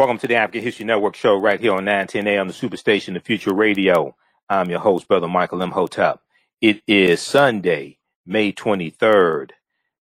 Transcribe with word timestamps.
Welcome 0.00 0.16
to 0.20 0.26
the 0.26 0.36
African 0.36 0.62
History 0.62 0.86
Network 0.86 1.14
show 1.14 1.36
right 1.36 1.60
here 1.60 1.74
on 1.74 1.84
910 1.84 2.26
AM, 2.26 2.48
the 2.48 2.54
Superstation, 2.54 3.12
the 3.12 3.20
Future 3.20 3.52
Radio. 3.52 4.16
I'm 4.48 4.70
your 4.70 4.78
host, 4.78 5.06
Brother 5.06 5.28
Michael 5.28 5.60
Imhotep. 5.60 6.22
It 6.62 6.80
is 6.86 7.20
Sunday, 7.20 7.98
May 8.24 8.50
23rd, 8.50 9.50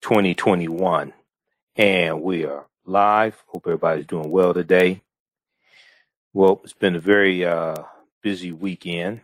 2021, 0.01 1.13
and 1.75 2.23
we 2.23 2.43
are 2.43 2.65
live. 2.83 3.43
Hope 3.45 3.67
everybody's 3.67 4.07
doing 4.07 4.31
well 4.31 4.51
today. 4.51 5.03
Well, 6.33 6.61
it's 6.63 6.73
been 6.73 6.95
a 6.95 6.99
very 6.99 7.45
uh, 7.45 7.83
busy 8.23 8.51
weekend. 8.51 9.21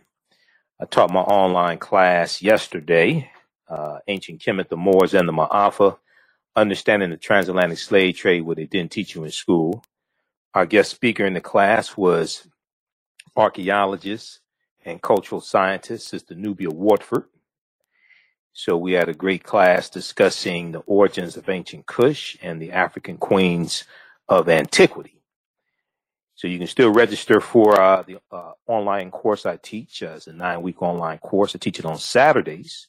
I 0.80 0.84
taught 0.84 1.10
my 1.10 1.22
online 1.22 1.78
class 1.78 2.42
yesterday, 2.42 3.28
uh, 3.68 3.98
Ancient 4.06 4.40
Kemet, 4.40 4.68
the 4.68 4.76
Moors, 4.76 5.14
and 5.14 5.28
the 5.28 5.32
Maafa, 5.32 5.98
Understanding 6.54 7.10
the 7.10 7.16
Transatlantic 7.16 7.78
Slave 7.78 8.14
Trade, 8.14 8.42
what 8.42 8.56
they 8.56 8.66
didn't 8.66 8.92
teach 8.92 9.16
you 9.16 9.24
in 9.24 9.32
school. 9.32 9.82
Our 10.52 10.66
guest 10.66 10.90
speaker 10.90 11.24
in 11.24 11.34
the 11.34 11.40
class 11.40 11.96
was 11.96 12.48
archaeologist 13.36 14.40
and 14.84 15.00
cultural 15.00 15.40
scientist, 15.40 16.08
Sister 16.08 16.34
Nubia 16.34 16.68
Wardford. 16.68 17.24
So 18.52 18.76
we 18.76 18.92
had 18.92 19.08
a 19.08 19.14
great 19.14 19.44
class 19.44 19.88
discussing 19.88 20.72
the 20.72 20.80
origins 20.80 21.36
of 21.36 21.48
ancient 21.48 21.86
Kush 21.86 22.36
and 22.42 22.60
the 22.60 22.72
African 22.72 23.16
queens 23.16 23.84
of 24.28 24.48
antiquity. 24.48 25.22
So 26.34 26.48
you 26.48 26.58
can 26.58 26.66
still 26.66 26.92
register 26.92 27.40
for 27.40 27.80
uh, 27.80 28.02
the 28.02 28.18
uh, 28.32 28.52
online 28.66 29.12
course 29.12 29.46
I 29.46 29.56
teach. 29.56 30.02
Uh, 30.02 30.14
it's 30.16 30.26
a 30.26 30.32
nine-week 30.32 30.82
online 30.82 31.18
course. 31.18 31.54
I 31.54 31.58
teach 31.58 31.78
it 31.78 31.84
on 31.84 31.98
Saturdays, 31.98 32.88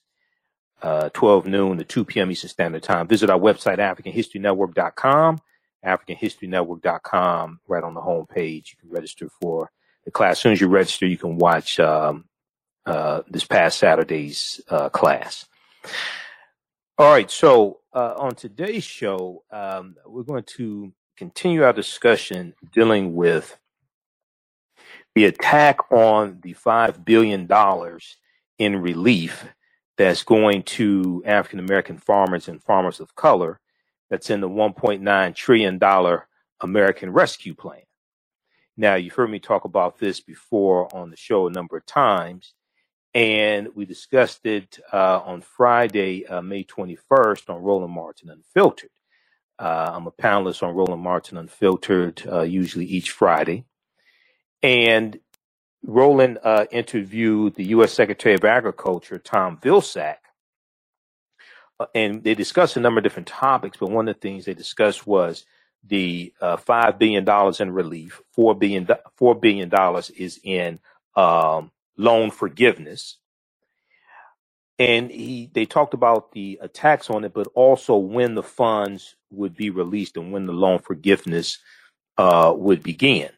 uh, 0.81 1.09
12 1.09 1.45
noon 1.45 1.77
to 1.77 1.83
2 1.83 2.05
p.m. 2.05 2.31
Eastern 2.31 2.49
Standard 2.49 2.81
Time. 2.81 3.07
Visit 3.07 3.29
our 3.29 3.39
website, 3.39 3.77
AfricanHistoryNetwork.com 3.77 5.41
AfricanHistoryNetwork.com, 5.85 7.59
right 7.67 7.83
on 7.83 7.93
the 7.93 8.01
home 8.01 8.25
page. 8.27 8.75
You 8.75 8.81
can 8.81 8.95
register 8.95 9.29
for 9.41 9.71
the 10.05 10.11
class. 10.11 10.33
As 10.33 10.39
soon 10.39 10.51
as 10.53 10.61
you 10.61 10.67
register, 10.67 11.05
you 11.05 11.17
can 11.17 11.37
watch 11.37 11.79
um, 11.79 12.25
uh, 12.85 13.21
this 13.27 13.45
past 13.45 13.79
Saturday's 13.79 14.61
uh, 14.69 14.89
class. 14.89 15.45
All 16.97 17.11
right, 17.11 17.31
so 17.31 17.79
uh, 17.93 18.13
on 18.17 18.35
today's 18.35 18.83
show, 18.83 19.43
um, 19.51 19.95
we're 20.05 20.23
going 20.23 20.43
to 20.57 20.93
continue 21.17 21.63
our 21.63 21.73
discussion 21.73 22.53
dealing 22.73 23.15
with 23.15 23.57
the 25.15 25.25
attack 25.25 25.91
on 25.91 26.39
the 26.41 26.53
$5 26.53 27.05
billion 27.05 27.49
in 28.57 28.81
relief 28.81 29.47
that's 29.97 30.23
going 30.23 30.63
to 30.63 31.23
African 31.25 31.59
American 31.59 31.97
farmers 31.97 32.47
and 32.47 32.61
farmers 32.63 32.99
of 32.99 33.15
color 33.15 33.59
that's 34.11 34.29
in 34.29 34.41
the 34.41 34.49
$1.9 34.49 35.35
trillion 35.35 35.79
American 36.59 37.13
Rescue 37.13 37.55
Plan. 37.55 37.81
Now, 38.75 38.95
you've 38.95 39.13
heard 39.13 39.31
me 39.31 39.39
talk 39.39 39.63
about 39.63 39.99
this 39.99 40.19
before 40.19 40.93
on 40.93 41.09
the 41.09 41.15
show 41.15 41.47
a 41.47 41.51
number 41.51 41.77
of 41.77 41.85
times, 41.85 42.53
and 43.13 43.69
we 43.73 43.85
discussed 43.85 44.45
it 44.45 44.79
uh, 44.91 45.21
on 45.21 45.41
Friday, 45.41 46.25
uh, 46.27 46.41
May 46.41 46.65
21st, 46.65 47.49
on 47.49 47.63
Roland 47.63 47.93
Martin 47.93 48.29
Unfiltered. 48.29 48.89
Uh, 49.57 49.91
I'm 49.93 50.07
a 50.07 50.11
panelist 50.11 50.61
on 50.61 50.75
Roland 50.75 51.01
Martin 51.01 51.37
Unfiltered, 51.37 52.23
uh, 52.29 52.41
usually 52.41 52.85
each 52.85 53.11
Friday. 53.11 53.63
And 54.61 55.19
Roland 55.83 56.39
uh, 56.43 56.65
interviewed 56.69 57.55
the 57.55 57.65
U.S. 57.65 57.93
Secretary 57.93 58.35
of 58.35 58.43
Agriculture, 58.43 59.19
Tom 59.19 59.57
Vilsack, 59.57 60.20
and 61.95 62.23
they 62.23 62.35
discussed 62.35 62.77
a 62.77 62.79
number 62.79 62.99
of 62.99 63.03
different 63.03 63.27
topics, 63.27 63.77
but 63.77 63.91
one 63.91 64.07
of 64.07 64.15
the 64.15 64.19
things 64.21 64.45
they 64.45 64.53
discussed 64.53 65.07
was 65.07 65.45
the 65.83 66.33
uh, 66.41 66.57
five 66.57 66.99
billion 66.99 67.25
dollars 67.25 67.59
in 67.59 67.71
relief, 67.71 68.21
four 68.33 68.55
billion 68.55 68.87
four 69.15 69.35
billion 69.35 69.69
dollars 69.69 70.09
is 70.11 70.39
in 70.43 70.79
um, 71.15 71.71
loan 71.97 72.31
forgiveness, 72.31 73.17
and 74.79 75.11
he 75.11 75.49
they 75.53 75.65
talked 75.65 75.93
about 75.93 76.31
the 76.33 76.59
attacks 76.61 77.09
on 77.09 77.23
it, 77.23 77.33
but 77.33 77.47
also 77.55 77.97
when 77.97 78.35
the 78.35 78.43
funds 78.43 79.15
would 79.31 79.55
be 79.55 79.69
released 79.69 80.17
and 80.17 80.31
when 80.31 80.45
the 80.45 80.53
loan 80.53 80.79
forgiveness 80.79 81.59
uh, 82.17 82.53
would 82.55 82.83
begin. 82.83 83.29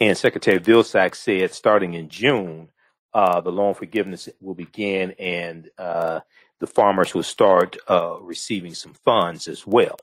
And 0.00 0.16
Secretary 0.16 0.60
Vilsack 0.60 1.14
said 1.14 1.52
starting 1.52 1.94
in 1.94 2.08
June, 2.08 2.70
uh, 3.14 3.40
the 3.40 3.52
loan 3.52 3.74
forgiveness 3.74 4.28
will 4.40 4.54
begin, 4.54 5.12
and 5.18 5.68
uh, 5.78 6.20
the 6.60 6.66
farmers 6.66 7.14
will 7.14 7.22
start 7.22 7.76
uh, 7.88 8.16
receiving 8.20 8.74
some 8.74 8.94
funds 8.94 9.48
as 9.48 9.66
well. 9.66 9.96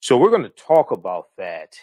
So 0.00 0.16
we're 0.16 0.30
going 0.30 0.42
to 0.42 0.48
talk 0.48 0.90
about 0.90 1.28
that 1.38 1.76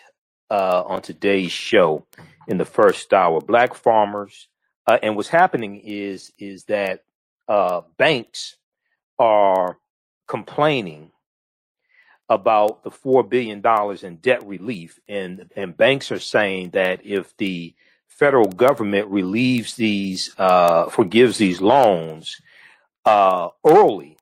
uh, 0.50 0.84
on 0.86 1.02
today's 1.02 1.52
show 1.52 2.06
in 2.48 2.58
the 2.58 2.66
first 2.66 3.14
hour. 3.14 3.42
Black 3.42 3.74
farmers, 3.74 4.48
uh, 4.86 5.00
and 5.02 5.16
what's 5.16 5.30
happening 5.30 5.82
is 5.84 6.32
is 6.38 6.66
that 6.66 7.04
uh, 7.48 7.82
banks 7.98 8.58
are 9.18 9.78
complaining 10.28 11.12
about 12.30 12.84
the 12.84 12.92
four 12.92 13.24
billion 13.24 13.62
dollars 13.62 14.04
in 14.04 14.18
debt 14.18 14.46
relief, 14.46 15.00
and 15.08 15.50
and 15.56 15.76
banks 15.76 16.12
are 16.12 16.20
saying 16.20 16.72
that 16.72 17.06
if 17.06 17.36
the 17.38 17.74
federal 18.08 18.48
government 18.48 19.08
relieves 19.08 19.76
these, 19.76 20.36
uh, 20.38 20.88
forgives 20.90 21.38
these 21.40 21.60
loans, 21.60 22.40
uh, 23.06 23.50
early, 23.66 24.18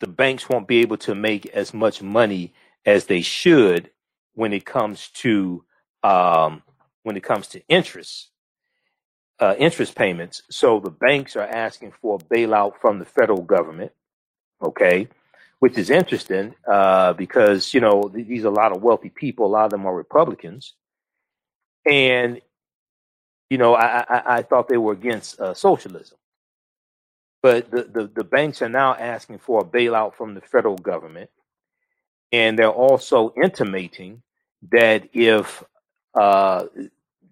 the 0.00 0.06
banks 0.06 0.48
won't 0.48 0.68
be 0.68 0.78
able 0.78 0.96
to 0.98 1.14
make 1.14 1.46
as 1.46 1.74
much 1.74 2.02
money 2.02 2.52
as 2.86 3.06
they 3.06 3.20
should 3.20 3.90
when 4.34 4.52
it 4.52 4.64
comes 4.64 5.08
to 5.08 5.64
um, 6.02 6.62
when 7.02 7.16
it 7.16 7.22
comes 7.22 7.48
to 7.48 7.62
interest 7.68 8.30
uh, 9.40 9.54
interest 9.58 9.94
payments. 9.94 10.42
So 10.50 10.80
the 10.80 10.90
banks 10.90 11.36
are 11.36 11.46
asking 11.46 11.92
for 12.00 12.16
a 12.16 12.34
bailout 12.34 12.74
from 12.80 12.98
the 12.98 13.04
federal 13.04 13.42
government. 13.42 13.92
Okay, 14.62 15.08
which 15.60 15.78
is 15.78 15.90
interesting 15.90 16.54
uh, 16.70 17.14
because 17.14 17.72
you 17.74 17.80
know 17.80 18.10
these 18.12 18.44
are 18.44 18.48
a 18.48 18.50
lot 18.50 18.76
of 18.76 18.82
wealthy 18.82 19.10
people. 19.10 19.46
A 19.46 19.48
lot 19.48 19.64
of 19.66 19.70
them 19.70 19.86
are 19.86 19.94
Republicans, 19.94 20.74
and 21.86 22.40
you 23.50 23.58
know 23.58 23.74
I, 23.74 24.04
I, 24.08 24.22
I 24.38 24.42
thought 24.42 24.68
they 24.68 24.78
were 24.78 24.92
against 24.92 25.40
uh, 25.40 25.54
socialism. 25.54 26.18
But 27.42 27.70
the, 27.70 27.84
the, 27.84 28.10
the 28.14 28.24
banks 28.24 28.60
are 28.62 28.68
now 28.68 28.94
asking 28.94 29.38
for 29.38 29.60
a 29.60 29.64
bailout 29.64 30.14
from 30.14 30.34
the 30.34 30.40
federal 30.40 30.76
government. 30.76 31.30
And 32.32 32.58
they're 32.58 32.70
also 32.70 33.32
intimating 33.42 34.22
that 34.70 35.08
if 35.12 35.64
uh, 36.14 36.66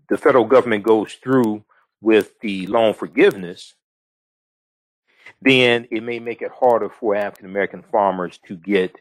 the 0.09 0.17
federal 0.17 0.45
government 0.45 0.83
goes 0.83 1.15
through 1.15 1.65
with 2.01 2.39
the 2.41 2.67
loan 2.67 2.95
forgiveness, 2.95 3.75
then 5.43 5.87
it 5.91 6.03
may 6.03 6.19
make 6.19 6.43
it 6.43 6.51
harder 6.51 6.89
for 6.89 7.15
African 7.15 7.47
American 7.47 7.83
farmers 7.83 8.39
to 8.47 8.57
get 8.57 8.99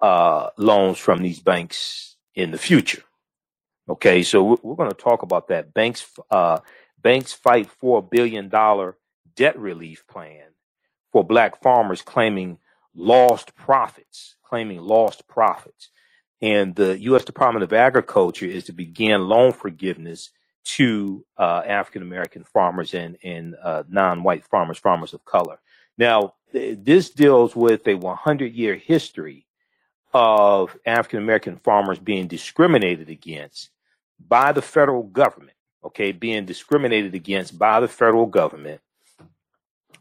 uh, 0.00 0.50
loans 0.56 0.98
from 0.98 1.22
these 1.22 1.40
banks 1.40 2.16
in 2.34 2.50
the 2.50 2.58
future. 2.58 3.02
Okay, 3.88 4.22
so 4.22 4.42
we're, 4.42 4.56
we're 4.62 4.76
going 4.76 4.90
to 4.90 4.96
talk 4.96 5.22
about 5.22 5.48
that. 5.48 5.74
Banks, 5.74 6.06
uh, 6.30 6.60
banks 7.02 7.32
fight 7.32 7.68
for 7.68 7.98
a 7.98 8.02
billion 8.02 8.48
dollar 8.48 8.96
debt 9.36 9.58
relief 9.58 10.06
plan 10.06 10.46
for 11.12 11.24
black 11.24 11.62
farmers 11.62 12.02
claiming 12.02 12.58
lost 12.94 13.54
profits, 13.54 14.36
claiming 14.44 14.80
lost 14.80 15.26
profits. 15.28 15.90
And 16.42 16.74
the 16.74 16.98
U.S. 17.02 17.24
Department 17.24 17.62
of 17.62 17.72
Agriculture 17.72 18.46
is 18.46 18.64
to 18.64 18.72
begin 18.72 19.28
loan 19.28 19.52
forgiveness 19.52 20.30
to 20.64 21.24
uh, 21.38 21.62
African 21.66 22.02
American 22.02 22.44
farmers 22.44 22.94
and, 22.94 23.16
and 23.22 23.54
uh, 23.62 23.84
non-white 23.88 24.44
farmers, 24.44 24.78
farmers 24.78 25.14
of 25.14 25.24
color. 25.24 25.58
Now, 25.98 26.34
th- 26.52 26.78
this 26.82 27.10
deals 27.10 27.54
with 27.54 27.86
a 27.86 27.94
100 27.94 28.52
year 28.52 28.74
history 28.74 29.46
of 30.12 30.76
African 30.86 31.18
American 31.18 31.56
farmers 31.56 31.98
being 31.98 32.28
discriminated 32.28 33.08
against 33.08 33.70
by 34.26 34.52
the 34.52 34.62
federal 34.62 35.02
government, 35.02 35.56
okay, 35.84 36.12
being 36.12 36.44
discriminated 36.44 37.14
against 37.14 37.58
by 37.58 37.80
the 37.80 37.88
federal 37.88 38.26
government 38.26 38.80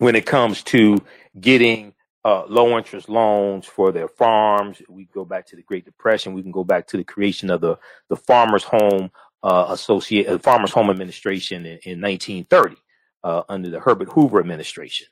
when 0.03 0.17
it 0.17 0.25
comes 0.25 0.61
to 0.63 0.97
getting 1.39 1.93
uh, 2.25 2.43
low 2.47 2.77
interest 2.77 3.07
loans 3.07 3.65
for 3.65 3.93
their 3.93 4.09
farms. 4.09 4.81
We 4.89 5.05
go 5.05 5.23
back 5.23 5.47
to 5.47 5.55
the 5.55 5.61
Great 5.61 5.85
Depression. 5.85 6.33
We 6.33 6.41
can 6.41 6.51
go 6.51 6.65
back 6.65 6.87
to 6.87 6.97
the 6.97 7.05
creation 7.05 7.49
of 7.49 7.61
the 7.61 7.77
the 8.09 8.17
Farmers 8.17 8.65
Home 8.65 9.11
uh, 9.43 9.67
Associate 9.69 10.27
uh, 10.27 10.37
Farmers 10.39 10.71
Home 10.71 10.89
Administration 10.89 11.65
in, 11.65 11.79
in 11.85 12.01
1930 12.01 12.75
uh, 13.23 13.43
under 13.47 13.69
the 13.69 13.79
Herbert 13.79 14.09
Hoover 14.09 14.41
administration, 14.41 15.07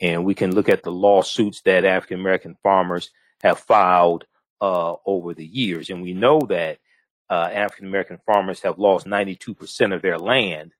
and 0.00 0.24
we 0.24 0.34
can 0.34 0.54
look 0.54 0.68
at 0.68 0.84
the 0.84 0.92
lawsuits 0.92 1.62
that 1.62 1.84
African 1.84 2.20
American 2.20 2.56
farmers 2.62 3.10
have 3.42 3.58
filed 3.58 4.26
uh, 4.60 4.94
over 5.04 5.34
the 5.34 5.44
years, 5.44 5.90
and 5.90 6.02
we 6.02 6.14
know 6.14 6.40
that 6.50 6.78
African 7.28 7.88
American 7.88 8.20
farmers 8.24 8.60
have 8.60 8.78
lost 8.78 9.08
92 9.08 9.54
percent 9.54 9.92
of 9.92 10.02
their 10.02 10.18
land 10.20 10.72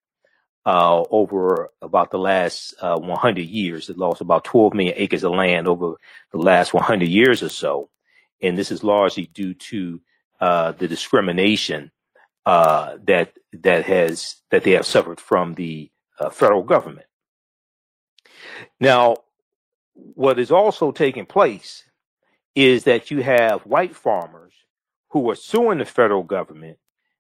uh, 0.66 1.04
over 1.10 1.70
about 1.80 2.10
the 2.10 2.18
last 2.18 2.74
uh, 2.80 2.98
100 2.98 3.42
years. 3.42 3.88
It 3.88 3.96
lost 3.96 4.20
about 4.20 4.44
12 4.44 4.74
million 4.74 4.94
acres 4.96 5.22
of 5.22 5.32
land 5.32 5.68
over 5.68 5.94
the 6.32 6.38
last 6.38 6.74
100 6.74 7.08
years 7.08 7.42
or 7.42 7.48
so. 7.48 7.88
And 8.42 8.58
this 8.58 8.72
is 8.72 8.82
largely 8.84 9.26
due 9.32 9.54
to 9.54 10.00
uh, 10.40 10.72
the 10.72 10.88
discrimination 10.88 11.92
uh, 12.44 12.98
that 13.04 13.32
that 13.52 13.84
has 13.86 14.36
that 14.50 14.64
they 14.64 14.72
have 14.72 14.86
suffered 14.86 15.20
from 15.20 15.54
the 15.54 15.90
uh, 16.20 16.30
federal 16.30 16.62
government. 16.62 17.06
Now, 18.80 19.18
what 19.94 20.38
is 20.38 20.50
also 20.50 20.92
taking 20.92 21.26
place 21.26 21.84
is 22.54 22.84
that 22.84 23.10
you 23.10 23.22
have 23.22 23.62
white 23.62 23.96
farmers 23.96 24.52
who 25.10 25.30
are 25.30 25.34
suing 25.34 25.78
the 25.78 25.84
federal 25.84 26.22
government 26.22 26.78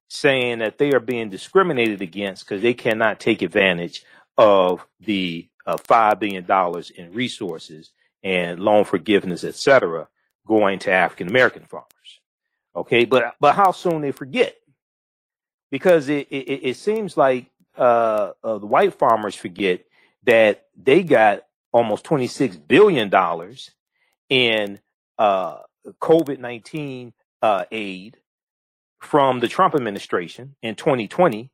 saying 0.08 0.60
that 0.60 0.78
they 0.78 0.92
are 0.92 1.00
being 1.00 1.30
discriminated 1.30 2.02
against 2.02 2.44
because 2.46 2.62
they 2.62 2.74
cannot 2.74 3.20
take 3.20 3.42
advantage 3.42 4.04
of 4.38 4.86
the 5.00 5.48
uh, 5.66 5.76
$5 5.76 6.20
billion 6.20 6.46
in 6.96 7.14
resources 7.14 7.92
and 8.22 8.60
loan 8.60 8.84
forgiveness, 8.84 9.44
et 9.44 9.54
cetera, 9.54 10.08
going 10.46 10.78
to 10.80 10.90
African 10.92 11.28
American 11.28 11.64
farmers. 11.64 12.20
Okay, 12.74 13.04
but 13.04 13.34
but 13.40 13.54
how 13.54 13.72
soon 13.72 14.02
they 14.02 14.12
forget? 14.12 14.56
Because 15.70 16.08
it 16.08 16.28
it, 16.30 16.60
it 16.70 16.76
seems 16.76 17.16
like 17.16 17.50
uh, 17.76 18.32
uh, 18.44 18.58
the 18.58 18.66
white 18.66 18.94
farmers 18.94 19.34
forget 19.34 19.84
that 20.24 20.66
they 20.76 21.02
got 21.02 21.44
almost 21.72 22.04
twenty 22.04 22.26
six 22.26 22.56
billion 22.56 23.08
dollars 23.10 23.70
in 24.28 24.80
uh, 25.18 25.58
COVID 26.00 26.38
nineteen 26.38 27.12
uh, 27.42 27.64
aid 27.72 28.18
from 29.00 29.40
the 29.40 29.48
Trump 29.48 29.74
administration 29.74 30.56
in 30.62 30.74
2020, 30.74 31.50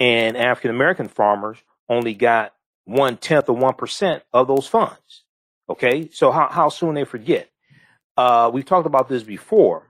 and 0.00 0.36
African 0.36 0.70
American 0.70 1.08
farmers 1.08 1.58
only 1.88 2.14
got 2.14 2.54
one 2.84 3.16
tenth 3.16 3.48
of 3.48 3.58
one 3.58 3.74
percent 3.74 4.22
of 4.32 4.46
those 4.48 4.66
funds. 4.66 5.24
Okay, 5.68 6.08
so 6.12 6.30
how 6.30 6.48
how 6.48 6.68
soon 6.68 6.94
they 6.94 7.04
forget? 7.04 7.50
Uh, 8.16 8.50
we've 8.52 8.64
talked 8.64 8.86
about 8.86 9.08
this 9.08 9.22
before, 9.22 9.88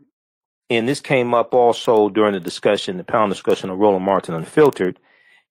and 0.68 0.88
this 0.88 1.00
came 1.00 1.34
up 1.34 1.54
also 1.54 2.08
during 2.08 2.34
the 2.34 2.40
discussion, 2.40 2.96
the 2.96 3.04
panel 3.04 3.28
discussion 3.28 3.70
of 3.70 3.78
Roland 3.78 4.04
Martin 4.04 4.34
Unfiltered, 4.34 4.98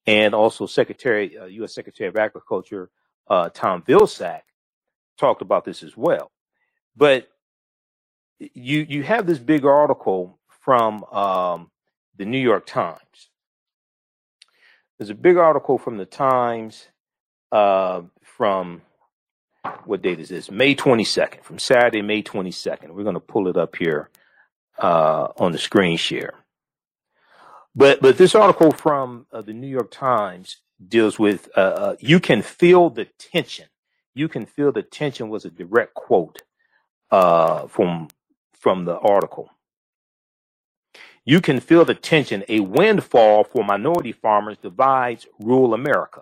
and 0.05 0.35
also 0.35 0.65
Secretary, 0.65 1.37
uh, 1.37 1.45
U.S. 1.45 1.73
Secretary 1.73 2.07
of 2.07 2.17
Agriculture 2.17 2.89
uh, 3.29 3.49
Tom 3.49 3.81
Vilsack 3.81 4.41
talked 5.17 5.41
about 5.41 5.65
this 5.65 5.83
as 5.83 5.95
well. 5.95 6.31
But 6.95 7.29
you 8.39 8.85
you 8.87 9.03
have 9.03 9.25
this 9.25 9.39
big 9.39 9.65
article 9.65 10.39
from 10.67 11.05
um, 11.13 11.71
the 12.17 12.25
New 12.25 12.41
York 12.41 12.65
Times. 12.65 13.29
There's 14.99 15.09
a 15.09 15.15
big 15.15 15.37
article 15.37 15.77
from 15.77 15.95
the 15.95 16.05
Times 16.05 16.89
uh, 17.53 18.01
from 18.21 18.81
what 19.85 20.01
date 20.01 20.19
is 20.19 20.27
this? 20.27 20.51
May 20.51 20.75
22nd, 20.75 21.41
from 21.43 21.57
Saturday, 21.57 22.01
May 22.01 22.21
22nd. 22.21 22.89
We're 22.89 23.03
going 23.03 23.13
to 23.13 23.21
pull 23.21 23.47
it 23.47 23.55
up 23.55 23.77
here 23.77 24.09
uh, 24.77 25.29
on 25.37 25.53
the 25.53 25.57
screen 25.57 25.95
share. 25.95 26.33
But 27.73 28.01
but 28.01 28.17
this 28.17 28.35
article 28.35 28.71
from 28.71 29.25
uh, 29.31 29.43
the 29.43 29.53
New 29.53 29.67
York 29.67 29.89
Times 29.89 30.57
deals 30.85 31.17
with 31.17 31.47
uh, 31.55 31.61
uh, 31.61 31.95
you 32.01 32.19
can 32.19 32.41
feel 32.41 32.89
the 32.89 33.05
tension. 33.17 33.67
You 34.13 34.27
can 34.27 34.45
feel 34.45 34.73
the 34.73 34.83
tension 34.83 35.29
was 35.29 35.45
a 35.45 35.49
direct 35.49 35.93
quote 35.93 36.43
uh, 37.09 37.67
from 37.67 38.09
from 38.51 38.83
the 38.83 38.97
article. 38.97 39.49
You 41.27 41.41
can 41.41 41.59
feel 41.59 41.83
the 41.83 41.93
tension. 41.93 42.45
A 42.47 42.61
windfall 42.61 43.43
for 43.43 43.61
minority 43.61 44.13
farmers 44.13 44.57
divides 44.59 45.27
rural 45.41 45.73
America. 45.73 46.21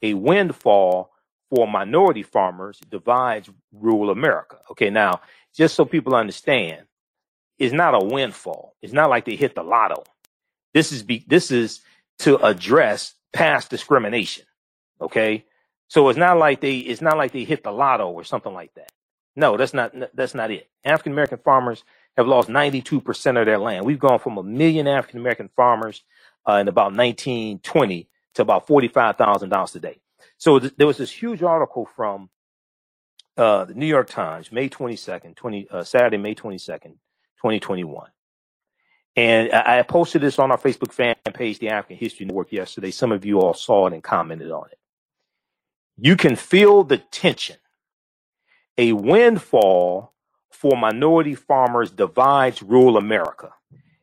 A 0.00 0.14
windfall 0.14 1.10
for 1.50 1.66
minority 1.66 2.22
farmers 2.22 2.78
divides 2.88 3.50
rural 3.72 4.10
America. 4.10 4.58
Okay, 4.70 4.90
now, 4.90 5.20
just 5.56 5.74
so 5.74 5.84
people 5.84 6.14
understand, 6.14 6.86
it's 7.58 7.74
not 7.74 8.00
a 8.00 8.06
windfall. 8.06 8.76
It's 8.80 8.92
not 8.92 9.10
like 9.10 9.24
they 9.24 9.34
hit 9.34 9.56
the 9.56 9.64
lotto. 9.64 10.04
This 10.72 10.92
is 10.92 11.02
be, 11.02 11.24
this 11.26 11.50
is 11.50 11.80
to 12.20 12.38
address 12.38 13.16
past 13.32 13.70
discrimination. 13.70 14.44
Okay, 15.00 15.46
so 15.88 16.08
it's 16.10 16.18
not 16.18 16.38
like 16.38 16.60
they 16.60 16.78
it's 16.78 17.02
not 17.02 17.16
like 17.18 17.32
they 17.32 17.42
hit 17.42 17.64
the 17.64 17.72
lotto 17.72 18.08
or 18.08 18.22
something 18.22 18.54
like 18.54 18.72
that. 18.74 18.92
No, 19.34 19.56
that's 19.56 19.74
not 19.74 19.92
that's 20.14 20.34
not 20.34 20.52
it. 20.52 20.70
African 20.84 21.10
American 21.10 21.38
farmers 21.38 21.82
have 22.16 22.28
lost 22.28 22.48
92% 22.48 23.40
of 23.40 23.46
their 23.46 23.58
land. 23.58 23.84
We've 23.84 23.98
gone 23.98 24.18
from 24.18 24.38
a 24.38 24.42
million 24.42 24.86
African 24.86 25.20
American 25.20 25.48
farmers 25.56 26.02
uh, 26.48 26.54
in 26.54 26.68
about 26.68 26.94
1920 26.94 28.08
to 28.34 28.42
about 28.42 28.66
$45,000 28.66 29.72
today. 29.72 30.00
So 30.38 30.58
th- 30.58 30.74
there 30.76 30.86
was 30.86 30.98
this 30.98 31.10
huge 31.10 31.42
article 31.42 31.88
from 31.96 32.30
uh, 33.36 33.64
the 33.64 33.74
New 33.74 33.86
York 33.86 34.08
Times, 34.08 34.52
May 34.52 34.68
22nd, 34.68 35.36
20, 35.36 35.68
uh, 35.70 35.84
Saturday, 35.84 36.18
May 36.18 36.34
22nd, 36.34 36.94
2021. 37.42 38.10
And 39.16 39.52
I 39.52 39.78
I 39.78 39.82
posted 39.82 40.22
this 40.22 40.38
on 40.38 40.50
our 40.50 40.58
Facebook 40.58 40.92
fan 40.92 41.14
page, 41.32 41.58
the 41.58 41.68
African 41.68 41.96
History 41.96 42.26
Network, 42.26 42.52
yesterday. 42.52 42.90
Some 42.90 43.12
of 43.12 43.24
you 43.24 43.40
all 43.40 43.54
saw 43.54 43.86
it 43.86 43.92
and 43.92 44.02
commented 44.02 44.50
on 44.50 44.66
it. 44.70 44.78
You 45.96 46.16
can 46.16 46.36
feel 46.36 46.84
the 46.84 46.98
tension. 46.98 47.56
A 48.76 48.92
windfall 48.92 50.13
for 50.54 50.76
minority 50.76 51.34
farmers 51.34 51.90
divides 51.90 52.62
rural 52.62 52.96
America. 52.96 53.52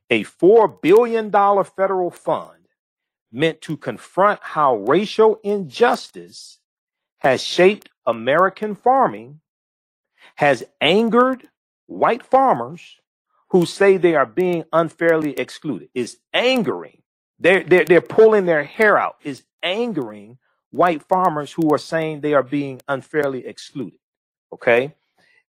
A 0.09 0.23
$4 0.25 0.81
billion 0.81 1.31
federal 1.31 2.11
fund 2.11 2.67
meant 3.31 3.61
to 3.61 3.77
confront 3.77 4.39
how 4.43 4.75
racial 4.75 5.39
injustice 5.43 6.59
has 7.19 7.41
shaped 7.41 7.89
American 8.05 8.75
farming 8.75 9.39
has 10.35 10.63
angered 10.81 11.47
white 11.87 12.23
farmers 12.23 12.97
who 13.49 13.65
say 13.65 13.97
they 13.97 14.15
are 14.15 14.25
being 14.25 14.65
unfairly 14.73 15.37
excluded. 15.39 15.89
Is 15.93 16.17
angering. 16.33 17.01
They're, 17.39 17.63
they're, 17.63 17.85
they're 17.85 18.01
pulling 18.01 18.45
their 18.45 18.63
hair 18.63 18.97
out. 18.97 19.15
Is 19.23 19.43
angering 19.63 20.37
white 20.71 21.03
farmers 21.03 21.51
who 21.53 21.73
are 21.73 21.77
saying 21.77 22.21
they 22.21 22.33
are 22.33 22.43
being 22.43 22.81
unfairly 22.87 23.45
excluded. 23.45 23.99
Okay. 24.53 24.93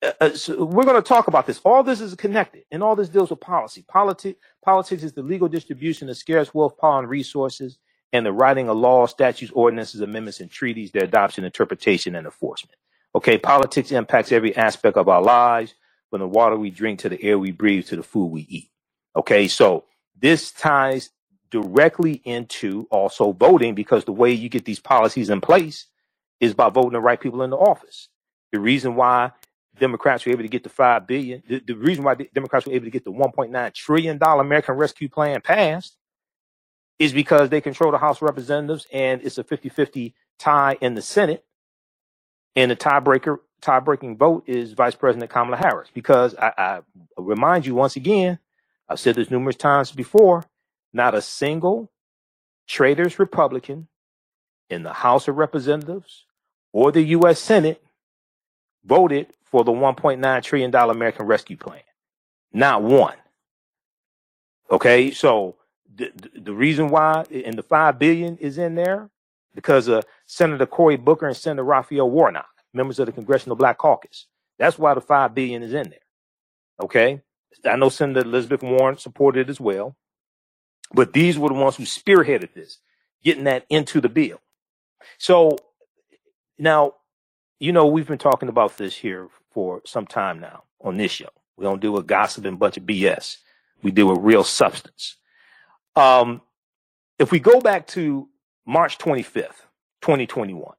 Uh, 0.03 0.31
so 0.35 0.65
we're 0.65 0.85
going 0.85 1.03
to 1.03 1.09
talk 1.09 1.29
about 1.29 1.47
this. 1.47 1.61
All 1.65 1.85
this 1.85 2.01
is 2.01 2.15
connected, 2.17 2.65
and 2.73 2.83
all 2.83 2.97
this 2.97 3.11
deals 3.11 3.31
with 3.31 3.41
policy. 3.41 3.85
Politi- 3.93 4.37
politics 4.65 5.05
is 5.05 5.13
the 5.15 5.23
legal 5.23 5.49
distribution 5.49 6.09
of 6.11 6.17
scarce 6.17 6.55
wealth, 6.55 6.79
power, 6.79 7.01
and 7.01 7.09
resources, 7.11 7.79
and 8.13 8.27
the 8.27 8.33
writing 8.33 8.69
of 8.71 8.79
laws, 8.79 9.13
statutes, 9.13 9.53
ordinances, 9.55 10.01
amendments, 10.01 10.41
and 10.41 10.51
treaties, 10.51 10.93
their 10.93 11.05
adoption, 11.05 11.45
interpretation, 11.45 12.17
and 12.17 12.27
enforcement. 12.27 12.77
Okay, 13.15 13.39
politics 13.39 13.93
impacts 13.93 14.33
every 14.33 14.57
aspect 14.57 14.97
of 14.97 15.09
our 15.09 15.23
lives, 15.23 15.75
from 16.11 16.21
the 16.21 16.29
water 16.29 16.57
we 16.57 16.71
drink 16.71 17.01
to 17.01 17.11
the 17.11 17.23
air 17.23 17.39
we 17.39 17.53
breathe 17.53 17.87
to 17.87 17.97
the 17.97 18.03
food 18.05 18.29
we 18.29 18.43
eat. 18.49 18.71
Okay, 19.17 19.49
so 19.49 19.85
this 20.21 20.53
ties 20.53 21.11
directly 21.51 22.23
into 22.25 22.89
also 22.91 23.33
voting 23.33 23.75
because 23.75 24.07
the 24.07 24.13
way 24.13 24.33
you 24.33 24.49
get 24.49 24.65
these 24.65 24.81
policies 24.81 25.31
in 25.31 25.41
place 25.43 25.87
is 26.41 26.55
by 26.55 26.71
voting 26.71 26.93
the 26.95 27.01
right 27.01 27.21
people 27.21 27.43
into 27.43 27.57
office. 27.57 28.09
The 28.53 28.61
reason 28.61 28.97
why 28.97 29.33
Democrats 29.83 30.25
were 30.27 30.33
able 30.33 30.45
to 30.45 30.49
get 30.49 30.63
the 30.63 30.71
five 30.71 31.09
billion. 31.09 31.43
The, 31.49 31.61
the 31.67 31.75
reason 31.75 32.05
why 32.05 32.15
Democrats 32.35 32.67
were 32.67 32.73
able 32.75 32.87
to 32.87 32.93
get 32.93 33.05
the 33.05 33.13
1.9 33.13 33.75
trillion 33.75 34.19
dollar 34.19 34.43
American 34.43 34.77
Rescue 34.77 35.11
Plan 35.11 35.43
passed 35.43 35.99
is 37.01 37.13
because 37.13 37.51
they 37.51 37.61
control 37.61 37.93
the 37.93 37.99
House 37.99 38.19
of 38.19 38.23
Representatives 38.23 38.87
and 38.93 39.23
it's 39.23 39.39
a 39.39 39.45
50-50 39.45 40.15
tie 40.39 40.79
in 40.81 40.95
the 40.95 41.03
Senate. 41.03 41.45
And 42.57 42.71
the 42.71 42.77
tiebreaker, 42.77 43.39
tie-breaking 43.63 44.19
vote 44.19 44.45
is 44.47 44.75
Vice 44.75 44.95
President 44.95 45.31
Kamala 45.31 45.59
Harris. 45.59 45.91
Because 45.95 46.35
I, 46.37 46.53
I 46.59 46.81
remind 47.19 47.67
you 47.67 47.75
once 47.75 47.97
again, 47.97 48.39
I've 48.89 49.01
said 49.01 49.17
this 49.17 49.31
numerous 49.31 49.57
times 49.57 49.93
before, 49.93 50.45
not 50.93 51.15
a 51.15 51.23
single 51.23 51.91
traitor's 52.69 53.19
Republican 53.19 53.89
in 54.71 54.85
the 54.85 54.95
House 54.95 55.29
of 55.29 55.37
Representatives 55.37 56.27
or 56.73 56.93
the 56.93 57.03
U.S. 57.03 57.41
Senate 57.41 57.83
voted 58.85 59.33
for 59.53 59.65
the 59.65 59.71
$1.9 59.73 60.43
trillion 60.43 60.75
American 60.75 61.27
Rescue 61.27 61.59
Plan. 61.59 61.83
Not 62.55 62.83
one. 62.83 63.17
Okay, 64.71 65.11
so 65.11 65.57
the, 65.95 66.11
the 66.35 66.55
reason 66.55 66.89
why 66.89 67.27
and 67.31 67.57
the 67.59 67.63
five 67.63 67.99
billion 67.99 68.39
is 68.39 68.57
in 68.57 68.75
there 68.75 69.11
because 69.55 69.89
of 69.89 70.07
Senator 70.25 70.65
Cory 70.65 70.97
Booker 70.97 71.27
and 71.29 71.37
Senator 71.37 71.65
Raphael 71.65 72.11
Warnock, 72.11 72.47
members 72.73 72.99
of 72.99 73.07
the 73.07 73.13
Congressional 73.13 73.55
Black 73.55 73.77
Caucus. 73.77 74.27
That's 74.59 74.79
why 74.79 74.95
the 74.95 75.03
five 75.03 75.35
billion 75.35 75.63
is 75.63 75.75
in 75.75 75.91
there. 75.91 75.99
Okay, 76.83 77.21
I 77.67 77.77
know 77.77 77.91
Senator 77.91 78.27
Elizabeth 78.27 78.63
Warren 78.63 78.97
supported 78.97 79.49
it 79.49 79.51
as 79.51 79.61
well, 79.61 79.95
but 80.95 81.13
these 81.13 81.39
were 81.39 81.51
the 81.51 81.55
ones 81.55 81.77
who 81.77 81.85
spearheaded 81.85 82.55
this, 82.55 82.79
getting 83.23 83.45
that 83.45 83.67
into 83.69 84.01
the 84.01 84.09
bill. 84.09 84.41
So 85.19 85.59
now, 86.59 86.95
you 87.61 87.73
know, 87.73 87.87
we've 87.87 88.09
been 88.09 88.19
talking 88.19 88.49
about 88.49 88.79
this 88.79 88.97
here 88.97 89.29
for 89.53 89.83
some 89.87 90.07
time 90.07 90.41
now 90.41 90.65
on 90.81 90.97
this 90.97 91.13
show. 91.13 91.29
We 91.57 91.65
don't 91.65 91.81
deal 91.81 91.93
with 91.93 92.07
gossip 92.07 92.45
and 92.45 92.59
bunch 92.59 92.77
of 92.77 92.85
BS. 92.85 93.39
We 93.83 93.91
deal 93.91 94.09
with 94.09 94.19
real 94.21 94.45
substance. 94.45 95.17
Um, 95.97 96.41
if 97.19 97.31
we 97.31 97.41
go 97.41 97.61
back 97.61 97.87
to 97.89 98.29
March 98.67 98.99
25th, 98.99 99.63
2021, 100.03 100.75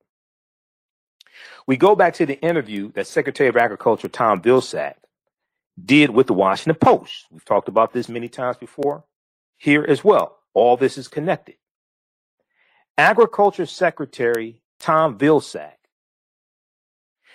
we 1.68 1.78
go 1.78 1.96
back 1.96 2.16
to 2.16 2.26
the 2.26 2.40
interview 2.42 2.92
that 2.94 3.08
Secretary 3.08 3.50
of 3.50 3.58
Agriculture 3.58 4.10
Tom 4.10 4.42
Vilsack 4.42 4.96
did 5.84 6.10
with 6.10 6.28
the 6.28 6.34
Washington 6.34 6.80
Post. 6.80 7.28
We've 7.32 7.46
talked 7.46 7.68
about 7.68 7.94
this 7.94 8.10
many 8.10 8.30
times 8.30 8.58
before 8.58 9.06
here 9.58 9.86
as 9.88 10.04
well. 10.04 10.38
All 10.54 10.78
this 10.78 10.98
is 10.98 11.08
connected. 11.08 11.56
Agriculture 12.98 13.66
Secretary 13.66 14.62
Tom 14.80 15.18
Vilsack 15.18 15.74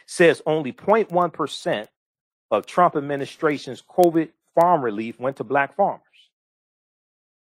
says 0.08 0.40
only 0.46 0.72
0.1% 0.72 1.86
of 2.50 2.66
Trump 2.66 2.96
administration's 2.96 3.82
COVID 3.82 4.30
farm 4.54 4.82
relief 4.82 5.20
went 5.20 5.36
to 5.36 5.44
black 5.44 5.76
farmers. 5.76 6.02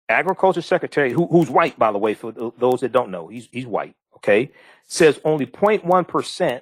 Agriculture 0.09 0.63
Secretary, 0.63 1.13
who, 1.13 1.27
who's 1.27 1.51
white, 1.51 1.77
by 1.77 1.91
the 1.91 1.99
way, 1.99 2.15
for 2.15 2.33
those 2.33 2.81
that 2.81 2.93
don't 2.93 3.11
know, 3.11 3.27
he's, 3.27 3.49
he's 3.51 3.67
white, 3.67 3.97
okay, 4.17 4.51
says 4.87 5.21
only 5.25 5.45
0.1% 5.45 6.61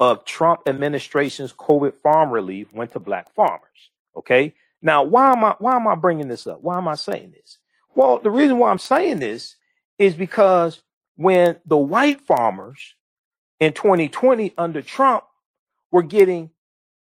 of 0.00 0.24
Trump 0.24 0.62
administration's 0.66 1.52
COVID 1.52 1.94
farm 2.02 2.30
relief 2.30 2.72
went 2.72 2.92
to 2.92 2.98
black 2.98 3.32
farmers, 3.32 3.90
okay? 4.16 4.54
Now, 4.82 5.04
why 5.04 5.32
am 5.32 5.44
I, 5.44 5.54
why 5.60 5.76
am 5.76 5.86
I 5.86 5.94
bringing 5.94 6.28
this 6.28 6.48
up? 6.48 6.62
Why 6.62 6.78
am 6.78 6.88
I 6.88 6.96
saying 6.96 7.32
this? 7.32 7.58
Well, 7.94 8.18
the 8.18 8.30
reason 8.30 8.58
why 8.58 8.70
I'm 8.70 8.78
saying 8.78 9.20
this 9.20 9.54
is 9.98 10.14
because 10.14 10.82
when 11.16 11.58
the 11.64 11.76
white 11.76 12.20
farmers 12.22 12.94
in 13.60 13.72
2020 13.72 14.54
under 14.58 14.82
Trump 14.82 15.24
were 15.90 16.02
getting 16.02 16.50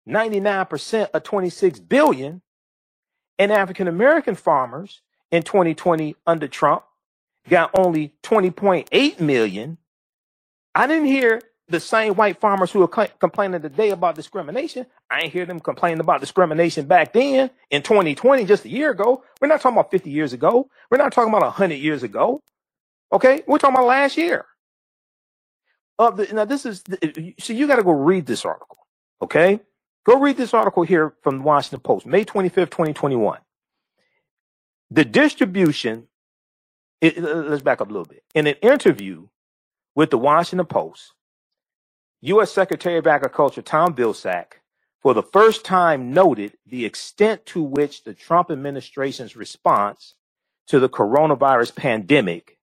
99% 0.07 1.09
of 1.11 1.23
26 1.23 1.79
billion 1.81 2.41
and 3.39 3.51
African 3.51 3.87
American 3.87 4.35
farmers 4.35 5.01
in 5.31 5.43
2020 5.43 6.15
under 6.25 6.47
Trump 6.47 6.83
got 7.49 7.71
only 7.77 8.13
20.8 8.23 9.19
million. 9.19 9.77
I 10.75 10.87
didn't 10.87 11.07
hear 11.07 11.41
the 11.69 11.79
same 11.79 12.15
white 12.15 12.39
farmers 12.39 12.71
who 12.71 12.81
are 12.81 13.07
complaining 13.19 13.61
today 13.61 13.89
about 13.89 14.15
discrimination. 14.15 14.85
I 15.09 15.21
ain't 15.21 15.33
hear 15.33 15.45
them 15.45 15.59
complaining 15.59 15.99
about 15.99 16.21
discrimination 16.21 16.85
back 16.87 17.13
then 17.13 17.49
in 17.71 17.83
2020, 17.83 18.45
just 18.45 18.65
a 18.65 18.69
year 18.69 18.91
ago. 18.91 19.23
We're 19.41 19.47
not 19.49 19.61
talking 19.61 19.77
about 19.77 19.91
50 19.91 20.09
years 20.09 20.33
ago. 20.33 20.69
We're 20.89 20.97
not 20.97 21.11
talking 21.11 21.29
about 21.29 21.41
100 21.43 21.75
years 21.75 22.03
ago. 22.03 22.41
Okay. 23.11 23.43
We're 23.47 23.57
talking 23.57 23.75
about 23.75 23.87
last 23.87 24.17
year. 24.17 24.45
Of 25.99 26.17
the, 26.17 26.33
now 26.33 26.45
this 26.45 26.65
is, 26.65 26.83
so 27.39 27.53
you 27.53 27.67
got 27.67 27.77
to 27.77 27.83
go 27.83 27.91
read 27.91 28.25
this 28.25 28.45
article. 28.45 28.77
Okay. 29.21 29.59
Go 30.05 30.19
read 30.19 30.37
this 30.37 30.53
article 30.53 30.83
here 30.83 31.15
from 31.21 31.39
the 31.39 31.43
Washington 31.43 31.81
Post, 31.81 32.05
May 32.05 32.23
25th, 32.23 32.71
2021. 32.71 33.39
The 34.89 35.03
distribution, 35.03 36.07
it, 37.01 37.17
let's 37.21 37.61
back 37.61 37.81
up 37.81 37.89
a 37.89 37.91
little 37.91 38.05
bit. 38.05 38.23
In 38.33 38.47
an 38.47 38.55
interview 38.61 39.27
with 39.95 40.09
the 40.09 40.17
Washington 40.17 40.65
Post, 40.65 41.13
U.S. 42.21 42.51
Secretary 42.51 42.97
of 42.97 43.05
Agriculture 43.05 43.61
Tom 43.61 43.95
Vilsack, 43.95 44.61
for 45.01 45.13
the 45.13 45.23
first 45.23 45.65
time, 45.65 46.13
noted 46.13 46.53
the 46.65 46.85
extent 46.85 47.45
to 47.47 47.61
which 47.61 48.03
the 48.03 48.13
Trump 48.13 48.49
administration's 48.49 49.35
response 49.35 50.15
to 50.67 50.79
the 50.79 50.89
coronavirus 50.89 51.75
pandemic 51.75 52.56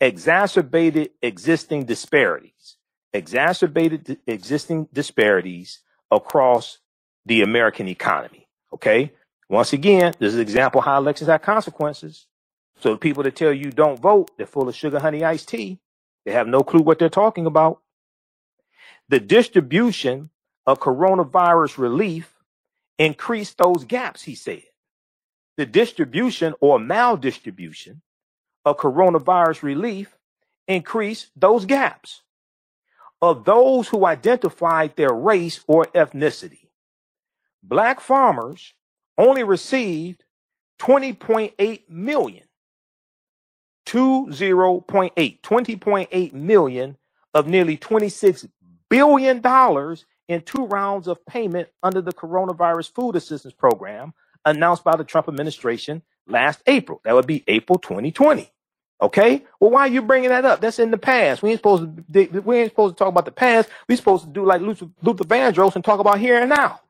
exacerbated 0.00 1.10
existing 1.22 1.84
disparities, 1.84 2.76
exacerbated 3.12 4.18
existing 4.26 4.88
disparities 4.92 5.80
across 6.10 6.78
the 7.26 7.42
American 7.42 7.88
economy. 7.88 8.48
Okay. 8.72 9.12
Once 9.48 9.72
again, 9.72 10.14
this 10.18 10.28
is 10.28 10.34
an 10.34 10.42
example 10.42 10.80
how 10.80 10.98
elections 10.98 11.28
have 11.28 11.42
consequences. 11.42 12.26
So 12.80 12.92
the 12.92 12.98
people 12.98 13.22
that 13.24 13.34
tell 13.34 13.52
you 13.52 13.70
don't 13.70 13.98
vote, 13.98 14.30
they're 14.36 14.46
full 14.46 14.68
of 14.68 14.74
sugar, 14.74 15.00
honey, 15.00 15.24
iced 15.24 15.48
tea. 15.48 15.78
They 16.24 16.32
have 16.32 16.46
no 16.46 16.62
clue 16.62 16.82
what 16.82 16.98
they're 16.98 17.08
talking 17.08 17.46
about. 17.46 17.80
The 19.08 19.20
distribution 19.20 20.30
of 20.66 20.80
coronavirus 20.80 21.78
relief 21.78 22.34
increased 22.98 23.56
those 23.56 23.84
gaps, 23.84 24.22
he 24.22 24.34
said. 24.34 24.64
The 25.56 25.66
distribution 25.66 26.54
or 26.60 26.78
maldistribution 26.78 28.02
of 28.64 28.78
coronavirus 28.78 29.62
relief 29.62 30.16
increased 30.68 31.30
those 31.36 31.66
gaps 31.66 32.22
of 33.20 33.44
those 33.44 33.88
who 33.88 34.06
identified 34.06 34.96
their 34.96 35.12
race 35.12 35.60
or 35.66 35.86
ethnicity. 35.86 36.68
Black 37.62 38.00
farmers 38.00 38.74
only 39.18 39.44
received 39.44 40.24
20.8 40.80 41.88
million. 41.88 42.44
20.8, 44.88 45.40
20.8 45.42 46.32
million 46.34 46.96
of 47.34 47.48
nearly 47.48 47.76
26 47.76 48.46
billion 48.90 49.40
dollars 49.40 50.06
in 50.28 50.42
two 50.42 50.66
rounds 50.66 51.08
of 51.08 51.24
payment 51.26 51.68
under 51.82 52.00
the 52.00 52.12
coronavirus 52.12 52.92
food 52.94 53.16
assistance 53.16 53.54
program 53.54 54.12
announced 54.44 54.84
by 54.84 54.96
the 54.96 55.04
Trump 55.04 55.28
administration 55.28 56.02
last 56.28 56.62
April. 56.66 57.00
That 57.04 57.14
would 57.14 57.26
be 57.26 57.44
April 57.48 57.78
2020. 57.78 58.50
Okay. 59.02 59.44
Well, 59.60 59.70
why 59.70 59.82
are 59.82 59.88
you 59.88 60.02
bringing 60.02 60.30
that 60.30 60.44
up? 60.44 60.60
That's 60.60 60.78
in 60.78 60.90
the 60.90 60.98
past. 60.98 61.42
We 61.42 61.50
ain't 61.50 61.60
supposed 61.60 61.84
to. 62.12 62.40
We 62.40 62.58
ain't 62.58 62.72
supposed 62.72 62.96
to 62.96 62.98
talk 62.98 63.08
about 63.10 63.26
the 63.26 63.32
past. 63.32 63.68
We 63.88 63.96
supposed 63.96 64.24
to 64.24 64.30
do 64.30 64.44
like 64.44 64.60
Luther, 64.60 64.88
Luther 65.02 65.24
Vandross 65.24 65.76
and 65.76 65.84
talk 65.84 66.00
about 66.00 66.18
here 66.20 66.40
and 66.40 66.50
now. 66.50 66.80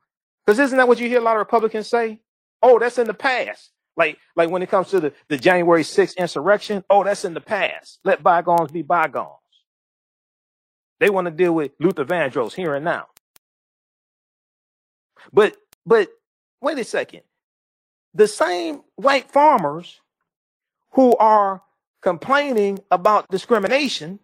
Because 0.45 0.59
isn't 0.59 0.77
that 0.77 0.87
what 0.87 0.99
you 0.99 1.07
hear 1.07 1.19
a 1.19 1.23
lot 1.23 1.35
of 1.35 1.39
Republicans 1.39 1.87
say? 1.87 2.19
Oh, 2.63 2.79
that's 2.79 2.97
in 2.97 3.07
the 3.07 3.13
past. 3.13 3.71
Like, 3.97 4.17
like 4.35 4.49
when 4.49 4.63
it 4.63 4.69
comes 4.69 4.89
to 4.89 4.99
the, 4.99 5.13
the 5.27 5.37
January 5.37 5.83
6th 5.83 6.17
insurrection. 6.17 6.83
Oh, 6.89 7.03
that's 7.03 7.25
in 7.25 7.33
the 7.35 7.41
past. 7.41 7.99
Let 8.03 8.23
bygones 8.23 8.71
be 8.71 8.81
bygones. 8.81 9.33
They 10.99 11.09
want 11.09 11.25
to 11.25 11.31
deal 11.31 11.53
with 11.53 11.71
Luther 11.79 12.05
Vandross 12.05 12.53
here 12.53 12.75
and 12.75 12.85
now. 12.85 13.07
But, 15.33 15.57
but 15.85 16.09
wait 16.61 16.79
a 16.79 16.83
second. 16.85 17.21
The 18.13 18.27
same 18.27 18.83
white 18.95 19.31
farmers 19.31 20.01
who 20.91 21.15
are 21.17 21.61
complaining 22.01 22.79
about 22.91 23.29
discrimination 23.29 24.19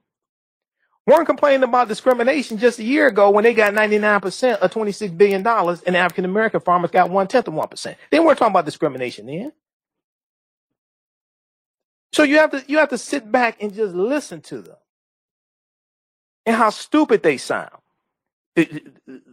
weren't 1.07 1.27
complaining 1.27 1.63
about 1.63 1.87
discrimination 1.87 2.57
just 2.57 2.79
a 2.79 2.83
year 2.83 3.07
ago 3.07 3.29
when 3.31 3.43
they 3.43 3.53
got 3.53 3.73
99% 3.73 4.57
of 4.57 4.71
$26 4.71 5.17
billion 5.17 5.45
and 5.47 5.97
African 5.97 6.25
American 6.25 6.61
farmers 6.61 6.91
got 6.91 7.09
one 7.09 7.27
tenth 7.27 7.47
of 7.47 7.53
1%. 7.53 7.95
They 8.11 8.19
weren't 8.19 8.39
talking 8.39 8.53
about 8.53 8.65
discrimination 8.65 9.27
then. 9.27 9.53
So 12.13 12.23
you 12.23 12.37
have 12.37 12.51
to, 12.51 12.63
you 12.67 12.79
have 12.79 12.89
to 12.89 12.97
sit 12.97 13.31
back 13.31 13.61
and 13.61 13.73
just 13.73 13.95
listen 13.95 14.41
to 14.43 14.61
them 14.61 14.77
and 16.45 16.55
how 16.55 16.71
stupid 16.71 17.23
they 17.23 17.37
sound. 17.37 17.71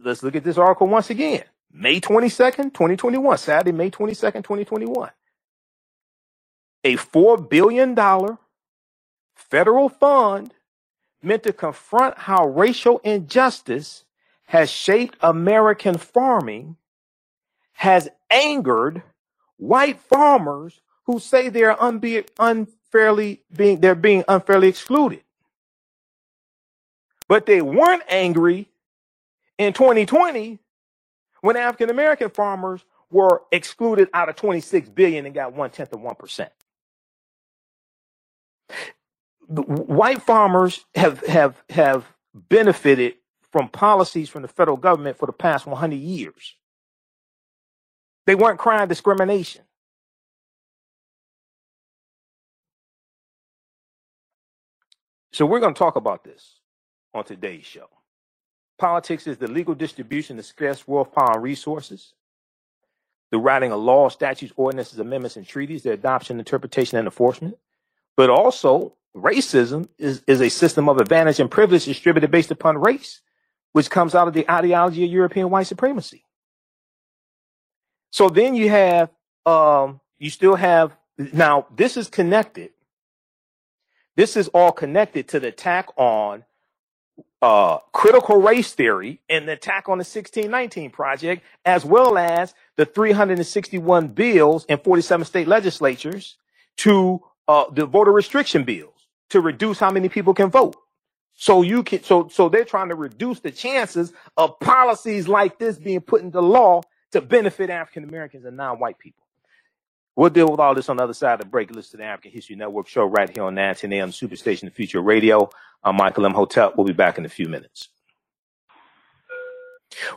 let's 0.03 0.23
look 0.23 0.35
at 0.35 0.43
this 0.43 0.57
article 0.57 0.87
once 0.87 1.09
again. 1.09 1.43
May 1.73 1.99
22nd, 1.99 2.73
2021, 2.73 3.37
Saturday, 3.39 3.71
May 3.71 3.91
22nd, 3.91 4.43
2021 4.43 5.09
a 6.83 6.97
$4 6.97 7.49
billion 7.49 7.95
federal 9.35 9.89
fund 9.89 10.53
meant 11.21 11.43
to 11.43 11.53
confront 11.53 12.17
how 12.17 12.47
racial 12.47 12.99
injustice 12.99 14.03
has 14.47 14.69
shaped 14.69 15.17
American 15.21 15.97
farming 15.97 16.75
has 17.73 18.09
angered 18.29 19.01
white 19.57 19.99
farmers 19.99 20.81
who 21.05 21.19
say 21.19 21.49
they're 21.49 21.75
unbe- 21.75 22.27
unfairly 22.39 23.41
being 23.55 23.79
they're 23.79 23.95
being 23.95 24.23
unfairly 24.27 24.67
excluded. 24.67 25.21
But 27.27 27.45
they 27.45 27.61
weren't 27.61 28.03
angry 28.09 28.67
in 29.57 29.73
2020 29.73 30.59
when 31.43 31.57
African 31.57 31.91
American 31.91 32.31
farmers 32.31 32.85
were 33.11 33.43
excluded 33.53 34.09
out 34.15 34.29
of 34.29 34.37
26 34.37 34.89
billion 34.91 35.27
and 35.27 35.35
got 35.35 35.53
one 35.55 35.71
tenth 35.71 35.93
of 35.93 36.01
one 36.01 36.15
percent 36.15 36.51
white 39.49 40.21
farmers 40.23 40.85
have 40.95 41.25
have 41.27 41.63
have 41.69 42.05
benefited 42.35 43.15
from 43.51 43.69
policies 43.69 44.29
from 44.29 44.41
the 44.43 44.47
federal 44.47 44.77
government 44.77 45.17
for 45.17 45.27
the 45.27 45.33
past 45.33 45.65
100 45.67 45.95
years. 45.97 46.55
They 48.27 48.35
weren't 48.35 48.59
crying 48.59 48.89
discrimination. 48.89 49.63
So 55.33 55.45
we're 55.45 55.59
going 55.61 55.73
to 55.75 55.79
talk 55.79 55.95
about 55.97 56.23
this 56.23 56.59
on 57.13 57.25
today's 57.25 57.65
show. 57.65 57.87
Politics 58.83 59.27
is 59.27 59.37
the 59.37 59.47
legal 59.47 59.73
distribution 59.73 60.37
of 60.37 60.45
scarce 60.45 60.85
wealth, 60.85 61.13
power, 61.13 61.35
and 61.35 61.41
resources. 61.41 62.15
The 63.31 63.37
writing 63.37 63.71
of 63.71 63.79
laws, 63.79 64.11
statutes, 64.11 64.51
ordinances, 64.57 64.99
amendments, 64.99 65.37
and 65.37 65.47
treaties, 65.47 65.83
their 65.83 65.93
adoption, 65.93 66.37
interpretation, 66.37 66.97
and 66.97 67.07
enforcement. 67.07 67.57
But 68.17 68.29
also 68.29 68.97
racism 69.15 69.87
is, 69.97 70.21
is 70.27 70.41
a 70.41 70.49
system 70.49 70.89
of 70.89 70.97
advantage 70.97 71.39
and 71.39 71.49
privilege 71.49 71.85
distributed 71.85 72.29
based 72.29 72.51
upon 72.51 72.77
race, 72.77 73.21
which 73.71 73.89
comes 73.89 74.15
out 74.15 74.27
of 74.27 74.33
the 74.33 74.51
ideology 74.51 75.05
of 75.05 75.11
European 75.11 75.49
white 75.49 75.67
supremacy. 75.67 76.25
So 78.11 78.27
then 78.27 78.53
you 78.53 78.69
have, 78.69 79.09
um, 79.45 80.01
you 80.17 80.29
still 80.29 80.55
have, 80.55 80.93
now 81.17 81.67
this 81.73 81.95
is 81.95 82.09
connected. 82.09 82.71
This 84.17 84.35
is 84.35 84.49
all 84.49 84.73
connected 84.73 85.29
to 85.29 85.39
the 85.39 85.47
attack 85.47 85.87
on 85.95 86.43
uh, 87.41 87.79
critical 87.91 88.41
race 88.41 88.73
theory 88.73 89.19
and 89.29 89.47
the 89.47 89.53
attack 89.53 89.89
on 89.89 89.97
the 89.97 90.03
1619 90.03 90.91
project, 90.91 91.43
as 91.65 91.83
well 91.83 92.17
as 92.17 92.53
the 92.77 92.85
361 92.85 94.07
bills 94.09 94.65
in 94.65 94.77
47 94.77 95.25
state 95.25 95.47
legislatures 95.47 96.37
to 96.77 97.21
uh, 97.47 97.65
the 97.71 97.85
voter 97.85 98.11
restriction 98.11 98.63
bills 98.63 99.07
to 99.29 99.41
reduce 99.41 99.79
how 99.79 99.91
many 99.91 100.09
people 100.09 100.33
can 100.33 100.49
vote. 100.49 100.75
So 101.35 101.63
you 101.63 101.83
can 101.83 102.03
so 102.03 102.29
so 102.31 102.47
they're 102.47 102.63
trying 102.63 102.89
to 102.89 102.95
reduce 102.95 103.39
the 103.39 103.51
chances 103.51 104.13
of 104.37 104.59
policies 104.59 105.27
like 105.27 105.57
this 105.57 105.77
being 105.77 106.01
put 106.01 106.21
into 106.21 106.39
law 106.39 106.81
to 107.11 107.21
benefit 107.21 107.69
African 107.69 108.03
Americans 108.03 108.45
and 108.45 108.55
non-white 108.55 108.99
people. 108.99 109.22
We'll 110.15 110.29
deal 110.29 110.47
with 110.47 110.59
all 110.59 110.75
this 110.75 110.89
on 110.89 110.97
the 110.97 111.03
other 111.03 111.13
side 111.15 111.33
of 111.33 111.39
the 111.39 111.45
break. 111.47 111.71
Listen 111.71 111.93
to 111.93 111.97
the 111.97 112.03
African 112.03 112.31
History 112.31 112.55
Network 112.55 112.87
show 112.87 113.03
right 113.03 113.27
here 113.35 113.45
on 113.45 113.55
910 113.55 113.93
AM 113.93 114.11
Superstation 114.11 114.61
The 114.65 114.69
Future 114.69 115.01
Radio. 115.01 115.49
I'm 115.83 115.95
Michael 115.95 116.25
Imhotep. 116.25 116.75
We'll 116.77 116.85
be 116.85 116.93
back 116.93 117.17
in 117.17 117.25
a 117.25 117.29
few 117.29 117.47
minutes. 117.47 117.89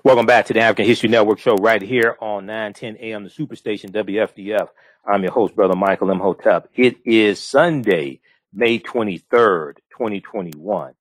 Welcome 0.05 0.26
back 0.26 0.45
to 0.47 0.53
the 0.53 0.61
African 0.61 0.85
History 0.85 1.09
Network 1.09 1.38
show 1.38 1.55
right 1.55 1.81
here 1.81 2.19
on 2.21 2.45
910 2.45 2.99
AM 2.99 3.25
the 3.25 3.31
Superstation 3.31 3.91
WFDF. 3.91 4.69
I'm 5.07 5.23
your 5.23 5.33
host, 5.33 5.57
Brother 5.57 5.76
Michael 5.76 6.11
Imhotep. 6.11 6.69
It 6.75 6.99
is 7.07 7.43
Sunday, 7.43 8.21
May 8.53 8.79
23rd, 8.79 9.76
2021, 9.97 10.93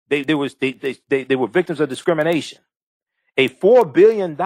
they, 0.09 0.23
they 0.23 0.35
was 0.35 0.55
they, 0.55 0.73
they, 0.73 0.97
they, 1.09 1.23
they 1.23 1.35
were 1.35 1.47
victims 1.47 1.79
of 1.79 1.89
discrimination. 1.89 2.59
A 3.37 3.49
$4 3.49 3.91
billion 3.91 4.37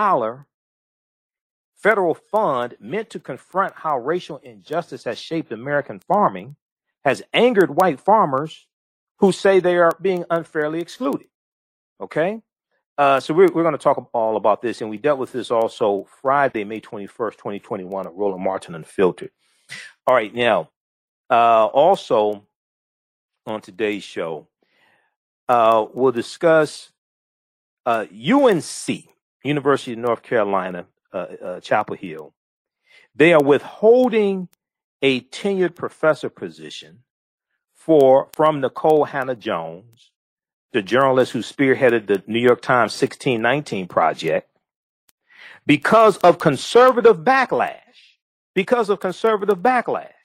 federal 1.76 2.14
fund 2.14 2.76
meant 2.80 3.10
to 3.12 3.20
confront 3.20 3.74
how 3.76 3.98
racial 4.00 4.38
injustice 4.38 5.04
has 5.04 5.20
shaped 5.20 5.52
American 5.52 6.00
farming 6.00 6.56
has 7.04 7.22
angered 7.34 7.76
white 7.76 8.00
farmers 8.00 8.68
who 9.20 9.32
say 9.32 9.60
they 9.60 9.78
are 9.78 9.98
being 10.02 10.26
unfairly 10.30 10.80
excluded. 10.80 11.28
Okay? 12.02 12.42
Uh, 12.98 13.20
so 13.20 13.34
we're, 13.34 13.48
we're 13.54 13.64
going 13.64 13.74
to 13.74 13.78
talk 13.78 14.10
all 14.14 14.38
about 14.38 14.62
this, 14.62 14.82
and 14.82 14.90
we 14.90 14.98
dealt 14.98 15.20
with 15.20 15.32
this 15.32 15.52
also 15.52 16.08
Friday, 16.22 16.64
May 16.64 16.82
21st, 16.82 17.34
2021, 17.34 18.08
at 18.08 18.14
Roland 18.14 18.44
Martin 18.44 18.76
Unfiltered. 18.76 19.30
All 20.06 20.16
right, 20.16 20.34
now, 20.34 20.70
uh, 21.30 21.66
also 21.66 22.48
on 23.46 23.62
today's 23.62 24.04
show, 24.04 24.48
uh, 25.48 25.86
we'll 25.94 26.12
discuss 26.12 26.92
uh, 27.86 28.06
UNC, 28.12 29.06
University 29.44 29.94
of 29.94 30.00
North 30.00 30.24
Carolina, 30.24 30.86
uh, 31.14 31.18
uh, 31.18 31.60
Chapel 31.62 31.96
Hill. 31.96 32.34
They 33.16 33.34
are 33.34 33.44
withholding 33.44 34.50
a 35.02 35.22
tenured 35.22 35.76
professor 35.76 36.30
position 36.30 37.00
for 37.74 38.28
from 38.34 38.62
Nikole 38.62 39.08
Hannah-Jones, 39.08 40.12
the 40.74 40.82
journalist 40.82 41.32
who 41.32 41.40
spearheaded 41.40 42.08
the 42.08 42.24
New 42.28 42.40
York 42.40 42.62
Times 42.62 43.00
1619 43.00 43.88
project, 43.88 44.50
because 45.66 46.18
of 46.18 46.40
conservative 46.40 47.20
backlash. 47.20 47.82
Because 48.54 48.90
of 48.90 49.00
conservative 49.00 49.60
backlash 49.60 50.17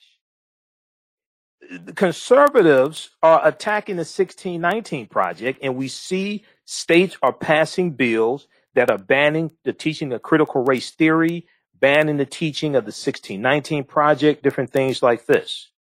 conservatives 1.95 3.11
are 3.23 3.47
attacking 3.47 3.97
the 3.97 4.01
1619 4.01 5.07
project, 5.07 5.59
and 5.63 5.77
we 5.77 5.89
see 5.89 6.45
states 6.65 7.17
are 7.23 7.33
passing 7.33 7.93
bills 7.93 8.47
that 8.75 8.91
are 8.91 8.99
banning 8.99 9.51
the 9.65 9.73
teaching 9.73 10.13
of 10.13 10.23
critical 10.23 10.65
race 10.65 10.91
theory, 10.91 11.47
banning 11.79 12.17
the 12.17 12.27
teaching 12.27 12.75
of 12.75 12.85
the 12.85 12.89
1619 12.89 13.85
project, 13.85 14.43
different 14.43 14.71
things 14.71 15.03
like 15.03 15.27
this. 15.27 15.71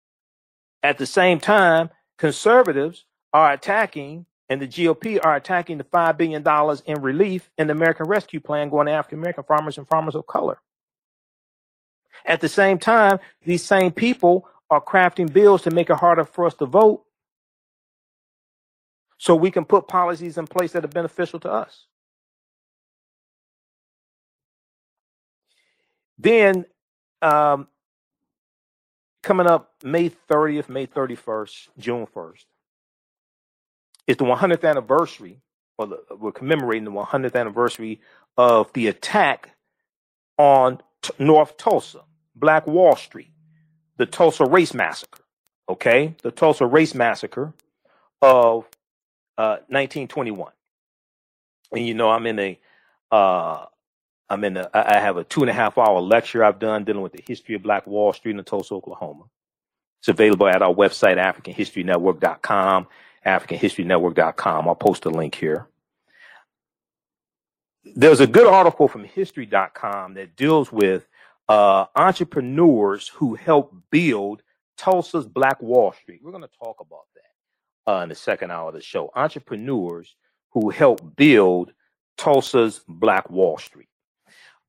At 0.83 0.99
the 0.99 1.07
same 1.07 1.40
time, 1.40 1.90
conservatives 2.18 3.05
are 3.33 3.53
attacking, 3.53 4.27
and 4.49 4.61
the 4.61 4.68
GOP 4.68 5.18
are 5.25 5.37
attacking 5.37 5.79
the 5.79 5.85
$5 5.85 6.16
billion 6.16 6.45
in 6.87 7.03
relief 7.03 7.51
in 7.57 7.68
the 7.68 7.73
American 7.73 8.07
Rescue 8.07 8.40
Plan 8.40 8.68
going 8.68 8.87
to 8.87 8.92
African 8.92 9.18
American 9.18 9.45
farmers 9.45 9.79
and 9.79 9.88
farmers 9.88 10.14
of 10.14 10.27
color. 10.27 10.59
At 12.25 12.40
the 12.40 12.49
same 12.49 12.79
time, 12.79 13.18
these 13.45 13.64
same 13.64 13.90
people 13.92 14.49
are 14.72 14.82
crafting 14.82 15.32
bills 15.32 15.62
to 15.62 15.70
make 15.70 15.90
it 15.90 15.96
harder 15.98 16.24
for 16.24 16.46
us 16.46 16.54
to 16.54 16.66
vote 16.66 17.04
so 19.18 19.37
we 19.37 19.50
can 19.50 19.66
put 19.66 19.87
policies 19.87 20.38
in 20.38 20.46
place 20.46 20.72
that 20.72 20.85
are 20.85 20.88
beneficial 20.88 21.38
to 21.40 21.52
us. 21.52 21.87
Then, 26.18 26.64
um, 27.20 27.68
coming 29.22 29.46
up 29.46 29.74
May 29.85 30.11
30th, 30.11 30.70
May 30.70 30.87
31st, 30.87 31.68
June 31.78 32.06
1st, 32.06 32.44
is 34.06 34.16
the 34.16 34.24
100th 34.24 34.68
anniversary, 34.68 35.40
or 35.78 35.88
the, 35.88 36.02
we're 36.18 36.32
commemorating 36.32 36.85
the 36.85 36.92
100th 36.92 37.37
anniversary 37.37 38.00
of 38.38 38.72
the 38.72 38.88
attack 38.88 39.50
on 40.38 40.80
T- 41.02 41.12
North 41.18 41.58
Tulsa, 41.58 42.02
Black 42.35 42.66
Wall 42.66 42.96
Street 42.96 43.32
the 43.96 44.07
Tulsa 44.07 44.44
Race 44.44 44.74
Massacre. 44.74 45.22
Okay, 45.68 46.14
the 46.22 46.31
Tulsa 46.31 46.66
Race 46.66 46.94
Massacre 46.94 47.52
of 48.20 48.64
uh, 49.38 49.59
1921. 49.68 50.52
And 51.72 51.87
you 51.87 51.94
know, 51.94 52.11
I'm 52.11 52.26
in 52.26 52.38
a, 52.38 52.59
uh, 53.11 53.66
I'm 54.28 54.44
in 54.44 54.57
a, 54.57 54.70
I 54.74 54.98
have 55.00 55.16
a 55.16 55.24
two 55.24 55.40
and 55.40 55.50
a 55.50 55.55
half 55.55 55.78
hour 55.78 56.00
lecture 56.00 56.44
I've 56.44 56.59
done 56.59 56.85
dealing 56.85 57.02
with 57.02 57.12
the 57.12 57.22
history 57.26 57.55
of 57.55 57.62
Black 57.62 57.87
Wall 57.87 58.12
Street 58.12 58.37
in 58.37 58.44
Tulsa, 58.44 58.74
Oklahoma. 58.74 59.24
It's 60.00 60.09
available 60.09 60.48
at 60.48 60.62
our 60.62 60.74
website, 60.74 61.16
AfricanHistoryNetwork.com, 61.16 62.88
AfricanHistoryNetwork.com. 63.24 64.68
I'll 64.68 64.74
post 64.74 65.05
a 65.05 65.11
link 65.11 65.35
here. 65.35 65.68
There's 67.85 68.20
a 68.20 68.26
good 68.26 68.46
article 68.46 68.88
from 68.88 69.05
History.com 69.05 70.14
that 70.14 70.37
deals 70.37 70.72
with 70.72 71.07
uh, 71.48 71.87
entrepreneurs 71.96 73.09
who 73.09 73.35
helped 73.37 73.74
build 73.90 74.42
Tulsa's 74.78 75.26
Black 75.26 75.62
Wall 75.62 75.92
Street. 75.92 76.20
We're 76.24 76.33
going 76.33 76.42
to 76.44 76.59
talk 76.62 76.78
about 76.81 77.07
that 77.16 77.92
uh, 77.92 78.02
in 78.02 78.11
the 78.11 78.14
second 78.16 78.52
hour 78.52 78.68
of 78.68 78.74
the 78.74 78.83
show. 78.83 79.11
Entrepreneurs 79.16 80.16
who 80.52 80.70
helped 80.70 81.16
build 81.16 81.72
Tulsa's 82.18 82.83
Black 82.88 83.31
Wall 83.31 83.59
Street. 83.59 83.88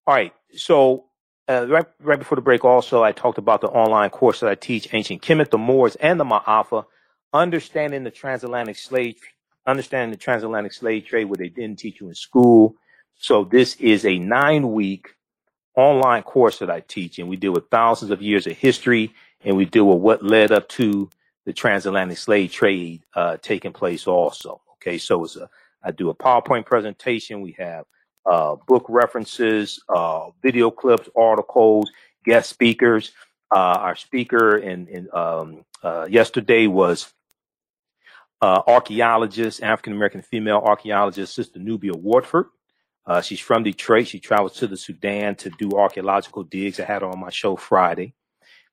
All 0.07 0.15
right, 0.15 0.33
so 0.55 1.05
uh, 1.49 1.67
right, 1.69 1.87
right 2.01 2.19
before 2.19 2.35
the 2.37 2.41
break, 2.41 2.65
also 2.65 3.03
I 3.03 3.11
talked 3.13 3.37
about 3.39 3.61
the 3.61 3.67
online 3.69 4.11
course 4.11 4.41
that 4.41 4.49
I 4.49 4.55
teach: 4.55 4.93
Ancient 4.93 5.21
Kemet, 5.21 5.51
the 5.51 5.57
Moors, 5.59 5.95
and 5.97 6.19
the 6.19 6.25
Maafa. 6.25 6.85
understanding 7.33 8.03
the 8.03 8.11
transatlantic 8.11 8.77
slave, 8.77 9.17
understanding 9.67 10.11
the 10.11 10.17
transatlantic 10.17 10.73
slave 10.73 11.05
trade, 11.05 11.25
what 11.25 11.39
they 11.39 11.49
didn't 11.49 11.79
teach 11.79 12.01
you 12.01 12.09
in 12.09 12.15
school. 12.15 12.75
So 13.15 13.45
this 13.45 13.75
is 13.77 14.05
a 14.05 14.19
nine 14.19 14.71
week 14.73 15.09
online 15.75 16.23
course 16.23 16.59
that 16.59 16.69
I 16.69 16.81
teach, 16.81 17.19
and 17.19 17.29
we 17.29 17.35
deal 17.35 17.51
with 17.51 17.69
thousands 17.69 18.11
of 18.11 18.21
years 18.21 18.47
of 18.47 18.57
history, 18.57 19.13
and 19.43 19.57
we 19.57 19.65
deal 19.65 19.85
with 19.85 19.99
what 19.99 20.23
led 20.23 20.51
up 20.51 20.69
to 20.69 21.09
the 21.45 21.53
transatlantic 21.53 22.17
slave 22.17 22.51
trade 22.51 23.03
uh, 23.15 23.37
taking 23.41 23.73
place. 23.73 24.07
Also, 24.07 24.61
okay, 24.75 24.97
so 24.97 25.23
it's 25.23 25.35
a 25.35 25.49
I 25.83 25.91
do 25.91 26.09
a 26.09 26.15
PowerPoint 26.15 26.65
presentation. 26.65 27.41
We 27.41 27.55
have 27.59 27.85
uh, 28.25 28.55
book 28.67 28.85
references, 28.87 29.81
uh, 29.89 30.29
video 30.41 30.71
clips, 30.71 31.09
articles, 31.15 31.91
guest 32.23 32.49
speakers. 32.49 33.11
Uh, 33.53 33.59
our 33.59 33.95
speaker 33.95 34.57
in, 34.57 34.87
in 34.87 35.09
um, 35.13 35.65
uh, 35.83 36.07
yesterday 36.09 36.67
was 36.67 37.11
uh, 38.41 38.61
archaeologist, 38.65 39.61
African 39.61 39.93
American 39.93 40.21
female 40.21 40.61
archaeologist, 40.63 41.35
Sister 41.35 41.59
Nubia 41.59 41.93
Wardford. 41.93 42.45
Uh, 43.05 43.21
she's 43.21 43.39
from 43.41 43.63
Detroit. 43.63 44.07
She 44.07 44.19
travels 44.19 44.53
to 44.57 44.67
the 44.67 44.77
Sudan 44.77 45.35
to 45.37 45.49
do 45.51 45.71
archaeological 45.73 46.43
digs. 46.43 46.79
I 46.79 46.85
had 46.85 47.01
her 47.03 47.09
on 47.09 47.19
my 47.19 47.31
show 47.31 47.55
Friday. 47.55 48.13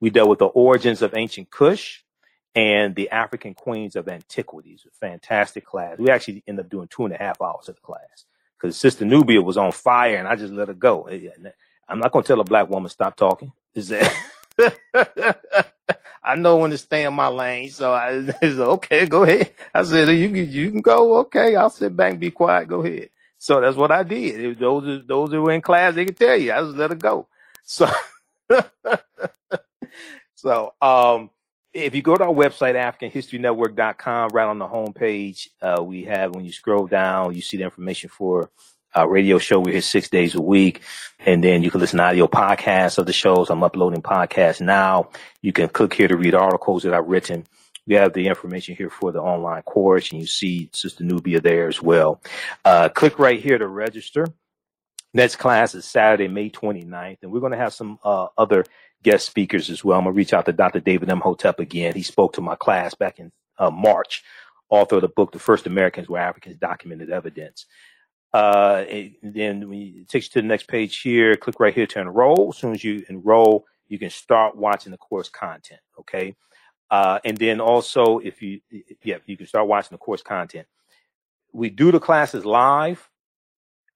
We 0.01 0.11
dealt 0.11 0.31
with 0.31 0.41
the 0.41 0.47
origins 0.47 1.03
of 1.03 1.15
ancient 1.17 1.51
Kush 1.51 2.01
and 2.55 2.95
the 2.95 3.11
African 3.11 3.55
queens 3.55 3.97
of 3.97 4.09
antiquities. 4.09 4.87
A 4.89 4.93
fantastic 5.07 5.67
class. 5.67 5.99
We 5.99 6.11
actually 6.11 6.45
ended 6.47 6.67
up 6.67 6.71
doing 6.71 6.89
two 6.89 7.05
and 7.07 7.15
a 7.15 7.19
half 7.19 7.43
hours 7.43 7.69
of 7.69 7.77
the 7.77 7.83
class 7.83 8.27
because 8.61 8.77
Sister 8.77 9.05
Nubia 9.05 9.43
was 9.43 9.57
on 9.59 9.73
fire 9.73 10.17
and 10.17 10.29
I 10.29 10.37
just 10.37 10.53
let 10.53 10.69
her 10.69 10.75
go. 10.75 11.09
I'm 11.89 11.99
not 12.01 12.13
going 12.13 12.23
to 12.25 12.29
tell 12.29 12.41
a 12.41 12.45
black 12.45 12.69
woman 12.71 12.91
stop 12.91 13.17
talking. 13.17 13.53
Is 13.75 13.89
that? 13.91 14.15
I 16.23 16.37
know 16.37 16.59
when 16.59 16.71
to 16.73 16.79
stay 16.79 17.05
in 17.05 17.15
my 17.15 17.29
lane, 17.29 17.71
so 17.71 17.93
I 17.93 18.25
said, 18.41 18.61
okay, 18.61 19.07
go 19.07 19.25
ahead. 19.25 19.53
I 19.75 19.83
said, 19.85 20.09
you 20.11 20.29
can, 20.29 20.51
you 20.51 20.71
can 20.71 20.83
go. 20.83 21.19
Okay, 21.21 21.57
I'll 21.57 21.71
sit 21.71 21.97
back 21.97 22.13
and 22.13 22.21
be 22.21 22.31
quiet. 22.31 22.69
Go 22.69 22.85
ahead. 22.85 23.11
So 23.41 23.63
that's 23.63 23.79
what 23.79 23.93
I 23.93 24.05
did. 24.05 24.61
Those 24.61 25.07
those 25.07 25.33
who 25.33 25.43
were 25.43 25.53
in 25.53 25.63
class, 25.63 25.95
they 25.97 26.07
could 26.07 26.19
tell 26.19 26.37
you. 26.37 26.53
I 26.53 26.61
just 26.63 26.77
let 26.77 26.93
it 26.93 27.01
go. 27.01 27.29
So, 27.65 27.91
so 30.37 30.75
um, 30.83 31.31
if 31.75 31.95
you 31.97 32.03
go 32.03 32.17
to 32.17 32.25
our 32.25 32.35
website, 32.35 32.77
AfricanHistoryNetwork.com, 32.77 34.31
right 34.35 34.47
on 34.47 34.61
the 34.61 34.69
homepage, 34.69 35.49
uh, 35.63 35.83
we 35.83 36.05
have 36.05 36.35
when 36.37 36.45
you 36.45 36.53
scroll 36.53 36.87
down, 36.87 37.35
you 37.35 37.43
see 37.43 37.59
the 37.59 37.65
information 37.65 38.11
for 38.11 38.51
our 38.95 39.09
radio 39.09 39.39
show. 39.39 39.61
We're 39.61 39.73
here 39.75 39.83
six 39.83 40.11
days 40.11 40.35
a 40.37 40.43
week. 40.43 40.83
And 41.27 41.45
then 41.45 41.63
you 41.63 41.73
can 41.73 41.81
listen 41.81 41.99
to 41.99 42.05
audio 42.05 42.29
podcasts 42.29 42.99
of 42.99 43.07
the 43.07 43.15
shows. 43.15 43.51
I'm 43.51 43.65
uploading 43.65 44.03
podcasts 44.03 44.61
now. 44.61 45.11
You 45.43 45.53
can 45.55 45.69
click 45.71 45.95
here 45.95 46.09
to 46.09 46.17
read 46.19 46.35
articles 46.35 46.85
that 46.85 46.95
I've 46.95 47.09
written. 47.09 47.47
We 47.91 47.97
have 47.97 48.13
the 48.13 48.29
information 48.29 48.77
here 48.77 48.89
for 48.89 49.11
the 49.11 49.21
online 49.21 49.63
course 49.63 50.13
and 50.13 50.21
you 50.21 50.27
see 50.29 50.71
Sister 50.73 51.03
Nubia 51.03 51.41
there 51.41 51.67
as 51.67 51.83
well. 51.83 52.23
Uh, 52.65 52.89
click 52.89 53.19
right 53.19 53.43
here 53.43 53.59
to 53.59 53.67
register. 53.67 54.29
Next 55.13 55.37
class 55.37 55.75
is 55.75 55.87
Saturday, 55.87 56.29
May 56.29 56.51
29th, 56.51 57.19
and 57.23 57.33
we're 57.33 57.41
going 57.41 57.51
to 57.51 57.59
have 57.59 57.73
some 57.73 57.99
uh, 58.05 58.29
other 58.39 58.65
guest 59.03 59.27
speakers 59.27 59.71
as 59.71 59.85
well. 59.85 59.99
I'm 59.99 60.05
going 60.05 60.15
to 60.15 60.17
reach 60.17 60.33
out 60.33 60.47
to 60.47 60.53
Dr. 60.53 60.79
David 60.79 61.09
Imhotep 61.09 61.59
again. 61.59 61.97
He 61.97 62.05
spoke 62.05 62.35
to 62.35 62.41
my 62.41 62.55
class 62.55 62.95
back 62.95 63.19
in 63.19 63.33
uh, 63.59 63.73
March, 63.73 64.23
author 64.69 64.95
of 64.97 65.03
the 65.03 65.09
book, 65.09 65.33
The 65.33 65.41
First 65.41 65.67
Americans 65.67 66.09
Were 66.09 66.19
Africans 66.19 66.59
Documented 66.59 67.11
Evidence. 67.11 67.67
Uh, 68.33 68.85
then 69.21 69.69
we 69.69 70.03
it 70.03 70.09
takes 70.09 70.27
you 70.27 70.31
to 70.35 70.43
the 70.43 70.47
next 70.47 70.69
page 70.69 71.01
here. 71.01 71.35
Click 71.35 71.59
right 71.59 71.75
here 71.75 71.89
to 71.89 72.01
enroll. 72.01 72.51
As 72.55 72.59
soon 72.59 72.73
as 72.73 72.85
you 72.85 73.05
enroll, 73.09 73.65
you 73.89 73.99
can 73.99 74.11
start 74.11 74.57
watching 74.57 74.93
the 74.93 74.99
course 74.99 75.29
content. 75.29 75.81
Okay. 75.99 76.37
Uh, 76.91 77.21
and 77.25 77.37
then 77.37 77.61
also, 77.61 78.19
if 78.19 78.43
you, 78.43 78.61
yeah, 79.05 79.19
you 79.27 79.37
can 79.37 79.47
start 79.47 79.69
watching 79.69 79.91
the 79.93 79.99
course 79.99 80.23
content. 80.23 80.67
We 81.53 81.71
do 81.71 81.93
the 81.93 82.01
classes 82.01 82.45
live. 82.45 83.09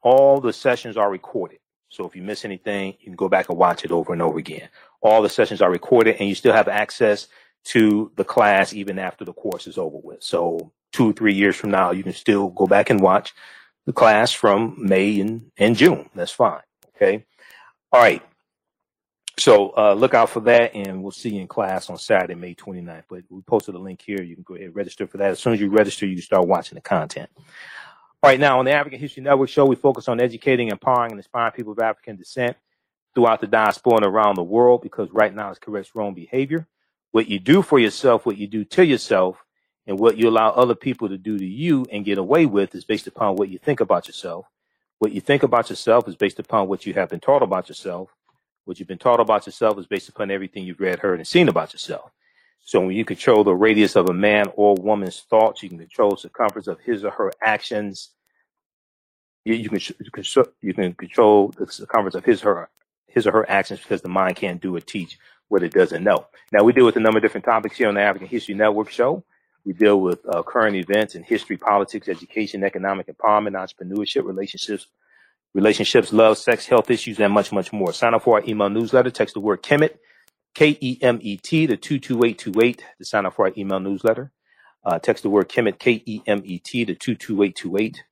All 0.02 0.40
the 0.40 0.52
sessions 0.52 0.96
are 0.96 1.10
recorded. 1.10 1.58
So 1.88 2.06
if 2.06 2.16
you 2.16 2.22
miss 2.22 2.44
anything, 2.44 2.94
you 3.00 3.06
can 3.06 3.16
go 3.16 3.28
back 3.28 3.48
and 3.48 3.58
watch 3.58 3.84
it 3.84 3.92
over 3.92 4.12
and 4.12 4.22
over 4.22 4.38
again. 4.38 4.68
All 5.00 5.22
the 5.22 5.28
sessions 5.28 5.62
are 5.62 5.70
recorded 5.70 6.16
and 6.18 6.28
you 6.28 6.34
still 6.34 6.52
have 6.52 6.68
access 6.68 7.28
to 7.66 8.12
the 8.16 8.24
class 8.24 8.72
even 8.74 8.98
after 8.98 9.24
the 9.24 9.32
course 9.32 9.66
is 9.66 9.78
over 9.78 9.98
with. 10.02 10.22
So 10.22 10.72
two 10.92 11.12
three 11.12 11.34
years 11.34 11.56
from 11.56 11.70
now, 11.70 11.92
you 11.92 12.02
can 12.02 12.12
still 12.12 12.48
go 12.48 12.66
back 12.66 12.90
and 12.90 13.00
watch 13.00 13.32
the 13.86 13.92
class 13.92 14.32
from 14.32 14.76
May 14.78 15.20
and, 15.20 15.50
and 15.56 15.76
June. 15.76 16.10
That's 16.14 16.32
fine. 16.32 16.62
Okay. 16.96 17.24
All 17.92 18.00
right. 18.00 18.22
So 19.38 19.74
uh, 19.76 19.94
look 19.94 20.14
out 20.14 20.30
for 20.30 20.40
that, 20.40 20.74
and 20.74 21.02
we'll 21.02 21.10
see 21.10 21.30
you 21.30 21.40
in 21.40 21.48
class 21.48 21.90
on 21.90 21.98
Saturday, 21.98 22.34
May 22.34 22.54
29th. 22.54 23.02
But 23.08 23.24
we 23.28 23.42
posted 23.42 23.74
a 23.74 23.78
link 23.78 24.00
here. 24.00 24.22
You 24.22 24.36
can 24.36 24.44
go 24.44 24.54
ahead 24.54 24.68
and 24.68 24.76
register 24.76 25.06
for 25.06 25.18
that. 25.18 25.32
As 25.32 25.40
soon 25.40 25.54
as 25.54 25.60
you 25.60 25.70
register, 25.70 26.06
you 26.06 26.14
can 26.16 26.22
start 26.22 26.46
watching 26.46 26.76
the 26.76 26.82
content. 26.82 27.28
All 27.36 28.30
right, 28.30 28.38
now 28.38 28.58
on 28.58 28.64
the 28.64 28.70
African 28.70 29.00
History 29.00 29.22
Network 29.22 29.48
show, 29.48 29.66
we 29.66 29.76
focus 29.76 30.08
on 30.08 30.20
educating, 30.20 30.68
empowering, 30.68 31.12
and 31.12 31.18
inspiring 31.18 31.52
people 31.52 31.72
of 31.72 31.80
African 31.80 32.16
descent 32.16 32.56
throughout 33.14 33.40
the 33.40 33.46
diaspora 33.46 33.96
and 33.96 34.06
around 34.06 34.36
the 34.36 34.42
world 34.42 34.82
because 34.82 35.10
right 35.10 35.34
now 35.34 35.50
it's 35.50 35.58
correct 35.58 35.90
wrong 35.94 36.14
behavior. 36.14 36.66
What 37.10 37.28
you 37.28 37.38
do 37.38 37.60
for 37.60 37.78
yourself, 37.78 38.24
what 38.24 38.38
you 38.38 38.46
do 38.46 38.64
to 38.64 38.84
yourself, 38.84 39.44
and 39.86 39.98
what 39.98 40.16
you 40.16 40.28
allow 40.28 40.50
other 40.50 40.74
people 40.74 41.08
to 41.08 41.18
do 41.18 41.38
to 41.38 41.44
you 41.44 41.86
and 41.92 42.04
get 42.04 42.18
away 42.18 42.46
with 42.46 42.74
is 42.74 42.84
based 42.84 43.06
upon 43.06 43.36
what 43.36 43.50
you 43.50 43.58
think 43.58 43.80
about 43.80 44.06
yourself. 44.06 44.46
What 44.98 45.12
you 45.12 45.20
think 45.20 45.42
about 45.42 45.68
yourself 45.68 46.08
is 46.08 46.16
based 46.16 46.38
upon 46.38 46.68
what 46.68 46.86
you 46.86 46.94
have 46.94 47.10
been 47.10 47.20
taught 47.20 47.42
about 47.42 47.68
yourself. 47.68 48.13
What 48.64 48.78
you've 48.78 48.88
been 48.88 48.98
taught 48.98 49.20
about 49.20 49.46
yourself 49.46 49.78
is 49.78 49.86
based 49.86 50.08
upon 50.08 50.30
everything 50.30 50.64
you've 50.64 50.80
read, 50.80 51.00
heard, 51.00 51.18
and 51.18 51.26
seen 51.26 51.48
about 51.48 51.72
yourself. 51.72 52.10
So 52.60 52.80
when 52.80 52.96
you 52.96 53.04
control 53.04 53.44
the 53.44 53.54
radius 53.54 53.94
of 53.94 54.08
a 54.08 54.14
man 54.14 54.46
or 54.56 54.74
woman's 54.74 55.20
thoughts, 55.20 55.62
you 55.62 55.68
can 55.68 55.78
control 55.78 56.10
the 56.10 56.16
circumference 56.16 56.66
of 56.66 56.80
his 56.80 57.04
or 57.04 57.10
her 57.10 57.30
actions. 57.42 58.10
You, 59.44 59.54
you 59.54 59.68
can 59.68 59.80
you 60.00 60.10
can 60.10 60.24
you 60.62 60.72
can 60.72 60.94
control 60.94 61.48
the 61.48 61.70
circumference 61.70 62.14
of 62.14 62.24
his 62.24 62.42
or 62.42 62.54
her 62.54 62.70
his 63.06 63.26
or 63.26 63.32
her 63.32 63.50
actions 63.50 63.80
because 63.80 64.00
the 64.00 64.08
mind 64.08 64.36
can't 64.36 64.62
do 64.62 64.74
or 64.74 64.80
teach 64.80 65.18
what 65.48 65.62
it 65.62 65.72
doesn't 65.74 66.02
know. 66.02 66.26
Now 66.52 66.64
we 66.64 66.72
deal 66.72 66.86
with 66.86 66.96
a 66.96 67.00
number 67.00 67.18
of 67.18 67.22
different 67.22 67.44
topics 67.44 67.76
here 67.76 67.88
on 67.88 67.94
the 67.94 68.00
African 68.00 68.28
History 68.28 68.54
Network 68.54 68.90
show. 68.90 69.22
We 69.66 69.74
deal 69.74 70.00
with 70.00 70.20
uh, 70.28 70.42
current 70.42 70.76
events 70.76 71.14
in 71.14 71.22
history, 71.22 71.58
politics, 71.58 72.08
education, 72.08 72.64
economic 72.64 73.08
empowerment, 73.08 73.52
entrepreneurship, 73.52 74.24
relationships, 74.24 74.88
relationships, 75.54 76.12
love, 76.12 76.36
sex, 76.36 76.66
health 76.66 76.90
issues, 76.90 77.18
and 77.20 77.32
much, 77.32 77.52
much 77.52 77.72
more. 77.72 77.92
Sign 77.92 78.12
up 78.14 78.24
for 78.24 78.38
our 78.38 78.44
email 78.46 78.68
newsletter. 78.68 79.10
Text 79.10 79.34
the 79.34 79.40
word 79.40 79.62
Kemet, 79.62 79.96
K-E-M-E-T, 80.54 81.66
to 81.68 81.76
22828 81.76 82.84
to 82.98 83.04
sign 83.04 83.26
up 83.26 83.34
for 83.34 83.46
our 83.46 83.52
email 83.56 83.80
newsletter. 83.80 84.32
Uh, 84.84 84.98
text 84.98 85.22
the 85.22 85.30
word 85.30 85.48
Kemet, 85.48 85.78
K-E-M-E-T, 85.78 86.84
to 86.84 86.94
22828 86.94 88.02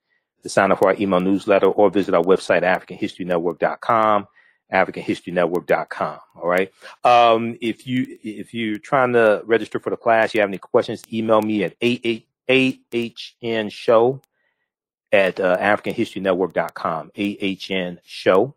to 0.42 0.48
sign 0.48 0.72
up 0.72 0.78
for 0.78 0.88
our 0.88 0.96
email 0.98 1.20
newsletter 1.20 1.66
or 1.66 1.90
visit 1.90 2.14
our 2.14 2.22
website, 2.22 2.62
AfricanHistoryNetwork.com. 2.62 4.26
AfricanHistoryNetwork.com. 4.72 6.18
All 6.36 6.48
right. 6.48 6.72
Um, 7.04 7.58
if 7.60 7.86
you 7.86 8.18
if 8.22 8.54
you're 8.54 8.78
trying 8.78 9.12
to 9.12 9.42
register 9.44 9.78
for 9.78 9.90
the 9.90 9.98
class, 9.98 10.32
you 10.32 10.40
have 10.40 10.48
any 10.48 10.56
questions, 10.58 11.02
email 11.12 11.42
me 11.42 11.64
at 11.64 11.76
ahn 12.48 13.68
show 13.70 14.20
at 15.12 15.38
uh, 15.38 15.58
AfricanHistoryNetwork.com. 15.58 17.12
AHN 17.16 18.00
show 18.04 18.54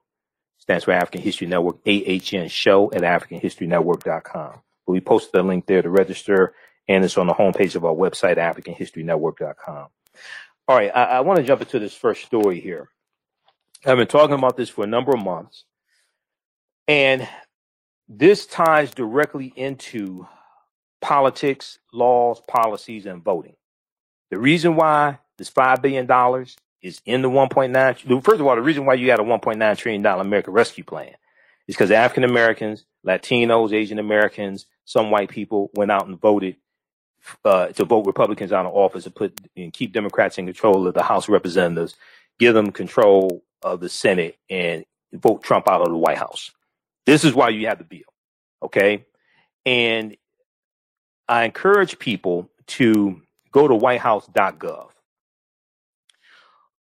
stands 0.58 0.86
for 0.86 0.92
African 0.92 1.22
History 1.22 1.48
Network. 1.48 1.78
AHN 1.86 2.48
show 2.48 2.92
at 2.92 3.02
AfricanHistoryNetwork.com. 3.02 4.62
We 4.88 5.02
posted 5.02 5.34
the 5.34 5.44
link 5.44 5.66
there 5.66 5.82
to 5.82 5.90
register, 5.90 6.54
and 6.88 7.04
it's 7.04 7.18
on 7.18 7.28
the 7.28 7.34
homepage 7.34 7.76
of 7.76 7.86
our 7.86 7.94
website, 7.94 8.38
AfricanHistoryNetwork.com. 8.38 9.88
All 10.68 10.76
right, 10.76 10.92
I, 10.96 11.04
I 11.04 11.20
want 11.22 11.38
to 11.38 11.46
jump 11.46 11.62
into 11.62 11.80
this 11.80 11.94
first 11.94 12.26
story 12.26 12.60
here. 12.60 12.90
I've 13.86 13.98
been 13.98 14.08
talking 14.08 14.36
about 14.36 14.58
this 14.58 14.70
for 14.70 14.84
a 14.84 14.88
number 14.88 15.12
of 15.12 15.24
months. 15.24 15.66
And 16.88 17.28
this 18.08 18.46
ties 18.46 18.92
directly 18.92 19.52
into 19.56 20.28
politics, 21.02 21.80
laws, 21.92 22.42
policies, 22.48 23.06
and 23.06 23.24
voting. 23.24 23.56
The 24.32 24.40
reason 24.40 24.76
why 24.76 25.20
this 25.38 25.50
$5 25.50 25.82
billion 25.82 26.46
is 26.82 27.02
in 27.06 27.22
the 27.22 27.30
1.9, 27.30 28.24
first 28.24 28.40
of 28.40 28.48
all, 28.48 28.56
the 28.56 28.62
reason 28.62 28.86
why 28.86 28.94
you 28.94 29.08
got 29.08 29.20
a 29.20 29.24
$1.9 29.24 29.78
trillion 29.78 30.06
American 30.06 30.54
Rescue 30.54 30.84
Plan 30.84 31.14
is 31.68 31.76
because 31.76 31.92
African 31.92 32.24
Americans, 32.24 32.86
Latinos, 33.06 33.74
Asian 33.74 34.00
Americans, 34.00 34.66
some 34.86 35.12
white 35.12 35.30
people 35.30 35.72
went 35.74 35.92
out 35.92 36.08
and 36.08 36.20
voted 36.20 36.58
uh, 37.44 37.68
to 37.68 37.86
vote 37.86 38.06
Republicans 38.06 38.52
out 38.52 38.66
of 38.66 38.74
office 38.74 39.06
and 39.06 39.16
put 39.16 39.40
and 39.58 39.74
keep 39.74 39.92
Democrats 39.92 40.38
in 40.38 40.46
control 40.46 40.88
of 40.88 40.94
the 40.94 41.04
House 41.04 41.26
of 41.26 41.30
Representatives, 41.30 41.96
give 42.40 42.54
them 42.54 42.72
control 42.72 43.44
of 43.64 43.80
the 43.80 43.90
Senate, 43.90 44.38
and 44.50 44.86
vote 45.12 45.44
Trump 45.44 45.68
out 45.68 45.82
of 45.82 45.88
the 45.88 45.98
White 45.98 46.18
House. 46.20 46.52
This 47.06 47.24
is 47.24 47.34
why 47.34 47.50
you 47.50 47.68
have 47.68 47.80
the 47.80 47.84
bill. 47.84 48.02
Okay. 48.62 49.06
And 49.66 50.16
I 51.28 51.46
encourage 51.46 51.98
people 51.98 52.50
to 52.68 53.22
go 53.52 53.68
to 53.68 53.76
whitehouse.gov. 53.76 54.90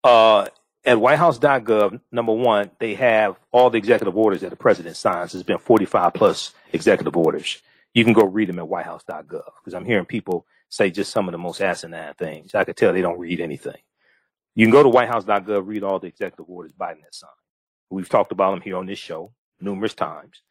Uh, 0.03 0.47
at 0.85 0.99
whitehouse.gov, 0.99 2.01
number 2.11 2.33
one, 2.33 2.71
they 2.79 2.95
have 2.95 3.37
all 3.53 3.69
the 3.71 3.79
executive 3.79 4.17
orders 4.17 4.41
that 4.41 4.51
the 4.51 4.57
president 4.57 4.97
signs. 4.97 5.33
There's 5.33 5.43
been 5.45 5.59
45 5.59 6.15
plus 6.15 6.55
executive 6.73 7.17
orders. 7.17 7.61
You 7.93 8.05
can 8.05 8.13
go 8.13 8.25
read 8.25 8.49
them 8.49 8.59
at 8.59 8.69
whitehouse.gov 8.69 9.27
because 9.61 9.75
I'm 9.75 9.85
hearing 9.85 10.07
people 10.07 10.47
say 10.69 10.91
just 10.91 11.11
some 11.11 11.29
of 11.29 11.33
the 11.33 11.39
most 11.39 11.61
asinine 11.61 12.15
things. 12.15 12.55
I 12.55 12.65
could 12.65 12.77
tell 12.77 12.93
they 12.93 13.03
don't 13.03 13.19
read 13.19 13.41
anything. 13.41 13.77
You 14.55 14.65
can 14.67 14.73
go 14.73 14.83
to 14.83 14.89
whitehouse.gov, 14.89 15.67
read 15.67 15.83
all 15.83 15.99
the 15.99 16.07
executive 16.09 16.47
orders 16.49 16.73
Biden 16.73 17.03
has 17.05 17.17
signed. 17.17 17.33
We've 17.91 18.09
talked 18.09 18.33
about 18.33 18.53
them 18.53 18.61
here 18.61 18.77
on 18.77 18.87
this 18.87 18.99
show 18.99 19.33
numerous 19.61 19.95
times. 19.95 20.43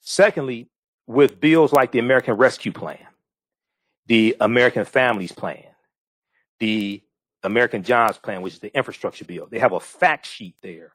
Secondly, 0.00 0.68
with 1.06 1.40
bills 1.40 1.72
like 1.72 1.92
the 1.92 1.98
American 1.98 2.34
Rescue 2.34 2.72
Plan, 2.72 2.98
the 4.06 4.36
American 4.40 4.84
Families 4.84 5.32
Plan, 5.32 5.64
the 6.60 7.02
American 7.42 7.82
Jobs 7.82 8.18
Plan, 8.18 8.42
which 8.42 8.54
is 8.54 8.60
the 8.60 8.74
infrastructure 8.76 9.24
bill, 9.24 9.48
they 9.50 9.58
have 9.58 9.72
a 9.72 9.80
fact 9.80 10.26
sheet 10.26 10.54
there 10.62 10.92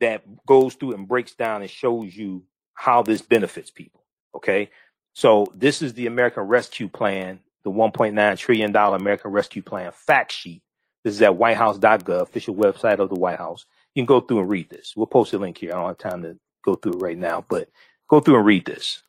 that 0.00 0.22
goes 0.46 0.74
through 0.74 0.94
and 0.94 1.08
breaks 1.08 1.34
down 1.34 1.62
and 1.62 1.70
shows 1.70 2.14
you 2.14 2.44
how 2.74 3.02
this 3.02 3.22
benefits 3.22 3.70
people. 3.70 4.04
Okay. 4.34 4.70
So 5.14 5.50
this 5.54 5.80
is 5.80 5.94
the 5.94 6.06
American 6.06 6.42
Rescue 6.44 6.88
Plan, 6.88 7.40
the 7.64 7.70
$1.9 7.70 8.38
trillion 8.38 8.76
American 8.76 9.30
Rescue 9.30 9.62
Plan 9.62 9.90
fact 9.92 10.32
sheet. 10.32 10.62
This 11.04 11.14
is 11.14 11.22
at 11.22 11.36
whitehouse.gov, 11.36 12.20
official 12.20 12.54
website 12.54 12.98
of 12.98 13.08
the 13.08 13.14
White 13.14 13.38
House. 13.38 13.64
You 13.94 14.02
can 14.02 14.06
go 14.06 14.20
through 14.20 14.40
and 14.40 14.50
read 14.50 14.68
this. 14.68 14.92
We'll 14.94 15.06
post 15.06 15.32
a 15.32 15.38
link 15.38 15.56
here. 15.56 15.72
I 15.72 15.76
don't 15.76 15.86
have 15.86 15.98
time 15.98 16.22
to 16.22 16.36
go 16.64 16.74
through 16.74 16.94
it 16.94 17.02
right 17.02 17.16
now, 17.16 17.44
but 17.48 17.70
go 18.08 18.20
through 18.20 18.36
and 18.36 18.44
read 18.44 18.66
this. 18.66 19.02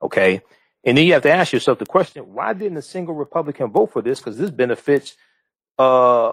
Okay. 0.00 0.40
And 0.84 0.96
then 0.96 1.04
you 1.04 1.12
have 1.12 1.22
to 1.24 1.30
ask 1.30 1.52
yourself 1.52 1.78
the 1.78 1.86
question, 1.86 2.32
why 2.32 2.54
didn't 2.54 2.78
a 2.78 2.82
single 2.82 3.14
Republican 3.14 3.70
vote 3.70 3.92
for 3.92 4.00
this? 4.00 4.18
Because 4.18 4.38
this 4.38 4.50
benefits 4.50 5.16
uh, 5.80 6.32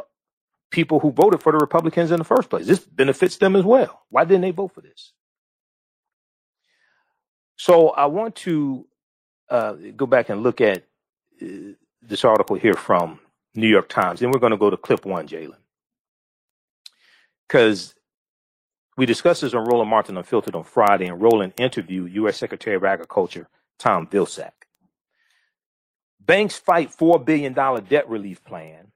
people 0.71 0.99
who 0.99 1.11
voted 1.11 1.41
for 1.41 1.53
the 1.53 1.57
Republicans 1.57 2.11
in 2.11 2.19
the 2.19 2.25
first 2.25 2.49
place. 2.49 2.67
This 2.67 2.79
benefits 2.79 3.37
them 3.37 3.55
as 3.55 3.63
well. 3.63 4.01
Why 4.09 4.25
didn't 4.25 4.41
they 4.41 4.51
vote 4.51 4.73
for 4.73 4.81
this? 4.81 5.13
So 7.55 7.89
I 7.89 8.07
want 8.07 8.35
to 8.37 8.85
uh, 9.49 9.73
go 9.95 10.05
back 10.05 10.29
and 10.29 10.43
look 10.43 10.59
at 10.59 10.83
uh, 11.41 11.45
this 12.01 12.25
article 12.25 12.57
here 12.57 12.73
from 12.73 13.19
New 13.55 13.69
York 13.69 13.87
Times. 13.87 14.19
Then 14.19 14.31
we're 14.31 14.39
going 14.39 14.51
to 14.51 14.57
go 14.57 14.69
to 14.69 14.77
clip 14.77 15.05
one, 15.05 15.27
Jalen. 15.27 15.55
Because 17.47 17.95
we 18.97 19.05
discussed 19.05 19.41
this 19.41 19.53
on 19.53 19.65
Roland 19.65 19.89
Martin 19.89 20.17
Unfiltered 20.17 20.55
on 20.55 20.65
Friday, 20.65 21.07
and 21.07 21.21
Roland 21.21 21.53
interviewed 21.57 22.13
U.S. 22.15 22.37
Secretary 22.37 22.75
of 22.75 22.83
Agriculture 22.83 23.47
Tom 23.79 24.07
Vilsack. 24.07 24.51
Banks 26.19 26.57
fight 26.57 26.91
$4 26.91 27.23
billion 27.23 27.53
debt 27.53 28.09
relief 28.09 28.43
plan 28.43 28.91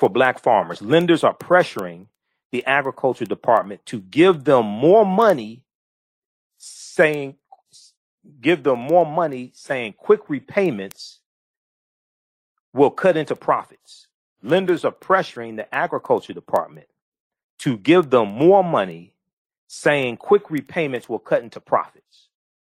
for 0.00 0.08
black 0.08 0.40
farmers. 0.40 0.80
Lenders 0.80 1.22
are 1.22 1.34
pressuring 1.36 2.06
the 2.52 2.64
agriculture 2.64 3.26
department 3.26 3.84
to 3.84 4.00
give 4.00 4.44
them 4.44 4.64
more 4.64 5.04
money, 5.04 5.62
saying, 6.56 7.36
give 8.40 8.62
them 8.62 8.78
more 8.80 9.04
money, 9.04 9.52
saying 9.54 9.94
quick 9.98 10.22
repayments 10.28 11.20
will 12.72 12.90
cut 12.90 13.18
into 13.18 13.36
profits. 13.36 14.06
Lenders 14.42 14.86
are 14.86 14.92
pressuring 14.92 15.56
the 15.56 15.72
agriculture 15.72 16.32
department 16.32 16.86
to 17.58 17.76
give 17.76 18.08
them 18.08 18.28
more 18.28 18.64
money, 18.64 19.12
saying 19.66 20.16
quick 20.16 20.50
repayments 20.50 21.10
will 21.10 21.18
cut 21.18 21.42
into 21.42 21.60
profits. 21.60 22.28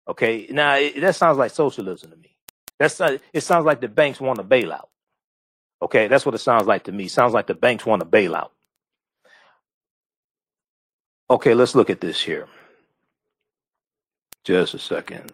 Okay, 0.06 0.46
now 0.50 0.74
it, 0.76 1.00
that 1.00 1.16
sounds 1.16 1.38
like 1.38 1.52
socialism 1.52 2.10
to 2.10 2.16
me. 2.18 2.36
That's 2.78 3.00
not, 3.00 3.18
it 3.32 3.40
sounds 3.40 3.64
like 3.64 3.80
the 3.80 3.88
banks 3.88 4.20
want 4.20 4.40
a 4.40 4.44
bailout. 4.44 4.88
Okay, 5.84 6.08
that's 6.08 6.24
what 6.24 6.34
it 6.34 6.38
sounds 6.38 6.66
like 6.66 6.84
to 6.84 6.92
me. 6.92 7.08
Sounds 7.08 7.34
like 7.34 7.46
the 7.46 7.54
banks 7.54 7.84
want 7.84 8.00
a 8.00 8.06
bailout. 8.06 8.48
Okay, 11.28 11.52
let's 11.52 11.74
look 11.74 11.90
at 11.90 12.00
this 12.00 12.22
here. 12.22 12.48
Just 14.44 14.72
a 14.72 14.78
second. 14.78 15.30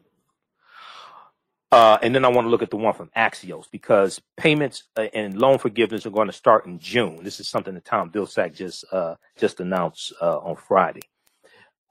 Uh, 1.70 1.98
and 2.02 2.12
then 2.12 2.24
I 2.24 2.28
want 2.28 2.46
to 2.46 2.48
look 2.48 2.62
at 2.62 2.70
the 2.70 2.76
one 2.76 2.94
from 2.94 3.12
Axios 3.16 3.70
because 3.70 4.20
payments 4.36 4.82
uh, 4.96 5.06
and 5.14 5.40
loan 5.40 5.58
forgiveness 5.58 6.04
are 6.04 6.10
going 6.10 6.26
to 6.26 6.32
start 6.32 6.66
in 6.66 6.80
June. 6.80 7.22
This 7.22 7.38
is 7.38 7.48
something 7.48 7.74
that 7.74 7.84
Tom 7.84 8.10
Vilsack 8.10 8.52
just 8.52 8.84
uh, 8.90 9.14
just 9.38 9.60
announced 9.60 10.12
uh, 10.20 10.38
on 10.38 10.56
Friday. 10.56 11.02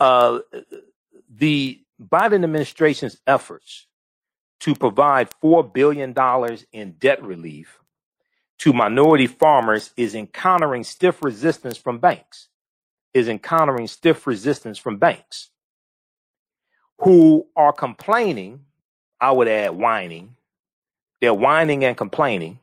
Uh, 0.01 0.39
the 1.29 1.81
Biden 2.01 2.43
administration's 2.43 3.21
efforts 3.25 3.87
to 4.59 4.75
provide 4.75 5.29
$4 5.41 5.73
billion 5.73 6.13
in 6.73 6.91
debt 6.99 7.23
relief 7.23 7.78
to 8.59 8.73
minority 8.73 9.27
farmers 9.27 9.91
is 9.97 10.15
encountering 10.15 10.83
stiff 10.83 11.23
resistance 11.23 11.77
from 11.77 11.99
banks, 11.99 12.49
is 13.13 13.27
encountering 13.29 13.87
stiff 13.87 14.27
resistance 14.27 14.77
from 14.77 14.97
banks 14.97 15.49
who 16.99 17.47
are 17.55 17.73
complaining 17.73 18.61
I 19.21 19.31
would 19.31 19.47
add 19.47 19.71
whining. 19.71 20.35
They're 21.21 21.33
whining 21.33 21.83
and 21.85 21.97
complaining 21.97 22.59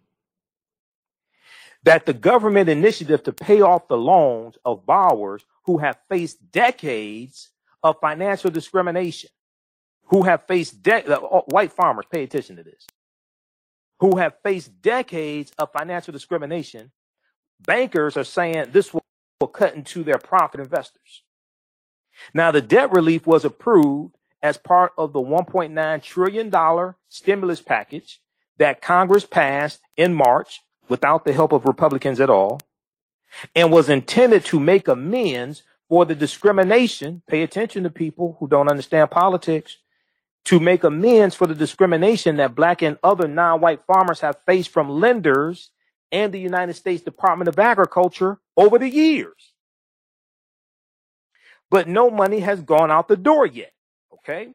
that 1.85 2.07
the 2.07 2.15
government 2.15 2.69
initiative 2.69 3.23
to 3.25 3.33
pay 3.33 3.63
off 3.63 3.89
the 3.89 3.99
loans 3.99 4.57
of 4.65 4.87
borrowers 4.87 5.45
who 5.65 5.79
have 5.79 5.99
faced 6.09 6.53
decades 6.53 7.51
of 7.83 7.97
financial 8.01 8.51
discrimination, 8.51 9.31
who 10.07 10.25
have 10.25 10.47
faced 10.47 10.83
de- 10.83 11.07
uh, 11.07 11.43
white 11.47 11.73
farmers, 11.73 12.07
pay 12.13 12.25
attention 12.25 12.57
to 12.57 12.65
this, 12.65 12.87
who 14.01 14.19
have 14.19 14.35
faced 14.43 14.83
decades 14.83 15.53
of 15.59 15.73
financial 15.73 16.13
discrimination, 16.13 16.93
bankers 17.61 18.17
are 18.17 18.25
saying 18.25 18.67
this 18.73 18.93
will, 18.93 19.03
will 19.41 19.49
cut 19.49 19.75
into 19.75 20.03
their 20.03 20.19
profit 20.19 20.61
investors. 20.61 21.23
Now, 22.35 22.51
the 22.51 22.63
debt 22.63 22.93
relief 22.93 23.27
was 23.27 23.45
approved 23.45 24.17
as 24.43 24.57
part 24.57 24.93
of 24.97 25.13
the 25.13 25.21
$1.9 25.21 26.03
trillion 26.03 26.95
stimulus 27.09 27.61
package 27.61 28.21
that 28.59 28.81
Congress 28.81 29.25
passed 29.25 29.81
in 29.97 30.15
March 30.15 30.61
without 30.89 31.25
the 31.25 31.33
help 31.33 31.53
of 31.53 31.65
Republicans 31.65 32.21
at 32.21 32.31
all 32.31 32.61
and 33.55 33.73
was 33.73 33.89
intended 33.89 34.45
to 34.47 34.61
make 34.61 34.89
amends 34.89 35.63
for 35.89 36.05
the 36.05 36.15
discrimination. 36.15 37.23
Pay 37.29 37.43
attention 37.43 37.83
to 37.83 37.91
people 37.91 38.37
who 38.39 38.49
don't 38.49 38.71
understand 38.71 39.11
politics 39.11 39.79
to 40.47 40.61
make 40.61 40.85
amends 40.85 41.35
for 41.35 41.47
the 41.47 41.55
discrimination 41.55 42.37
that 42.37 42.55
black 42.55 42.83
and 42.83 42.99
other 43.03 43.29
non-white 43.29 43.85
farmers 43.87 44.21
have 44.21 44.37
faced 44.47 44.71
from 44.71 44.89
lenders 44.89 45.71
and 46.13 46.33
the 46.33 46.41
United 46.41 46.75
States 46.75 47.03
Department 47.03 47.49
of 47.49 47.59
Agriculture 47.59 48.39
over 48.57 48.79
the 48.79 48.89
years. 48.89 49.53
But 51.69 51.89
no 51.89 52.11
money 52.11 52.41
has 52.41 52.63
gone 52.63 52.93
out 52.93 53.09
the 53.09 53.17
door 53.17 53.45
yet. 53.45 53.73
Okay. 54.15 54.55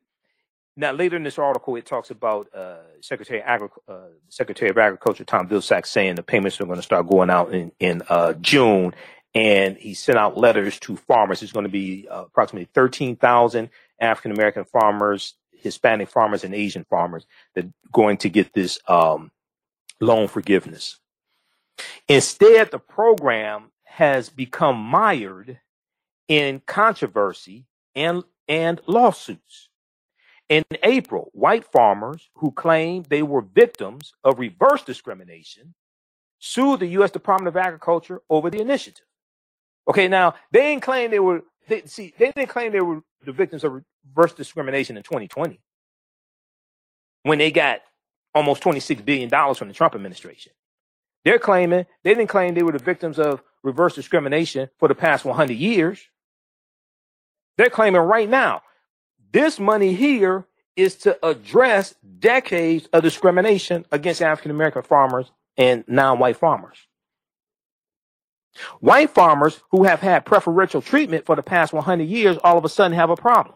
Now, 0.78 0.94
later 0.94 1.18
in 1.18 1.24
this 1.24 1.38
article, 1.38 1.76
it 1.76 1.86
talks 1.86 2.10
about 2.10 2.48
uh, 2.56 2.78
Secretary, 3.02 3.42
Agri- 3.42 3.68
uh, 3.90 4.08
Secretary 4.30 4.72
of 4.72 4.78
Agriculture 4.78 5.26
Tom 5.26 5.50
Vilsack 5.50 5.86
saying 5.86 6.16
the 6.16 6.24
payments 6.24 6.62
are 6.62 6.66
going 6.66 6.78
to 6.78 6.84
start 6.84 7.10
going 7.10 7.30
out 7.30 7.54
in 7.54 7.74
in 7.82 8.02
uh, 8.08 8.32
June, 8.34 8.94
and 9.36 9.76
he 9.76 9.94
sent 9.94 10.18
out 10.18 10.38
letters 10.38 10.80
to 10.80 10.96
farmers. 10.96 11.44
It's 11.44 11.52
going 11.52 11.66
to 11.66 11.70
be 11.70 12.08
uh, 12.10 12.24
approximately 12.24 12.70
thirteen 12.74 13.18
thousand 13.18 13.70
African 14.00 14.32
American 14.32 14.64
farmers, 14.64 15.36
Hispanic 15.62 16.10
farmers, 16.10 16.44
and 16.44 16.54
Asian 16.54 16.86
farmers 16.90 17.26
that 17.56 17.66
going 17.92 18.18
to 18.18 18.30
get 18.30 18.54
this 18.54 18.80
um, 18.88 19.32
loan 20.00 20.28
forgiveness. 20.28 21.00
Instead, 22.08 22.72
the 22.72 22.80
program 22.80 23.72
has 23.84 24.30
become 24.30 24.78
mired 24.78 25.60
in 26.28 26.62
controversy 26.66 27.66
and 27.96 28.24
and 28.48 28.82
lawsuits. 28.88 29.70
In 30.50 30.66
April, 30.84 31.30
white 31.34 31.64
farmers 31.64 32.30
who 32.36 32.52
claimed 32.52 33.06
they 33.06 33.24
were 33.24 33.42
victims 33.42 34.14
of 34.24 34.40
reverse 34.40 34.84
discrimination 34.84 35.74
sued 36.40 36.82
the 36.82 36.88
U.S. 36.88 37.12
Department 37.12 37.48
of 37.48 37.56
Agriculture 37.56 38.22
over 38.30 38.50
the 38.50 38.60
initiative. 38.60 39.06
Okay, 39.88 40.08
now 40.08 40.36
they 40.52 40.72
didn't 40.72 40.84
claim 40.84 41.12
they 41.12 41.20
were. 41.20 41.44
They, 41.68 41.84
see, 41.86 42.14
they 42.18 42.32
didn't 42.32 42.50
claim 42.50 42.72
they 42.72 42.82
were 42.82 43.02
the 43.24 43.32
victims 43.32 43.64
of 43.64 43.82
reverse 44.08 44.34
discrimination 44.34 44.98
in 44.98 45.04
2020 45.04 45.60
when 47.24 47.38
they 47.40 47.52
got 47.52 47.82
almost 48.36 48.62
26 48.62 49.02
billion 49.02 49.30
dollars 49.30 49.58
from 49.58 49.68
the 49.68 49.74
Trump 49.74 49.96
administration. 49.96 50.54
They're 51.26 51.40
claiming 51.40 51.86
they 52.04 52.14
didn't 52.14 52.30
claim 52.30 52.54
they 52.56 52.64
were 52.64 52.72
the 52.72 52.80
victims 52.80 53.20
of 53.20 53.44
reverse 53.64 53.96
discrimination 53.96 54.70
for 54.80 54.88
the 54.88 54.96
past 54.96 55.26
100 55.26 55.54
years. 55.54 56.02
They're 57.58 57.70
claiming 57.70 58.02
right 58.02 58.30
now 58.30 58.64
this 59.34 59.60
money 59.60 59.94
here 59.94 60.46
is 60.76 60.96
to 60.98 61.18
address 61.26 61.96
decades 62.20 62.88
of 62.94 63.04
discrimination 63.04 63.86
against 63.92 64.22
African 64.22 64.52
American 64.52 64.84
farmers 64.84 65.32
and 65.58 65.84
non 65.88 66.20
white 66.20 66.38
farmers. 66.38 66.78
White 68.82 69.12
farmers 69.12 69.62
who 69.72 69.84
have 69.86 70.02
had 70.02 70.26
preferential 70.26 70.82
treatment 70.82 71.26
for 71.26 71.36
the 71.36 71.44
past 71.44 71.74
100 71.74 72.04
years 72.08 72.38
all 72.44 72.58
of 72.58 72.66
a 72.66 72.70
sudden 72.70 72.96
have 72.98 73.10
a 73.10 73.16
problem. 73.16 73.56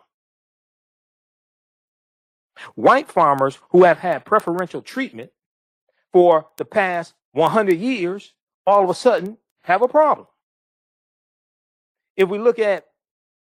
White 2.75 3.11
farmers 3.11 3.59
who 3.69 3.83
have 3.83 3.99
had 3.99 4.25
preferential 4.25 4.81
treatment 4.81 5.31
for 6.13 6.47
the 6.57 6.65
past 6.65 7.13
100 7.33 7.77
years 7.77 8.33
all 8.65 8.83
of 8.83 8.89
a 8.89 8.93
sudden 8.95 9.37
have 9.63 9.81
a 9.81 9.87
problem. 9.87 10.27
If 12.15 12.29
we 12.29 12.39
look 12.39 12.59
at 12.59 12.85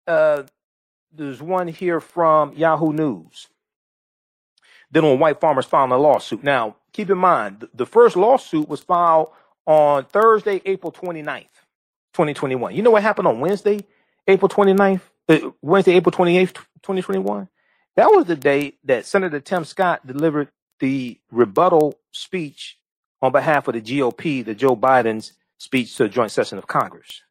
uh, 0.08 0.44
there's 1.12 1.42
one 1.42 1.68
here 1.68 2.00
from 2.00 2.54
Yahoo 2.54 2.94
News. 2.94 3.48
Then 4.92 5.06
on 5.06 5.20
white 5.20 5.40
farmers 5.40 5.66
filing 5.66 5.92
a 5.92 5.98
lawsuit. 5.98 6.44
Now, 6.44 6.76
keep 6.94 7.10
in 7.10 7.18
mind, 7.18 7.68
the 7.74 7.86
first 7.86 8.16
lawsuit 8.16 8.68
was 8.70 8.82
filed 8.82 9.30
on 9.66 10.06
Thursday, 10.06 10.62
April 10.66 10.92
29th, 10.92 11.48
2021. 12.14 12.76
You 12.76 12.82
know 12.82 12.92
what 12.92 13.02
happened 13.04 13.28
on 13.28 13.40
Wednesday, 13.40 13.86
April 14.28 14.50
29th? 14.50 15.02
Uh, 15.28 15.52
Wednesday, 15.62 15.94
April 15.94 16.12
28th, 16.12 16.54
2021? 16.84 17.50
That 17.96 18.12
was 18.12 18.26
the 18.26 18.36
day 18.36 18.74
that 18.86 19.06
Senator 19.06 19.40
Tim 19.40 19.66
Scott 19.66 20.06
delivered 20.06 20.50
the 20.80 21.20
rebuttal 21.32 21.96
speech 22.12 22.78
on 23.22 23.32
behalf 23.32 23.68
of 23.68 23.76
the 23.76 23.82
GOP, 23.82 24.44
the 24.44 24.56
Joe 24.56 24.76
Biden's 24.76 25.34
speech 25.58 25.96
to 25.98 26.04
the 26.04 26.10
joint 26.10 26.32
session 26.32 26.58
of 26.58 26.68
Congress. 26.68 27.22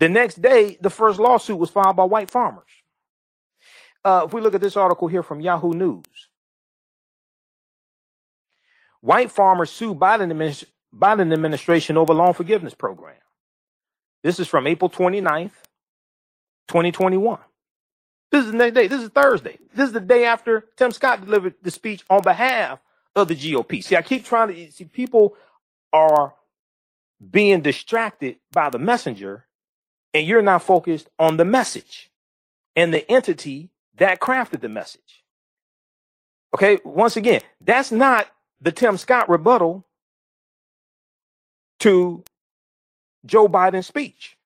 The 0.00 0.08
next 0.08 0.40
day, 0.40 0.78
the 0.80 0.90
first 0.90 1.18
lawsuit 1.18 1.58
was 1.58 1.70
filed 1.70 1.96
by 1.96 2.04
white 2.04 2.30
farmers. 2.30 2.68
Uh, 4.04 4.24
if 4.26 4.32
we 4.32 4.40
look 4.40 4.54
at 4.54 4.60
this 4.60 4.76
article 4.76 5.08
here 5.08 5.22
from 5.22 5.40
Yahoo 5.40 5.72
News, 5.72 6.04
white 9.00 9.30
farmers 9.30 9.70
sue 9.70 9.94
Biden, 9.94 10.32
administ- 10.32 10.64
Biden 10.96 11.32
administration 11.32 11.96
over 11.96 12.14
loan 12.14 12.32
forgiveness 12.32 12.74
program. 12.74 13.16
This 14.22 14.40
is 14.40 14.48
from 14.48 14.66
April 14.66 14.90
29th, 14.90 15.52
2021. 16.68 17.38
This 18.30 18.44
is 18.44 18.52
the 18.52 18.58
next 18.58 18.74
day. 18.74 18.88
This 18.88 19.02
is 19.02 19.08
Thursday. 19.08 19.58
This 19.74 19.88
is 19.88 19.92
the 19.92 20.00
day 20.00 20.24
after 20.24 20.66
Tim 20.76 20.90
Scott 20.90 21.24
delivered 21.24 21.54
the 21.62 21.70
speech 21.70 22.04
on 22.10 22.22
behalf 22.22 22.78
of 23.16 23.28
the 23.28 23.34
GOP. 23.34 23.82
See, 23.82 23.96
I 23.96 24.02
keep 24.02 24.24
trying 24.24 24.48
to 24.48 24.72
see 24.72 24.84
people 24.84 25.34
are 25.92 26.34
being 27.30 27.62
distracted 27.62 28.36
by 28.52 28.70
the 28.70 28.78
messenger 28.78 29.46
and 30.14 30.26
you're 30.26 30.42
not 30.42 30.62
focused 30.62 31.08
on 31.18 31.36
the 31.36 31.44
message 31.44 32.10
and 32.76 32.92
the 32.92 33.10
entity 33.10 33.70
that 33.96 34.20
crafted 34.20 34.60
the 34.60 34.68
message. 34.68 35.24
Okay, 36.54 36.78
once 36.84 37.16
again, 37.16 37.40
that's 37.60 37.92
not 37.92 38.26
the 38.60 38.72
Tim 38.72 38.96
Scott 38.96 39.28
rebuttal 39.28 39.86
to 41.80 42.24
Joe 43.26 43.48
Biden's 43.48 43.86
speech. 43.86 44.36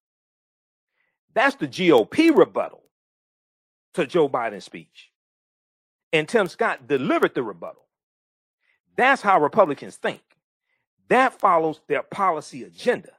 That's 1.34 1.56
the 1.56 1.68
GOP 1.68 2.36
rebuttal 2.36 2.81
to 3.94 4.06
Joe 4.06 4.28
Biden's 4.28 4.64
speech. 4.64 5.10
And 6.12 6.28
Tim 6.28 6.48
Scott 6.48 6.86
delivered 6.86 7.34
the 7.34 7.42
rebuttal. 7.42 7.86
That's 8.96 9.22
how 9.22 9.40
Republicans 9.40 9.96
think. 9.96 10.20
That 11.08 11.38
follows 11.38 11.80
their 11.88 12.02
policy 12.02 12.64
agenda. 12.64 13.10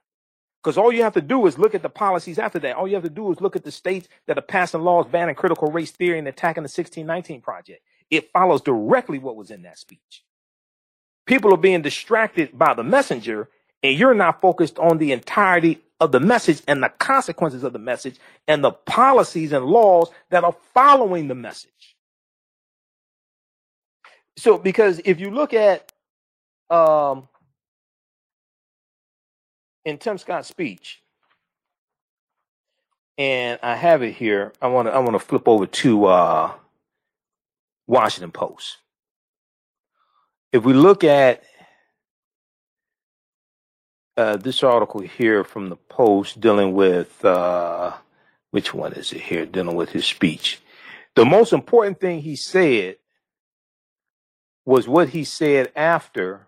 Because 0.64 0.78
all 0.78 0.94
you 0.94 1.04
have 1.04 1.14
to 1.14 1.22
do 1.22 1.46
is 1.46 1.58
look 1.58 1.76
at 1.76 1.82
the 1.82 1.90
policies 1.90 2.40
after 2.40 2.58
that. 2.60 2.78
All 2.78 2.88
you 2.88 2.94
have 2.96 3.04
to 3.04 3.10
do 3.10 3.32
is 3.32 3.42
look 3.42 3.56
at 3.56 3.64
the 3.64 3.72
states 3.72 4.08
that 4.28 4.38
are 4.38 4.42
passing 4.42 4.82
laws 4.82 5.06
banning 5.08 5.36
critical 5.36 5.70
race 5.72 5.92
theory 5.92 6.20
and 6.20 6.28
attacking 6.28 6.64
the 6.64 6.68
1619 6.68 7.42
Project. 7.42 7.82
It 8.10 8.32
follows 8.32 8.62
directly 8.62 9.20
what 9.20 9.36
was 9.36 9.52
in 9.52 9.64
that 9.64 9.78
speech. 9.78 10.24
People 11.26 11.54
are 11.54 11.58
being 11.58 11.82
distracted 11.82 12.58
by 12.58 12.74
the 12.74 12.84
messenger, 12.84 13.50
and 13.82 13.98
you're 13.98 14.14
not 14.14 14.40
focused 14.42 14.80
on 14.80 14.98
the 14.98 15.12
entirety 15.12 15.82
of 16.04 16.12
the 16.12 16.20
message 16.20 16.62
and 16.68 16.84
the 16.84 16.90
consequences 16.90 17.64
of 17.64 17.74
the 17.74 17.80
message 17.80 18.18
and 18.48 18.64
the 18.64 18.72
policies 18.72 19.54
and 19.54 19.66
laws 19.66 20.10
that 20.30 20.44
are 20.44 20.56
following 20.74 21.28
the 21.28 21.36
message. 21.36 21.96
So, 24.38 24.58
because 24.58 25.00
if 25.06 25.20
you 25.20 25.32
look 25.32 25.54
at 25.54 25.92
um, 26.70 27.28
in 29.86 29.98
Tim 29.98 30.18
Scott's 30.18 30.48
speech, 30.48 31.02
and 33.18 33.60
I 33.62 33.76
have 33.76 34.02
it 34.02 34.14
here. 34.14 34.54
I 34.62 34.68
want 34.68 34.88
to 34.88 34.92
I 34.94 35.00
want 35.00 35.14
to 35.14 35.20
flip 35.20 35.48
over 35.48 35.66
to 35.68 36.06
uh, 36.06 36.54
Washington 37.88 38.32
Post. 38.32 38.78
If 40.52 40.64
we 40.64 40.74
look 40.74 41.04
at 41.04 41.44
uh, 44.18 44.38
this 44.38 44.64
article 44.64 45.02
here 45.02 45.44
from 45.44 45.70
the 45.70 45.76
Post 45.76 46.40
dealing 46.40 46.74
with 46.74 47.24
uh, 47.26 47.94
which 48.52 48.74
one 48.74 48.94
is 48.94 49.12
it 49.12 49.22
here 49.22 49.46
dealing 49.46 49.76
with 49.76 49.90
his 49.90 50.06
speech, 50.06 50.62
the 51.16 51.26
most 51.26 51.54
important 51.54 52.00
thing 52.00 52.22
he 52.22 52.36
said 52.36 52.98
was 54.66 54.88
what 54.88 55.10
he 55.10 55.24
said 55.24 55.72
after 55.76 56.48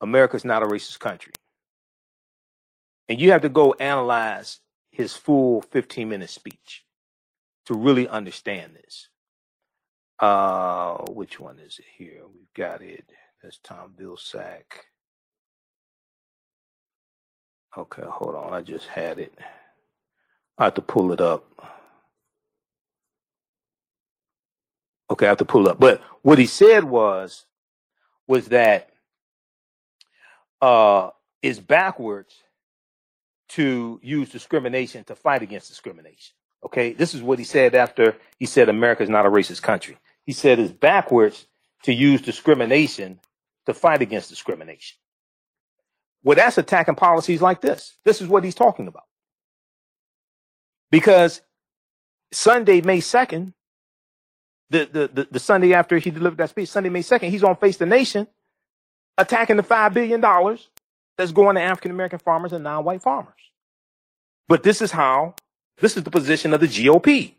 America's 0.00 0.44
not 0.44 0.62
a 0.62 0.66
racist 0.66 0.98
country. 0.98 1.32
And 3.08 3.20
you 3.20 3.32
have 3.32 3.42
to 3.42 3.48
go 3.48 3.74
analyze 3.74 4.60
his 4.90 5.14
full 5.14 5.62
15 5.62 6.08
minute 6.08 6.30
speech 6.30 6.84
to 7.66 7.74
really 7.74 8.08
understand 8.08 8.74
this. 8.74 9.08
Uh, 10.18 10.96
which 11.10 11.38
one 11.38 11.58
is 11.58 11.78
it 11.78 11.84
here? 11.96 12.22
We've 12.32 12.52
got 12.54 12.82
it. 12.82 13.04
That's 13.42 13.58
Tom 13.58 13.92
Vilsack. 13.98 14.62
Okay, 17.78 18.02
hold 18.06 18.34
on. 18.36 18.52
I 18.54 18.62
just 18.62 18.88
had 18.88 19.18
it. 19.18 19.34
I 20.58 20.64
have 20.64 20.74
to 20.74 20.82
pull 20.82 21.12
it 21.12 21.20
up. 21.20 21.44
Okay, 25.10 25.26
I 25.26 25.30
have 25.30 25.38
to 25.38 25.44
pull 25.44 25.66
it 25.66 25.72
up. 25.72 25.80
But 25.80 26.02
what 26.22 26.38
he 26.38 26.46
said 26.46 26.84
was, 26.84 27.46
was 28.28 28.48
that 28.48 28.90
uh, 30.62 31.10
is 31.42 31.60
backwards 31.60 32.34
to 33.50 34.00
use 34.02 34.30
discrimination 34.30 35.04
to 35.04 35.14
fight 35.14 35.42
against 35.42 35.68
discrimination. 35.68 36.34
Okay, 36.64 36.92
this 36.94 37.14
is 37.14 37.22
what 37.22 37.38
he 37.38 37.44
said 37.44 37.74
after 37.74 38.16
he 38.38 38.46
said 38.46 38.68
America 38.68 39.02
is 39.02 39.10
not 39.10 39.26
a 39.26 39.30
racist 39.30 39.62
country. 39.62 39.98
He 40.24 40.32
said 40.32 40.58
it's 40.58 40.72
backwards 40.72 41.46
to 41.84 41.92
use 41.92 42.22
discrimination 42.22 43.20
to 43.66 43.74
fight 43.74 44.02
against 44.02 44.30
discrimination. 44.30 44.96
Well, 46.24 46.36
that's 46.36 46.58
attacking 46.58 46.96
policies 46.96 47.42
like 47.42 47.60
this. 47.60 47.98
This 48.04 48.22
is 48.22 48.28
what 48.28 48.44
he's 48.44 48.54
talking 48.54 48.88
about. 48.88 49.04
Because 50.90 51.42
Sunday, 52.32 52.80
May 52.80 52.98
2nd, 52.98 53.52
the, 54.70 54.88
the, 54.90 55.10
the, 55.12 55.28
the 55.32 55.38
Sunday 55.38 55.74
after 55.74 55.98
he 55.98 56.10
delivered 56.10 56.38
that 56.38 56.50
speech, 56.50 56.70
Sunday, 56.70 56.88
May 56.88 57.02
2nd, 57.02 57.28
he's 57.28 57.44
on 57.44 57.56
Face 57.56 57.76
the 57.76 57.86
Nation 57.86 58.26
attacking 59.18 59.56
the 59.56 59.62
$5 59.62 59.92
billion 59.92 60.20
that's 61.16 61.32
going 61.32 61.56
to 61.56 61.62
African 61.62 61.90
American 61.90 62.18
farmers 62.18 62.52
and 62.52 62.64
non 62.64 62.84
white 62.84 63.02
farmers. 63.02 63.34
But 64.48 64.62
this 64.62 64.80
is 64.82 64.90
how, 64.90 65.34
this 65.78 65.96
is 65.96 66.04
the 66.04 66.10
position 66.10 66.54
of 66.54 66.60
the 66.60 66.66
GOP. 66.66 67.34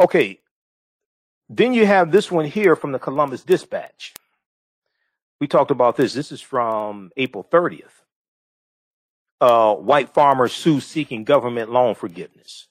Okay. 0.00 0.40
Then 1.48 1.74
you 1.74 1.86
have 1.86 2.12
this 2.12 2.30
one 2.30 2.44
here 2.44 2.76
from 2.76 2.92
the 2.92 2.98
Columbus 2.98 3.42
Dispatch. 3.44 4.14
We 5.40 5.46
talked 5.46 5.70
about 5.70 5.96
this. 5.96 6.14
This 6.14 6.32
is 6.32 6.40
from 6.40 7.10
April 7.16 7.44
30th. 7.50 7.84
Uh, 9.40 9.74
white 9.74 10.14
farmers 10.14 10.52
sue 10.52 10.80
seeking 10.80 11.24
government 11.24 11.70
loan 11.70 11.94
forgiveness. 11.94 12.68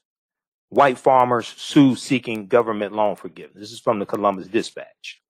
White 0.69 0.97
farmers 0.97 1.47
sue 1.47 1.95
seeking 1.95 2.47
government 2.47 2.91
loan 2.93 3.15
forgiveness. 3.15 3.59
This 3.59 3.71
is 3.71 3.79
from 3.79 3.99
the 3.99 4.05
Columbus 4.05 4.47
Dispatch. 4.47 5.21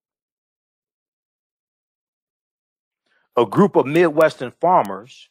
A 3.36 3.46
group 3.46 3.76
of 3.76 3.86
Midwestern 3.86 4.54
farmers 4.62 5.30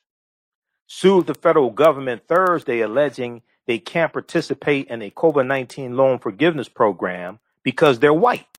sued 0.86 1.26
the 1.26 1.34
federal 1.34 1.70
government 1.70 2.28
Thursday 2.28 2.80
alleging 2.80 3.40
they 3.66 3.78
can't 3.78 4.12
participate 4.12 4.88
in 4.88 5.00
a 5.00 5.10
COVID 5.10 5.46
19 5.46 5.96
loan 5.96 6.18
forgiveness 6.18 6.68
program 6.68 7.38
because 7.62 7.98
they're 7.98 8.12
white. 8.12 8.58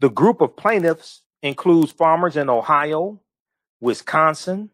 The 0.00 0.10
group 0.10 0.40
of 0.40 0.56
plaintiffs 0.56 1.22
includes 1.44 1.92
farmers 1.92 2.36
in 2.36 2.48
Ohio, 2.48 3.20
Wisconsin, 3.80 4.70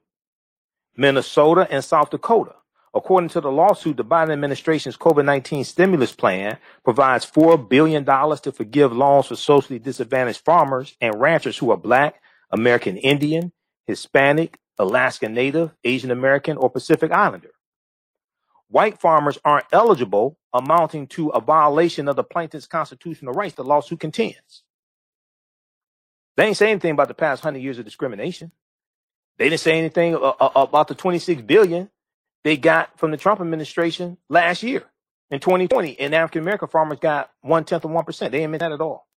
Minnesota, 0.96 1.66
and 1.68 1.84
South 1.84 2.10
Dakota. 2.10 2.54
According 2.94 3.30
to 3.30 3.40
the 3.40 3.50
lawsuit, 3.50 3.96
the 3.96 4.04
Biden 4.04 4.32
administration's 4.32 4.96
COVID 4.96 5.24
19 5.24 5.64
stimulus 5.64 6.12
plan 6.12 6.58
provides 6.84 7.28
$4 7.28 7.68
billion 7.68 8.04
to 8.04 8.52
forgive 8.52 8.92
loans 8.92 9.26
for 9.26 9.36
socially 9.36 9.80
disadvantaged 9.80 10.44
farmers 10.44 10.96
and 11.00 11.20
ranchers 11.20 11.58
who 11.58 11.70
are 11.72 11.76
Black, 11.76 12.22
American 12.52 12.96
Indian, 12.96 13.52
Hispanic, 13.86 14.58
Alaska 14.78 15.28
Native, 15.28 15.72
Asian 15.84 16.12
American, 16.12 16.56
or 16.56 16.70
Pacific 16.70 17.10
Islander. 17.10 17.50
White 18.68 19.00
farmers 19.00 19.38
aren't 19.44 19.66
eligible, 19.72 20.38
amounting 20.52 21.08
to 21.08 21.30
a 21.30 21.40
violation 21.40 22.06
of 22.06 22.14
the 22.14 22.24
plaintiff's 22.24 22.68
constitutional 22.68 23.34
rights, 23.34 23.56
the 23.56 23.64
lawsuit 23.64 23.98
contends. 23.98 24.62
They 26.36 26.46
ain't 26.46 26.56
say 26.58 26.70
anything 26.70 26.92
about 26.92 27.08
the 27.08 27.14
past 27.14 27.42
hundred 27.42 27.60
years 27.60 27.78
of 27.78 27.84
discrimination. 27.84 28.52
They 29.38 29.48
didn't 29.48 29.60
say 29.60 29.78
anything 29.78 30.14
about 30.14 30.88
the 30.88 30.94
26 30.94 31.42
billion 31.42 31.90
they 32.44 32.56
got 32.56 32.98
from 32.98 33.10
the 33.10 33.16
Trump 33.18 33.40
administration 33.40 34.18
last 34.28 34.62
year 34.62 34.84
in 35.30 35.40
2020, 35.40 35.98
and 36.00 36.14
African 36.14 36.42
American 36.42 36.68
farmers 36.68 36.98
got 37.00 37.30
one 37.42 37.64
tenth 37.64 37.84
of 37.84 37.90
one 37.92 38.04
percent. 38.04 38.32
They 38.32 38.42
ain't 38.42 38.50
meant 38.52 38.60
that 38.60 38.72
at 38.72 38.80
all. 38.80 39.08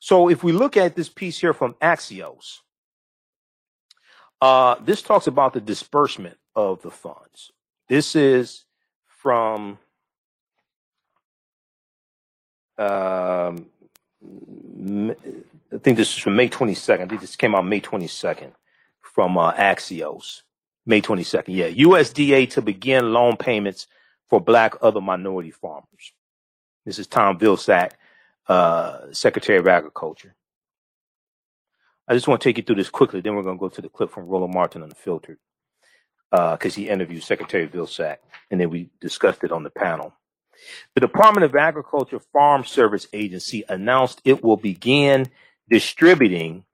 So 0.00 0.28
if 0.30 0.44
we 0.44 0.52
look 0.52 0.76
at 0.76 0.96
this 0.96 1.08
piece 1.08 1.38
here 1.38 1.54
from 1.54 1.74
Axios, 1.82 2.58
uh, 4.40 4.76
this 4.84 5.02
talks 5.02 5.26
about 5.28 5.54
the 5.54 5.60
disbursement 5.60 6.38
of 6.56 6.82
the 6.82 6.90
funds. 6.90 7.52
This 7.88 8.16
is 8.16 8.64
from 9.06 9.78
Um, 12.78 13.66
I 15.72 15.78
think 15.78 15.96
this 15.96 16.16
is 16.16 16.18
from 16.18 16.36
May 16.36 16.48
22nd. 16.48 17.00
I 17.00 17.06
think 17.06 17.20
this 17.20 17.36
came 17.36 17.54
out 17.54 17.66
May 17.66 17.80
22nd 17.80 18.52
from 19.00 19.38
uh, 19.38 19.52
Axios. 19.52 20.42
May 20.86 21.00
22nd. 21.00 21.44
Yeah. 21.48 21.68
USDA 21.70 22.50
to 22.50 22.62
begin 22.62 23.12
loan 23.12 23.36
payments 23.36 23.86
for 24.28 24.40
black 24.40 24.74
other 24.82 25.00
minority 25.00 25.50
farmers. 25.50 26.12
This 26.84 26.98
is 26.98 27.06
Tom 27.06 27.38
Vilsack, 27.38 27.92
uh, 28.48 29.12
Secretary 29.12 29.58
of 29.58 29.66
Agriculture. 29.66 30.34
I 32.06 32.12
just 32.12 32.28
want 32.28 32.42
to 32.42 32.48
take 32.48 32.58
you 32.58 32.62
through 32.62 32.76
this 32.76 32.90
quickly. 32.90 33.22
Then 33.22 33.34
we're 33.34 33.42
going 33.42 33.56
to 33.56 33.60
go 33.60 33.70
to 33.70 33.80
the 33.80 33.88
clip 33.88 34.10
from 34.10 34.26
Roland 34.26 34.52
Martin 34.52 34.82
Unfiltered 34.82 35.38
because 36.30 36.52
uh, 36.52 36.56
because 36.56 36.74
he 36.74 36.88
interviewed 36.88 37.22
Secretary 37.22 37.66
Vilsack, 37.66 38.18
and 38.50 38.60
then 38.60 38.68
we 38.68 38.90
discussed 39.00 39.44
it 39.44 39.52
on 39.52 39.62
the 39.62 39.70
panel. 39.70 40.12
The 40.94 41.00
Department 41.00 41.44
of 41.44 41.54
Agriculture 41.54 42.18
Farm 42.18 42.64
Service 42.64 43.06
Agency 43.12 43.64
announced 43.68 44.20
it 44.24 44.42
will 44.42 44.56
begin 44.56 45.26
distributing 45.68 46.64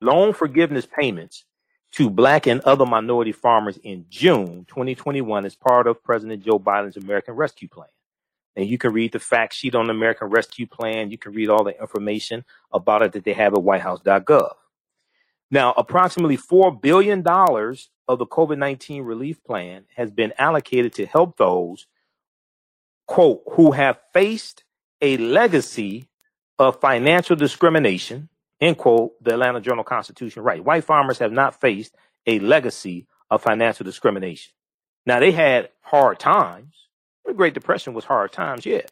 loan 0.00 0.32
forgiveness 0.32 0.86
payments 0.86 1.44
to 1.92 2.10
black 2.10 2.46
and 2.46 2.60
other 2.62 2.84
minority 2.84 3.32
farmers 3.32 3.78
in 3.82 4.06
June 4.10 4.66
2021 4.68 5.46
as 5.46 5.54
part 5.54 5.86
of 5.86 6.02
President 6.02 6.44
Joe 6.44 6.58
Biden's 6.58 6.96
American 6.96 7.34
Rescue 7.34 7.68
Plan. 7.68 7.88
And 8.54 8.66
you 8.66 8.78
can 8.78 8.92
read 8.92 9.12
the 9.12 9.18
fact 9.18 9.54
sheet 9.54 9.74
on 9.74 9.86
the 9.86 9.92
American 9.92 10.28
Rescue 10.28 10.66
Plan. 10.66 11.10
You 11.10 11.18
can 11.18 11.32
read 11.32 11.48
all 11.48 11.64
the 11.64 11.78
information 11.78 12.44
about 12.72 13.02
it 13.02 13.12
that 13.12 13.24
they 13.24 13.34
have 13.34 13.54
at 13.54 13.62
whitehouse.gov. 13.62 14.52
Now, 15.50 15.74
approximately 15.76 16.36
$4 16.36 16.80
billion 16.80 17.20
of 17.26 18.18
the 18.18 18.26
COVID 18.26 18.58
19 18.58 19.02
relief 19.02 19.42
plan 19.44 19.84
has 19.94 20.10
been 20.10 20.32
allocated 20.38 20.94
to 20.94 21.06
help 21.06 21.36
those 21.36 21.86
quote, 23.06 23.42
who 23.52 23.72
have 23.72 23.98
faced 24.12 24.64
a 25.00 25.16
legacy 25.18 26.08
of 26.58 26.80
financial 26.80 27.36
discrimination, 27.36 28.28
end 28.60 28.78
quote, 28.78 29.12
the 29.22 29.32
Atlanta 29.34 29.60
Journal 29.60 29.84
Constitution 29.84 30.42
right. 30.42 30.64
White 30.64 30.84
farmers 30.84 31.18
have 31.18 31.32
not 31.32 31.60
faced 31.60 31.94
a 32.26 32.38
legacy 32.40 33.06
of 33.30 33.42
financial 33.42 33.84
discrimination. 33.84 34.52
Now 35.04 35.20
they 35.20 35.32
had 35.32 35.70
hard 35.82 36.18
times. 36.18 36.74
The 37.24 37.34
Great 37.34 37.54
Depression 37.54 37.94
was 37.94 38.04
hard 38.04 38.32
times, 38.32 38.66
yeah. 38.66 38.82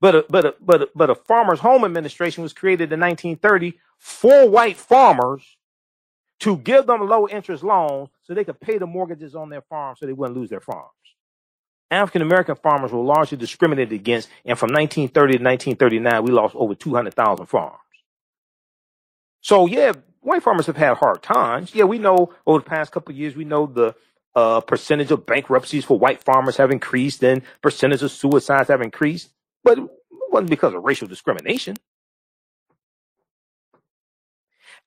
But 0.00 0.14
a, 0.14 0.24
but 0.28 0.44
a, 0.46 0.54
but 0.60 0.82
a, 0.82 0.88
but 0.94 1.10
a 1.10 1.14
farmers 1.14 1.60
home 1.60 1.84
administration 1.84 2.42
was 2.42 2.52
created 2.52 2.92
in 2.92 3.00
1930 3.00 3.78
for 3.98 4.48
white 4.48 4.76
farmers 4.76 5.44
to 6.40 6.56
give 6.56 6.86
them 6.86 7.06
low 7.08 7.28
interest 7.28 7.62
loans 7.62 8.08
so 8.22 8.34
they 8.34 8.44
could 8.44 8.60
pay 8.60 8.78
the 8.78 8.86
mortgages 8.86 9.36
on 9.36 9.48
their 9.48 9.62
farms 9.62 10.00
so 10.00 10.06
they 10.06 10.12
wouldn't 10.12 10.36
lose 10.36 10.50
their 10.50 10.60
farms. 10.60 10.90
African 11.92 12.22
American 12.22 12.56
farmers 12.56 12.90
were 12.90 13.02
largely 13.02 13.36
discriminated 13.36 13.92
against, 13.92 14.28
and 14.44 14.58
from 14.58 14.68
1930 14.68 15.38
to 15.38 15.44
1939, 15.44 16.24
we 16.24 16.30
lost 16.30 16.54
over 16.56 16.74
200,000 16.74 17.46
farms. 17.46 17.78
So, 19.42 19.66
yeah, 19.66 19.92
white 20.20 20.42
farmers 20.42 20.66
have 20.66 20.76
had 20.76 20.96
hard 20.96 21.22
times. 21.22 21.74
Yeah, 21.74 21.84
we 21.84 21.98
know 21.98 22.32
over 22.46 22.60
the 22.60 22.64
past 22.64 22.92
couple 22.92 23.14
years, 23.14 23.36
we 23.36 23.44
know 23.44 23.66
the 23.66 23.94
uh, 24.34 24.60
percentage 24.62 25.10
of 25.10 25.26
bankruptcies 25.26 25.84
for 25.84 25.98
white 25.98 26.22
farmers 26.22 26.56
have 26.56 26.70
increased 26.70 27.22
and 27.22 27.42
percentage 27.60 28.02
of 28.02 28.10
suicides 28.10 28.68
have 28.68 28.80
increased, 28.80 29.28
but 29.62 29.78
it 29.78 29.84
wasn't 30.30 30.50
because 30.50 30.72
of 30.74 30.82
racial 30.82 31.06
discrimination. 31.08 31.76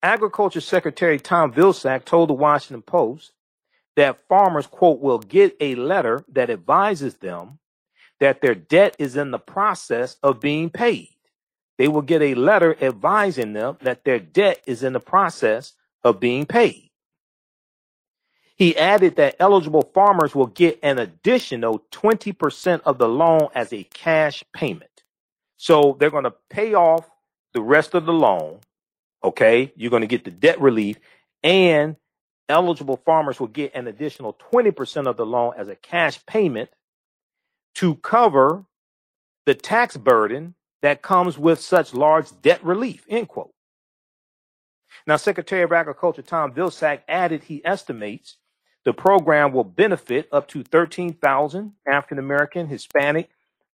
Agriculture 0.02 0.62
Secretary 0.62 1.20
Tom 1.20 1.54
Vilsack 1.54 2.06
told 2.06 2.30
the 2.30 2.34
Washington 2.34 2.82
Post 2.82 3.34
that 3.96 4.28
farmers, 4.28 4.68
quote, 4.68 5.00
will 5.00 5.20
get 5.20 5.56
a 5.60 5.76
letter 5.76 6.24
that 6.34 6.50
advises 6.50 7.16
them 7.16 7.60
that 8.20 8.42
their 8.42 8.56
debt 8.56 8.96
is 9.00 9.16
in 9.16 9.32
the 9.32 9.40
process 9.40 10.18
of 10.24 10.40
being 10.40 10.70
paid. 10.70 11.10
They 11.78 11.88
will 11.88 12.02
get 12.02 12.22
a 12.22 12.36
letter 12.36 12.76
advising 12.82 13.54
them 13.54 13.78
that 13.82 14.06
their 14.06 14.20
debt 14.20 14.62
is 14.66 14.84
in 14.84 14.94
the 14.94 15.00
process 15.00 15.74
of 16.04 16.20
being 16.20 16.46
paid. 16.46 16.92
He 18.56 18.78
added 18.78 19.18
that 19.18 19.36
eligible 19.40 19.92
farmers 19.94 20.34
will 20.34 20.48
get 20.48 20.80
an 20.82 20.98
additional 20.98 21.84
20% 21.92 22.82
of 22.86 22.98
the 22.98 23.10
loan 23.10 23.50
as 23.54 23.74
a 23.74 23.84
cash 23.84 24.44
payment. 24.54 25.04
So 25.58 25.98
they're 26.00 26.10
going 26.10 26.24
to 26.24 26.34
pay 26.50 26.74
off 26.74 27.10
the 27.54 27.62
rest 27.62 27.94
of 27.96 28.06
the 28.06 28.14
loan. 28.14 28.60
Okay. 29.24 29.74
You're 29.76 29.90
going 29.90 30.02
to 30.02 30.08
get 30.08 30.24
the 30.24 30.32
debt 30.32 30.62
relief 30.62 30.98
and 31.44 31.98
eligible 32.50 32.98
farmers 32.98 33.40
will 33.40 33.48
get 33.48 33.76
an 33.76 33.88
additional 33.88 34.38
20% 34.54 35.08
of 35.08 35.18
the 35.18 35.26
loan 35.26 35.54
as 35.58 35.68
a 35.68 35.76
cash 35.76 36.24
payment 36.26 36.70
to 37.76 37.96
cover 37.96 38.66
the 39.46 39.54
tax 39.54 39.98
burden 39.98 40.56
that 40.82 41.02
comes 41.02 41.38
with 41.38 41.60
such 41.60 41.94
large 41.94 42.28
debt 42.42 42.64
relief, 42.64 43.06
end 43.10 43.28
quote. 43.28 43.54
Now, 45.08 45.18
Secretary 45.18 45.62
of 45.64 45.72
Agriculture 45.72 46.22
Tom 46.22 46.54
Vilsack 46.54 47.02
added 47.08 47.44
he 47.44 47.62
estimates 47.66 48.38
the 48.86 48.94
program 48.94 49.52
will 49.52 49.64
benefit 49.64 50.30
up 50.32 50.48
to 50.50 50.64
13,000 50.64 51.74
African 51.88 52.20
American, 52.20 52.68
Hispanic, 52.68 53.30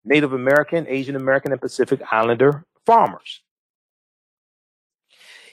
Native 0.04 0.32
American, 0.32 0.86
Asian 0.88 1.16
American, 1.16 1.52
and 1.52 1.60
Pacific 1.60 2.00
Islander 2.10 2.64
farmers. 2.86 3.42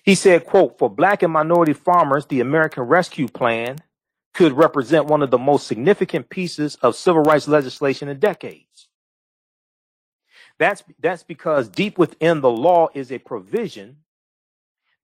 He 0.07 0.15
said, 0.15 0.45
quote, 0.45 0.79
for 0.79 0.89
black 0.89 1.21
and 1.21 1.33
minority 1.33 1.73
farmers, 1.73 2.27
the 2.27 2.39
American 2.39 2.83
Rescue 2.83 3.27
Plan 3.27 3.79
could 4.33 4.53
represent 4.53 5.07
one 5.07 5.21
of 5.21 5.31
the 5.31 5.37
most 5.37 5.67
significant 5.67 6.29
pieces 6.29 6.75
of 6.75 6.95
civil 6.95 7.23
rights 7.23 7.45
legislation 7.45 8.07
in 8.07 8.17
decades. 8.17 8.87
That's, 10.59 10.81
that's 11.01 11.23
because 11.23 11.67
deep 11.67 11.97
within 11.97 12.39
the 12.39 12.49
law 12.49 12.87
is 12.93 13.11
a 13.11 13.17
provision 13.17 13.97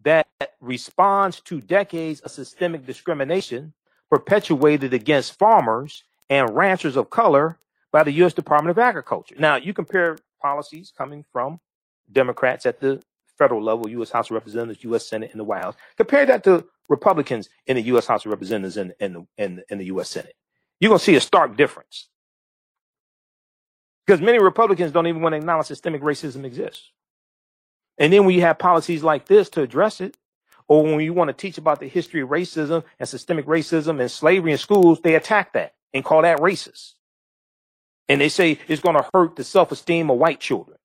that 0.04 0.26
responds 0.62 1.42
to 1.42 1.60
decades 1.60 2.22
of 2.22 2.32
systemic 2.32 2.86
discrimination 2.86 3.74
perpetuated 4.10 4.94
against 4.94 5.38
farmers 5.38 6.06
and 6.30 6.56
ranchers 6.56 6.96
of 6.96 7.10
color 7.10 7.60
by 7.92 8.04
the 8.04 8.12
U.S. 8.14 8.32
Department 8.32 8.72
of 8.72 8.80
Agriculture. 8.80 9.36
Now, 9.38 9.58
you 9.58 9.74
compare 9.74 10.18
policies 10.42 10.94
coming 10.98 11.26
from 11.34 11.60
Democrats 12.10 12.66
at 12.66 12.80
the 12.80 13.04
federal 13.38 13.64
level, 13.64 13.90
U.S. 13.90 14.12
House 14.12 14.28
of 14.28 14.36
Representatives, 14.36 14.84
U.S. 14.86 15.08
Senate, 15.08 15.32
and 15.32 15.40
the 15.40 15.44
White 15.44 15.64
House. 15.64 15.76
Compare 15.98 16.26
that 16.28 16.44
to 16.46 16.66
Republicans 16.90 17.50
in 17.68 17.76
the 17.76 17.82
U.S. 17.84 18.08
House 18.08 18.26
of 18.26 18.32
Representatives 18.32 18.78
and, 18.78 18.94
and, 19.00 19.16
the, 19.16 19.64
and, 19.70 19.80
the 19.80 19.86
U.S. 19.86 20.10
Senate. 20.10 20.36
You're 20.80 20.90
going 20.90 21.00
to 21.00 21.06
see 21.06 21.16
a 21.16 21.22
stark 21.22 21.58
difference. 21.58 22.10
Because 24.06 24.22
many 24.22 24.40
Republicans 24.40 24.92
don't 24.92 25.08
even 25.08 25.22
want 25.22 25.34
to 25.34 25.38
acknowledge 25.38 25.68
systemic 25.68 26.02
racism 26.02 26.44
exists. 26.44 26.92
And 27.98 28.12
then 28.12 28.26
when 28.26 28.36
you 28.36 28.42
have 28.42 28.60
policies 28.60 29.04
like 29.04 29.28
this 29.28 29.50
to 29.52 29.62
address 29.62 30.02
it, 30.02 30.18
or 30.68 30.84
when 30.84 31.00
you 31.02 31.14
want 31.14 31.30
to 31.30 31.34
teach 31.34 31.58
about 31.58 31.80
the 31.80 31.88
history 31.88 32.22
of 32.22 32.30
racism 32.30 32.84
and 33.00 33.08
systemic 33.08 33.46
racism 33.46 34.00
and 34.00 34.10
slavery 34.10 34.52
in 34.52 34.58
schools, 34.58 35.02
they 35.02 35.16
attack 35.16 35.54
that 35.54 35.74
and 35.94 36.04
call 36.04 36.22
that 36.24 36.40
racist. 36.40 36.94
And 38.10 38.20
they 38.20 38.30
say 38.30 38.60
it's 38.68 38.82
going 38.82 38.96
to 38.96 39.10
hurt 39.14 39.36
the 39.36 39.44
self-esteem 39.44 40.10
of 40.10 40.18
white 40.18 40.40
children. 40.40 40.78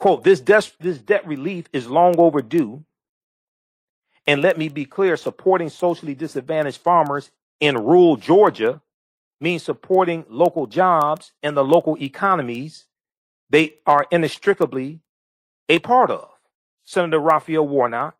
Quote, 0.00 0.24
this 0.24 0.40
debt, 0.40 0.72
this 0.80 0.96
debt 0.98 1.26
relief 1.26 1.66
is 1.74 1.86
long 1.86 2.18
overdue. 2.18 2.82
And 4.26 4.40
let 4.40 4.56
me 4.56 4.70
be 4.70 4.86
clear, 4.86 5.16
supporting 5.18 5.68
socially 5.68 6.14
disadvantaged 6.14 6.78
farmers 6.78 7.30
in 7.60 7.76
rural 7.76 8.16
Georgia 8.16 8.80
means 9.42 9.62
supporting 9.62 10.24
local 10.28 10.66
jobs 10.66 11.32
and 11.42 11.54
the 11.54 11.64
local 11.64 11.96
economies 12.02 12.86
they 13.50 13.74
are 13.86 14.06
inextricably 14.10 15.00
a 15.68 15.78
part 15.80 16.10
of. 16.10 16.30
Senator 16.84 17.18
Raphael 17.18 17.68
Warnock 17.68 18.16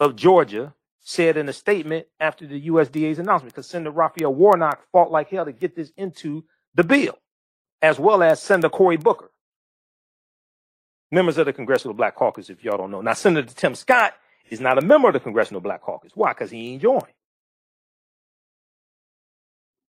of 0.00 0.14
Georgia 0.14 0.74
said 1.00 1.38
in 1.38 1.48
a 1.48 1.54
statement 1.54 2.06
after 2.20 2.46
the 2.46 2.68
USDA's 2.68 3.18
announcement, 3.18 3.54
because 3.54 3.66
Senator 3.68 3.92
Raphael 3.92 4.34
Warnock 4.34 4.82
fought 4.92 5.10
like 5.10 5.30
hell 5.30 5.46
to 5.46 5.52
get 5.52 5.74
this 5.74 5.90
into 5.96 6.44
the 6.74 6.84
bill, 6.84 7.16
as 7.80 7.98
well 7.98 8.22
as 8.22 8.42
Senator 8.42 8.68
Cory 8.68 8.98
Booker 8.98 9.30
members 11.10 11.38
of 11.38 11.46
the 11.46 11.52
Congressional 11.52 11.94
Black 11.94 12.14
Caucus, 12.14 12.50
if 12.50 12.62
y'all 12.64 12.76
don't 12.76 12.90
know. 12.90 13.00
Now, 13.00 13.14
Senator 13.14 13.52
Tim 13.54 13.74
Scott 13.74 14.14
is 14.50 14.60
not 14.60 14.78
a 14.78 14.82
member 14.82 15.08
of 15.08 15.14
the 15.14 15.20
Congressional 15.20 15.60
Black 15.60 15.82
Caucus. 15.82 16.12
Why? 16.14 16.32
Because 16.32 16.50
he 16.50 16.72
ain't 16.72 16.82
joined. 16.82 17.04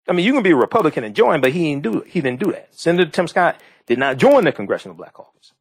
I 0.08 0.12
mean, 0.12 0.24
you 0.24 0.32
can 0.32 0.42
be 0.42 0.52
a 0.52 0.56
Republican 0.56 1.04
and 1.04 1.16
join, 1.16 1.40
but 1.40 1.52
he 1.52 1.70
didn't 1.70 1.82
do 1.82 2.00
he 2.06 2.20
didn't 2.20 2.40
do 2.40 2.52
that. 2.52 2.68
Senator 2.74 3.10
Tim 3.10 3.26
Scott 3.26 3.60
did 3.86 3.98
not 3.98 4.18
join 4.18 4.44
the 4.44 4.52
Congressional 4.52 4.96
Black 4.96 5.14
Caucus. 5.14 5.52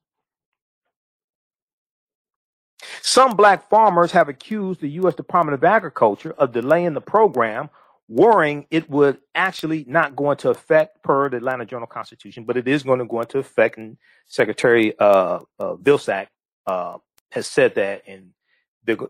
Some 3.02 3.36
black 3.36 3.70
farmers 3.70 4.12
have 4.12 4.30
accused 4.30 4.82
the 4.82 4.90
U.S. 4.90 5.16
Department 5.16 5.56
of 5.56 5.64
Agriculture 5.64 6.34
of 6.38 6.52
delaying 6.52 6.94
the 6.94 7.02
program 7.02 7.70
worrying 8.08 8.68
it 8.70 8.90
would 8.90 9.18
actually 9.34 9.86
not 9.88 10.16
go 10.16 10.32
into 10.32 10.50
effect 10.50 11.02
per 11.04 11.30
the 11.30 11.38
Atlanta 11.38 11.66
Journal 11.66 11.88
Constitution, 11.88 12.44
but 12.44 12.58
it 12.58 12.68
is 12.68 12.84
going 12.84 13.00
to 13.00 13.06
go 13.06 13.22
into 13.22 13.40
effect. 13.40 13.78
And 13.78 13.98
Secretary 14.28 14.98
uh, 15.00 15.40
uh, 15.60 15.76
Vilsack 15.76 16.28
uh, 16.68 16.98
has 17.32 17.48
said 17.48 17.76
that, 17.76 18.04
and 18.08 18.32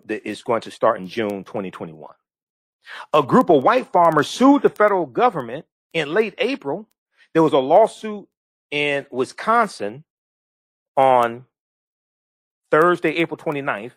it's 0.08 0.44
going 0.44 0.62
to 0.62 0.72
start 0.72 1.00
in 1.00 1.08
June 1.08 1.44
2021. 1.44 2.14
A 3.14 3.24
group 3.24 3.50
of 3.50 3.64
white 3.64 3.92
farmers 3.92 4.30
sued 4.30 4.62
the 4.62 4.70
federal 4.70 5.06
government 5.06 5.66
in 5.94 6.14
late 6.14 6.36
April. 6.38 6.88
There 7.34 7.44
was 7.44 7.54
a 7.54 7.58
lawsuit 7.58 8.28
in 8.72 9.06
Wisconsin 9.12 10.04
on 10.96 11.46
Thursday, 12.72 13.16
April 13.18 13.38
29th. 13.38 13.92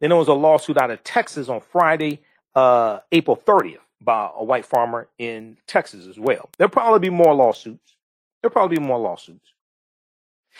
Then 0.00 0.10
there 0.10 0.16
was 0.16 0.28
a 0.28 0.32
lawsuit 0.34 0.78
out 0.78 0.90
of 0.90 1.02
Texas 1.02 1.48
on 1.48 1.60
Friday, 1.60 2.22
uh, 2.54 3.00
April 3.12 3.36
30th 3.36 3.78
by 4.00 4.30
a 4.36 4.44
white 4.44 4.64
farmer 4.64 5.08
in 5.18 5.56
Texas 5.66 6.06
as 6.06 6.18
well. 6.18 6.48
There'll 6.56 6.70
probably 6.70 7.00
be 7.00 7.14
more 7.14 7.34
lawsuits. 7.34 7.96
There'll 8.40 8.52
probably 8.52 8.76
be 8.76 8.82
more 8.82 8.98
lawsuits. 8.98 9.52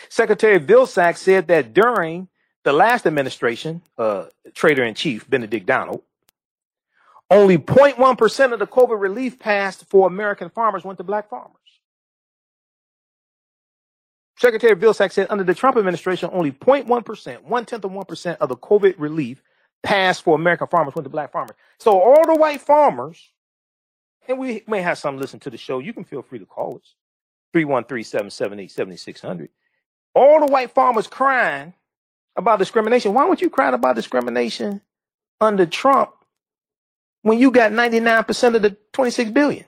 Secretary 0.08 0.58
Vilsack 0.58 1.16
said 1.16 1.48
that 1.48 1.74
during 1.74 2.28
the 2.64 2.72
last 2.72 3.06
administration, 3.06 3.82
uh, 3.96 4.26
Trader 4.54 4.84
in 4.84 4.94
Chief 4.94 5.28
Benedict 5.28 5.66
Donald, 5.66 6.02
only 7.30 7.58
0.1% 7.58 8.52
of 8.52 8.58
the 8.58 8.66
COVID 8.66 9.00
relief 9.00 9.38
passed 9.38 9.84
for 9.88 10.06
American 10.06 10.50
farmers 10.50 10.84
went 10.84 10.98
to 10.98 11.04
black 11.04 11.28
farmers. 11.28 11.54
Secretary 14.38 14.74
Vilsack 14.76 15.12
said 15.12 15.26
under 15.30 15.44
the 15.44 15.54
Trump 15.54 15.76
administration, 15.76 16.30
only 16.32 16.52
0.1%, 16.52 17.42
one 17.42 17.64
tenth 17.64 17.84
of 17.84 17.90
1% 17.90 18.36
of 18.36 18.48
the 18.48 18.56
COVID 18.56 18.94
relief 18.98 19.42
passed 19.82 20.24
for 20.24 20.34
American 20.36 20.66
farmers 20.68 20.94
went 20.94 21.04
to 21.04 21.10
black 21.10 21.32
farmers. 21.32 21.56
So 21.78 22.00
all 22.00 22.26
the 22.26 22.34
white 22.34 22.60
farmers, 22.60 23.30
and 24.28 24.38
we 24.38 24.62
may 24.66 24.82
have 24.82 24.98
some 24.98 25.18
listen 25.18 25.40
to 25.40 25.50
the 25.50 25.56
show, 25.56 25.78
you 25.78 25.92
can 25.92 26.04
feel 26.04 26.22
free 26.22 26.38
to 26.38 26.46
call 26.46 26.76
us 26.76 26.94
313 27.52 28.04
778 28.04 28.70
7600. 28.70 29.50
All 30.14 30.40
the 30.40 30.52
white 30.52 30.72
farmers 30.72 31.06
crying 31.06 31.74
about 32.36 32.58
discrimination. 32.58 33.14
Why 33.14 33.26
would 33.26 33.40
you 33.40 33.50
cry 33.50 33.70
about 33.70 33.96
discrimination 33.96 34.80
under 35.40 35.66
Trump 35.66 36.12
when 37.22 37.38
you 37.38 37.50
got 37.50 37.72
99% 37.72 38.56
of 38.56 38.62
the 38.62 38.76
26 38.92 39.30
billion? 39.32 39.64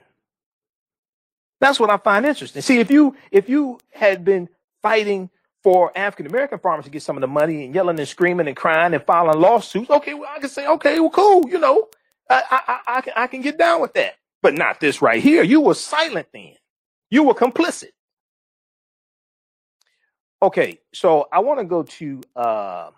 That's 1.59 1.79
what 1.79 1.89
I 1.89 1.97
find 1.97 2.25
interesting. 2.25 2.61
See, 2.61 2.79
if 2.79 2.91
you 2.91 3.15
if 3.31 3.49
you 3.49 3.79
had 3.91 4.25
been 4.25 4.49
fighting 4.81 5.29
for 5.63 5.91
African 5.95 6.27
American 6.27 6.59
farmers 6.59 6.85
to 6.85 6.91
get 6.91 7.03
some 7.03 7.17
of 7.17 7.21
the 7.21 7.27
money 7.27 7.65
and 7.65 7.75
yelling 7.75 7.99
and 7.99 8.07
screaming 8.07 8.47
and 8.47 8.55
crying 8.55 8.93
and 8.93 9.03
filing 9.03 9.39
lawsuits, 9.39 9.89
okay, 9.89 10.13
well, 10.13 10.29
I 10.33 10.39
can 10.39 10.49
say, 10.49 10.67
okay, 10.67 10.99
well, 10.99 11.09
cool, 11.09 11.47
you 11.49 11.59
know, 11.59 11.87
I, 12.29 12.43
I, 12.67 12.79
I, 12.97 13.01
can, 13.01 13.13
I 13.15 13.27
can 13.27 13.41
get 13.41 13.57
down 13.57 13.81
with 13.81 13.93
that. 13.93 14.15
But 14.41 14.55
not 14.55 14.79
this 14.79 15.01
right 15.01 15.21
here. 15.21 15.43
You 15.43 15.61
were 15.61 15.75
silent 15.75 16.27
then. 16.33 16.53
You 17.11 17.23
were 17.23 17.35
complicit. 17.35 17.91
Okay, 20.41 20.79
so 20.93 21.27
I 21.31 21.39
want 21.39 21.59
to 21.59 21.65
go 21.65 21.83
to 21.83 22.21
uh, 22.35 22.89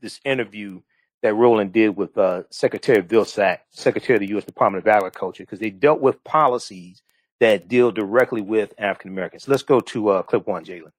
this 0.00 0.20
interview 0.24 0.80
that 1.22 1.34
Roland 1.34 1.72
did 1.72 1.96
with 1.96 2.16
uh, 2.16 2.44
Secretary 2.50 3.02
Vilsack, 3.02 3.58
Secretary 3.70 4.16
of 4.16 4.20
the 4.20 4.28
U.S. 4.28 4.44
Department 4.44 4.84
of 4.84 4.88
Agriculture, 4.88 5.42
because 5.42 5.58
they 5.58 5.70
dealt 5.70 6.00
with 6.00 6.22
policies 6.22 7.02
that 7.40 7.66
deal 7.66 7.90
directly 7.90 8.40
with 8.40 8.72
African 8.78 9.10
Americans. 9.10 9.48
Let's 9.48 9.64
go 9.64 9.80
to 9.80 10.08
uh, 10.10 10.22
clip 10.22 10.46
one, 10.46 10.64
Jalen. 10.64 10.92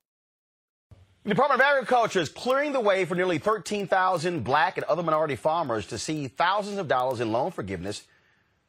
The 1.24 1.30
Department 1.30 1.62
of 1.62 1.66
Agriculture 1.66 2.20
is 2.20 2.28
clearing 2.28 2.74
the 2.74 2.82
way 2.82 3.06
for 3.06 3.16
nearly 3.16 3.38
13,000 3.38 4.44
black 4.44 4.76
and 4.76 4.84
other 4.88 5.04
minority 5.04 5.38
farmers 5.38 5.88
to 5.88 5.98
see 5.98 6.28
thousands 6.28 6.78
of 6.78 6.90
dollars 6.90 7.22
in 7.22 7.32
loan 7.32 7.52
forgiveness 7.52 8.04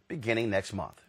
beginning 0.06 0.50
next 0.50 0.72
month. 0.72 1.00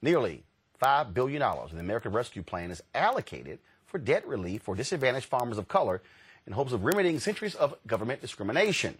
Nearly 0.00 0.44
$5 0.82 1.12
billion 1.12 1.42
in 1.42 1.76
the 1.76 1.80
American 1.80 2.12
Rescue 2.12 2.42
Plan 2.42 2.70
is 2.70 2.82
allocated 2.94 3.58
for 3.84 3.98
debt 3.98 4.26
relief 4.26 4.62
for 4.62 4.74
disadvantaged 4.74 5.26
farmers 5.26 5.58
of 5.58 5.68
color 5.68 6.00
in 6.46 6.54
hopes 6.54 6.72
of 6.72 6.86
remedying 6.86 7.20
centuries 7.20 7.54
of 7.54 7.74
government 7.86 8.22
discrimination. 8.22 8.96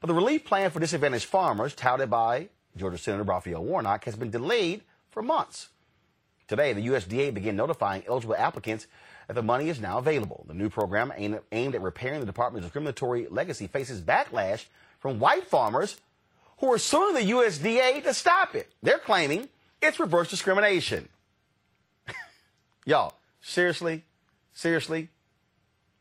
But 0.00 0.08
the 0.08 0.14
relief 0.14 0.44
plan 0.44 0.72
for 0.72 0.80
disadvantaged 0.80 1.26
farmers, 1.26 1.76
touted 1.76 2.10
by 2.10 2.48
Georgia 2.76 2.98
Senator 2.98 3.22
Raphael 3.22 3.62
Warnock, 3.62 4.04
has 4.04 4.16
been 4.16 4.30
delayed 4.30 4.82
for 5.12 5.22
months. 5.22 5.68
Today, 6.48 6.72
the 6.72 6.88
USDA 6.88 7.32
began 7.32 7.54
notifying 7.54 8.02
eligible 8.08 8.34
applicants 8.34 8.88
that 9.28 9.34
the 9.34 9.42
money 9.42 9.68
is 9.68 9.80
now 9.80 9.98
available. 9.98 10.44
The 10.48 10.54
new 10.54 10.70
program 10.70 11.12
aimed 11.16 11.74
at 11.74 11.82
repairing 11.82 12.20
the 12.20 12.26
department's 12.26 12.66
discriminatory 12.66 13.28
legacy 13.30 13.66
faces 13.66 14.00
backlash 14.00 14.64
from 14.98 15.20
white 15.20 15.46
farmers 15.46 15.98
who 16.58 16.72
are 16.72 16.78
suing 16.78 17.14
the 17.14 17.32
USDA 17.32 18.02
to 18.02 18.14
stop 18.14 18.54
it. 18.54 18.72
They're 18.82 18.98
claiming 18.98 19.48
it's 19.80 20.00
reverse 20.00 20.30
discrimination. 20.30 21.08
Y'all, 22.86 23.14
seriously? 23.40 24.04
Seriously? 24.54 25.10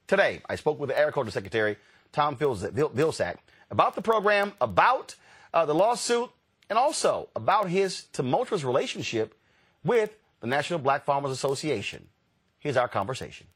Today, 0.08 0.42
I 0.50 0.56
spoke 0.56 0.80
with 0.80 0.90
the 0.90 0.98
Agriculture 0.98 1.32
Secretary, 1.32 1.76
Tom 2.14 2.38
Vilsack, 2.38 3.36
about 3.70 3.96
the 3.96 4.02
program, 4.02 4.54
about 4.62 5.16
uh, 5.54 5.66
the 5.66 5.76
lawsuit, 5.76 6.30
and 6.70 6.80
also 6.80 7.28
about 7.36 7.70
his 7.70 8.06
tumultuous 8.14 8.64
relationship 8.64 9.36
with 9.84 10.16
the 10.40 10.48
National 10.48 10.80
Black 10.80 11.04
Farmers 11.04 11.32
Association. 11.32 12.08
Here's 12.68 12.76
our 12.76 12.90
conversation. 12.90 13.48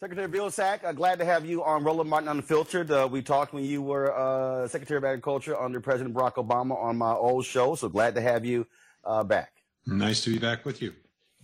Secretary 0.00 0.26
Vilsack, 0.26 0.82
uh, 0.82 0.90
glad 0.90 1.20
to 1.20 1.24
have 1.24 1.46
you 1.46 1.62
on 1.62 1.84
Roland 1.84 2.10
Martin 2.10 2.28
Unfiltered. 2.28 2.90
Uh, 2.90 3.08
we 3.08 3.22
talked 3.22 3.52
when 3.52 3.62
you 3.62 3.82
were 3.82 4.12
uh, 4.12 4.66
Secretary 4.66 4.98
of 4.98 5.04
Agriculture 5.04 5.56
under 5.56 5.80
President 5.80 6.12
Barack 6.16 6.34
Obama 6.34 6.76
on 6.76 6.98
my 6.98 7.12
old 7.12 7.44
show, 7.44 7.76
so 7.76 7.88
glad 7.88 8.16
to 8.16 8.20
have 8.20 8.44
you 8.44 8.66
uh, 9.04 9.22
back. 9.22 9.62
Nice 9.86 10.24
to 10.24 10.30
be 10.30 10.40
back 10.40 10.64
with 10.64 10.82
you. 10.82 10.92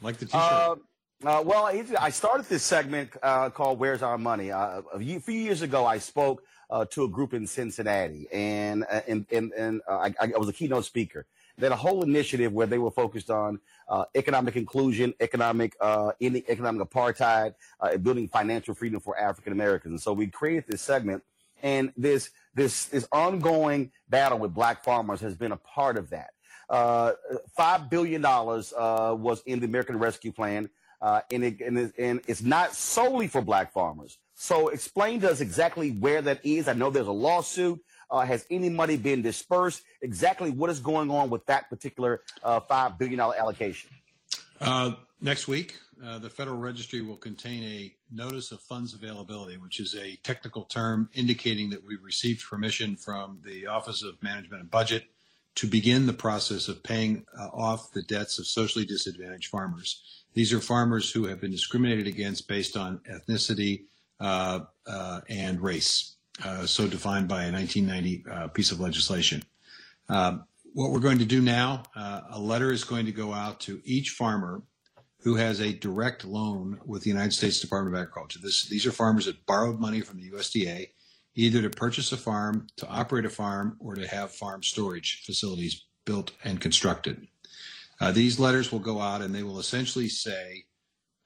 Like 0.03 0.16
the 0.16 0.25
t-shirt. 0.25 0.43
Uh, 0.43 0.75
uh, 1.25 1.43
well, 1.47 1.66
I 1.66 2.11
started 2.11 2.47
this 2.47 2.64
segment 2.64 3.12
called 3.20 3.79
"Where's 3.79 4.03
Our 4.03 4.18
Money." 4.18 4.49
a 4.49 4.83
few 4.99 5.39
years 5.39 5.62
ago, 5.62 5.87
I 5.87 5.99
spoke 5.99 6.43
to 6.91 7.05
a 7.05 7.09
group 7.09 7.33
in 7.33 7.47
Cincinnati, 7.47 8.27
and 8.33 8.85
and 9.07 9.25
and, 9.31 9.53
and 9.53 9.83
I, 9.89 10.12
I 10.20 10.27
was 10.37 10.49
a 10.49 10.53
keynote 10.53 10.85
speaker. 10.85 11.27
Had 11.61 11.73
a 11.73 11.77
whole 11.77 12.03
initiative 12.03 12.53
where 12.53 12.67
they 12.67 12.79
were 12.79 12.91
focused 12.91 13.31
on 13.31 13.61
uh, 13.89 14.05
economic 14.15 14.57
inclusion, 14.57 15.15
economic 15.21 15.77
uh, 15.81 16.11
economic 16.21 16.89
apartheid, 16.89 17.55
uh, 17.81 17.97
building 17.97 18.29
financial 18.29 18.75
freedom 18.75 19.01
for 19.01 19.17
African 19.19 19.53
Americans. 19.53 19.93
And 19.93 20.01
so 20.01 20.13
we 20.13 20.27
created 20.27 20.65
this 20.69 20.83
segment, 20.83 21.23
and 21.63 21.93
this 21.97 22.31
this 22.55 22.87
this 22.87 23.07
ongoing 23.13 23.93
battle 24.09 24.39
with 24.39 24.53
black 24.53 24.83
farmers 24.83 25.21
has 25.21 25.37
been 25.37 25.53
a 25.53 25.57
part 25.57 25.97
of 25.97 26.11
that. 26.11 26.31
Uh, 26.69 27.13
Five 27.57 27.89
billion 27.89 28.21
dollars 28.21 28.73
uh, 28.77 29.15
was 29.17 29.43
in 29.47 29.61
the 29.61 29.67
American 29.67 29.99
Rescue 29.99 30.33
Plan, 30.33 30.69
uh, 31.01 31.21
and, 31.31 31.45
it, 31.45 31.61
and, 31.61 31.79
it, 31.79 31.93
and 31.99 32.21
it's 32.27 32.43
not 32.43 32.75
solely 32.75 33.29
for 33.29 33.43
black 33.43 33.73
farmers. 33.73 34.19
So 34.35 34.69
explain 34.69 35.21
to 35.21 35.31
us 35.31 35.41
exactly 35.41 35.93
where 35.93 36.21
that 36.23 36.45
is. 36.45 36.67
I 36.67 36.73
know 36.73 36.91
there's 36.91 37.07
a 37.07 37.13
lawsuit. 37.13 37.81
Uh, 38.11 38.21
has 38.21 38.47
any 38.51 38.69
money 38.69 38.97
been 38.97 39.23
dispersed? 39.23 39.83
Exactly 40.03 40.51
what 40.51 40.71
is 40.71 40.81
going 40.81 41.11
on 41.11 41.31
with 41.31 41.45
that 41.47 41.69
particular 41.69 42.23
uh, 42.43 42.61
$5 42.61 42.99
billion 42.99 43.21
allocation? 43.21 43.91
Uh, 44.61 44.93
next 45.21 45.49
week, 45.49 45.77
uh, 46.05 46.19
the 46.19 46.31
Federal 46.31 46.59
Registry 46.59 47.01
will 47.01 47.17
contain 47.17 47.63
a 47.65 47.95
notice 48.13 48.53
of 48.53 48.61
funds 48.61 48.95
availability, 48.95 49.57
which 49.57 49.81
is 49.81 49.95
a 49.95 50.17
technical 50.17 50.65
term 50.65 51.09
indicating 51.15 51.71
that 51.71 51.85
we've 51.85 52.03
received 52.03 52.45
permission 52.45 52.97
from 52.97 53.39
the 53.45 53.67
Office 53.67 54.03
of 54.03 54.23
Management 54.23 54.63
and 54.63 54.71
Budget 54.71 55.05
to 55.57 55.67
begin 55.67 56.07
the 56.07 56.13
process 56.13 56.69
of 56.69 56.83
paying 56.83 57.25
uh, 57.39 57.49
off 57.53 57.93
the 57.93 58.03
debts 58.03 58.39
of 58.39 58.47
socially 58.47 58.85
disadvantaged 58.85 59.49
farmers. 59.49 60.25
These 60.35 60.53
are 60.53 60.61
farmers 60.61 61.13
who 61.13 61.27
have 61.27 61.41
been 61.41 61.53
discriminated 61.53 62.09
against 62.09 62.49
based 62.49 62.77
on 62.77 63.01
ethnicity 63.09 63.85
uh, 64.19 64.61
and 65.29 65.61
race 65.61 66.15
uh, 66.43 66.66
so 66.66 66.87
defined 66.87 67.28
by 67.28 67.45
a 67.45 67.53
1990 67.53 68.24
uh, 68.30 68.49
piece 68.49 68.72
of 68.72 68.80
legislation. 68.80 69.43
Uh, 70.09 70.39
what 70.72 70.91
we're 70.91 71.01
going 71.01 71.18
to 71.18 71.24
do 71.24 71.41
now, 71.41 71.85
uh, 71.95 72.22
a 72.30 72.41
letter 72.41 72.72
is 72.72 72.82
going 72.82 73.07
to 73.07 73.12
go 73.12 73.32
out 73.32 73.61
to 73.61 73.80
each 73.85 74.11
farmer 74.11 74.62
who 75.20 75.37
has 75.37 75.61
a 75.61 75.72
direct 75.72 76.24
loan 76.24 76.78
with 76.85 77.03
the 77.03 77.09
United 77.09 77.32
States 77.32 77.61
Department 77.61 77.97
of 77.97 78.03
Agriculture. 78.03 78.41
This, 78.43 78.66
these 78.66 78.85
are 78.85 78.93
farmers 78.93 79.24
that 79.24 79.47
borrowed 79.47 79.80
money 79.80 80.01
from 80.01 80.20
the 80.20 80.30
USDA, 80.30 80.89
either 81.35 81.62
to 81.62 81.70
purchase 81.70 82.12
a 82.12 82.16
farm, 82.16 82.66
to 82.76 82.87
operate 82.89 83.24
a 83.24 83.30
farm, 83.30 83.76
or 83.80 83.95
to 83.95 84.07
have 84.07 84.32
farm 84.32 84.62
storage 84.62 85.22
facilities 85.24 85.87
built 86.05 86.32
and 86.45 86.61
constructed. 86.61 87.26
Uh, 88.01 88.12
these 88.12 88.39
letters 88.39 88.70
will 88.70 88.80
go 88.80 89.01
out 89.01 89.22
and 89.22 89.35
they 89.35 89.43
will 89.43 89.59
essentially 89.59 90.09
say, 90.09 90.64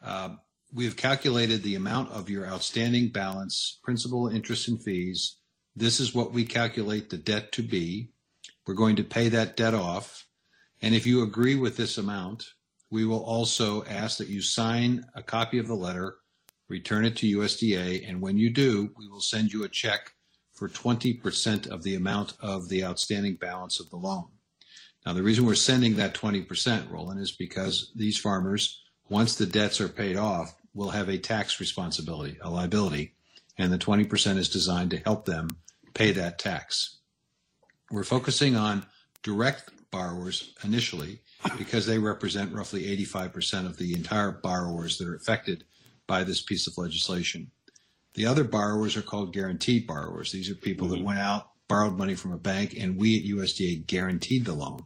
uh, 0.05 0.31
we 0.73 0.85
have 0.85 0.97
calculated 0.97 1.63
the 1.63 1.75
amount 1.75 2.11
of 2.11 2.29
your 2.29 2.47
outstanding 2.47 3.09
balance, 3.09 3.79
principal, 3.83 4.29
interest, 4.29 4.69
and 4.69 4.83
fees. 4.83 5.37
This 5.75 6.01
is 6.01 6.15
what 6.15 6.33
we 6.33 6.45
calculate 6.45 7.09
the 7.09 7.17
debt 7.17 7.53
to 7.53 7.63
be. 7.63 8.11
We're 8.67 8.75
going 8.75 8.97
to 8.97 9.05
pay 9.05 9.29
that 9.31 9.57
debt 9.57 9.75
off. 9.75 10.27
And 10.83 10.95
if 10.95 11.07
you 11.07 11.23
agree 11.23 11.55
with 11.55 11.77
this 11.77 11.99
amount, 11.99 12.45
we 12.91 13.05
will 13.05 13.23
also 13.25 13.85
ask 13.85 14.19
that 14.19 14.29
you 14.29 14.43
sign 14.43 15.05
a 15.15 15.23
copy 15.23 15.59
of 15.59 15.67
the 15.67 15.75
letter, 15.75 16.17
return 16.69 17.05
it 17.05 17.17
to 17.17 17.39
USDA, 17.39 18.09
and 18.09 18.21
when 18.21 18.37
you 18.39 18.51
do, 18.51 18.91
we 18.97 19.09
will 19.09 19.21
send 19.21 19.53
you 19.53 19.65
a 19.65 19.69
check 19.69 20.13
for 20.53 20.69
20% 20.69 21.69
of 21.69 21.83
the 21.83 21.95
amount 21.95 22.35
of 22.41 22.69
the 22.69 22.85
outstanding 22.85 23.37
balance 23.37 23.81
of 23.81 23.89
the 23.91 23.97
loan. 23.97 24.27
Now, 25.07 25.13
the 25.13 25.23
reason 25.23 25.47
we're 25.47 25.55
sending 25.55 25.97
that 25.97 26.15
20%, 26.15 26.91
Roland, 26.91 27.21
is 27.21 27.33
because 27.33 27.93
these 27.95 28.19
farmers, 28.19 28.83
once 29.09 29.37
the 29.37 29.47
debts 29.47 29.81
are 29.81 29.89
paid 29.89 30.17
off, 30.17 30.55
will 30.79 30.91
have 30.91 31.09
a 31.09 31.19
tax 31.19 31.59
responsibility, 31.59 32.39
a 32.41 32.49
liability, 32.49 33.13
and 33.59 33.73
the 33.73 33.79
20% 33.79 34.39
is 34.39 34.49
designed 34.49 34.93
to 34.93 34.99
help 34.99 35.25
them 35.25 35.49
pay 35.93 36.13
that 36.13 36.39
tax. 36.39 36.99
We're 37.91 38.05
focusing 38.05 38.55
on 38.55 38.87
direct 39.25 39.71
borrowers 39.91 40.55
initially 40.63 41.19
because 41.59 41.85
they 41.87 41.99
represent 41.99 42.55
roughly 42.55 42.97
85% 42.97 43.67
of 43.67 43.77
the 43.77 43.93
entire 43.93 44.31
borrowers 44.31 44.99
that 44.99 45.09
are 45.09 45.17
affected 45.17 45.65
by 46.07 46.23
this 46.23 46.43
piece 46.43 46.69
of 46.69 46.79
legislation. 46.79 47.51
The 48.15 48.27
other 48.27 48.45
borrowers 48.45 48.97
are 48.97 49.03
called 49.03 49.33
guaranteed 49.33 49.85
borrowers. 49.85 50.31
These 50.31 50.49
are 50.49 50.55
people 50.55 50.87
mm-hmm. 50.87 50.99
that 50.99 51.05
went 51.05 51.19
out, 51.19 51.51
borrowed 51.67 51.99
money 51.99 52.15
from 52.15 52.33
a 52.33 52.39
bank, 52.39 52.77
and 52.79 52.97
we 52.97 53.19
at 53.19 53.37
USDA 53.37 53.85
guaranteed 53.85 54.45
the 54.45 54.55
loan. 54.55 54.85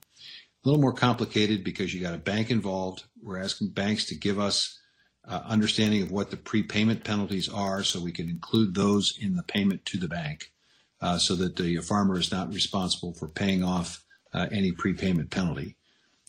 A 0.64 0.68
little 0.68 0.80
more 0.80 0.94
complicated 0.94 1.62
because 1.62 1.92
you 1.92 2.00
got 2.00 2.14
a 2.14 2.18
bank 2.18 2.50
involved. 2.50 3.04
We're 3.22 3.42
asking 3.42 3.70
banks 3.70 4.06
to 4.06 4.14
give 4.14 4.38
us 4.38 4.78
uh, 5.26 5.40
understanding 5.44 6.02
of 6.02 6.10
what 6.10 6.30
the 6.30 6.36
prepayment 6.36 7.04
penalties 7.04 7.48
are 7.48 7.82
so 7.82 8.00
we 8.00 8.12
can 8.12 8.28
include 8.28 8.74
those 8.74 9.16
in 9.20 9.36
the 9.36 9.42
payment 9.42 9.84
to 9.86 9.98
the 9.98 10.08
bank 10.08 10.52
uh, 11.00 11.18
so 11.18 11.34
that 11.34 11.56
the 11.56 11.76
farmer 11.78 12.18
is 12.18 12.32
not 12.32 12.52
responsible 12.52 13.12
for 13.12 13.28
paying 13.28 13.62
off 13.62 14.04
uh, 14.32 14.46
any 14.50 14.72
prepayment 14.72 15.30
penalty. 15.30 15.76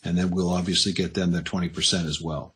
And 0.04 0.18
then 0.18 0.30
we'll 0.30 0.52
obviously 0.52 0.92
get 0.92 1.14
them 1.14 1.32
the 1.32 1.42
20% 1.42 2.06
as 2.06 2.20
well. 2.20 2.54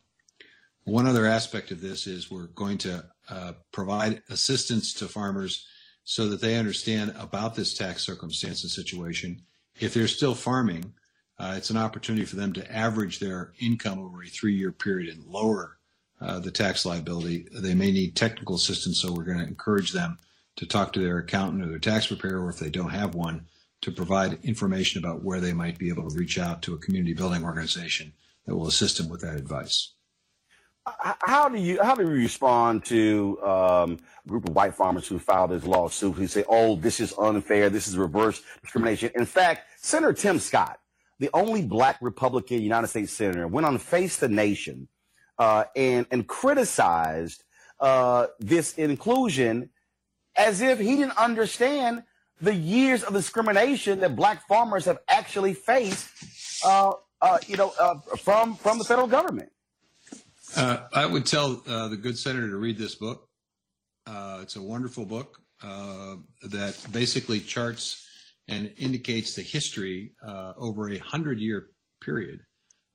One 0.83 1.07
other 1.07 1.25
aspect 1.25 1.71
of 1.71 1.81
this 1.81 2.07
is 2.07 2.31
we're 2.31 2.47
going 2.47 2.77
to 2.79 3.05
uh, 3.29 3.53
provide 3.71 4.21
assistance 4.29 4.93
to 4.95 5.07
farmers 5.07 5.65
so 6.03 6.29
that 6.29 6.41
they 6.41 6.55
understand 6.55 7.13
about 7.17 7.55
this 7.55 7.73
tax 7.73 8.03
circumstance 8.03 8.63
and 8.63 8.71
situation. 8.71 9.43
If 9.79 9.93
they're 9.93 10.07
still 10.07 10.35
farming, 10.35 10.93
uh, 11.37 11.53
it's 11.57 11.69
an 11.69 11.77
opportunity 11.77 12.25
for 12.25 12.35
them 12.35 12.53
to 12.53 12.75
average 12.75 13.19
their 13.19 13.53
income 13.59 13.99
over 13.99 14.23
a 14.23 14.27
three 14.27 14.55
year 14.55 14.71
period 14.71 15.15
and 15.15 15.25
lower 15.25 15.78
uh, 16.21 16.39
the 16.39 16.51
tax 16.51 16.85
liability. 16.85 17.47
They 17.51 17.73
may 17.73 17.91
need 17.91 18.15
technical 18.15 18.55
assistance, 18.55 18.99
so 18.99 19.11
we're 19.11 19.23
going 19.23 19.39
to 19.39 19.47
encourage 19.47 19.91
them 19.91 20.17
to 20.57 20.65
talk 20.65 20.91
to 20.93 20.99
their 20.99 21.19
accountant 21.19 21.63
or 21.63 21.67
their 21.67 21.79
tax 21.79 22.07
preparer, 22.07 22.43
or 22.43 22.49
if 22.49 22.59
they 22.59 22.69
don't 22.69 22.89
have 22.89 23.15
one, 23.15 23.45
to 23.81 23.91
provide 23.91 24.43
information 24.43 25.03
about 25.03 25.23
where 25.23 25.39
they 25.39 25.53
might 25.53 25.77
be 25.77 25.89
able 25.89 26.09
to 26.09 26.17
reach 26.17 26.37
out 26.37 26.61
to 26.63 26.73
a 26.73 26.77
community 26.77 27.13
building 27.13 27.43
organization 27.43 28.11
that 28.45 28.55
will 28.55 28.67
assist 28.67 28.97
them 28.97 29.07
with 29.07 29.21
that 29.21 29.35
advice. 29.35 29.93
How 30.85 31.49
do 31.49 31.59
you 31.59 31.81
how 31.83 31.93
do 31.93 32.03
you 32.03 32.09
respond 32.09 32.83
to 32.85 33.39
um, 33.43 33.99
a 34.25 34.27
group 34.27 34.49
of 34.49 34.55
white 34.55 34.73
farmers 34.73 35.07
who 35.07 35.19
filed 35.19 35.51
this 35.51 35.65
lawsuit 35.65 36.15
who 36.15 36.25
say, 36.25 36.43
"Oh, 36.49 36.77
this 36.77 36.99
is 36.99 37.13
unfair. 37.19 37.69
This 37.69 37.87
is 37.87 37.95
reverse 37.95 38.41
discrimination." 38.61 39.11
In 39.13 39.25
fact, 39.25 39.67
Senator 39.77 40.13
Tim 40.13 40.39
Scott, 40.39 40.79
the 41.19 41.29
only 41.33 41.63
black 41.63 41.97
Republican 42.01 42.61
United 42.61 42.87
States 42.87 43.13
senator, 43.13 43.47
went 43.47 43.67
on 43.67 43.77
Face 43.77 44.17
the 44.17 44.29
Nation 44.29 44.87
uh, 45.39 45.63
and 45.75 46.05
and 46.11 46.27
criticized 46.27 47.43
uh, 47.79 48.27
this 48.39 48.73
inclusion 48.73 49.69
as 50.35 50.61
if 50.61 50.79
he 50.79 50.97
didn't 50.97 51.17
understand 51.17 52.03
the 52.41 52.53
years 52.53 53.03
of 53.03 53.13
discrimination 53.13 53.99
that 54.01 54.15
black 54.15 54.47
farmers 54.47 54.85
have 54.85 54.99
actually 55.07 55.53
faced, 55.53 56.09
uh, 56.63 56.91
uh 57.21 57.37
you 57.47 57.57
know, 57.57 57.73
uh, 57.79 57.95
from 58.17 58.55
from 58.55 58.77
the 58.77 58.83
federal 58.83 59.07
government. 59.07 59.49
Uh, 60.55 60.87
I 60.93 61.05
would 61.05 61.25
tell 61.25 61.55
the 61.55 61.97
good 61.99 62.17
senator 62.17 62.49
to 62.49 62.57
read 62.57 62.77
this 62.77 62.95
book. 62.95 63.29
it's 64.41 64.55
a 64.55 64.61
wonderful 64.61 65.05
book 65.05 65.39
that 65.61 66.75
basically 66.91 67.39
charts 67.39 68.05
and 68.47 68.71
indicates 68.77 69.35
the 69.35 69.43
history 69.43 70.11
over 70.57 70.89
a 70.89 70.97
hundred 70.97 71.39
year 71.39 71.67
period 72.01 72.41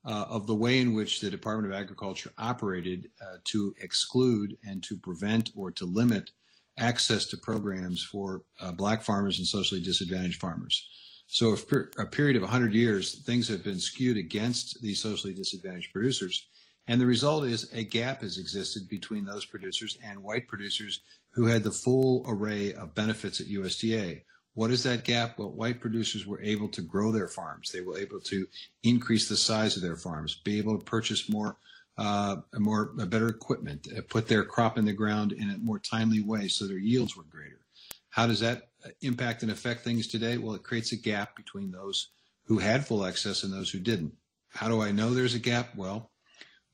uh, 0.05 0.27
of 0.29 0.47
the 0.47 0.55
way 0.55 0.81
in 0.81 0.95
which 0.95 1.21
the 1.21 1.31
Department 1.31 1.73
of 1.73 1.79
Agriculture 1.79 2.31
operated 2.39 3.11
uh, 3.23 3.37
to 3.45 3.75
exclude 3.81 4.57
and 4.67 4.83
to 4.83 4.97
prevent 4.99 5.51
or 5.57 5.71
to 5.71 5.87
limit 5.87 6.31
access 6.79 7.27
to 7.27 7.37
programs 7.37 8.03
for 8.03 8.43
uh, 8.61 8.73
black 8.73 9.03
farmers 9.03 9.39
and 9.39 9.47
socially 9.47 9.81
disadvantaged 9.81 10.41
farmers. 10.41 10.89
So, 11.27 11.57
a 11.99 12.07
period 12.07 12.37
of 12.37 12.43
100 12.43 12.75
years, 12.75 13.23
things 13.25 13.49
have 13.49 13.65
been 13.65 13.81
skewed 13.81 14.19
against 14.19 14.83
these 14.83 15.01
socially 15.01 15.33
disadvantaged 15.33 15.93
producers. 15.93 16.49
And 16.87 17.01
the 17.01 17.07
result 17.07 17.45
is 17.45 17.73
a 17.73 17.83
gap 17.83 18.21
has 18.21 18.37
existed 18.37 18.89
between 18.91 19.25
those 19.25 19.47
producers 19.47 19.97
and 20.05 20.23
white 20.23 20.47
producers 20.49 21.01
who 21.31 21.47
had 21.47 21.63
the 21.63 21.71
full 21.71 22.25
array 22.29 22.75
of 22.75 22.95
benefits 22.95 23.41
at 23.41 23.47
USDA 23.47 24.21
what 24.55 24.71
is 24.71 24.85
that 24.85 25.05
gap? 25.05 25.39
Well, 25.39 25.51
white 25.51 25.81
producers 25.81 26.27
were 26.27 26.41
able 26.41 26.69
to 26.69 26.83
grow 26.83 27.11
their 27.11 27.29
farms. 27.29 27.71
They 27.71 27.81
were 27.81 27.99
able 27.99 28.21
to 28.21 28.47
increase 28.83 29.29
the 29.29 29.37
size 29.37 29.77
of 29.77 29.83
their 29.83 29.97
farms, 29.97 30.41
be 30.45 30.59
able 30.59 30.79
to 30.79 30.85
purchase 30.85 31.29
more, 31.29 31.57
uh, 31.99 32.37
more 32.57 32.87
better 32.95 33.29
equipment, 33.29 33.89
uh, 33.97 34.01
put 34.09 34.29
their 34.29 34.45
crop 34.45 34.79
in 34.79 34.85
the 34.85 34.93
ground 34.93 35.33
in 35.33 35.51
a 35.51 35.59
more 35.59 35.81
timely 35.81 36.21
way, 36.21 36.49
so 36.49 36.67
their 36.67 36.79
yields 36.79 37.17
were 37.17 37.25
greater. 37.25 37.67
How 38.11 38.29
does 38.29 38.41
that 38.41 38.69
uh, 38.85 38.91
impact 39.03 39.43
and 39.43 39.51
affect 39.51 39.83
things 39.83 40.07
today? 40.07 40.39
Well, 40.39 40.55
it 40.55 40.63
creates 40.63 40.93
a 40.93 40.97
gap 40.97 41.35
between 41.35 41.73
those 41.73 42.11
who 42.45 42.59
had 42.59 42.87
full 42.87 43.05
access 43.05 43.43
and 43.43 43.53
those 43.53 43.71
who 43.71 43.81
didn't. 43.81 44.15
How 44.51 44.69
do 44.69 44.81
I 44.81 44.93
know 44.93 45.13
there's 45.13 45.35
a 45.35 45.41
gap? 45.41 45.75
Well, 45.75 46.13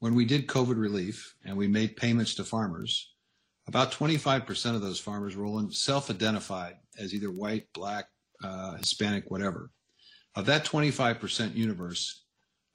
when 0.00 0.14
we 0.14 0.26
did 0.26 0.46
COVID 0.46 0.78
relief 0.78 1.34
and 1.44 1.56
we 1.56 1.66
made 1.66 1.96
payments 1.96 2.34
to 2.34 2.44
farmers, 2.44 3.10
about 3.70 3.92
25% 3.92 4.74
of 4.74 4.82
those 4.82 4.98
farmers, 4.98 5.36
Roland, 5.36 5.72
self-identified 5.72 6.74
as 6.98 7.14
either 7.14 7.30
white, 7.30 7.66
black, 7.72 8.06
uh, 8.42 8.74
Hispanic, 8.74 9.30
whatever. 9.30 9.70
Of 10.34 10.46
that 10.46 10.64
25% 10.64 11.54
universe, 11.54 12.24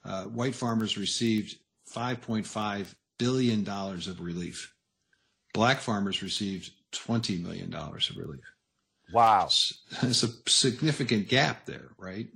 uh, 0.05 0.23
white 0.23 0.55
farmers 0.55 0.97
received 0.97 1.57
$5.5 1.93 2.95
billion 3.19 3.67
of 3.67 4.21
relief. 4.21 4.73
Black 5.53 5.79
farmers 5.79 6.23
received 6.23 6.71
$20 6.93 7.43
million 7.43 7.73
of 7.73 8.17
relief. 8.17 8.45
Wow. 9.11 9.47
It's 9.47 10.23
a 10.23 10.29
significant 10.47 11.27
gap 11.27 11.65
there, 11.65 11.89
right? 11.97 12.27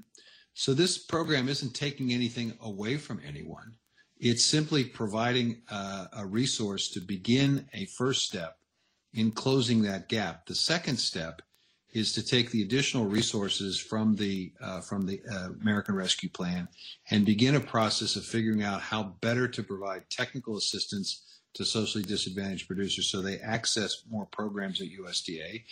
So 0.54 0.74
this 0.74 0.98
program 0.98 1.48
isn't 1.48 1.74
taking 1.74 2.12
anything 2.12 2.56
away 2.62 2.98
from 2.98 3.22
anyone. 3.26 3.76
It's 4.20 4.44
simply 4.44 4.84
providing 4.84 5.62
uh, 5.70 6.08
a 6.14 6.26
resource 6.26 6.90
to 6.92 7.00
begin 7.00 7.68
a 7.74 7.86
first 7.86 8.26
step 8.26 8.58
in 9.14 9.32
closing 9.32 9.82
that 9.84 10.10
gap. 10.10 10.46
The 10.46 10.56
second 10.56 10.98
step 10.98 11.42
is 11.94 12.14
to 12.14 12.24
take 12.24 12.52
the 12.52 12.62
additional 12.62 13.06
resources 13.06 13.80
from 13.80 14.16
the 14.16 14.52
uh, 14.62 14.82
from 14.82 15.06
the 15.08 15.22
uh, 15.32 15.50
American 15.62 15.96
Rescue 15.96 16.30
Plan 16.30 16.68
and 17.10 17.26
begin 17.26 17.56
a 17.56 17.60
process 17.60 18.16
of 18.16 18.26
figuring 18.26 18.62
out 18.62 18.82
how 18.82 19.16
better 19.22 19.48
to 19.48 19.64
provide 19.64 20.10
technical 20.10 20.58
assistance 20.58 21.26
to 21.56 21.66
socially 21.66 22.04
disadvantaged 22.04 22.68
producers 22.68 23.10
so 23.10 23.22
they 23.22 23.40
access 23.40 24.04
more 24.08 24.28
programs 24.28 24.82
at 24.82 24.88
USDA, 24.88 25.64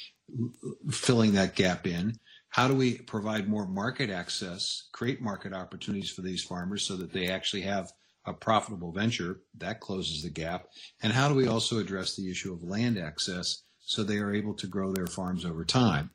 filling 0.90 1.34
that 1.34 1.56
gap 1.56 1.86
in. 1.86 2.18
How 2.50 2.68
do 2.68 2.74
we 2.74 2.98
provide 2.98 3.48
more 3.48 3.68
market 3.68 4.10
access, 4.10 4.88
create 4.94 5.22
market 5.22 5.54
opportunities 5.54 6.10
for 6.10 6.22
these 6.22 6.44
farmers 6.44 6.84
so 6.84 6.96
that 6.96 7.14
they 7.14 7.28
actually 7.28 7.62
have 7.62 7.92
a 8.28 8.34
profitable 8.34 8.92
venture. 8.92 9.40
That 9.58 9.80
closes 9.80 10.22
the 10.22 10.30
gap. 10.30 10.68
And 11.02 11.14
how 11.14 11.30
do 11.30 11.34
we 11.34 11.48
also 11.48 11.80
address 11.80 12.16
the 12.16 12.30
issue 12.30 12.54
of 12.54 12.62
land 12.62 13.00
access 13.00 13.64
so 13.80 14.04
they 14.04 14.18
are 14.18 14.34
able 14.34 14.54
to 14.56 14.68
grow 14.68 14.92
their 14.92 15.08
farms 15.08 15.46
over 15.46 15.66
time? 15.66 16.12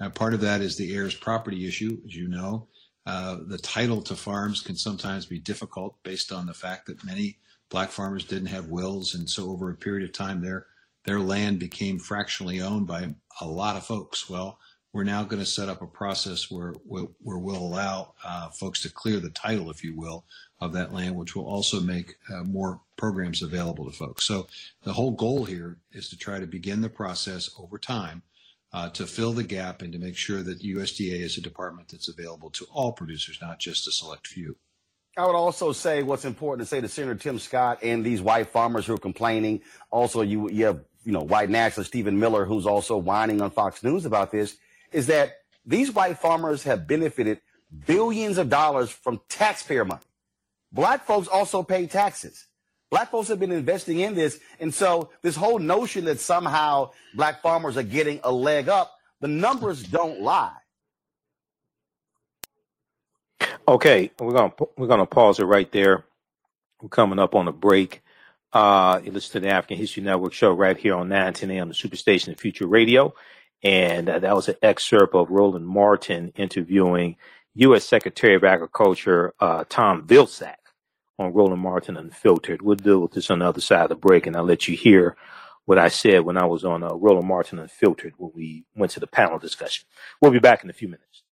Now, 0.00 0.08
part 0.08 0.32
of 0.32 0.40
that 0.40 0.60
is 0.60 0.76
the 0.76 0.94
heirs 0.94 1.14
property 1.14 1.66
issue, 1.66 1.98
as 2.06 2.14
you 2.14 2.28
know. 2.28 2.68
Uh, 3.04 3.38
the 3.46 3.58
title 3.58 4.02
to 4.02 4.14
farms 4.14 4.60
can 4.60 4.76
sometimes 4.76 5.26
be 5.26 5.38
difficult 5.38 5.96
based 6.02 6.30
on 6.30 6.46
the 6.46 6.54
fact 6.54 6.86
that 6.86 7.04
many 7.04 7.38
black 7.70 7.90
farmers 7.90 8.24
didn't 8.24 8.48
have 8.48 8.68
wills, 8.68 9.14
and 9.14 9.28
so 9.28 9.50
over 9.50 9.70
a 9.70 9.76
period 9.76 10.08
of 10.08 10.14
time, 10.14 10.40
their 10.40 10.66
their 11.04 11.20
land 11.20 11.58
became 11.58 11.98
fractionally 11.98 12.60
owned 12.60 12.86
by 12.86 13.14
a 13.40 13.46
lot 13.46 13.76
of 13.76 13.86
folks. 13.86 14.28
Well, 14.28 14.58
we're 14.98 15.04
now 15.04 15.22
going 15.22 15.38
to 15.38 15.46
set 15.46 15.68
up 15.68 15.80
a 15.80 15.86
process 15.86 16.50
where 16.50 16.72
where, 16.84 17.04
where 17.22 17.38
we'll 17.38 17.54
allow 17.54 18.14
uh, 18.24 18.48
folks 18.48 18.82
to 18.82 18.90
clear 18.90 19.20
the 19.20 19.30
title, 19.30 19.70
if 19.70 19.84
you 19.84 19.94
will, 19.96 20.24
of 20.60 20.72
that 20.72 20.92
land, 20.92 21.14
which 21.14 21.36
will 21.36 21.46
also 21.46 21.78
make 21.78 22.16
uh, 22.34 22.42
more 22.42 22.80
programs 22.96 23.40
available 23.40 23.88
to 23.88 23.96
folks. 23.96 24.24
So 24.24 24.48
the 24.82 24.92
whole 24.92 25.12
goal 25.12 25.44
here 25.44 25.78
is 25.92 26.08
to 26.08 26.18
try 26.18 26.40
to 26.40 26.48
begin 26.48 26.80
the 26.80 26.88
process 26.88 27.48
over 27.60 27.78
time 27.78 28.22
uh, 28.72 28.88
to 28.88 29.06
fill 29.06 29.32
the 29.32 29.44
gap 29.44 29.82
and 29.82 29.92
to 29.92 30.00
make 30.00 30.16
sure 30.16 30.42
that 30.42 30.64
USDA 30.64 31.20
is 31.20 31.38
a 31.38 31.42
department 31.42 31.90
that's 31.90 32.08
available 32.08 32.50
to 32.50 32.66
all 32.72 32.90
producers, 32.90 33.38
not 33.40 33.60
just 33.60 33.86
a 33.86 33.92
select 33.92 34.26
few. 34.26 34.56
I 35.16 35.24
would 35.26 35.36
also 35.36 35.70
say 35.70 36.02
what's 36.02 36.24
important 36.24 36.68
to 36.68 36.74
say 36.74 36.80
to 36.80 36.88
Senator 36.88 37.14
Tim 37.14 37.38
Scott 37.38 37.78
and 37.84 38.04
these 38.04 38.20
white 38.20 38.48
farmers 38.48 38.86
who 38.86 38.94
are 38.94 38.98
complaining. 38.98 39.60
Also, 39.92 40.22
you, 40.22 40.50
you 40.50 40.64
have, 40.64 40.80
you 41.04 41.12
know, 41.12 41.22
white 41.22 41.50
nationalist 41.50 41.92
Stephen 41.92 42.18
Miller, 42.18 42.44
who's 42.44 42.66
also 42.66 42.96
whining 42.96 43.40
on 43.40 43.52
Fox 43.52 43.84
News 43.84 44.04
about 44.04 44.32
this, 44.32 44.56
is 44.92 45.06
that 45.06 45.38
these 45.64 45.92
white 45.92 46.18
farmers 46.18 46.62
have 46.64 46.86
benefited 46.86 47.40
billions 47.86 48.38
of 48.38 48.48
dollars 48.48 48.90
from 48.90 49.20
taxpayer 49.28 49.84
money. 49.84 50.00
Black 50.72 51.04
folks 51.04 51.28
also 51.28 51.62
pay 51.62 51.86
taxes. 51.86 52.46
Black 52.90 53.10
folks 53.10 53.28
have 53.28 53.38
been 53.38 53.52
investing 53.52 54.00
in 54.00 54.14
this. 54.14 54.40
And 54.60 54.72
so 54.72 55.10
this 55.22 55.36
whole 55.36 55.58
notion 55.58 56.06
that 56.06 56.20
somehow 56.20 56.90
black 57.14 57.42
farmers 57.42 57.76
are 57.76 57.82
getting 57.82 58.20
a 58.24 58.32
leg 58.32 58.68
up, 58.68 58.94
the 59.20 59.28
numbers 59.28 59.82
don't 59.82 60.20
lie. 60.20 60.56
Okay, 63.66 64.10
we're 64.18 64.32
gonna 64.32 64.52
we're 64.78 64.86
gonna 64.86 65.04
pause 65.04 65.38
it 65.38 65.44
right 65.44 65.70
there. 65.70 66.04
We're 66.80 66.88
coming 66.88 67.18
up 67.18 67.34
on 67.34 67.48
a 67.48 67.52
break. 67.52 68.02
Uh, 68.50 69.00
you 69.04 69.12
listen 69.12 69.32
to 69.32 69.40
the 69.40 69.52
African 69.52 69.76
History 69.76 70.02
Network 70.02 70.32
show 70.32 70.52
right 70.52 70.76
here 70.76 70.94
on 70.94 71.08
910 71.08 71.50
AM, 71.50 71.68
the 71.68 71.74
Superstation 71.74 72.32
of 72.32 72.40
Future 72.40 72.66
Radio. 72.66 73.12
And 73.62 74.08
that 74.08 74.34
was 74.34 74.48
an 74.48 74.56
excerpt 74.62 75.14
of 75.14 75.30
Roland 75.30 75.66
Martin 75.68 76.32
interviewing 76.36 77.16
U.S. 77.56 77.84
Secretary 77.84 78.34
of 78.36 78.44
Agriculture 78.44 79.34
uh, 79.40 79.64
Tom 79.68 80.06
Vilsack 80.06 80.56
on 81.18 81.32
Roland 81.32 81.62
Martin 81.62 81.96
Unfiltered. 81.96 82.62
We'll 82.62 82.76
deal 82.76 83.00
with 83.00 83.12
this 83.12 83.30
on 83.30 83.40
the 83.40 83.46
other 83.46 83.60
side 83.60 83.82
of 83.84 83.88
the 83.90 83.96
break, 83.96 84.26
and 84.26 84.36
I'll 84.36 84.44
let 84.44 84.68
you 84.68 84.76
hear 84.76 85.16
what 85.66 85.78
I 85.78 85.88
said 85.88 86.20
when 86.20 86.38
I 86.38 86.46
was 86.46 86.64
on 86.64 86.84
uh, 86.84 86.94
Roland 86.94 87.28
Martin 87.28 87.58
Unfiltered 87.58 88.14
when 88.18 88.32
we 88.34 88.64
went 88.76 88.92
to 88.92 89.00
the 89.00 89.06
panel 89.08 89.38
discussion. 89.38 89.86
We'll 90.22 90.32
be 90.32 90.38
back 90.38 90.64
in 90.64 90.70
a 90.70 90.74
few 90.74 90.88
minutes. 90.88 91.24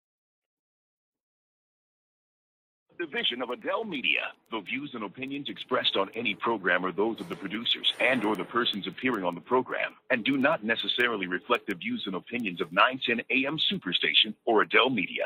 Division 2.97 3.41
of 3.41 3.49
Adell 3.49 3.87
Media. 3.87 4.21
The 4.51 4.61
views 4.61 4.91
and 4.93 5.03
opinions 5.03 5.49
expressed 5.49 5.95
on 5.95 6.09
any 6.15 6.33
program 6.35 6.85
are 6.85 6.91
those 6.91 7.19
of 7.19 7.29
the 7.29 7.35
producers 7.35 7.93
and 7.99 8.23
or 8.23 8.35
the 8.35 8.45
persons 8.45 8.87
appearing 8.87 9.23
on 9.23 9.35
the 9.35 9.41
program 9.41 9.93
and 10.09 10.23
do 10.23 10.37
not 10.37 10.63
necessarily 10.63 11.27
reflect 11.27 11.67
the 11.67 11.75
views 11.75 12.03
and 12.05 12.15
opinions 12.15 12.61
of 12.61 12.71
910 12.71 13.25
AM 13.29 13.57
Superstation 13.57 14.33
or 14.45 14.63
Adell 14.63 14.93
Media. 14.93 15.25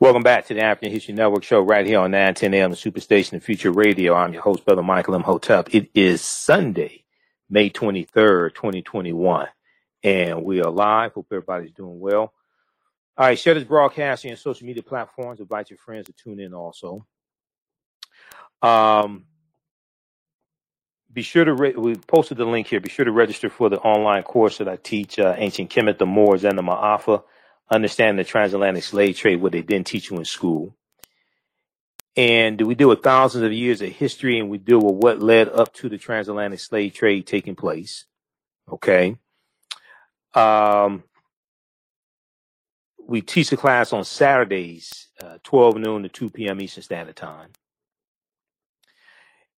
Welcome 0.00 0.22
back 0.22 0.46
to 0.46 0.54
the 0.54 0.62
African 0.62 0.92
History 0.92 1.14
Network 1.14 1.44
show 1.44 1.60
right 1.60 1.86
here 1.86 2.00
on 2.00 2.10
910 2.10 2.54
AM 2.54 2.72
Superstation 2.72 3.32
and 3.32 3.42
Future 3.42 3.72
Radio. 3.72 4.14
I'm 4.14 4.32
your 4.32 4.42
host, 4.42 4.64
Brother 4.64 4.82
Michael 4.82 5.14
Imhotep. 5.14 5.74
It 5.74 5.90
is 5.94 6.22
Sunday, 6.22 7.04
May 7.50 7.70
23rd, 7.70 8.54
2021, 8.54 9.48
and 10.02 10.44
we 10.44 10.60
are 10.62 10.70
live. 10.70 11.12
Hope 11.12 11.26
everybody's 11.32 11.72
doing 11.72 11.98
well. 11.98 12.32
All 13.18 13.26
right, 13.26 13.36
share 13.36 13.54
this 13.54 13.64
broadcast 13.64 14.24
on 14.24 14.36
social 14.36 14.64
media 14.64 14.84
platforms. 14.84 15.40
Invite 15.40 15.70
your 15.70 15.78
friends 15.78 16.06
to 16.06 16.12
tune 16.12 16.38
in 16.38 16.54
also. 16.54 17.04
Um, 18.62 19.24
be 21.12 21.22
sure 21.22 21.44
to 21.44 21.52
re- 21.52 21.74
we 21.74 21.96
posted 21.96 22.38
the 22.38 22.44
link 22.44 22.68
here. 22.68 22.78
Be 22.78 22.88
sure 22.88 23.04
to 23.04 23.10
register 23.10 23.50
for 23.50 23.68
the 23.70 23.80
online 23.80 24.22
course 24.22 24.58
that 24.58 24.68
I 24.68 24.76
teach 24.76 25.18
uh, 25.18 25.34
ancient 25.36 25.68
Kemet, 25.68 25.98
the 25.98 26.06
Moors, 26.06 26.44
and 26.44 26.56
the 26.56 26.62
Maafa. 26.62 27.24
Understand 27.68 28.20
the 28.20 28.24
transatlantic 28.24 28.84
slave 28.84 29.16
trade, 29.16 29.40
what 29.42 29.50
they 29.50 29.62
didn't 29.62 29.88
teach 29.88 30.10
you 30.10 30.18
in 30.18 30.24
school. 30.24 30.76
And 32.16 32.60
we 32.60 32.76
deal 32.76 32.88
with 32.88 33.02
thousands 33.02 33.42
of 33.42 33.52
years 33.52 33.82
of 33.82 33.88
history, 33.88 34.38
and 34.38 34.48
we 34.48 34.58
deal 34.58 34.80
with 34.80 34.94
what 34.94 35.20
led 35.20 35.48
up 35.48 35.74
to 35.74 35.88
the 35.88 35.98
transatlantic 35.98 36.60
slave 36.60 36.94
trade 36.94 37.26
taking 37.26 37.56
place. 37.56 38.04
Okay. 38.70 39.16
Um, 40.34 41.02
we 43.08 43.22
teach 43.22 43.48
the 43.48 43.56
class 43.56 43.94
on 43.94 44.04
Saturdays, 44.04 45.08
uh, 45.20 45.38
12 45.42 45.78
noon 45.78 46.02
to 46.02 46.10
2 46.10 46.28
p.m. 46.28 46.60
Eastern 46.60 46.82
Standard 46.82 47.16
Time. 47.16 47.48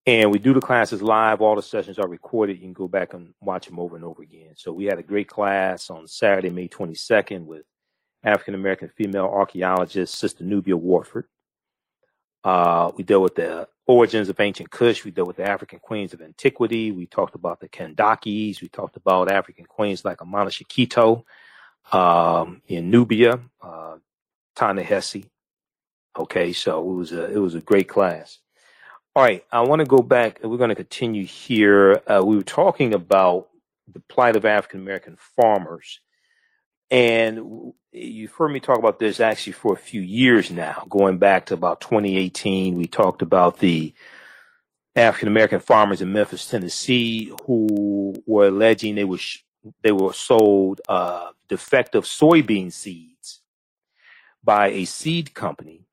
And 0.06 0.30
we 0.30 0.38
do 0.38 0.54
the 0.54 0.60
classes 0.60 1.02
live. 1.02 1.40
All 1.40 1.56
the 1.56 1.62
sessions 1.62 1.98
are 1.98 2.08
recorded. 2.08 2.56
You 2.56 2.62
can 2.62 2.72
go 2.72 2.88
back 2.88 3.12
and 3.12 3.34
watch 3.40 3.66
them 3.66 3.80
over 3.80 3.96
and 3.96 4.04
over 4.04 4.22
again. 4.22 4.52
So 4.54 4.72
we 4.72 4.84
had 4.84 5.00
a 5.00 5.02
great 5.02 5.28
class 5.28 5.90
on 5.90 6.06
Saturday, 6.06 6.48
May 6.48 6.68
22nd 6.68 7.44
with 7.44 7.64
African 8.22 8.54
American 8.54 8.88
female 8.88 9.26
archaeologist, 9.26 10.14
Sister 10.14 10.44
Nubia 10.44 10.76
Wardford. 10.76 11.24
Uh, 12.44 12.92
we 12.96 13.02
dealt 13.02 13.22
with 13.24 13.34
the 13.34 13.68
origins 13.86 14.28
of 14.28 14.38
ancient 14.38 14.70
Kush. 14.70 15.04
We 15.04 15.10
dealt 15.10 15.28
with 15.28 15.36
the 15.36 15.48
African 15.48 15.80
queens 15.80 16.14
of 16.14 16.22
antiquity. 16.22 16.92
We 16.92 17.06
talked 17.06 17.34
about 17.34 17.60
the 17.60 17.68
Kandakis. 17.68 18.62
We 18.62 18.68
talked 18.68 18.96
about 18.96 19.30
African 19.30 19.66
queens 19.66 20.04
like 20.04 20.18
Amanishakheto 20.18 21.24
um, 21.92 22.62
in 22.66 22.90
Nubia, 22.90 23.40
uh, 23.62 23.96
Ta-Nehisi. 24.56 25.26
Okay, 26.18 26.52
so 26.52 26.90
it 26.90 26.94
was 26.94 27.12
a 27.12 27.32
it 27.32 27.38
was 27.38 27.54
a 27.54 27.60
great 27.60 27.88
class. 27.88 28.38
All 29.14 29.22
right, 29.22 29.44
I 29.50 29.62
want 29.62 29.80
to 29.80 29.86
go 29.86 29.98
back. 30.02 30.40
We're 30.42 30.56
going 30.56 30.70
to 30.70 30.74
continue 30.74 31.24
here. 31.24 32.00
Uh, 32.06 32.22
we 32.24 32.36
were 32.36 32.42
talking 32.42 32.94
about 32.94 33.48
the 33.92 34.00
plight 34.00 34.36
of 34.36 34.44
African 34.44 34.80
American 34.80 35.16
farmers, 35.36 36.00
and 36.90 37.72
you've 37.92 38.32
heard 38.32 38.50
me 38.50 38.60
talk 38.60 38.78
about 38.78 38.98
this 38.98 39.20
actually 39.20 39.52
for 39.52 39.72
a 39.72 39.78
few 39.78 40.00
years 40.00 40.50
now, 40.50 40.84
going 40.88 41.18
back 41.18 41.46
to 41.46 41.54
about 41.54 41.80
2018. 41.80 42.76
We 42.76 42.86
talked 42.86 43.22
about 43.22 43.58
the 43.58 43.94
African 44.96 45.28
American 45.28 45.60
farmers 45.60 46.02
in 46.02 46.12
Memphis, 46.12 46.48
Tennessee, 46.48 47.32
who 47.46 48.14
were 48.26 48.48
alleging 48.48 48.96
they 48.96 49.04
were 49.04 49.18
they 49.82 49.92
were 49.92 50.12
sold 50.14 50.80
uh, 50.88 51.30
defective 51.48 52.04
soybean 52.04 52.72
seeds 52.72 53.42
by 54.44 54.68
a 54.68 54.84
seed 54.86 55.34
company, 55.34 55.86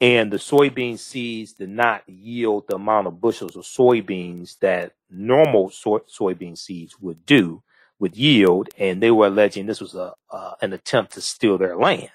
and 0.00 0.32
the 0.32 0.38
soybean 0.38 0.98
seeds 0.98 1.54
did 1.54 1.70
not 1.70 2.08
yield 2.08 2.66
the 2.68 2.76
amount 2.76 3.08
of 3.08 3.20
bushels 3.20 3.56
of 3.56 3.64
soybeans 3.64 4.58
that 4.60 4.94
normal 5.10 5.70
soy- 5.70 6.00
soybean 6.00 6.58
seeds 6.58 6.98
would 7.00 7.26
do, 7.26 7.62
would 8.00 8.16
yield, 8.16 8.70
and 8.78 9.02
they 9.02 9.10
were 9.12 9.28
alleging 9.28 9.66
this 9.66 9.80
was 9.80 9.94
a 9.96 10.14
uh, 10.30 10.54
an 10.62 10.72
attempt 10.74 11.14
to 11.14 11.20
steal 11.22 11.58
their 11.58 11.76
land. 11.76 12.10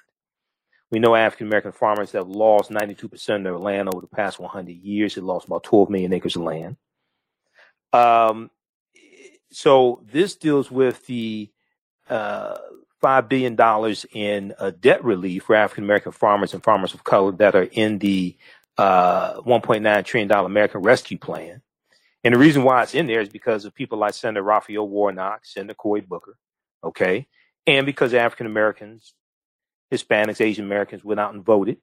We 0.92 1.00
know 1.00 1.16
African 1.16 1.48
American 1.48 1.74
farmers 1.74 2.14
have 2.14 2.30
lost 2.30 2.72
92% 2.72 3.38
of 3.38 3.44
their 3.44 3.58
land 3.58 3.90
over 3.90 4.02
the 4.02 4.08
past 4.08 4.40
100 4.40 4.72
years. 4.72 5.16
They 5.16 5.22
lost 5.22 5.48
about 5.48 5.64
12 5.64 5.90
million 5.90 6.14
acres 6.14 6.36
of 6.38 6.44
land. 6.44 6.78
Um, 7.94 8.52
so 9.52 10.04
this 10.12 10.36
deals 10.36 10.70
with 10.70 11.06
the 11.08 11.50
uh, 12.10 12.58
five 13.02 13.30
billion 13.30 13.56
dollars 13.56 14.06
in 14.12 14.54
uh, 14.60 14.72
debt 14.80 15.04
relief 15.04 15.44
for 15.44 15.56
African 15.56 15.84
American 15.84 16.12
farmers 16.12 16.54
and 16.54 16.64
farmers 16.64 16.94
of 16.94 17.04
color 17.04 17.32
that 17.34 17.56
are 17.56 17.70
in 17.72 18.00
the 18.00 18.38
uh, 18.78 19.42
1.9 19.42 20.06
trillion 20.06 20.28
dollar 20.28 20.46
American 20.46 20.82
Rescue 20.82 21.18
Plan. 21.18 21.62
And 22.24 22.34
the 22.34 22.40
reason 22.40 22.64
why 22.64 22.84
it's 22.84 22.96
in 22.96 23.08
there 23.08 23.22
is 23.22 23.30
because 23.30 23.66
of 23.66 23.74
people 23.74 23.98
like 23.98 24.14
Senator 24.14 24.44
Raphael 24.44 24.88
Warnock, 24.88 25.46
Senator 25.46 25.74
Cory 25.74 26.02
Booker, 26.02 26.38
okay, 26.84 27.28
and 27.66 27.86
because 27.86 28.14
African 28.14 28.46
Americans, 28.46 29.14
Hispanics, 29.92 30.42
Asian 30.42 30.66
Americans 30.66 31.04
went 31.04 31.20
out 31.20 31.34
and 31.34 31.44
voted 31.44 31.78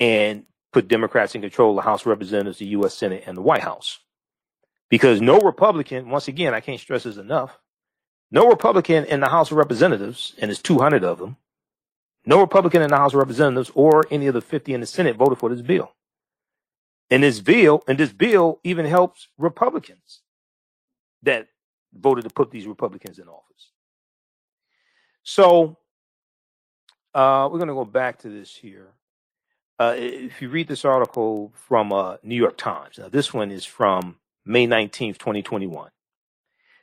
and 0.00 0.44
put 0.72 0.88
Democrats 0.88 1.34
in 1.34 1.42
control 1.42 1.70
of 1.70 1.76
the 1.76 1.82
House 1.82 2.02
of 2.02 2.06
Representatives, 2.08 2.58
the 2.58 2.66
U.S. 2.66 2.94
Senate, 2.94 3.24
and 3.26 3.36
the 3.36 3.42
White 3.42 3.62
House 3.62 3.98
because 4.90 5.20
no 5.20 5.38
Republican, 5.38 6.08
once 6.10 6.28
again, 6.28 6.54
I 6.54 6.60
can't 6.60 6.80
stress 6.80 7.04
this 7.04 7.16
enough, 7.16 7.58
no 8.30 8.48
Republican 8.48 9.04
in 9.04 9.20
the 9.20 9.28
House 9.28 9.50
of 9.50 9.56
Representatives, 9.56 10.34
and 10.38 10.48
there's 10.48 10.62
200 10.62 11.04
of 11.04 11.18
them, 11.18 11.36
no 12.26 12.40
Republican 12.40 12.82
in 12.82 12.90
the 12.90 12.96
House 12.96 13.12
of 13.12 13.18
Representatives 13.18 13.70
or 13.74 14.04
any 14.10 14.26
of 14.26 14.34
the 14.34 14.40
50 14.40 14.74
in 14.74 14.80
the 14.80 14.86
Senate 14.86 15.16
voted 15.16 15.38
for 15.38 15.50
this 15.50 15.62
bill. 15.62 15.92
And 17.10 17.22
this 17.22 17.40
bill, 17.40 17.82
and 17.86 17.98
this 17.98 18.12
bill 18.12 18.60
even 18.64 18.86
helps 18.86 19.28
Republicans 19.36 20.22
that 21.22 21.48
voted 21.92 22.24
to 22.24 22.30
put 22.30 22.50
these 22.50 22.66
Republicans 22.66 23.18
in 23.18 23.28
office. 23.28 23.70
So 25.22 25.78
uh, 27.14 27.48
we're 27.50 27.58
going 27.58 27.68
to 27.68 27.74
go 27.74 27.84
back 27.84 28.18
to 28.20 28.28
this 28.28 28.54
here. 28.54 28.92
Uh, 29.78 29.94
if 29.96 30.40
you 30.40 30.48
read 30.48 30.68
this 30.68 30.84
article 30.84 31.52
from 31.54 31.92
uh, 31.92 32.16
New 32.22 32.36
York 32.36 32.56
Times, 32.56 32.98
now 32.98 33.08
this 33.08 33.34
one 33.34 33.50
is 33.50 33.64
from 33.64 34.16
May 34.44 34.66
19th, 34.66 35.18
2021. 35.18 35.90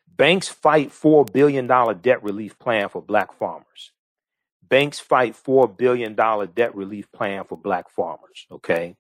Banks 0.08 0.48
fight 0.48 0.90
$4 0.90 1.32
billion 1.32 1.68
debt 2.02 2.24
relief 2.24 2.58
plan 2.60 2.90
for 2.90 3.02
black 3.02 3.38
farmers. 3.38 3.92
Banks 4.68 5.00
fight 5.00 5.36
$4 5.36 5.76
billion 5.78 6.16
debt 6.16 6.76
relief 6.76 7.12
plan 7.12 7.44
for 7.44 7.58
black 7.58 7.90
farmers. 7.90 8.48
Okay. 8.52 8.96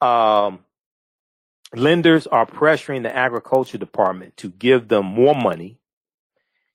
Um, 0.00 0.60
lenders 1.74 2.26
are 2.26 2.46
pressuring 2.46 3.02
the 3.02 3.14
agriculture 3.14 3.78
department 3.78 4.36
to 4.38 4.50
give 4.50 4.88
them 4.88 5.06
more 5.06 5.34
money, 5.34 5.78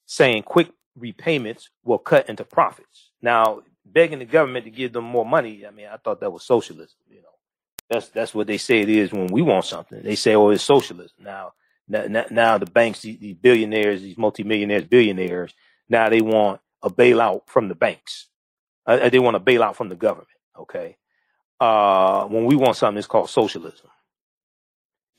saying 0.06 0.44
quick 0.44 0.72
repayments 0.98 1.70
will 1.84 2.00
cut 2.00 2.30
into 2.30 2.44
profits. 2.44 3.12
Now, 3.22 3.62
begging 3.86 4.20
the 4.20 4.26
government 4.26 4.66
to 4.66 4.72
give 4.72 4.94
them 4.94 5.06
more 5.06 5.26
money, 5.26 5.66
I 5.66 5.72
mean, 5.72 5.88
I 5.92 5.98
thought 5.98 6.22
that 6.22 6.32
was 6.32 6.44
socialism, 6.44 6.98
you 7.10 7.22
know. 7.22 7.28
That's 7.92 8.08
that's 8.08 8.34
what 8.34 8.48
they 8.48 8.58
say 8.58 8.80
it 8.80 8.90
is 8.90 9.12
when 9.12 9.28
we 9.28 9.42
want 9.42 9.66
something. 9.66 10.02
They 10.02 10.16
say, 10.16 10.34
"Oh, 10.34 10.50
it's 10.50 10.64
socialism." 10.64 11.18
Now, 11.20 11.52
now, 11.90 12.26
now 12.32 12.58
the 12.58 12.66
banks, 12.66 13.02
these 13.02 13.36
billionaires, 13.36 14.02
these 14.02 14.18
multimillionaires, 14.18 14.86
billionaires, 14.86 15.54
now 15.90 16.08
they 16.08 16.22
want 16.22 16.62
a 16.82 16.90
bailout 16.90 17.42
from 17.48 17.68
the 17.68 17.76
banks. 17.76 18.28
Uh, 18.88 19.00
uh, 19.04 19.10
they 19.10 19.20
want 19.20 19.36
a 19.36 19.42
bailout 19.42 19.76
from 19.76 19.90
the 19.90 19.96
government. 19.96 20.30
Okay. 20.58 20.96
Uh, 21.60 22.26
when 22.28 22.46
we 22.46 22.56
want 22.56 22.78
something, 22.78 22.98
it's 22.98 23.08
called 23.08 23.30
socialism. 23.30 23.90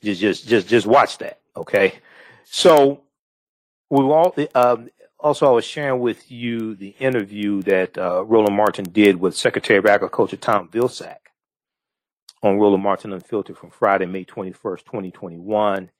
Just, 0.03 0.21
just, 0.23 0.49
just, 0.49 0.67
just 0.67 0.87
watch 0.87 1.19
that. 1.19 1.41
Okay. 1.55 1.93
So 2.45 3.03
we 3.91 4.01
all, 4.01 4.35
um, 4.55 4.89
also, 5.21 5.47
I 5.47 5.51
was 5.51 5.67
sharing 5.67 6.01
with 6.01 6.33
you 6.33 6.75
the 6.75 6.97
interview 6.99 7.63
that 7.63 7.99
uh, 7.99 8.25
Roland 8.25 8.57
Martin 8.57 8.87
did 8.87 9.21
with 9.21 9.37
Secretary 9.37 9.79
of 9.79 9.85
Agriculture 9.87 10.39
Tom 10.39 10.69
Vilsack 10.69 11.22
on 12.43 12.59
Roland 12.59 12.83
Martin 12.83 13.13
Unfiltered 13.13 13.57
from 13.57 13.71
Friday, 13.71 14.07
May 14.07 14.25
21st, 14.25 14.85
2021. 14.85 15.91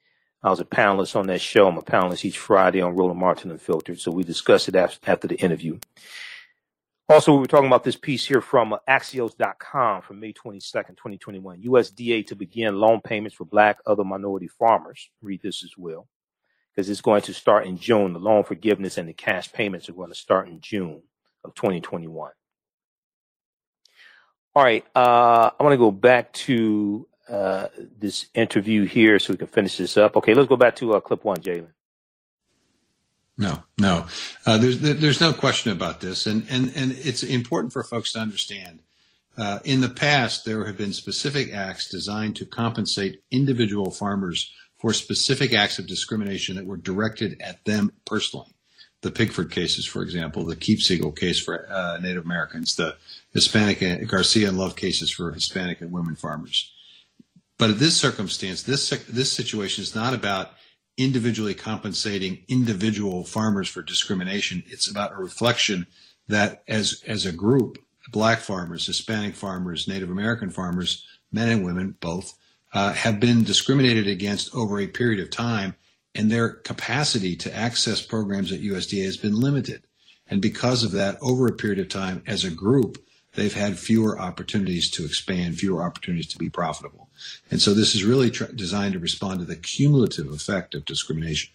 I 0.43 0.51
was 0.51 0.59
a 0.59 0.65
panelist 0.65 1.15
on 1.15 1.29
that 1.29 1.41
show. 1.41 1.69
I'm 1.69 1.79
a 1.79 1.83
panelist 1.83 2.25
each 2.25 2.39
Friday 2.39 2.81
on 2.81 2.97
Roland 2.97 3.21
Martin 3.21 3.53
Unfiltered. 3.53 4.01
So 4.01 4.11
we 4.11 4.25
discussed 4.25 4.69
it 4.69 4.75
after 4.75 5.29
the 5.29 5.37
interview. 5.37 5.79
Also, 7.09 7.33
we 7.33 7.41
were 7.41 7.47
talking 7.47 7.67
about 7.67 7.85
this 7.85 7.97
piece 7.97 8.27
here 8.27 8.41
from 8.41 8.73
uh, 8.73 8.79
Axios.com 8.89 10.03
from 10.03 10.19
May 10.19 10.33
22nd, 10.33 10.97
2021. 10.97 11.63
USDA 11.63 12.27
to 12.27 12.35
begin 12.35 12.77
loan 12.77 13.01
payments 13.01 13.37
for 13.37 13.45
black 13.45 13.79
other 13.87 14.05
minority 14.05 14.49
farmers. 14.49 15.11
Read 15.21 15.43
this 15.43 15.63
as 15.63 15.77
well 15.77 16.09
because 16.75 16.89
it's 16.89 17.01
going 17.01 17.23
to 17.23 17.35
start 17.35 17.67
in 17.67 17.77
June. 17.77 18.15
The 18.15 18.19
loan 18.19 18.45
forgiveness 18.45 18.99
and 18.99 19.09
the 19.09 19.13
cash 19.13 19.53
payments 19.53 19.89
are 19.89 19.95
going 19.95 20.11
to 20.11 20.15
start 20.15 20.49
in 20.49 20.61
June 20.61 21.03
of 21.45 21.55
2021. 21.55 22.31
All 24.55 24.63
right. 24.63 24.85
Uh, 24.95 25.51
I 25.59 25.63
want 25.63 25.73
to 25.73 25.79
go 25.79 25.91
back 25.91 26.33
to 26.35 27.07
uh, 27.29 27.69
this 27.99 28.27
interview 28.35 28.85
here 28.85 29.19
so 29.19 29.33
we 29.33 29.39
can 29.39 29.47
finish 29.47 29.79
this 29.79 29.97
up. 29.97 30.17
Okay, 30.17 30.35
let's 30.35 30.49
go 30.49 30.57
back 30.57 30.77
to 30.77 30.95
uh, 30.95 31.01
clip 31.01 31.25
one, 31.25 31.39
Jalen. 31.39 31.69
No, 33.39 33.63
no. 33.79 34.07
Uh, 34.45 34.59
there's 34.59 34.81
there's 34.81 35.21
no 35.21 35.33
question 35.33 35.73
about 35.73 36.01
this, 36.01 36.27
and 36.27 36.47
and 36.51 36.71
and 36.77 36.93
it's 36.93 37.23
important 37.23 37.73
for 37.73 37.83
folks 37.83 38.13
to 38.13 38.19
understand. 38.19 38.81
Uh, 39.39 39.61
in 39.65 39.81
the 39.81 39.89
past, 39.89 40.45
there 40.45 40.67
have 40.67 40.77
been 40.77 40.93
specific 40.93 41.53
acts 41.55 41.89
designed 41.89 42.37
to 42.37 42.45
compensate 42.45 43.23
individual 43.31 43.91
farmers 43.91 44.53
for 44.79 44.93
specific 44.93 45.55
acts 45.55 45.79
of 45.79 45.87
discrimination 45.87 46.57
that 46.57 46.67
were 46.67 46.77
directed 46.77 47.41
at 47.41 47.65
them 47.65 47.93
personally. 48.05 48.55
The 49.01 49.11
Pigford 49.11 49.51
cases, 49.51 49.87
for 49.87 50.03
example, 50.03 50.45
the 50.45 50.55
Keepseagle 50.55 51.17
case 51.17 51.41
for 51.41 51.67
uh, 51.73 51.99
Native 52.03 52.25
Americans, 52.25 52.77
the 52.77 52.97
Hispanic 53.33 54.07
Garcia 54.09 54.49
and 54.49 54.59
Love 54.59 54.77
cases 54.77 55.11
for 55.11 55.33
Hispanic 55.33 55.81
and 55.81 55.91
women 55.91 56.17
farmers. 56.17 56.73
But 57.59 57.71
in 57.71 57.79
this 57.79 57.97
circumstance, 57.97 58.63
this 58.63 58.91
this 59.09 59.33
situation 59.33 59.83
is 59.83 59.95
not 59.95 60.15
about 60.15 60.51
individually 60.97 61.55
compensating 61.55 62.45
individual 62.49 63.25
farmers 63.25 63.69
for 63.69 63.83
discrimination. 63.83 64.63
It's 64.67 64.91
about 64.91 65.13
a 65.13 65.17
reflection 65.17 65.87
that 66.29 66.63
as 66.69 67.03
as 67.07 67.25
a 67.25 67.33
group, 67.33 67.79
black 68.11 68.41
farmers, 68.41 68.87
Hispanic 68.87 69.35
farmers, 69.35 69.89
Native 69.89 70.11
American 70.11 70.51
farmers, 70.51 71.07
men 71.31 71.49
and 71.49 71.65
women 71.65 71.97
both, 72.01 72.35
uh, 72.75 72.93
have 72.93 73.21
been 73.21 73.45
discriminated 73.45 74.07
against 74.07 74.55
over 74.55 74.81
a 74.81 74.87
period 74.87 75.21
of 75.21 75.31
time, 75.31 75.75
and 76.15 76.31
their 76.31 76.51
capacity 76.51 77.37
to 77.37 77.55
access 77.55 78.03
programs 78.03 78.53
at 78.53 78.61
USDA 78.61 79.05
has 79.05 79.17
been 79.17 79.41
limited. 79.41 79.83
And 80.29 80.41
because 80.41 80.83
of 80.85 80.93
that, 80.93 81.19
over 81.21 81.47
a 81.47 81.53
period 81.53 81.79
of 81.79 81.89
time, 81.89 82.23
as 82.27 82.45
a 82.45 82.51
group, 82.51 82.99
they've 83.35 83.55
had 83.55 83.79
fewer 83.79 84.19
opportunities 84.19 84.91
to 84.91 85.05
expand, 85.05 85.57
fewer 85.57 85.83
opportunities 85.83 86.29
to 86.29 86.39
be 86.39 86.51
profitable. 86.51 87.09
And 87.51 87.61
so 87.61 87.75
this 87.75 87.95
is 87.95 88.05
really 88.05 88.31
designed 88.31 88.95
to 88.95 88.99
respond 88.99 89.41
to 89.41 89.47
the 89.47 89.57
cumulative 89.57 90.31
effect 90.31 90.75
of 90.75 90.85
discrimination 90.85 91.53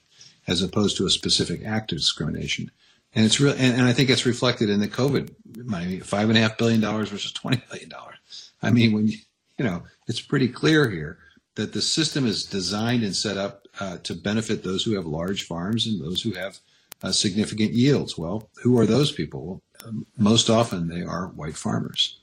as 0.47 0.61
opposed 0.61 0.97
to 0.97 1.05
a 1.05 1.09
specific 1.09 1.63
act 1.65 1.91
of 1.91 1.97
discrimination. 1.97 2.71
And 3.15 3.25
it's 3.25 3.39
real, 3.39 3.53
and, 3.53 3.73
and 3.73 3.83
I 3.83 3.93
think 3.93 4.09
it's 4.09 4.25
reflected 4.25 4.69
in 4.69 4.79
the 4.79 4.87
COVID 4.87 5.33
money, 5.65 5.99
five 5.99 6.29
and 6.29 6.37
a 6.37 6.41
half 6.41 6.57
billion 6.57 6.81
dollars 6.81 7.09
versus 7.09 7.31
twenty 7.31 7.61
billion 7.69 7.89
dollars. 7.89 8.51
I 8.61 8.71
mean, 8.71 8.91
when 8.91 9.07
you, 9.07 9.17
you 9.57 9.65
know, 9.65 9.83
it's 10.07 10.21
pretty 10.21 10.47
clear 10.47 10.89
here 10.89 11.17
that 11.55 11.73
the 11.73 11.81
system 11.81 12.27
is 12.27 12.45
designed 12.45 13.03
and 13.03 13.15
set 13.15 13.37
up 13.37 13.67
uh, 13.79 13.97
to 13.99 14.13
benefit 14.13 14.63
those 14.63 14.83
who 14.83 14.95
have 14.95 15.05
large 15.05 15.43
farms 15.43 15.87
and 15.87 15.99
those 15.99 16.21
who 16.21 16.31
have 16.31 16.59
uh, 17.01 17.11
significant 17.11 17.71
yields. 17.73 18.17
Well, 18.17 18.49
who 18.61 18.79
are 18.79 18.85
those 18.85 19.11
people? 19.11 19.45
Well, 19.45 19.61
most 20.17 20.49
often 20.49 20.87
they 20.87 21.01
are 21.01 21.27
white 21.27 21.57
farmers. 21.57 22.19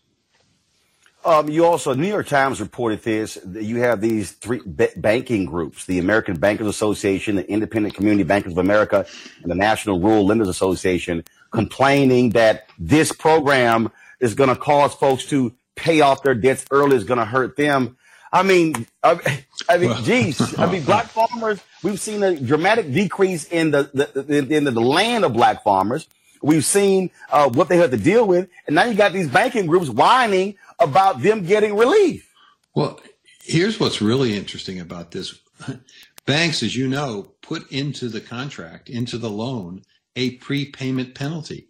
Um, 1.25 1.49
you 1.49 1.65
also, 1.65 1.95
New 1.95 2.09
York 2.09 2.27
Times 2.27 2.61
reported 2.61 3.03
this. 3.03 3.39
You 3.51 3.79
have 3.79 4.03
these 4.03 4.33
three 4.33 4.61
b- 4.61 4.89
banking 4.97 5.47
groups: 5.47 5.87
the 5.87 5.99
American 5.99 6.37
Bankers 6.37 6.67
Association, 6.67 7.37
the 7.37 7.51
Independent 7.51 7.95
Community 7.95 8.25
Bankers 8.25 8.53
of 8.53 8.59
America, 8.59 9.07
and 9.43 9.51
the 9.51 9.55
National 9.55 9.99
Rural 10.01 10.27
Lenders 10.27 10.49
Association, 10.49 11.25
complaining 11.51 12.31
that 12.31 12.69
this 12.79 13.11
program 13.11 13.91
is 14.21 14.35
going 14.35 14.51
to 14.51 14.57
cause 14.57 14.93
folks 14.95 15.25
to 15.27 15.55
pay 15.77 16.03
off 16.03 16.23
their 16.23 16.35
debts 16.35 16.67
early. 16.71 16.97
Is 16.97 17.05
going 17.05 17.19
to 17.19 17.25
hurt 17.25 17.57
them. 17.57 17.97
I 18.31 18.43
mean, 18.43 18.87
I, 19.03 19.43
I 19.69 19.79
mean, 19.79 19.95
geez, 20.03 20.59
I 20.59 20.71
mean, 20.71 20.85
black 20.85 21.07
farmers. 21.07 21.59
We've 21.83 22.01
seen 22.01 22.23
a 22.23 22.39
dramatic 22.39 22.93
decrease 22.93 23.47
in 23.47 23.71
the, 23.71 23.89
the 23.95 24.55
in 24.55 24.65
the 24.65 24.73
land 24.73 25.25
of 25.25 25.33
black 25.33 25.62
farmers. 25.65 26.07
We've 26.45 26.65
seen 26.65 27.11
uh, 27.31 27.49
what 27.49 27.71
they 27.71 27.79
had 27.79 27.91
to 27.93 27.97
deal 27.97 28.27
with, 28.27 28.51
and 28.67 28.75
now 28.77 28.85
you 28.85 28.95
got 28.95 29.15
these 29.15 29.29
banking 29.29 29.65
groups 29.65 29.89
whining 29.89 30.57
about 30.79 31.23
them 31.23 31.47
getting 31.47 31.75
relief. 31.75 32.31
Well, 32.75 33.01
here's 33.43 33.81
what's 33.81 34.03
really 34.03 34.37
interesting 34.37 34.79
about 34.79 35.11
this. 35.11 35.41
Banks, 36.27 36.63
as 36.63 36.77
you 36.77 36.87
know, 36.87 37.33
put 37.41 37.73
into 37.73 38.11
the 38.11 38.21
contract, 38.21 38.91
into 38.91 39.17
the 39.17 39.31
loan, 39.31 39.85
a 40.17 40.33
prepayment 40.33 41.15
penalty. 41.15 41.69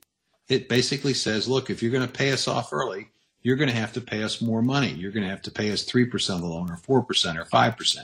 It 0.49 0.69
basically 0.69 1.15
says, 1.15 1.49
look, 1.49 1.71
if 1.71 1.81
you're 1.81 1.93
going 1.93 2.07
to 2.07 2.13
pay 2.13 2.33
us 2.33 2.49
off 2.49 2.73
early, 2.73 3.09
you're 3.43 3.57
going 3.57 3.71
to 3.71 3.77
have 3.77 3.93
to 3.93 4.01
pay 4.01 4.25
us 4.25 4.43
more 4.43 4.61
money. 4.61 4.91
You're 4.91 5.13
going 5.13 5.23
to 5.23 5.31
have 5.31 5.43
to 5.43 5.53
pay 5.53 5.71
us 5.71 5.85
3% 5.85 6.35
of 6.35 6.41
the 6.41 6.49
loan 6.49 6.69
or 6.69 6.79
4% 7.05 7.39
or 7.39 7.45
5%. 7.45 7.99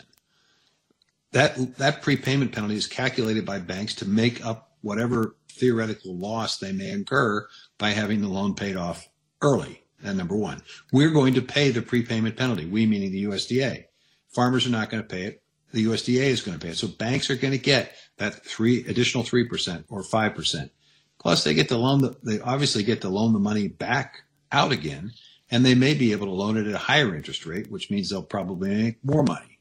That, 1.33 1.79
that 1.79 2.03
prepayment 2.03 2.53
penalty 2.53 2.77
is 2.77 2.87
calculated 2.87 3.45
by 3.45 3.59
banks 3.59 3.97
to 3.97 4.09
make 4.09 4.45
up 4.47 4.71
whatever 4.83 5.35
theoretical 5.61 6.17
loss 6.17 6.59
they 6.59 6.73
may 6.73 6.91
incur 6.91 7.47
by 7.79 7.91
having 7.91 8.21
the 8.21 8.29
loan 8.29 8.55
paid 8.55 8.77
off 8.77 9.09
early. 9.43 9.85
And 10.03 10.17
number 10.17 10.37
one, 10.37 10.63
we're 10.93 11.11
going 11.11 11.35
to 11.35 11.43
pay 11.43 11.71
the 11.71 11.83
prepayment 11.83 12.37
penalty. 12.37 12.67
We 12.67 12.87
meaning 12.87 13.13
the 13.13 13.25
USDA. 13.25 13.85
Farmers 14.31 14.67
are 14.67 14.71
not 14.71 14.91
going 14.91 15.03
to 15.03 15.09
pay 15.09 15.25
it. 15.25 15.43
The 15.73 15.85
USDA 15.85 16.23
is 16.23 16.41
going 16.41 16.59
to 16.59 16.65
pay 16.65 16.73
it. 16.73 16.79
So 16.79 16.89
banks 16.89 17.31
are 17.31 17.37
going 17.37 17.53
to 17.53 17.59
get 17.59 17.95
that 18.17 18.45
three 18.45 18.85
additional 18.87 19.23
three 19.23 19.47
percent 19.47 19.87
or 19.89 20.03
five 20.03 20.35
percent. 20.35 20.73
Plus, 21.21 21.45
they 21.45 21.55
get 21.55 21.69
to 21.69 21.77
loan 21.77 22.01
the, 22.01 22.17
they 22.23 22.41
obviously 22.41 22.83
get 22.83 23.03
to 23.03 23.11
loan 23.11 23.35
the 23.35 23.39
money 23.39 23.69
back 23.69 24.23
out 24.51 24.73
again, 24.73 25.13
and 25.51 25.65
they 25.65 25.75
may 25.75 25.93
be 25.93 26.13
able 26.13 26.27
to 26.27 26.33
loan 26.33 26.57
it 26.57 26.67
at 26.67 26.75
a 26.75 26.79
higher 26.79 27.15
interest 27.15 27.45
rate, 27.45 27.71
which 27.71 27.91
means 27.91 28.09
they'll 28.09 28.23
probably 28.23 28.71
make 28.71 29.05
more 29.05 29.23
money. 29.23 29.59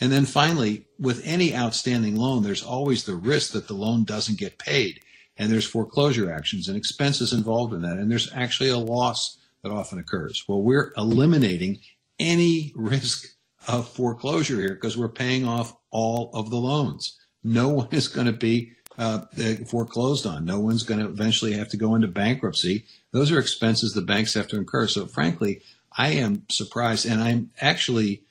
And 0.00 0.10
then 0.10 0.24
finally, 0.24 0.86
with 0.98 1.20
any 1.26 1.54
outstanding 1.54 2.16
loan, 2.16 2.42
there's 2.42 2.62
always 2.62 3.04
the 3.04 3.16
risk 3.16 3.52
that 3.52 3.68
the 3.68 3.74
loan 3.74 4.04
doesn't 4.04 4.38
get 4.38 4.58
paid, 4.58 5.00
and 5.40 5.50
there's 5.50 5.66
foreclosure 5.66 6.30
actions 6.30 6.68
and 6.68 6.76
expenses 6.76 7.32
involved 7.32 7.72
in 7.72 7.80
that, 7.80 7.96
and 7.96 8.10
there's 8.10 8.30
actually 8.34 8.68
a 8.68 8.76
loss 8.76 9.38
that 9.62 9.72
often 9.72 9.98
occurs. 9.98 10.44
Well, 10.46 10.60
we're 10.60 10.92
eliminating 10.98 11.80
any 12.18 12.72
risk 12.76 13.26
of 13.66 13.88
foreclosure 13.88 14.60
here 14.60 14.74
because 14.74 14.98
we're 14.98 15.08
paying 15.08 15.48
off 15.48 15.74
all 15.90 16.30
of 16.34 16.50
the 16.50 16.58
loans. 16.58 17.18
No 17.42 17.70
one 17.70 17.88
is 17.90 18.06
going 18.06 18.26
to 18.26 18.34
be 18.34 18.72
uh, 18.98 19.22
foreclosed 19.66 20.26
on. 20.26 20.44
No 20.44 20.60
one's 20.60 20.82
going 20.82 21.00
to 21.00 21.06
eventually 21.06 21.54
have 21.54 21.70
to 21.70 21.78
go 21.78 21.94
into 21.94 22.06
bankruptcy. 22.06 22.84
Those 23.12 23.32
are 23.32 23.38
expenses 23.38 23.94
the 23.94 24.02
banks 24.02 24.34
have 24.34 24.48
to 24.48 24.58
incur. 24.58 24.88
So, 24.88 25.06
frankly, 25.06 25.62
I 25.96 26.08
am 26.08 26.42
surprised, 26.50 27.06
and 27.06 27.22
I'm 27.22 27.50
actually, 27.62 28.24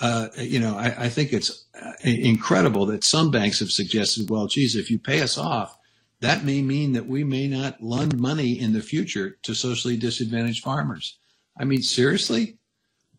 uh, 0.00 0.28
you 0.36 0.60
know, 0.60 0.76
I, 0.78 0.94
I 0.96 1.08
think 1.08 1.32
it's 1.32 1.64
uh, 1.74 1.94
incredible 2.04 2.86
that 2.86 3.02
some 3.02 3.32
banks 3.32 3.58
have 3.58 3.72
suggested, 3.72 4.30
well, 4.30 4.46
geez, 4.46 4.76
if 4.76 4.92
you 4.92 5.00
pay 5.00 5.22
us 5.22 5.36
off, 5.36 5.76
that 6.22 6.44
may 6.44 6.62
mean 6.62 6.92
that 6.92 7.06
we 7.06 7.24
may 7.24 7.48
not 7.48 7.82
lend 7.82 8.18
money 8.18 8.58
in 8.58 8.72
the 8.72 8.80
future 8.80 9.38
to 9.42 9.54
socially 9.54 9.96
disadvantaged 9.96 10.62
farmers. 10.62 11.18
I 11.58 11.64
mean, 11.64 11.82
seriously? 11.82 12.58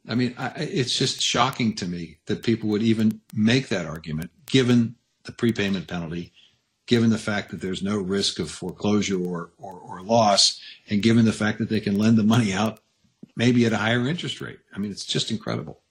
I 0.07 0.15
mean, 0.15 0.33
I, 0.37 0.51
it's 0.57 0.97
just 0.97 1.21
shocking 1.21 1.75
to 1.75 1.85
me 1.85 2.19
that 2.27 2.43
people 2.43 2.69
would 2.69 2.81
even 2.81 3.19
make 3.33 3.67
that 3.67 3.85
argument, 3.85 4.31
given 4.45 4.95
the 5.25 5.33
prepayment 5.33 5.87
penalty, 5.87 6.31
given 6.85 7.09
the 7.09 7.17
fact 7.17 7.51
that 7.51 7.59
there's 7.59 7.83
no 7.83 7.97
risk 7.97 8.39
of 8.39 8.49
foreclosure 8.49 9.21
or, 9.21 9.51
or, 9.57 9.73
or 9.73 10.01
loss, 10.01 10.61
and 10.89 11.03
given 11.03 11.25
the 11.25 11.33
fact 11.33 11.59
that 11.59 11.69
they 11.69 11.81
can 11.81 11.97
lend 11.97 12.17
the 12.17 12.23
money 12.23 12.53
out 12.53 12.79
maybe 13.35 13.65
at 13.65 13.73
a 13.73 13.77
higher 13.77 14.07
interest 14.07 14.39
rate. 14.39 14.59
I 14.73 14.79
mean, 14.79 14.91
it's 14.91 15.05
just 15.05 15.29
incredible. 15.29 15.82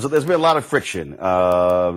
So 0.00 0.08
there's 0.08 0.24
been 0.24 0.36
a 0.36 0.38
lot 0.38 0.56
of 0.56 0.64
friction 0.64 1.18
uh, 1.20 1.92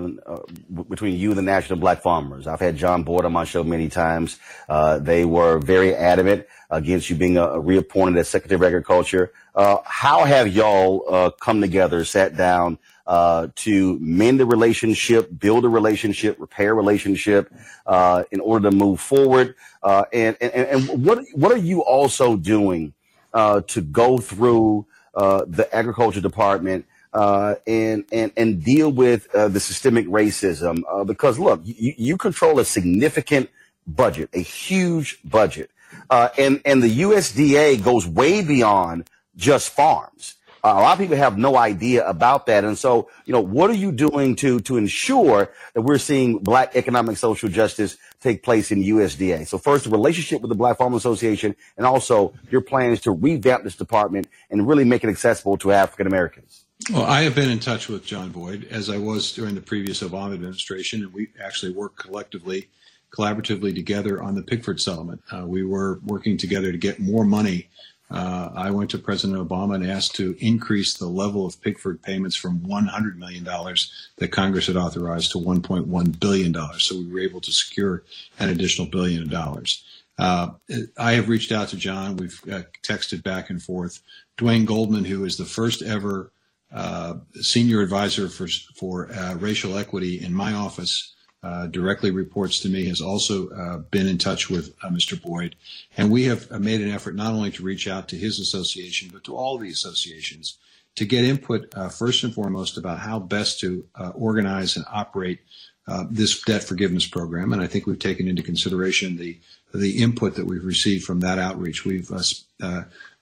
between 0.89 1.17
you 1.17 1.29
and 1.29 1.37
the 1.37 1.41
National 1.41 1.79
Black 1.79 2.01
Farmers. 2.01 2.45
I've 2.45 2.59
had 2.59 2.75
John 2.75 3.03
Boyd 3.03 3.23
on 3.23 3.31
my 3.31 3.45
show 3.45 3.63
many 3.63 3.87
times. 3.87 4.37
Uh, 4.67 4.99
they 4.99 5.23
were 5.23 5.59
very 5.59 5.95
adamant 5.95 6.45
against 6.69 7.09
you 7.09 7.15
being 7.15 7.37
a, 7.37 7.57
reappointed 7.57 8.17
as 8.17 8.27
Secretary 8.27 8.57
of 8.57 8.63
Agriculture. 8.63 9.31
Uh, 9.55 9.77
how 9.85 10.25
have 10.25 10.49
y'all 10.49 11.05
uh, 11.09 11.29
come 11.29 11.61
together, 11.61 12.03
sat 12.03 12.35
down 12.35 12.79
uh, 13.07 13.47
to 13.55 13.97
mend 14.01 14.41
the 14.41 14.45
relationship, 14.45 15.29
build 15.39 15.63
a 15.63 15.69
relationship, 15.69 16.37
repair 16.37 16.71
a 16.71 16.73
relationship 16.73 17.49
uh, 17.85 18.25
in 18.29 18.41
order 18.41 18.69
to 18.69 18.75
move 18.75 18.99
forward? 18.99 19.55
and, 19.81 20.35
and 20.41 20.51
and 20.51 21.05
what 21.05 21.23
what 21.33 21.49
are 21.53 21.57
you 21.57 21.81
also 21.81 22.35
doing 22.35 22.93
to 23.33 23.81
go 23.89 24.17
through 24.17 24.85
the 25.13 25.65
Agriculture 25.71 26.19
Department? 26.19 26.85
Uh, 27.15 27.55
and 27.65 28.03
and 28.11 28.31
and 28.35 28.63
deal 28.63 28.91
with 28.91 29.33
uh, 29.33 29.47
the 29.47 29.59
systemic 29.59 30.05
racism 30.07 30.81
uh, 30.91 31.03
because 31.05 31.39
look, 31.39 31.61
you, 31.63 31.93
you 31.97 32.17
control 32.17 32.59
a 32.59 32.65
significant 32.65 33.49
budget, 33.87 34.29
a 34.33 34.39
huge 34.39 35.19
budget, 35.23 35.71
uh, 36.09 36.27
and 36.37 36.61
and 36.65 36.83
the 36.83 37.01
USDA 37.01 37.81
goes 37.81 38.05
way 38.05 38.43
beyond 38.43 39.09
just 39.37 39.69
farms. 39.69 40.35
Uh, 40.61 40.73
a 40.77 40.81
lot 40.81 40.93
of 40.93 40.99
people 40.99 41.15
have 41.15 41.37
no 41.37 41.55
idea 41.55 42.05
about 42.05 42.47
that, 42.47 42.65
and 42.65 42.77
so 42.77 43.09
you 43.23 43.31
know, 43.31 43.39
what 43.39 43.69
are 43.69 43.75
you 43.75 43.93
doing 43.93 44.35
to 44.35 44.59
to 44.59 44.75
ensure 44.75 45.49
that 45.73 45.83
we're 45.83 45.97
seeing 45.97 46.39
Black 46.39 46.75
economic 46.75 47.15
social 47.15 47.47
justice 47.47 47.95
take 48.19 48.43
place 48.43 48.71
in 48.71 48.83
USDA? 48.83 49.47
So 49.47 49.57
first, 49.57 49.85
the 49.85 49.89
relationship 49.89 50.41
with 50.41 50.49
the 50.49 50.55
Black 50.55 50.77
Farm 50.77 50.93
Association, 50.95 51.55
and 51.77 51.85
also 51.85 52.33
your 52.51 52.59
plans 52.59 52.99
to 53.01 53.11
revamp 53.11 53.63
this 53.63 53.77
department 53.77 54.27
and 54.49 54.67
really 54.67 54.83
make 54.83 55.05
it 55.05 55.09
accessible 55.09 55.55
to 55.59 55.71
African 55.71 56.07
Americans. 56.07 56.64
Well, 56.91 57.05
I 57.05 57.21
have 57.21 57.35
been 57.35 57.49
in 57.49 57.59
touch 57.59 57.87
with 57.87 58.05
John 58.05 58.29
Boyd 58.31 58.67
as 58.69 58.89
I 58.89 58.97
was 58.97 59.31
during 59.33 59.55
the 59.55 59.61
previous 59.61 60.03
Obama 60.03 60.33
administration, 60.33 61.03
and 61.03 61.13
we 61.13 61.29
actually 61.43 61.71
worked 61.71 61.97
collectively, 61.97 62.69
collaboratively 63.11 63.73
together 63.73 64.21
on 64.21 64.35
the 64.35 64.43
Pigford 64.43 64.79
settlement. 64.79 65.21
Uh, 65.31 65.45
we 65.47 65.63
were 65.63 65.99
working 66.05 66.37
together 66.37 66.71
to 66.71 66.77
get 66.77 66.99
more 66.99 67.25
money 67.25 67.69
uh, 68.11 68.51
I 68.55 68.69
went 68.69 68.91
to 68.91 68.99
President 68.99 69.39
Obama 69.39 69.75
and 69.75 69.89
asked 69.89 70.15
to 70.15 70.35
increase 70.39 70.93
the 70.93 71.07
level 71.07 71.45
of 71.45 71.59
Pigford 71.61 72.01
payments 72.03 72.35
from 72.35 72.59
$100 72.59 73.15
million 73.15 73.43
that 73.43 74.31
Congress 74.31 74.67
had 74.67 74.75
authorized 74.75 75.31
to 75.31 75.39
$1.1 75.39 76.19
billion. 76.19 76.55
So 76.77 76.97
we 76.97 77.07
were 77.07 77.19
able 77.19 77.41
to 77.41 77.51
secure 77.51 78.03
an 78.39 78.49
additional 78.49 78.87
billion 78.87 79.23
of 79.23 79.31
dollars. 79.31 79.83
Uh, 80.17 80.51
I 80.97 81.13
have 81.13 81.29
reached 81.29 81.51
out 81.51 81.69
to 81.69 81.77
John. 81.77 82.15
We've 82.15 82.39
uh, 82.49 82.61
texted 82.83 83.23
back 83.23 83.49
and 83.49 83.61
forth. 83.61 84.01
Dewayne 84.37 84.65
Goldmon, 84.65 85.05
who 85.05 85.25
is 85.25 85.37
the 85.37 85.45
first 85.45 85.81
ever 85.81 86.31
uh, 86.75 87.15
senior 87.35 87.81
advisor 87.81 88.27
for, 88.27 88.47
for 88.75 89.09
uh, 89.11 89.35
racial 89.35 89.77
equity 89.77 90.21
in 90.21 90.33
my 90.33 90.53
office, 90.53 91.15
uh, 91.41 91.67
directly 91.67 92.11
reports 92.11 92.59
to 92.59 92.69
me, 92.69 92.85
has 92.85 92.99
also 92.99 93.49
uh, 93.49 93.77
been 93.77 94.07
in 94.07 94.17
touch 94.17 94.49
with 94.49 94.75
uh, 94.83 94.89
Mr. 94.89 95.19
Boyd. 95.19 95.55
And 95.95 96.11
we 96.11 96.25
have 96.25 96.51
made 96.59 96.81
an 96.81 96.91
effort 96.91 97.15
not 97.15 97.31
only 97.31 97.51
to 97.51 97.63
reach 97.63 97.87
out 97.87 98.09
to 98.09 98.17
his 98.17 98.39
association, 98.39 99.09
but 99.13 99.23
to 99.23 99.35
all 99.37 99.57
the 99.57 99.69
associations 99.69 100.57
to 100.95 101.05
get 101.05 101.23
input 101.23 101.73
uh, 101.75 101.87
first 101.87 102.23
and 102.25 102.33
foremost 102.33 102.77
about 102.77 102.99
how 102.99 103.19
best 103.19 103.61
to 103.61 103.85
uh, 103.95 104.09
organize 104.09 104.75
and 104.75 104.85
operate 104.91 105.39
uh, 105.87 106.03
this 106.09 106.41
debt 106.41 106.63
forgiveness 106.63 107.07
program. 107.07 107.53
And 107.53 107.61
I 107.61 107.67
think 107.67 107.85
we've 107.85 107.99
taken 107.99 108.27
into 108.27 108.43
consideration 108.43 109.15
the 109.15 109.39
the 109.73 110.01
input 110.01 110.35
that 110.35 110.45
we've 110.45 110.63
received 110.63 111.03
from 111.03 111.19
that 111.19 111.37
outreach. 111.37 111.85
We've 111.85 112.09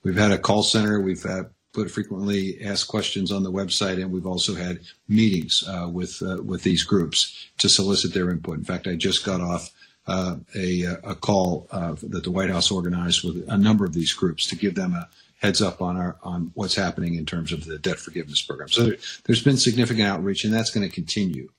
we've 0.04 0.16
had 0.16 0.30
a 0.30 0.38
call 0.38 0.62
center. 0.62 1.00
We've 1.00 1.26
put 1.74 1.90
frequently 1.90 2.64
asked 2.64 2.88
questions 2.88 3.30
on 3.30 3.42
the 3.42 3.52
website, 3.52 4.00
and 4.00 4.10
we've 4.10 4.26
also 4.26 4.54
had 4.54 4.80
meetings 5.08 5.64
uh, 5.68 5.88
with 5.92 6.22
uh, 6.22 6.42
with 6.42 6.62
these 6.62 6.84
groups 6.84 7.48
to 7.58 7.68
solicit 7.68 8.14
their 8.14 8.30
input. 8.30 8.56
In 8.56 8.64
fact, 8.64 8.86
I 8.86 8.94
just 8.94 9.24
got 9.24 9.40
off 9.40 9.70
uh, 10.06 10.36
a, 10.54 10.84
a 11.02 11.14
call 11.14 11.66
uh, 11.70 11.94
that 12.02 12.24
the 12.24 12.30
White 12.30 12.50
House 12.50 12.70
organized 12.70 13.24
with 13.24 13.44
a 13.48 13.58
number 13.58 13.84
of 13.84 13.92
these 13.92 14.12
groups 14.12 14.46
to 14.46 14.56
give 14.56 14.74
them 14.74 14.94
a 14.94 15.08
heads 15.40 15.60
up 15.60 15.82
on 15.82 15.96
our 15.96 16.16
on 16.22 16.50
what's 16.54 16.76
happening 16.76 17.16
in 17.16 17.26
terms 17.26 17.52
of 17.52 17.64
the 17.64 17.78
debt 17.78 17.98
forgiveness 17.98 18.40
program. 18.40 18.68
So 18.68 18.84
there, 18.84 18.96
there's 19.24 19.42
been 19.42 19.56
significant 19.56 20.08
outreach, 20.08 20.44
and 20.44 20.54
that's 20.54 20.70
going 20.70 20.88
to 20.88 20.94
continue. 20.94 21.50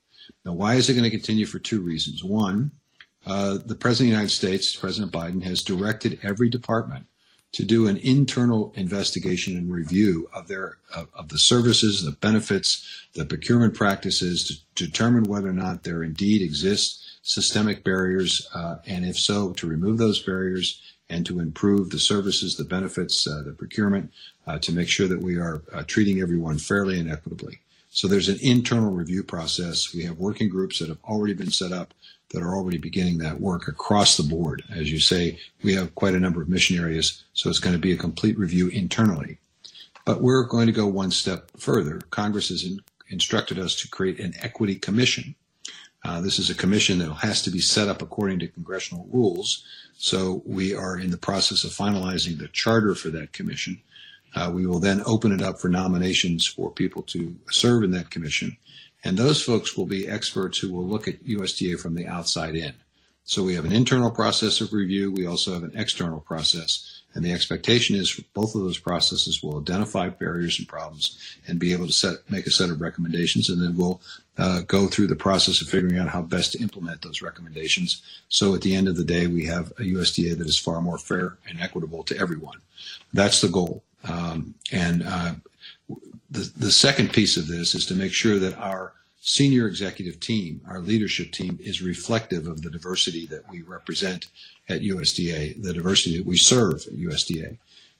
Now, 0.43 0.53
why 0.53 0.75
is 0.75 0.89
it 0.89 0.93
going 0.93 1.03
to 1.03 1.11
continue? 1.11 1.45
For 1.45 1.59
two 1.59 1.81
reasons. 1.81 2.23
One, 2.23 2.71
uh, 3.25 3.57
the 3.63 3.75
President 3.75 3.89
of 3.89 3.97
the 3.97 4.17
United 4.17 4.31
States, 4.31 4.75
President 4.75 5.11
Biden, 5.11 5.43
has 5.43 5.61
directed 5.61 6.19
every 6.23 6.49
department 6.49 7.05
to 7.55 7.63
do 7.63 7.87
an 7.87 7.95
internal 7.97 8.73
investigation 8.75 9.55
and 9.55 9.71
review 9.71 10.29
of 10.33 10.49
their 10.49 10.77
of, 10.93 11.07
of, 11.15 11.29
the 11.29 11.39
services, 11.39 12.03
the 12.03 12.11
benefits, 12.11 12.85
the 13.13 13.23
procurement 13.23 13.73
practices 13.73 14.61
to 14.75 14.85
determine 14.85 15.23
whether 15.23 15.47
or 15.47 15.53
not 15.53 15.83
there 15.83 16.03
indeed 16.03 16.41
exist 16.41 17.01
systemic 17.21 17.81
barriers, 17.83 18.47
uh, 18.53 18.75
and 18.85 19.05
if 19.05 19.17
so, 19.17 19.53
to 19.53 19.67
remove 19.67 19.97
those 19.97 20.21
barriers 20.21 20.81
and 21.09 21.25
to 21.25 21.39
improve 21.39 21.91
the 21.91 21.99
services, 21.99 22.57
the 22.57 22.65
benefits, 22.65 23.25
uh, 23.25 23.41
the 23.45 23.53
procurement, 23.53 24.11
uh, 24.45 24.59
to 24.59 24.73
make 24.73 24.89
sure 24.89 25.07
that 25.07 25.21
we 25.21 25.37
are 25.37 25.63
uh, 25.73 25.81
treating 25.87 26.19
everyone 26.19 26.57
fairly 26.57 26.99
and 26.99 27.09
equitably. 27.09 27.61
So 27.89 28.09
there's 28.09 28.27
an 28.27 28.39
internal 28.41 28.91
review 28.91 29.23
process. 29.23 29.93
We 29.93 30.03
have 30.03 30.17
working 30.17 30.49
groups 30.49 30.79
that 30.79 30.89
have 30.89 31.01
already 31.05 31.33
been 31.33 31.51
set 31.51 31.71
up 31.71 31.93
that 32.29 32.41
are 32.41 32.55
already 32.55 32.77
beginning 32.77 33.17
that 33.19 33.39
work 33.39 33.67
across 33.67 34.17
the 34.17 34.23
board. 34.23 34.63
As 34.75 34.91
you 34.91 34.99
say, 34.99 35.39
we 35.63 35.73
have 35.75 35.95
quite 35.95 36.15
a 36.15 36.19
number 36.19 36.41
of 36.41 36.49
mission 36.49 36.77
areas, 36.77 37.23
so 37.33 37.49
it's 37.49 37.59
going 37.59 37.75
to 37.75 37.81
be 37.81 37.93
a 37.93 37.97
complete 37.97 38.37
review 38.37 38.67
internally. 38.69 39.37
But 40.05 40.21
we're 40.21 40.43
going 40.43 40.67
to 40.67 40.73
go 40.73 40.87
one 40.87 41.11
step 41.11 41.51
further. 41.57 42.01
Congress 42.09 42.49
has 42.49 42.63
in, 42.63 42.79
instructed 43.09 43.57
us 43.59 43.75
to 43.75 43.87
create 43.87 44.19
an 44.19 44.33
equity 44.41 44.75
commission. 44.75 45.35
Uh, 46.03 46.21
this 46.21 46.37
is 46.37 46.49
a 46.49 46.55
commission 46.55 46.99
that 46.99 47.11
has 47.13 47.41
to 47.41 47.49
be 47.49 47.59
set 47.59 47.87
up 47.87 48.01
according 48.01 48.37
to 48.39 48.47
congressional 48.47 49.07
rules. 49.11 49.63
So 49.97 50.43
we 50.45 50.75
are 50.75 50.99
in 50.99 51.09
the 51.09 51.17
process 51.17 51.63
of 51.63 51.71
finalizing 51.71 52.37
the 52.37 52.47
charter 52.49 52.93
for 52.93 53.09
that 53.09 53.33
commission. 53.33 53.81
Uh, 54.35 54.51
we 54.53 54.67
will 54.67 54.79
then 54.79 55.01
open 55.05 55.31
it 55.31 55.41
up 55.41 55.59
for 55.59 55.69
nominations 55.69 56.45
for 56.45 56.69
people 56.69 57.01
to 57.03 57.35
serve 57.49 57.83
in 57.83 57.91
that 57.91 58.11
commission. 58.11 58.55
And 59.05 59.17
those 59.17 59.41
folks 59.41 59.77
will 59.77 59.85
be 59.85 60.07
experts 60.07 60.57
who 60.57 60.73
will 60.73 60.85
look 60.85 61.07
at 61.07 61.23
USDA 61.23 61.79
from 61.79 61.93
the 61.93 62.07
outside 62.07 62.55
in. 62.55 62.73
So 63.23 63.43
we 63.43 63.55
have 63.55 63.65
an 63.65 63.71
internal 63.71 64.11
process 64.11 64.61
of 64.61 64.73
review. 64.73 65.11
We 65.11 65.25
also 65.25 65.53
have 65.53 65.63
an 65.63 65.73
external 65.75 66.19
process. 66.19 67.01
And 67.13 67.23
the 67.23 67.31
expectation 67.31 67.95
is 67.95 68.19
both 68.33 68.55
of 68.55 68.61
those 68.61 68.77
processes 68.77 69.41
will 69.41 69.59
identify 69.59 70.09
barriers 70.09 70.59
and 70.59 70.67
problems 70.67 71.37
and 71.47 71.59
be 71.59 71.71
able 71.71 71.87
to 71.87 71.93
set, 71.93 72.29
make 72.29 72.45
a 72.45 72.51
set 72.51 72.69
of 72.69 72.81
recommendations. 72.81 73.49
And 73.49 73.61
then 73.61 73.77
we'll 73.77 74.01
uh, 74.37 74.61
go 74.61 74.87
through 74.87 75.07
the 75.07 75.15
process 75.15 75.61
of 75.61 75.69
figuring 75.69 75.97
out 75.97 76.09
how 76.09 76.21
best 76.21 76.51
to 76.53 76.61
implement 76.61 77.03
those 77.03 77.21
recommendations. 77.21 78.01
So 78.27 78.53
at 78.53 78.61
the 78.61 78.75
end 78.75 78.87
of 78.87 78.97
the 78.97 79.05
day, 79.05 79.27
we 79.27 79.45
have 79.45 79.71
a 79.71 79.83
USDA 79.83 80.37
that 80.37 80.47
is 80.47 80.59
far 80.59 80.81
more 80.81 80.97
fair 80.97 81.37
and 81.47 81.61
equitable 81.61 82.03
to 82.03 82.17
everyone. 82.17 82.59
That's 83.13 83.39
the 83.39 83.49
goal. 83.49 83.83
Um, 84.03 84.55
and 84.71 85.03
uh, 85.03 85.35
the, 86.29 86.51
the 86.57 86.71
second 86.71 87.13
piece 87.13 87.37
of 87.37 87.47
this 87.47 87.75
is 87.75 87.85
to 87.87 87.95
make 87.95 88.13
sure 88.13 88.39
that 88.39 88.57
our 88.57 88.93
senior 89.21 89.67
executive 89.67 90.19
team, 90.19 90.61
our 90.67 90.79
leadership 90.79 91.31
team, 91.31 91.57
is 91.61 91.81
reflective 91.81 92.47
of 92.47 92.61
the 92.61 92.69
diversity 92.69 93.25
that 93.27 93.49
we 93.49 93.61
represent 93.63 94.27
at 94.69 94.81
USDA, 94.81 95.61
the 95.61 95.73
diversity 95.73 96.17
that 96.17 96.25
we 96.25 96.37
serve 96.37 96.75
at 96.87 96.93
USDA. 96.93 97.57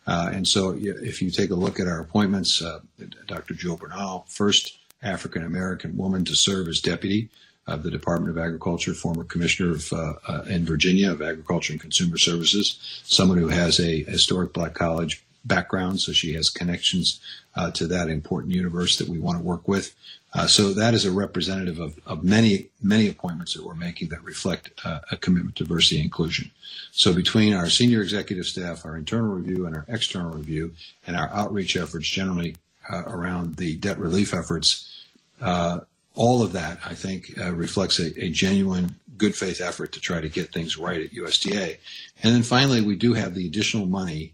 Uh, 0.07 0.29
and 0.31 0.47
so 0.47 0.77
if 0.79 1.21
you 1.21 1.31
take 1.31 1.49
a 1.49 1.55
look 1.55 1.79
at 1.79 1.88
our 1.88 1.99
appointments, 1.99 2.61
uh, 2.61 2.79
Dr. 3.25 3.55
Jewel 3.55 3.77
Bronaugh, 3.77 4.27
first 4.29 4.77
African 5.01 5.43
American 5.43 5.97
woman 5.97 6.25
to 6.25 6.36
serve 6.36 6.67
as 6.67 6.79
deputy 6.79 7.29
of 7.67 7.81
the 7.81 7.89
Department 7.89 8.29
of 8.29 8.43
Agriculture, 8.43 8.93
former 8.93 9.23
commissioner 9.23 9.71
of, 9.71 9.91
uh, 9.91 10.13
uh 10.27 10.43
in 10.47 10.65
Virginia 10.65 11.11
of 11.11 11.23
Agriculture 11.23 11.73
and 11.73 11.81
Consumer 11.81 12.17
Services, 12.17 13.01
someone 13.03 13.39
who 13.39 13.47
has 13.47 13.79
a 13.79 14.03
historic 14.03 14.53
black 14.53 14.75
college 14.75 15.23
background, 15.46 16.00
so 16.02 16.12
she 16.12 16.34
has 16.34 16.50
connections 16.50 17.20
uh, 17.56 17.72
to 17.72 17.88
that 17.88 18.10
important 18.10 18.54
universe 18.54 18.98
that 18.98 19.08
we 19.08 19.20
want 19.20 19.38
to 19.38 19.43
work 19.43 19.68
with. 19.68 19.96
Uh, 20.34 20.48
so 20.48 20.74
that 20.74 20.93
is 20.93 21.06
a 21.06 21.12
representative 21.12 21.80
of, 21.80 21.98
of 22.06 22.24
many, 22.24 22.68
many 22.82 23.08
appointments 23.08 23.54
that 23.54 23.66
we're 23.66 23.74
making 23.74 24.10
that 24.10 24.22
reflect 24.22 24.70
uh, 24.84 25.00
a 25.10 25.16
commitment 25.16 25.56
to 25.56 25.64
diversity 25.64 25.96
and 25.96 26.06
inclusion. 26.06 26.52
So 26.91 27.14
between 27.14 27.54
our 27.54 27.70
senior 27.70 28.02
executive 28.02 28.46
staff, 28.46 28.86
our 28.86 28.98
internal 28.98 29.34
review 29.34 29.66
and 29.66 29.76
our 29.76 29.86
external 29.88 30.32
review, 30.32 30.74
and 31.08 31.16
our 31.16 31.30
outreach 31.30 31.78
efforts 31.78 32.10
generally 32.10 32.58
uh, 32.91 33.04
around 33.08 33.56
the 33.56 33.78
debt 33.78 33.98
relief 33.98 34.34
efforts, 34.34 35.06
uh, 35.41 35.80
all 36.16 36.41
of 36.41 36.52
that, 36.54 36.80
I 36.86 36.96
think, 36.96 37.38
uh, 37.38 37.54
reflects 37.54 38.00
a, 38.00 38.24
a, 38.24 38.30
genuine 38.30 38.96
good 39.18 39.36
faith 39.36 39.62
effort 39.62 39.91
to 39.93 40.00
try 40.00 40.22
to 40.22 40.30
get 40.30 40.54
things 40.54 40.78
right 40.78 41.02
at 41.02 41.12
USDA. 41.12 41.78
And 42.24 42.36
then 42.36 42.43
finally, 42.43 42.82
we 42.82 42.96
do 42.96 43.14
have 43.14 43.36
the 43.36 43.48
additional 43.48 43.86
money 43.86 44.34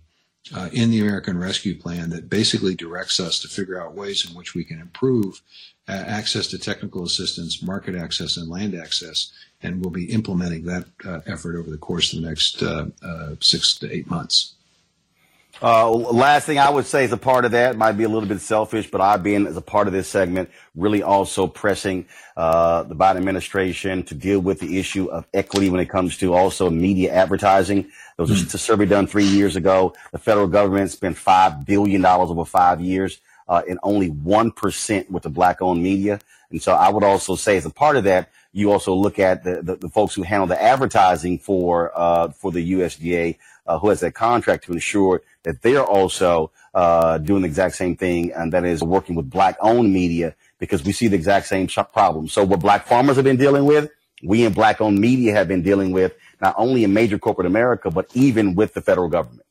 uh, 0.55 0.69
in 0.71 0.89
the 0.89 1.01
American 1.01 1.37
Rescue 1.37 1.77
Plan 1.77 2.09
that 2.09 2.29
basically 2.29 2.75
directs 2.75 3.19
us 3.19 3.39
to 3.39 3.47
figure 3.47 3.81
out 3.81 3.95
ways 3.95 4.29
in 4.29 4.35
which 4.35 4.53
we 4.53 4.63
can 4.63 4.79
improve 4.79 5.41
uh, 5.87 5.91
access 5.91 6.47
to 6.47 6.57
technical 6.57 7.03
assistance, 7.03 7.61
market 7.61 7.95
access, 7.95 8.37
and 8.37 8.49
land 8.49 8.75
access. 8.75 9.31
And 9.63 9.81
we'll 9.81 9.91
be 9.91 10.11
implementing 10.11 10.63
that 10.65 10.85
uh, 11.05 11.19
effort 11.27 11.55
over 11.55 11.69
the 11.69 11.77
course 11.77 12.13
of 12.13 12.21
the 12.21 12.27
next 12.27 12.61
uh, 12.63 12.87
uh, 13.03 13.35
six 13.39 13.77
to 13.79 13.93
eight 13.93 14.09
months. 14.09 14.55
Uh, 15.64 15.91
last 15.91 16.47
thing 16.47 16.57
I 16.57 16.72
would 16.72 16.88
say 16.88 17.03
is 17.03 17.12
a 17.12 17.18
part 17.18 17.45
of 17.45 17.51
that 17.51 17.78
might 17.78 17.91
be 17.91 18.03
a 18.03 18.09
little 18.09 18.28
bit 18.28 18.41
selfish, 18.41 18.89
but 18.89 18.99
I, 18.99 19.18
being 19.18 19.45
as 19.45 19.55
a 19.55 19.62
part 19.62 19.86
of 19.86 19.93
this 19.93 20.07
segment, 20.07 20.49
really 20.76 21.03
also 21.03 21.45
pressing 21.45 22.07
uh, 22.36 22.82
the 22.82 22.95
Biden 22.95 23.18
administration 23.18 24.01
to 24.03 24.16
deal 24.16 24.39
with 24.39 24.59
the 24.59 24.80
issue 24.80 25.05
of 25.05 25.28
equity 25.36 25.70
when 25.70 25.80
it 25.80 25.88
comes 25.88 26.18
to 26.18 26.34
also 26.34 26.72
media 26.72 27.14
advertising. 27.14 27.91
There 28.18 28.26
was 28.26 28.43
mm. 28.43 28.51
a 28.51 28.57
survey 28.57 28.88
done 28.88 29.05
three 29.05 29.26
years 29.26 29.55
ago. 29.55 29.93
The 30.12 30.18
federal 30.18 30.47
government 30.47 30.89
spent 30.89 31.16
five 31.16 31.64
billion 31.64 32.01
dollars 32.01 32.32
over 32.32 32.43
five 32.43 32.82
years, 32.82 33.20
uh, 33.47 33.62
and 33.70 33.78
only 33.84 34.09
one 34.09 34.49
percent 34.49 35.12
with 35.12 35.22
the 35.22 35.30
black-owned 35.30 35.84
media. 35.84 36.20
And 36.49 36.59
so 36.59 36.74
I 36.74 36.89
would 36.89 37.03
also 37.03 37.36
say, 37.36 37.57
as 37.57 37.66
a 37.68 37.70
part 37.70 37.97
of 37.97 38.05
that, 38.05 38.30
you 38.51 38.72
also 38.72 38.93
look 38.93 39.20
at 39.20 39.43
the, 39.43 39.62
the, 39.62 39.76
the 39.76 39.89
folks 39.89 40.16
who 40.16 40.24
handle 40.24 40.47
the 40.47 40.62
advertising 40.62 41.38
for 41.39 41.91
uh, 41.95 42.30
for 42.30 42.51
the 42.51 42.74
USDA, 42.74 43.38
uh, 43.68 43.80
who 43.80 43.89
has 43.89 43.99
that 44.01 44.14
contract 44.14 44.66
to 44.66 44.74
ensure 44.74 45.22
that 45.43 45.62
they're 45.62 45.86
also 45.86 46.51
uh, 46.74 47.18
doing 47.18 47.41
the 47.41 47.47
exact 47.47 47.76
same 47.76 47.95
thing, 47.95 48.32
and 48.34 48.53
that 48.53 48.66
is 48.66 48.82
working 48.82 49.16
with 49.16 49.30
black-owned 49.30 49.91
media 49.91 50.36
because 50.59 50.84
we 50.84 50.91
see 50.91 51.07
the 51.07 51.16
exact 51.16 51.47
same 51.47 51.68
problem. 51.68 52.28
So 52.28 52.43
what 52.43 52.59
black 52.59 52.88
farmers 52.88 53.16
have 53.16 53.26
been 53.26 53.38
dealing 53.38 53.66
with, 53.66 53.89
we 54.24 54.45
in 54.45 54.53
black-owned 54.53 54.99
media 54.99 55.34
have 55.34 55.47
been 55.47 55.64
dealing 55.64 55.91
with, 55.91 56.14
not 56.39 56.55
only 56.57 56.84
in 56.84 56.93
major 56.93 57.18
corporate 57.18 57.47
America, 57.47 57.89
but 57.89 58.09
even 58.14 58.55
with 58.55 58.74
the 58.74 58.82
federal 58.82 59.09
government. 59.09 59.45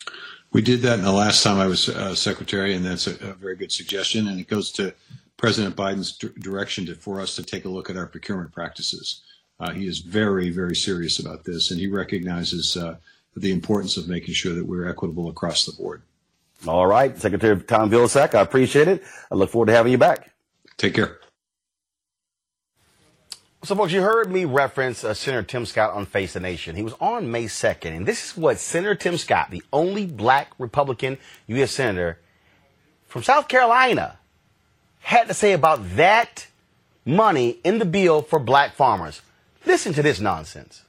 We 0.53 0.63
did 0.63 0.83
that 0.83 0.99
in 0.99 1.05
the 1.05 1.13
last 1.13 1.43
time 1.43 1.59
I 1.59 1.67
was 1.67 1.89
uh, 1.89 2.15
secretary, 2.15 2.75
and 2.75 2.85
that's 2.85 3.07
a, 3.07 3.13
a, 3.29 3.35
very 3.35 3.55
good 3.55 3.71
suggestion. 3.71 4.27
And 4.27 4.41
it 4.41 4.49
goes 4.49 4.73
to 4.73 4.93
President 5.37 5.77
Biden's 5.77 6.17
d- 6.17 6.31
direction 6.41 6.87
to, 6.87 6.97
for 6.97 7.21
us 7.21 7.37
to 7.37 7.45
take 7.45 7.65
a 7.65 7.69
look 7.69 7.89
at 7.89 7.97
our 7.97 8.07
procurement 8.07 8.53
practices. 8.53 9.23
Uh, 9.61 9.71
he 9.71 9.87
is 9.87 10.01
very, 10.01 10.51
very 10.51 10.75
serious 10.75 11.21
about 11.21 11.45
this, 11.45 11.71
and 11.71 11.79
he 11.79 11.87
recognizes 11.87 12.77
uh, 12.77 12.97
the 13.41 13.53
importance 13.53 13.97
of 13.97 14.09
making 14.09 14.35
sure 14.35 14.55
that 14.55 14.67
we're 14.67 14.89
equitable 14.89 15.29
across 15.29 15.65
the 15.65 15.73
board. 15.73 16.03
All 16.67 16.87
right, 16.87 17.17
Secretary 17.19 17.59
Tom 17.61 17.91
Vilsack, 17.91 18.35
I 18.35 18.41
appreciate 18.41 18.89
it. 18.89 19.03
I 19.31 19.35
look 19.35 19.51
forward 19.51 19.67
to 19.67 19.73
having 19.73 19.93
you 19.93 19.99
back. 19.99 20.31
Take 20.77 20.95
care. 20.95 21.21
So, 23.63 23.75
folks, 23.75 23.93
you 23.93 24.01
heard 24.01 24.33
me 24.33 24.47
reference 24.47 25.05
uh, 25.05 25.13
Senator 25.13 25.43
Tim 25.43 25.67
Scott 25.67 25.93
on 25.93 26.07
Face 26.07 26.33
the 26.33 26.41
Nation. 26.41 26.77
He 26.77 26.83
was 26.83 26.95
on 26.99 27.31
May 27.31 27.45
2nd, 27.45 27.95
and 27.95 28.07
this 28.07 28.31
is 28.31 28.37
what 28.37 28.59
Senator 28.59 28.95
Tim 28.95 29.19
Scott, 29.19 29.51
the 29.51 29.63
only 29.71 30.07
black 30.07 30.53
Republican 30.59 31.19
U.S. 31.47 31.73
Senator 31.73 32.19
from 33.07 33.23
South 33.23 33.49
Carolina, 33.49 34.19
had 35.01 35.29
to 35.29 35.35
say 35.35 35.53
about 35.53 35.97
that 35.97 36.47
money 37.05 37.59
in 37.63 37.79
the 37.79 37.85
bill 37.85 38.23
for 38.23 38.39
black 38.39 38.75
farmers. 38.75 39.21
Listen 39.67 39.93
to 39.93 40.03
this 40.03 40.21
nonsense. 40.21 40.83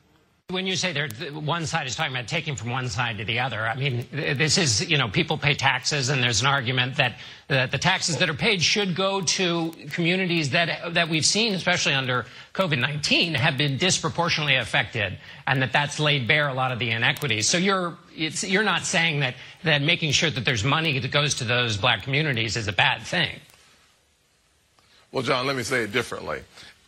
When 0.51 0.67
you 0.67 0.75
say 0.75 0.93
one 1.31 1.65
side 1.65 1.87
is 1.87 1.95
talking 1.95 2.13
about 2.13 2.27
taking 2.27 2.55
from 2.55 2.69
one 2.71 2.89
side 2.89 3.17
to 3.19 3.25
the 3.25 3.39
other, 3.39 3.65
I 3.65 3.75
mean, 3.75 4.05
this 4.11 4.57
is, 4.57 4.89
you 4.89 4.97
know, 4.97 5.07
people 5.07 5.37
pay 5.37 5.53
taxes, 5.53 6.09
and 6.09 6.21
there's 6.21 6.41
an 6.41 6.47
argument 6.47 6.97
that, 6.97 7.17
that 7.47 7.71
the 7.71 7.77
taxes 7.77 8.17
that 8.17 8.29
are 8.29 8.33
paid 8.33 8.61
should 8.61 8.95
go 8.95 9.21
to 9.21 9.71
communities 9.91 10.49
that, 10.51 10.93
that 10.93 11.09
we've 11.09 11.25
seen, 11.25 11.53
especially 11.53 11.93
under 11.93 12.25
COVID-19, 12.53 13.35
have 13.35 13.57
been 13.57 13.77
disproportionately 13.77 14.55
affected, 14.55 15.17
and 15.47 15.61
that 15.61 15.71
that's 15.71 15.99
laid 15.99 16.27
bare 16.27 16.49
a 16.49 16.53
lot 16.53 16.71
of 16.71 16.79
the 16.79 16.91
inequities. 16.91 17.47
So 17.47 17.57
you're, 17.57 17.97
you're 18.15 18.63
not 18.63 18.83
saying 18.83 19.21
that, 19.21 19.35
that 19.63 19.81
making 19.81 20.11
sure 20.11 20.29
that 20.29 20.43
there's 20.43 20.63
money 20.63 20.99
that 20.99 21.11
goes 21.11 21.35
to 21.35 21.45
those 21.45 21.77
black 21.77 22.03
communities 22.03 22.57
is 22.57 22.67
a 22.67 22.73
bad 22.73 23.03
thing. 23.03 23.39
Well, 25.11 25.23
John, 25.23 25.47
let 25.47 25.55
me 25.55 25.63
say 25.63 25.83
it 25.83 25.91
differently 25.91 26.41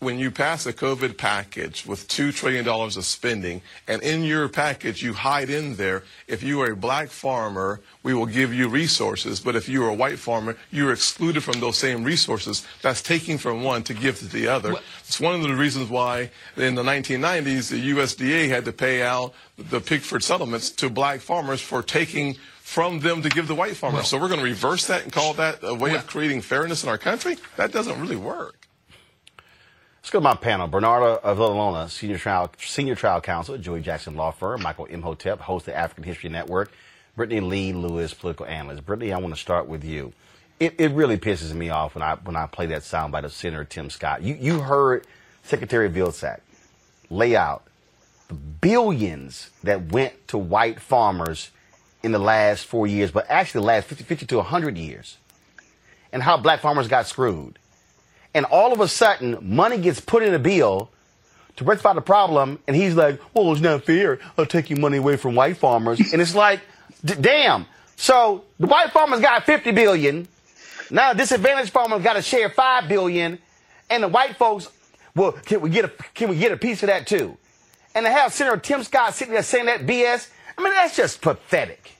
when 0.04 0.20
you 0.20 0.30
pass 0.30 0.66
a 0.66 0.74
COVID 0.74 1.18
package 1.18 1.86
with 1.86 2.08
$2 2.08 2.34
trillion 2.34 2.68
of 2.68 3.06
spending, 3.06 3.62
and 3.88 4.01
in 4.04 4.24
your 4.24 4.49
package 4.49 5.01
you 5.01 5.14
hide 5.14 5.49
in 5.49 5.76
there, 5.76 6.04
if 6.28 6.43
you 6.43 6.62
are 6.62 6.72
a 6.72 6.76
black 6.76 7.10
farmer, 7.10 7.82
we 8.04 8.14
will 8.14 8.26
give 8.26 8.54
you 8.54 8.68
resources, 8.68 9.39
but 9.39 9.56
if 9.56 9.70
you 9.70 9.84
are 9.84 9.89
a 9.89 9.93
white 9.93 10.20
farmer, 10.20 10.56
you're 10.72 10.91
excluded 10.91 11.43
from 11.43 11.60
those 11.60 11.78
same 11.78 12.04
resources. 12.04 12.66
That's 12.82 13.01
taking 13.01 13.38
from 13.38 13.64
one 13.64 13.84
to 13.84 13.93
give 13.93 14.20
to 14.20 14.28
the 14.28 14.47
other. 14.47 14.74
Well, 14.74 14.84
it's 14.99 15.20
one 15.20 15.36
of 15.36 15.41
the 15.41 15.56
reasons 15.56 15.89
why 15.89 16.32
in 16.58 16.76
the 16.76 16.84
1990s, 16.84 17.70
the 17.70 17.91
USDA 17.91 18.49
had 18.49 18.66
to 18.66 18.74
pay 18.74 19.01
out 19.01 19.34
the 19.58 19.80
Pigford 19.80 20.24
settlements 20.24 20.70
to 20.72 20.89
black 20.89 21.22
farmers 21.22 21.62
for 21.62 21.82
taking 21.82 22.36
from 22.62 22.99
them 22.99 23.22
to 23.22 23.30
give 23.30 23.47
to 23.47 23.56
white 23.56 23.76
farmers. 23.76 23.97
Well, 23.97 24.06
so 24.06 24.18
we're 24.18 24.30
going 24.30 24.39
to 24.39 24.45
reverse 24.45 24.88
that 24.88 25.04
and 25.04 25.12
call 25.12 25.34
that 25.36 25.60
a 25.62 25.74
way 25.74 25.91
well, 25.91 25.99
of 25.99 26.08
creating 26.08 26.41
fairness 26.41 26.84
in 26.84 26.89
our 26.89 26.97
country? 26.97 27.38
That 27.56 27.72
doesn't 27.72 27.99
really 28.01 28.16
work. 28.16 28.62
Let's 30.04 30.12
go 30.12 30.20
to 30.20 30.24
my 30.24 30.36
panel. 30.36 30.68
Bernarda 30.68 31.22
of 31.22 31.38
Villalona, 31.38 31.89
senior 31.89 32.18
trial, 32.18 32.51
senior 32.60 32.93
trial 32.93 33.22
counsel 33.22 33.56
at 33.56 33.62
Joey 33.62 33.80
Jackson 33.80 34.18
Law 34.18 34.32
Firm. 34.32 34.62
Michael 34.62 34.84
Imhotep, 34.84 35.39
host 35.39 35.66
of 35.66 35.74
the 35.74 35.80
African 35.80 36.04
History 36.04 36.30
Network. 36.30 36.74
Brittany 37.16 37.39
Lee 37.39 37.72
Lewis, 37.72 38.14
political 38.14 38.45
analyst. 38.45 38.86
Brittany, 38.86 39.14
I 39.14 39.20
want 39.20 39.34
to 39.34 39.39
start 39.39 39.66
with 39.66 39.86
you. 39.86 40.12
It, 40.60 40.76
it 40.78 40.91
really 40.91 41.18
pisses 41.18 41.54
me 41.54 41.70
off 41.70 41.95
when 41.95 42.01
I 42.01 42.16
when 42.16 42.36
I 42.36 42.47
play 42.47 42.66
that 42.66 42.82
soundbite 42.82 43.24
of 43.24 43.32
Senator 43.32 43.64
Tim 43.64 43.89
Scott. 43.89 44.22
You 44.24 44.36
you 44.36 44.60
heard 44.60 45.08
Secretary 45.43 45.89
Vilsack 45.89 46.41
lay 47.10 47.38
out 47.38 47.66
the 48.28 48.34
billions 48.34 49.51
that 49.64 49.93
went 49.93 50.28
to 50.28 50.38
white 50.38 50.82
farmers 50.82 51.49
in 52.04 52.12
the 52.12 52.20
last 52.20 52.66
four 52.66 52.88
years, 52.88 53.12
but 53.12 53.26
actually 53.30 53.62
the 53.62 53.68
last 53.68 53.88
50, 53.88 54.04
50 54.04 54.26
to 54.26 54.36
100 54.36 54.78
years, 54.78 55.16
and 56.12 56.22
how 56.22 56.36
black 56.36 56.60
farmers 56.60 56.89
got 56.89 57.08
screwed 57.08 57.58
and 58.34 58.46
all 58.46 58.74
of 58.74 58.80
a 58.80 58.88
sudden 58.88 59.38
money 59.42 59.78
gets 59.78 60.00
put 60.00 60.24
in 60.24 60.34
a 60.34 60.40
bill 60.40 60.90
to 61.56 61.64
rectify 61.64 61.94
the 61.94 62.02
problem, 62.02 62.60
and 62.68 62.76
he's 62.76 62.96
like, 62.96 63.20
"Well, 63.34 63.52
it's 63.52 63.62
not 63.62 63.84
fair. 63.84 64.20
I'll 64.38 64.46
take 64.46 64.70
your 64.70 64.80
money 64.80 64.98
away 64.98 65.18
from 65.18 65.36
white 65.36 65.58
farmers," 65.58 66.00
and 66.12 66.22
it's 66.22 66.36
like, 66.36 66.62
damn. 67.04 67.66
So 67.96 68.44
the 68.60 68.68
white 68.68 68.92
farmers 68.92 69.20
got 69.20 69.46
50 69.46 69.72
billion. 69.72 70.28
Now 70.90 71.14
disadvantaged 71.14 71.72
farmers 71.72 72.04
got 72.04 72.14
to 72.14 72.22
share 72.22 72.50
five 72.50 72.88
billion, 72.88 73.40
and 73.90 74.04
the 74.04 74.08
white 74.08 74.36
folks, 74.36 74.70
well, 75.16 75.32
can 75.32 75.62
we 75.62 75.70
get 75.70 75.86
a 75.86 75.92
can 76.14 76.30
we 76.30 76.38
get 76.38 76.52
a 76.52 76.58
piece 76.58 76.84
of 76.84 76.88
that 76.88 77.08
too? 77.08 77.38
And 77.96 78.06
to 78.06 78.12
have 78.12 78.34
Senator 78.34 78.58
Tim 78.58 78.84
Scott 78.84 79.14
sitting 79.14 79.34
there 79.34 79.44
saying 79.44 79.68
that 79.68 79.86
BS, 79.86 80.30
I 80.58 80.64
mean, 80.64 80.74
that's 80.74 80.96
just 80.96 81.22
pathetic. 81.22 81.93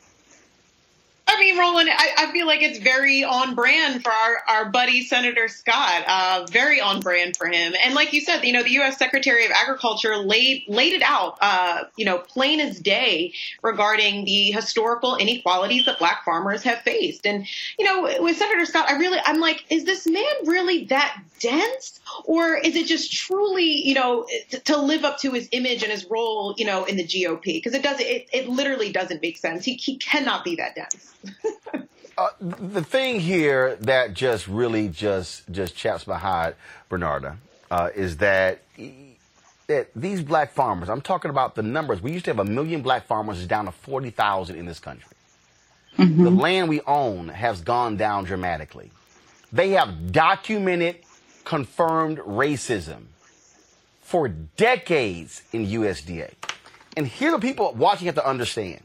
I 1.26 1.40
mean, 1.40 1.58
Roland, 1.58 1.90
I, 1.90 2.10
I, 2.18 2.32
feel 2.32 2.46
like 2.46 2.62
it's 2.62 2.80
very 2.80 3.24
on 3.24 3.56
brand 3.56 4.04
for 4.04 4.12
our, 4.12 4.38
our 4.48 4.70
buddy 4.70 5.04
Senator 5.04 5.48
Scott. 5.48 6.04
Uh, 6.06 6.46
very 6.52 6.82
on 6.82 7.00
brand 7.00 7.38
for 7.38 7.48
him. 7.48 7.74
And 7.84 7.96
like 7.96 8.12
you 8.12 8.20
said, 8.20 8.44
you 8.44 8.52
know, 8.52 8.62
the 8.62 8.72
U.S. 8.72 8.98
Secretary 8.98 9.46
of 9.46 9.52
Agriculture 9.52 10.18
laid 10.18 10.66
laid 10.68 10.94
it 10.94 11.02
out, 11.02 11.38
uh, 11.42 11.86
you 11.96 12.06
know, 12.06 12.18
plain 12.18 12.60
as 12.60 12.80
day 12.80 13.34
regarding 13.62 14.26
the 14.26 14.52
historical 14.52 15.16
inequalities 15.16 15.86
that 15.86 15.98
Black 15.98 16.26
farmers 16.26 16.62
have 16.64 16.80
faced. 16.80 17.26
And 17.26 17.48
you 17.80 17.86
know, 17.86 18.04
with 18.22 18.38
Senator 18.38 18.66
Scott, 18.66 18.90
I 18.90 18.98
really, 18.98 19.20
I'm 19.26 19.40
like, 19.40 19.64
is 19.70 19.86
this 19.86 20.06
man 20.06 20.24
really 20.46 20.86
that 20.86 21.22
dense, 21.40 22.00
or 22.26 22.56
is 22.56 22.76
it 22.76 22.88
just 22.88 23.12
truly, 23.12 23.86
you 23.88 23.94
know, 23.94 24.26
to, 24.50 24.60
to 24.60 24.78
live 24.78 25.04
up 25.04 25.20
to 25.20 25.32
his 25.32 25.50
image 25.52 25.84
and 25.84 25.92
his 25.92 26.06
role, 26.06 26.54
you 26.58 26.66
know, 26.66 26.86
in 26.86 26.98
the 26.98 27.04
GOP? 27.04 27.44
Because 27.44 27.74
it 27.74 27.84
does, 27.84 28.00
it, 28.00 28.28
it 28.34 28.48
literally 28.50 28.92
doesn't 28.92 29.22
make 29.22 29.38
sense. 29.38 29.66
He 29.66 29.76
he 29.76 29.98
cannot 29.98 30.44
be 30.44 30.56
that 30.56 30.76
dense. 30.76 31.14
Uh, 32.16 32.28
the 32.40 32.84
thing 32.84 33.20
here 33.20 33.76
that 33.78 34.14
just 34.14 34.48
really 34.48 34.88
just 34.88 35.50
just 35.50 35.76
chaps 35.76 36.06
my 36.06 36.16
heart, 36.16 36.56
Bernarda, 36.88 37.38
uh, 37.72 37.90
is 37.96 38.18
that 38.18 38.62
that 39.66 39.90
these 39.96 40.22
black 40.22 40.54
farmers. 40.54 40.90
I'm 40.90 41.02
talking 41.02 41.32
about 41.32 41.56
the 41.56 41.64
numbers. 41.64 42.04
We 42.04 42.12
used 42.12 42.26
to 42.26 42.32
have 42.32 42.40
a 42.40 42.46
million 42.46 42.84
black 42.84 43.08
farmers. 43.08 43.40
Is 43.40 43.48
down 43.48 43.66
to 43.66 43.72
forty 43.72 44.12
thousand 44.12 44.58
in 44.58 44.68
this 44.68 44.80
country. 44.80 45.10
Mm-hmm. 45.98 46.24
The 46.24 46.30
land 46.30 46.70
we 46.70 46.82
own 46.82 47.30
has 47.30 47.62
gone 47.62 47.98
down 47.98 48.26
dramatically. 48.26 48.92
They 49.52 49.72
have 49.72 50.12
documented, 50.12 50.98
confirmed 51.44 52.20
racism 52.20 53.06
for 54.02 54.28
decades 54.28 55.42
in 55.52 55.66
USDA. 55.66 56.32
And 56.96 57.08
here 57.08 57.32
the 57.32 57.40
people 57.40 57.74
watching 57.74 58.06
have 58.06 58.16
to 58.16 58.28
understand 58.28 58.82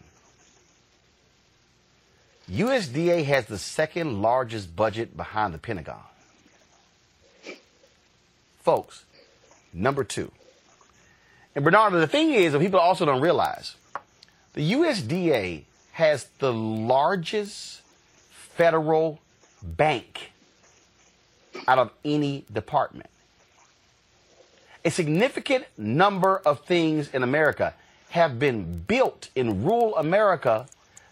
USDA 2.50 3.24
has 3.26 3.46
the 3.46 3.58
second 3.58 4.22
largest 4.22 4.74
budget 4.74 5.16
behind 5.16 5.52
the 5.52 5.58
Pentagon. 5.58 6.00
Folks, 8.60 9.04
number 9.72 10.02
two. 10.02 10.32
And 11.54 11.64
Bernard, 11.64 11.92
the 11.92 12.06
thing 12.06 12.32
is, 12.32 12.52
that 12.52 12.60
people 12.60 12.80
also 12.80 13.04
don't 13.04 13.20
realize, 13.20 13.74
the 14.54 14.72
USDA 14.72 15.64
has 15.92 16.26
the 16.38 16.52
largest 16.52 17.82
federal 18.30 19.20
bank 19.62 20.32
out 21.66 21.78
of 21.78 21.90
any 22.04 22.44
department. 22.52 23.10
A 24.84 24.90
significant 24.90 25.64
number 25.76 26.38
of 26.38 26.64
things 26.64 27.10
in 27.12 27.22
America 27.22 27.74
have 28.10 28.38
been 28.38 28.84
built 28.86 29.28
in 29.34 29.64
rural 29.64 29.96
America 29.96 30.66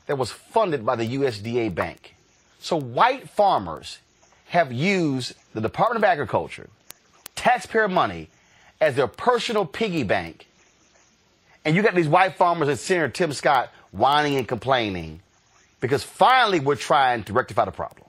that 0.07 0.16
was 0.16 0.30
funded 0.30 0.86
by 0.86 0.97
the 0.97 1.16
USDA 1.16 1.74
bank. 1.74 2.14
So 2.61 2.76
white 2.76 3.28
farmers 3.28 3.99
have 4.49 4.72
used 4.72 5.34
the 5.53 5.61
Department 5.61 5.99
of 5.99 6.04
Agriculture, 6.04 6.68
taxpayer 7.34 7.88
money, 7.88 8.29
as 8.80 8.95
their 8.95 9.08
personal 9.08 9.66
piggy 9.66 10.04
bank. 10.04 10.46
And 11.64 11.75
you 11.75 11.83
got 11.83 11.95
these 11.95 12.08
white 12.08 12.37
farmers 12.37 12.68
and 12.68 12.79
Senator 12.79 13.08
Tim 13.08 13.33
Scott 13.33 13.70
whining 13.91 14.37
and 14.37 14.46
complaining 14.46 15.20
because 15.80 16.03
finally 16.03 16.61
we're 16.61 16.76
trying 16.76 17.25
to 17.25 17.33
rectify 17.33 17.64
the 17.64 17.72
problem. 17.72 18.05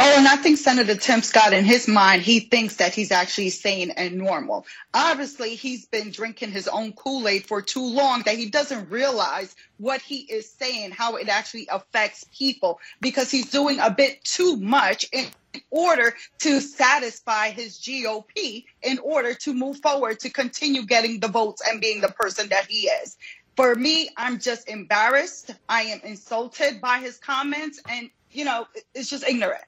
Oh, 0.00 0.14
and 0.16 0.28
I 0.28 0.36
think 0.36 0.58
Senator 0.58 0.94
Tim 0.94 1.22
Scott, 1.22 1.52
in 1.52 1.64
his 1.64 1.88
mind, 1.88 2.22
he 2.22 2.38
thinks 2.38 2.76
that 2.76 2.94
he's 2.94 3.10
actually 3.10 3.50
sane 3.50 3.90
and 3.90 4.16
normal. 4.16 4.64
Obviously, 4.94 5.56
he's 5.56 5.86
been 5.86 6.12
drinking 6.12 6.52
his 6.52 6.68
own 6.68 6.92
Kool 6.92 7.26
Aid 7.26 7.46
for 7.48 7.62
too 7.62 7.84
long 7.84 8.22
that 8.22 8.36
he 8.36 8.48
doesn't 8.48 8.90
realize 8.90 9.56
what 9.78 10.00
he 10.00 10.18
is 10.18 10.48
saying, 10.52 10.92
how 10.92 11.16
it 11.16 11.28
actually 11.28 11.66
affects 11.68 12.24
people, 12.32 12.78
because 13.00 13.28
he's 13.28 13.50
doing 13.50 13.80
a 13.80 13.90
bit 13.90 14.22
too 14.22 14.56
much 14.56 15.04
in 15.10 15.26
order 15.72 16.14
to 16.42 16.60
satisfy 16.60 17.50
his 17.50 17.80
GOP, 17.80 18.66
in 18.82 19.00
order 19.00 19.34
to 19.34 19.52
move 19.52 19.80
forward, 19.80 20.20
to 20.20 20.30
continue 20.30 20.86
getting 20.86 21.18
the 21.18 21.26
votes 21.26 21.60
and 21.68 21.80
being 21.80 22.00
the 22.00 22.08
person 22.08 22.50
that 22.50 22.66
he 22.66 22.86
is. 22.86 23.16
For 23.56 23.74
me, 23.74 24.10
I'm 24.16 24.38
just 24.38 24.68
embarrassed. 24.68 25.50
I 25.68 25.82
am 25.82 26.00
insulted 26.04 26.80
by 26.80 26.98
his 26.98 27.18
comments, 27.18 27.82
and, 27.90 28.10
you 28.30 28.44
know, 28.44 28.68
it's 28.94 29.10
just 29.10 29.24
ignorant. 29.28 29.64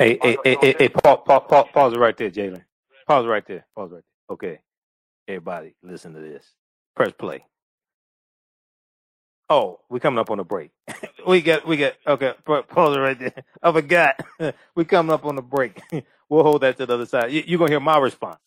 Hey, 0.00 0.18
hey, 0.22 0.38
hey, 0.44 0.58
hey, 0.62 0.76
hey, 0.78 0.90
pause, 0.90 1.20
pause, 1.26 1.42
pause, 1.48 1.66
pause 1.74 1.94
it 1.94 1.98
right 2.00 2.16
there, 2.16 2.30
Jalen. 2.30 2.64
Pause 3.08 3.26
right 3.28 3.46
there. 3.48 3.66
Pause 3.76 3.92
right 3.92 4.04
there. 4.30 4.34
Okay. 4.34 4.60
Everybody, 5.28 5.74
listen 5.82 6.14
to 6.14 6.20
this. 6.20 6.44
Press 6.96 7.12
play. 7.18 7.44
Oh, 9.50 9.80
we're 9.90 10.00
coming 10.00 10.18
up 10.20 10.30
on 10.30 10.40
a 10.40 10.44
break. 10.44 10.70
we 11.28 11.42
got, 11.42 11.66
we 11.66 11.76
got, 11.78 11.94
okay, 12.06 12.34
pause 12.46 12.96
it 12.96 13.00
right 13.00 13.18
there. 13.18 13.34
I 13.62 13.72
forgot. 13.72 14.20
we 14.76 14.86
coming 14.86 15.12
up 15.12 15.26
on 15.26 15.38
a 15.38 15.42
break. 15.42 15.80
we'll 16.30 16.44
hold 16.44 16.62
that 16.62 16.78
to 16.78 16.86
the 16.86 16.94
other 16.94 17.06
side. 17.06 17.32
You, 17.32 17.44
you're 17.46 17.58
going 17.58 17.70
to 17.70 17.74
hear 17.74 17.80
my 17.80 17.98
response. 17.98 18.40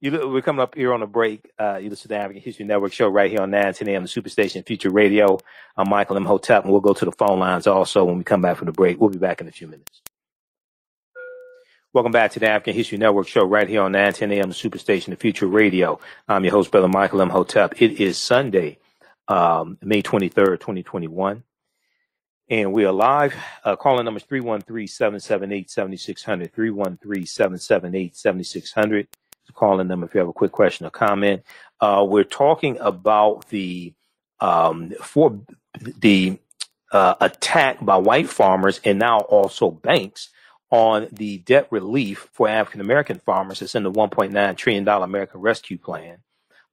You, 0.00 0.30
we're 0.30 0.42
coming 0.42 0.62
up 0.62 0.76
here 0.76 0.94
on 0.94 1.02
a 1.02 1.08
break. 1.08 1.50
Uh, 1.60 1.78
you 1.78 1.90
listen 1.90 2.04
to 2.04 2.08
the 2.08 2.16
African 2.18 2.42
History 2.42 2.66
Network 2.66 2.92
show 2.94 3.08
right 3.08 3.30
here 3.30 3.42
on 3.42 3.50
910 3.50 3.88
AM, 3.88 4.04
the 4.04 4.08
Superstation 4.08 4.66
Future 4.66 4.90
Radio. 4.90 5.38
I'm 5.76 5.90
Michael 5.90 6.18
Imhotep, 6.18 6.64
and 6.64 6.72
we'll 6.72 6.82
go 6.82 6.94
to 6.94 7.04
the 7.06 7.12
phone 7.12 7.40
lines 7.40 7.66
also 7.68 8.04
when 8.04 8.18
we 8.18 8.24
come 8.24 8.42
back 8.42 8.58
from 8.58 8.66
the 8.66 8.72
break. 8.72 9.00
We'll 9.00 9.10
be 9.10 9.18
back 9.18 9.40
in 9.42 9.48
a 9.48 9.52
few 9.52 9.68
minutes. 9.68 10.02
Welcome 11.92 12.12
back 12.12 12.30
to 12.32 12.38
the 12.38 12.48
African 12.48 12.74
History 12.74 12.98
Network 12.98 13.26
show 13.26 13.44
right 13.44 13.68
here 13.68 13.82
on 13.82 13.90
910 13.90 14.30
AM, 14.30 14.52
Superstation, 14.52 15.06
the 15.06 15.16
Future 15.16 15.48
Radio. 15.48 15.98
I'm 16.28 16.44
your 16.44 16.52
host, 16.52 16.70
Brother 16.70 16.86
Michael 16.86 17.20
Imhotep. 17.20 17.82
It 17.82 18.00
is 18.00 18.16
Sunday, 18.16 18.78
um, 19.26 19.76
May 19.82 20.00
23rd, 20.00 20.60
2021. 20.60 21.42
And 22.48 22.72
we 22.72 22.84
are 22.84 22.92
live. 22.92 23.34
Uh, 23.64 23.74
calling 23.74 24.04
numbers 24.04 24.22
313-778-7600, 24.22 26.52
313-778-7600 26.52 29.08
calling 29.52 29.88
them 29.88 30.04
if 30.04 30.14
you 30.14 30.20
have 30.20 30.28
a 30.28 30.32
quick 30.32 30.52
question 30.52 30.86
or 30.86 30.90
comment. 30.90 31.42
Uh, 31.80 32.06
we're 32.08 32.22
talking 32.22 32.78
about 32.78 33.48
the 33.48 33.92
um, 34.38 34.92
for 35.02 35.40
the 35.98 36.38
uh, 36.92 37.16
attack 37.20 37.84
by 37.84 37.96
white 37.96 38.28
farmers 38.28 38.80
and 38.84 39.00
now 39.00 39.18
also 39.22 39.72
banks 39.72 40.28
on 40.70 41.08
the 41.12 41.38
debt 41.38 41.68
relief 41.70 42.28
for 42.32 42.48
African 42.48 42.80
American 42.80 43.18
farmers. 43.18 43.60
that's 43.60 43.74
in 43.74 43.82
the 43.82 43.92
1.9 43.92 44.56
trillion 44.56 44.84
dollar 44.84 45.04
American 45.04 45.40
Rescue 45.40 45.78
Plan. 45.78 46.18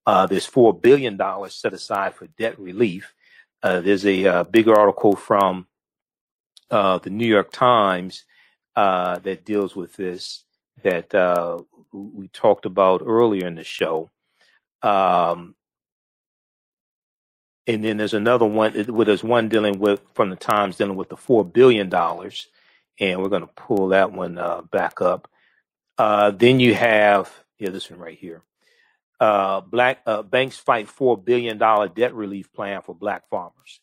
Uh, 0.06 0.26
there's 0.28 0.46
four 0.46 0.74
billion 0.74 1.18
dollars 1.18 1.54
set 1.56 1.74
aside 1.74 2.16
for 2.16 2.28
debt 2.28 2.60
relief. 2.60 3.14
Uh, 3.64 3.82
there's 3.82 4.06
a 4.06 4.26
uh, 4.26 4.44
bigger 4.44 4.78
article 4.78 5.16
from 5.16 5.68
uh, 6.72 7.00
the 7.00 7.10
New 7.10 7.28
York 7.28 7.52
Times 7.52 8.24
that 8.76 9.46
deals 9.46 9.76
with 9.76 9.96
this 9.96 10.44
that 10.84 11.14
uh, 11.16 11.60
we 11.92 12.28
talked 12.30 12.66
about 12.66 13.02
earlier 13.06 13.48
in 13.48 13.56
the 13.56 13.64
show. 13.64 14.10
Um, 14.84 15.56
and 17.66 17.84
then 17.84 17.98
there's 17.98 18.14
another 18.14 18.46
one. 18.46 18.74
Well, 18.88 19.06
there's 19.06 19.24
one 19.24 19.50
dealing 19.50 19.80
with 19.80 20.02
from 20.14 20.30
the 20.30 20.36
Times 20.36 20.78
dealing 20.78 20.96
with 20.96 21.10
the 21.10 21.18
four 21.18 21.44
billion 21.44 21.90
dollars, 21.90 22.48
and 23.00 23.22
we're 23.22 23.30
going 23.30 23.42
to 23.42 23.54
pull 23.56 23.90
that 23.90 24.12
one 24.12 24.38
uh, 24.38 24.62
back 24.62 25.02
up. 25.02 25.30
Uh, 25.98 26.32
then 26.32 26.60
you 26.60 26.74
have 26.76 27.32
yeah, 27.60 27.70
this 27.70 27.90
one 27.90 28.00
right 28.00 28.18
here. 28.18 28.42
Uh, 29.20 29.62
black 29.62 30.00
uh, 30.06 30.22
banks 30.22 30.58
fight 30.58 30.88
four 30.88 31.18
billion 31.18 31.58
dollar 31.58 31.88
debt 31.88 32.14
relief 32.14 32.52
plan 32.54 32.82
for 32.82 32.94
black 32.94 33.28
farmers. 33.30 33.82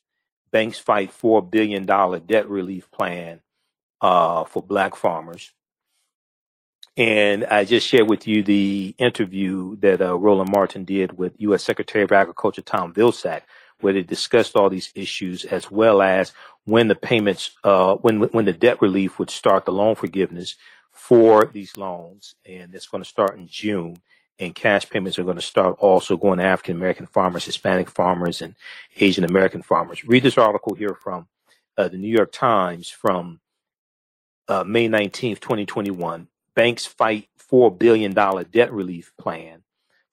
Banks 0.53 0.79
fight 0.79 1.11
four 1.11 1.43
billion 1.43 1.87
dollar 1.87 2.21
debt 2.21 2.49
relief 2.49 2.91
plan 2.93 3.41
uh, 4.01 4.45
for 4.45 4.63
black 4.63 4.95
farmers. 4.95 5.53
And 6.97 7.45
I 7.47 7.65
just 7.65 7.89
shared 7.89 8.09
with 8.09 8.29
you 8.29 8.45
the 8.45 8.95
interview 8.99 9.75
that 9.79 10.01
uh, 10.01 10.17
Roland 10.17 10.53
Martin 10.53 10.85
did 10.85 11.19
with 11.19 11.35
U.S. 11.39 11.65
Secretary 11.65 12.05
of 12.05 12.13
Agriculture 12.13 12.63
Tom 12.63 12.95
Vilsack, 12.95 13.43
where 13.81 13.93
they 13.93 14.03
discussed 14.03 14.57
all 14.57 14.71
these 14.71 14.91
issues 14.95 15.45
as 15.45 15.71
well 15.71 16.03
as 16.03 16.33
when 16.65 16.89
the 16.89 16.95
payments, 16.95 17.51
uh, 17.65 17.97
when 17.97 18.21
when 18.21 18.45
the 18.45 18.53
debt 18.53 18.81
relief 18.81 19.19
would 19.19 19.31
start, 19.31 19.65
the 19.65 19.73
loan 19.73 19.95
forgiveness 19.95 20.57
for 20.93 21.45
these 21.47 21.77
loans, 21.77 22.35
and 22.47 22.75
it's 22.75 22.87
going 22.89 23.03
to 23.03 23.09
start 23.09 23.37
in 23.39 23.47
June. 23.49 23.99
And 24.41 24.55
cash 24.55 24.91
payments 24.91 25.17
are 25.19 25.25
going 25.25 25.37
to 25.37 25.43
start 25.43 25.77
also 25.79 26.17
going 26.17 26.39
to 26.39 26.45
African 26.45 26.77
American 26.77 27.07
farmers, 27.07 27.45
Hispanic 27.45 27.89
farmers, 27.89 28.43
and 28.43 28.57
Asian 28.97 29.25
American 29.25 29.63
farmers. 29.63 30.05
Read 30.05 30.25
this 30.25 30.39
article 30.39 30.75
here 30.75 30.95
from 30.95 31.29
uh, 31.79 31.87
the 31.89 31.99
New 31.99 32.09
York 32.09 32.33
Times 32.33 32.89
from 32.89 33.41
uh, 34.49 34.65
May 34.65 34.89
19th, 34.89 35.41
2021 35.41 36.29
banks 36.55 36.87
fight 36.87 37.29
$4 37.51 37.77
billion 37.79 38.13
debt 38.13 38.73
relief 38.73 39.13
plan 39.19 39.63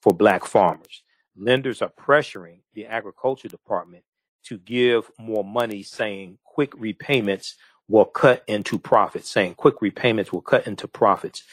for 0.02 0.14
black 0.14 0.46
farmers. 0.46 1.04
Lenders 1.42 1.82
are 1.82 1.90
pressuring 1.90 2.60
the 2.74 2.86
agriculture 2.86 3.48
department 3.48 4.04
to 4.44 4.58
give 4.58 5.10
more 5.20 5.44
money, 5.44 5.84
saying 5.84 6.38
quick 6.44 6.74
repayments 6.78 7.56
will 7.88 8.06
cut 8.06 8.44
into 8.48 8.80
profits, 8.80 9.30
saying 9.30 9.56
quick 9.56 9.82
repayments 9.82 10.32
will 10.32 10.42
cut 10.42 10.68
into 10.68 10.88
profits. 10.88 11.44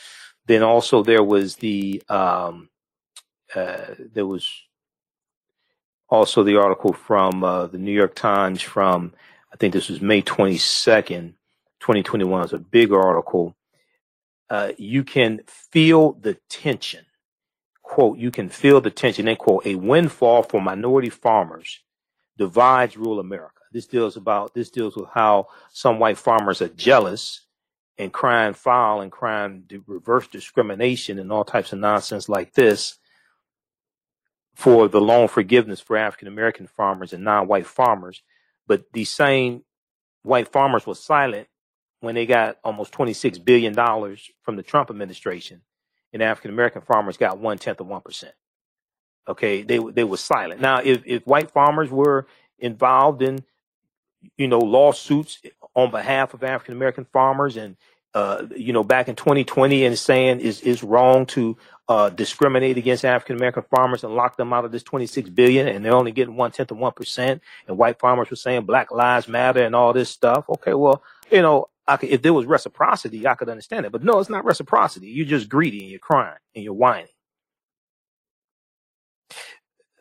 Then 0.46 0.62
also 0.62 1.02
there 1.02 1.24
was 1.24 1.56
the, 1.56 2.02
um, 2.08 2.68
uh, 3.54 3.94
there 4.12 4.26
was 4.26 4.48
also 6.08 6.42
the 6.42 6.56
article 6.56 6.92
from 6.92 7.42
uh, 7.42 7.66
the 7.66 7.78
New 7.78 7.92
York 7.92 8.14
Times 8.14 8.62
from, 8.62 9.12
I 9.52 9.56
think 9.56 9.74
this 9.74 9.88
was 9.88 10.00
May 10.00 10.22
22nd, 10.22 11.34
2021. 11.80 12.44
It's 12.44 12.52
a 12.52 12.58
big 12.58 12.92
article 12.92 13.54
uh, 14.50 14.72
you 14.78 15.04
can 15.04 15.40
feel 15.46 16.12
the 16.12 16.34
tension. 16.48 17.04
Quote, 17.88 18.18
you 18.18 18.30
can 18.30 18.50
feel 18.50 18.82
the 18.82 18.90
tension. 18.90 19.28
End 19.28 19.38
quote, 19.38 19.64
a 19.66 19.74
windfall 19.74 20.42
for 20.42 20.60
minority 20.60 21.08
farmers 21.08 21.80
divides 22.36 22.98
rural 22.98 23.18
America. 23.18 23.62
This 23.72 23.86
deals 23.86 24.14
about, 24.14 24.52
this 24.52 24.68
deals 24.68 24.94
with 24.94 25.08
how 25.14 25.46
some 25.72 25.98
white 25.98 26.18
farmers 26.18 26.60
are 26.60 26.68
jealous 26.68 27.46
and 27.96 28.12
crying 28.12 28.52
foul 28.52 29.00
and 29.00 29.10
crying 29.10 29.64
reverse 29.86 30.28
discrimination 30.28 31.18
and 31.18 31.32
all 31.32 31.44
types 31.44 31.72
of 31.72 31.78
nonsense 31.78 32.28
like 32.28 32.52
this 32.52 32.98
for 34.54 34.86
the 34.86 35.00
loan 35.00 35.26
forgiveness 35.26 35.80
for 35.80 35.96
African 35.96 36.28
American 36.28 36.66
farmers 36.66 37.14
and 37.14 37.24
non-white 37.24 37.66
farmers. 37.66 38.22
But 38.66 38.84
these 38.92 39.08
same 39.08 39.64
white 40.24 40.52
farmers 40.52 40.86
were 40.86 40.94
silent 40.94 41.48
when 42.00 42.16
they 42.16 42.26
got 42.26 42.58
almost 42.62 42.92
$26 42.92 43.42
billion 43.42 43.74
from 44.42 44.56
the 44.56 44.62
Trump 44.62 44.90
administration 44.90 45.62
and 46.12 46.22
African 46.22 46.50
American 46.50 46.82
farmers 46.82 47.16
got 47.16 47.38
one 47.38 47.58
tenth 47.58 47.80
of 47.80 47.86
1%. 47.86 48.24
Okay. 49.28 49.62
They, 49.62 49.78
they 49.78 50.04
were 50.04 50.16
silent. 50.16 50.60
Now, 50.60 50.80
if, 50.82 51.02
if 51.06 51.26
white 51.26 51.50
farmers 51.50 51.90
were 51.90 52.26
involved 52.58 53.22
in, 53.22 53.44
you 54.36 54.48
know, 54.48 54.58
lawsuits 54.58 55.40
on 55.74 55.90
behalf 55.90 56.34
of 56.34 56.42
African 56.42 56.74
American 56.74 57.06
farmers 57.12 57.56
and, 57.56 57.76
uh, 58.14 58.46
you 58.56 58.72
know, 58.72 58.82
back 58.82 59.08
in 59.08 59.16
2020 59.16 59.84
and 59.84 59.98
saying 59.98 60.40
is, 60.40 60.60
is 60.62 60.82
wrong 60.82 61.26
to, 61.26 61.56
uh, 61.88 62.10
discriminate 62.10 62.76
against 62.76 63.04
African 63.04 63.36
American 63.36 63.64
farmers 63.74 64.04
and 64.04 64.14
lock 64.14 64.36
them 64.36 64.52
out 64.52 64.64
of 64.64 64.72
this 64.72 64.82
26 64.82 65.30
billion 65.30 65.68
and 65.68 65.84
they're 65.84 65.94
only 65.94 66.12
getting 66.12 66.36
one 66.36 66.50
tenth 66.50 66.70
of 66.70 66.78
1%. 66.78 67.40
And 67.66 67.78
white 67.78 67.98
farmers 67.98 68.30
were 68.30 68.36
saying 68.36 68.66
Black 68.66 68.90
Lives 68.90 69.28
Matter 69.28 69.62
and 69.62 69.74
all 69.74 69.92
this 69.92 70.10
stuff. 70.10 70.46
Okay. 70.50 70.74
Well, 70.74 71.02
you 71.30 71.42
know, 71.42 71.68
I 71.86 71.96
could, 71.96 72.10
if 72.10 72.22
there 72.22 72.34
was 72.34 72.46
reciprocity, 72.46 73.26
I 73.26 73.34
could 73.34 73.48
understand 73.48 73.86
it. 73.86 73.92
But 73.92 74.04
no, 74.04 74.18
it's 74.20 74.30
not 74.30 74.44
reciprocity. 74.44 75.08
You're 75.08 75.26
just 75.26 75.48
greedy 75.48 75.80
and 75.80 75.90
you're 75.90 75.98
crying 75.98 76.38
and 76.54 76.64
you're 76.64 76.74
whining. 76.74 77.08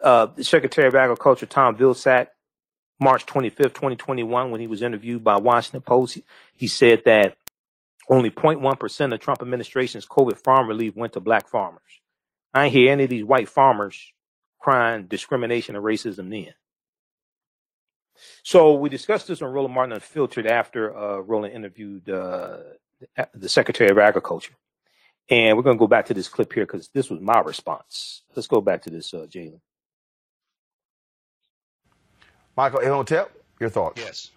Uh, 0.02 0.28
Secretary 0.42 0.88
of 0.88 0.96
Agriculture, 0.96 1.46
Tom 1.46 1.76
Vilsack, 1.76 2.28
March 3.00 3.26
25th, 3.26 3.74
2021, 3.74 4.52
when 4.52 4.62
he 4.62 4.68
was 4.68 4.82
interviewed 4.82 5.24
by 5.24 5.38
Washington 5.38 5.82
Post, 5.82 6.16
he, 6.16 6.24
he 6.56 6.68
said 6.68 7.04
that 7.06 7.36
only 8.10 8.32
0.1% 8.32 9.14
of 9.14 9.20
Trump 9.20 9.42
administration's 9.42 10.06
COVID 10.06 10.38
farm 10.38 10.68
relief 10.68 10.96
went 10.96 11.14
to 11.14 11.20
black 11.20 11.48
farmers. 11.48 11.82
I 12.54 12.66
ain't 12.66 12.74
hear 12.74 12.92
any 12.92 13.04
of 13.04 13.10
these 13.10 13.24
white 13.26 13.50
farmers 13.50 14.14
crying 14.60 15.08
discrimination 15.08 15.76
and 15.76 15.84
racism 15.84 16.30
then. 16.30 16.54
So 18.44 18.74
we 18.74 18.90
discussed 18.90 19.28
this 19.28 19.42
on 19.42 19.52
Roland 19.52 19.74
Martin 19.74 19.94
Unfiltered 19.94 20.48
after 20.48 20.96
uh, 20.96 21.20
Roland 21.20 21.54
interviewed 21.54 22.10
uh, 22.10 22.58
the 23.34 23.50
Secretary 23.50 23.90
of 23.90 23.98
Agriculture. 23.98 24.54
And 25.30 25.58
we're 25.58 25.64
going 25.64 25.78
to 25.78 25.80
go 25.80 25.88
back 25.88 26.06
to 26.06 26.14
this 26.14 26.30
clip 26.30 26.54
here 26.54 26.66
because 26.66 26.90
this 26.90 27.10
was 27.10 27.20
my 27.20 27.40
response. 27.42 28.24
Let's 28.36 28.48
go 28.48 28.62
back 28.62 28.84
to 28.84 28.90
this, 28.90 29.14
uh, 29.14 29.28
Jalen. 29.30 29.60
Michael 32.56 32.80
Imhotep, 32.80 33.32
your 33.60 33.70
thoughts? 33.70 34.02
Yes. 34.02 34.32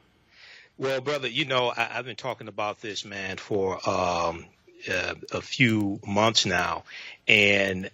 Well, 0.77 1.01
brother, 1.01 1.28
you 1.28 1.44
know, 1.44 1.73
I, 1.77 1.85
have 1.85 2.07
been 2.07 2.16
talking 2.16 2.48
about 2.48 2.81
this, 2.81 3.05
man, 3.05 3.36
for 3.36 3.78
um, 3.89 4.47
uh, 4.89 5.15
a 5.32 5.40
few 5.40 6.01
months 6.07 6.47
now. 6.47 6.85
And, 7.27 7.90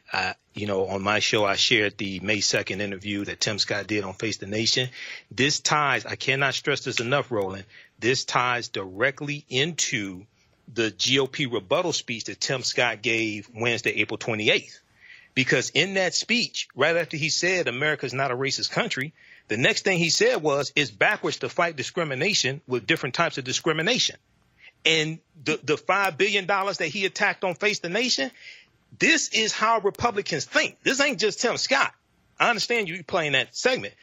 you 0.55 0.67
know, 0.67 0.87
on 0.87 1.03
my 1.03 1.19
show, 1.19 1.45
I 1.45 1.57
shared 1.57 1.99
the 1.99 2.21
May 2.21 2.39
2nd 2.39 2.81
interview 2.81 3.25
that 3.27 3.41
Tim 3.41 3.59
Scott 3.59 3.87
did 3.87 4.05
on 4.05 4.15
Face 4.15 4.39
the 4.39 4.47
Nation. 4.47 4.89
This 5.31 5.61
ties, 5.61 6.07
I 6.07 6.17
cannot 6.17 6.55
stress 6.55 6.81
this 6.85 7.01
enough, 7.01 7.31
Roland, 7.31 7.65
this 7.99 8.25
ties 8.25 8.69
directly 8.69 9.45
into 9.49 10.25
the 10.73 10.91
GOP 10.91 11.53
rebuttal 11.53 11.93
speech 11.93 12.25
that 12.25 12.41
Tim 12.41 12.63
Scott 12.63 13.03
gave 13.03 13.49
Wednesday, 13.55 13.91
April 14.01 14.19
28th. 14.19 14.81
Because 15.35 15.71
in 15.71 15.95
that 15.95 16.15
speech, 16.15 16.69
right 16.75 16.97
after 16.97 17.17
he 17.17 17.29
said 17.29 17.69
America 17.69 18.07
is 18.07 18.15
not 18.15 18.31
a 18.31 18.37
racist 18.37 18.71
country, 18.71 19.13
the 19.49 19.59
next 19.59 19.83
thing 19.83 19.99
he 19.99 20.11
said 20.11 20.43
was 20.43 20.73
it's 20.75 20.91
backwards 20.91 21.39
to 21.39 21.49
fight 21.49 21.77
discrimination 21.77 22.63
with 22.67 22.87
different 22.87 23.15
types 23.15 23.37
of 23.37 23.45
discrimination. 23.45 24.17
And 24.87 25.19
the, 25.45 25.59
the 25.63 25.75
$5 25.75 26.17
billion 26.17 26.47
that 26.47 26.89
he 26.91 27.05
attacked 27.05 27.45
on 27.45 27.55
Face 27.57 27.81
the 27.81 27.89
Nation, 27.89 28.31
this 28.99 29.29
is 29.31 29.53
how 29.53 29.81
Republicans 29.81 30.45
think. 30.45 30.79
This 30.83 31.01
ain't 31.01 31.19
just 31.19 31.41
Tim 31.41 31.57
Scott. 31.57 31.93
I 32.39 32.49
understand 32.49 32.89
you 32.89 33.03
playing 33.03 33.33
that 33.33 33.55
segment. 33.57 33.95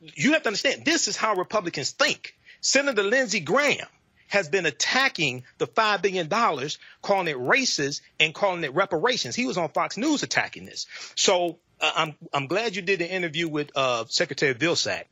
You 0.00 0.32
have 0.32 0.42
to 0.42 0.48
understand 0.48 0.84
this 0.84 1.08
is 1.08 1.16
how 1.16 1.36
Republicans 1.36 1.92
think. 1.92 2.36
Senator 2.60 3.02
Lindsey 3.02 3.40
Graham, 3.40 3.86
has 4.34 4.48
been 4.48 4.66
attacking 4.66 5.44
the 5.58 5.66
$5 5.66 6.02
billion, 6.02 6.28
calling 6.28 7.28
it 7.28 7.36
racist 7.36 8.00
and 8.18 8.34
calling 8.34 8.64
it 8.64 8.74
reparations. 8.74 9.36
He 9.36 9.46
was 9.46 9.56
on 9.56 9.68
Fox 9.68 9.96
News 9.96 10.24
attacking 10.24 10.64
this. 10.64 10.86
So 11.14 11.58
uh, 11.80 11.92
I'm, 11.94 12.14
I'm 12.32 12.48
glad 12.48 12.74
you 12.74 12.82
did 12.82 12.98
the 12.98 13.08
interview 13.08 13.48
with 13.48 13.70
uh, 13.76 14.06
Secretary 14.08 14.52
Vilsack. 14.52 15.04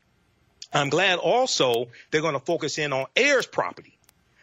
I'm 0.72 0.88
glad 0.88 1.20
also 1.20 1.88
they're 2.10 2.20
going 2.20 2.34
to 2.34 2.40
focus 2.40 2.78
in 2.78 2.92
on 2.92 3.06
heirs 3.14 3.46
property 3.46 3.96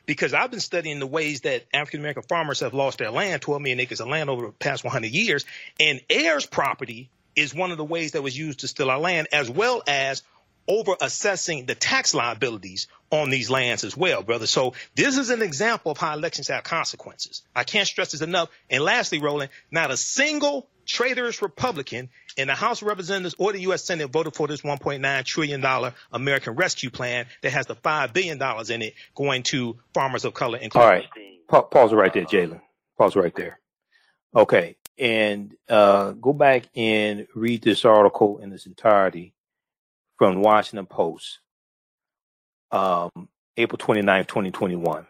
because 0.10 0.34
I've 0.34 0.50
been 0.50 0.60
studying 0.60 0.98
the 0.98 1.06
ways 1.06 1.42
that 1.42 1.68
African 1.72 2.00
American 2.00 2.24
farmers 2.24 2.62
have 2.62 2.74
lost 2.74 2.98
their 2.98 3.12
land, 3.12 3.44
12 3.44 3.62
million 3.62 3.80
acres 3.80 4.00
of 4.00 4.08
land 4.08 4.28
over 4.28 4.48
the 4.48 4.52
past 4.52 4.84
100 4.84 5.12
years. 5.12 5.46
And 5.80 6.02
heirs 6.10 6.48
property 6.48 7.12
is 7.36 7.54
one 7.54 7.70
of 7.70 7.78
the 7.78 7.86
ways 7.86 8.14
that 8.14 8.24
was 8.24 8.36
used 8.36 8.62
to 8.62 8.68
steal 8.68 8.90
our 8.90 8.98
land, 8.98 9.28
as 9.32 9.52
well 9.52 9.84
as 9.86 10.24
over 10.68 10.96
assessing 11.00 11.68
the 11.68 11.76
tax 11.76 12.16
liabilities 12.16 12.88
on 13.12 13.30
these 13.30 13.52
lands 13.52 13.84
as 13.84 13.96
well, 13.96 14.24
brother. 14.24 14.48
So 14.48 14.74
this 14.96 15.16
is 15.16 15.30
an 15.30 15.44
example 15.44 15.92
of 15.92 16.00
how 16.00 16.16
elections 16.16 16.48
have 16.48 16.64
consequences. 16.64 17.44
I 17.56 17.64
can't 17.64 17.88
stress 17.88 18.12
this 18.14 18.22
enough. 18.22 18.50
And 18.68 18.84
lastly, 18.84 19.20
Roland, 19.20 19.52
not 19.70 19.92
a 19.92 19.98
single 19.98 20.68
traitorous 20.90 21.42
Republican 21.42 22.10
in 22.36 22.48
the 22.48 22.56
House 22.56 22.82
of 22.82 22.88
Representatives 22.88 23.36
or 23.38 23.54
the 23.54 23.62
U.S. 23.62 23.86
Senate 23.86 24.10
voted 24.10 24.36
for 24.36 24.48
this 24.48 24.62
$1.9 24.62 25.24
trillion 25.24 25.94
American 26.12 26.56
Rescue 26.56 26.90
Plan 26.90 27.28
that 27.42 27.52
has 27.52 27.68
the 27.68 27.76
$5 27.76 28.12
billion 28.12 28.42
in 28.72 28.82
it 28.82 28.94
going 29.16 29.44
to 29.44 29.78
farmers 29.94 30.26
of 30.26 30.34
color. 30.34 30.58
And. 30.62 30.76
All 30.76 30.88
right. 30.88 31.06
Pa- 31.48 31.62
pause 31.62 31.94
right 31.94 32.12
there, 32.12 32.26
Jalen. 32.26 32.62
Pause 32.98 33.16
right 33.18 33.36
there. 33.36 33.60
Okay. 34.36 34.76
And 34.98 35.56
uh, 35.70 36.12
go 36.12 36.34
back 36.34 36.66
and 36.76 37.28
read 37.36 37.62
this 37.62 37.86
article 37.86 38.40
in 38.40 38.52
its 38.52 38.66
entirety 38.66 39.34
from 40.18 40.36
the 40.36 40.40
Washington 40.42 40.88
Post, 40.88 41.40
um, 42.72 43.30
April 43.56 43.78
29, 43.78 44.26
2021. 44.26 45.08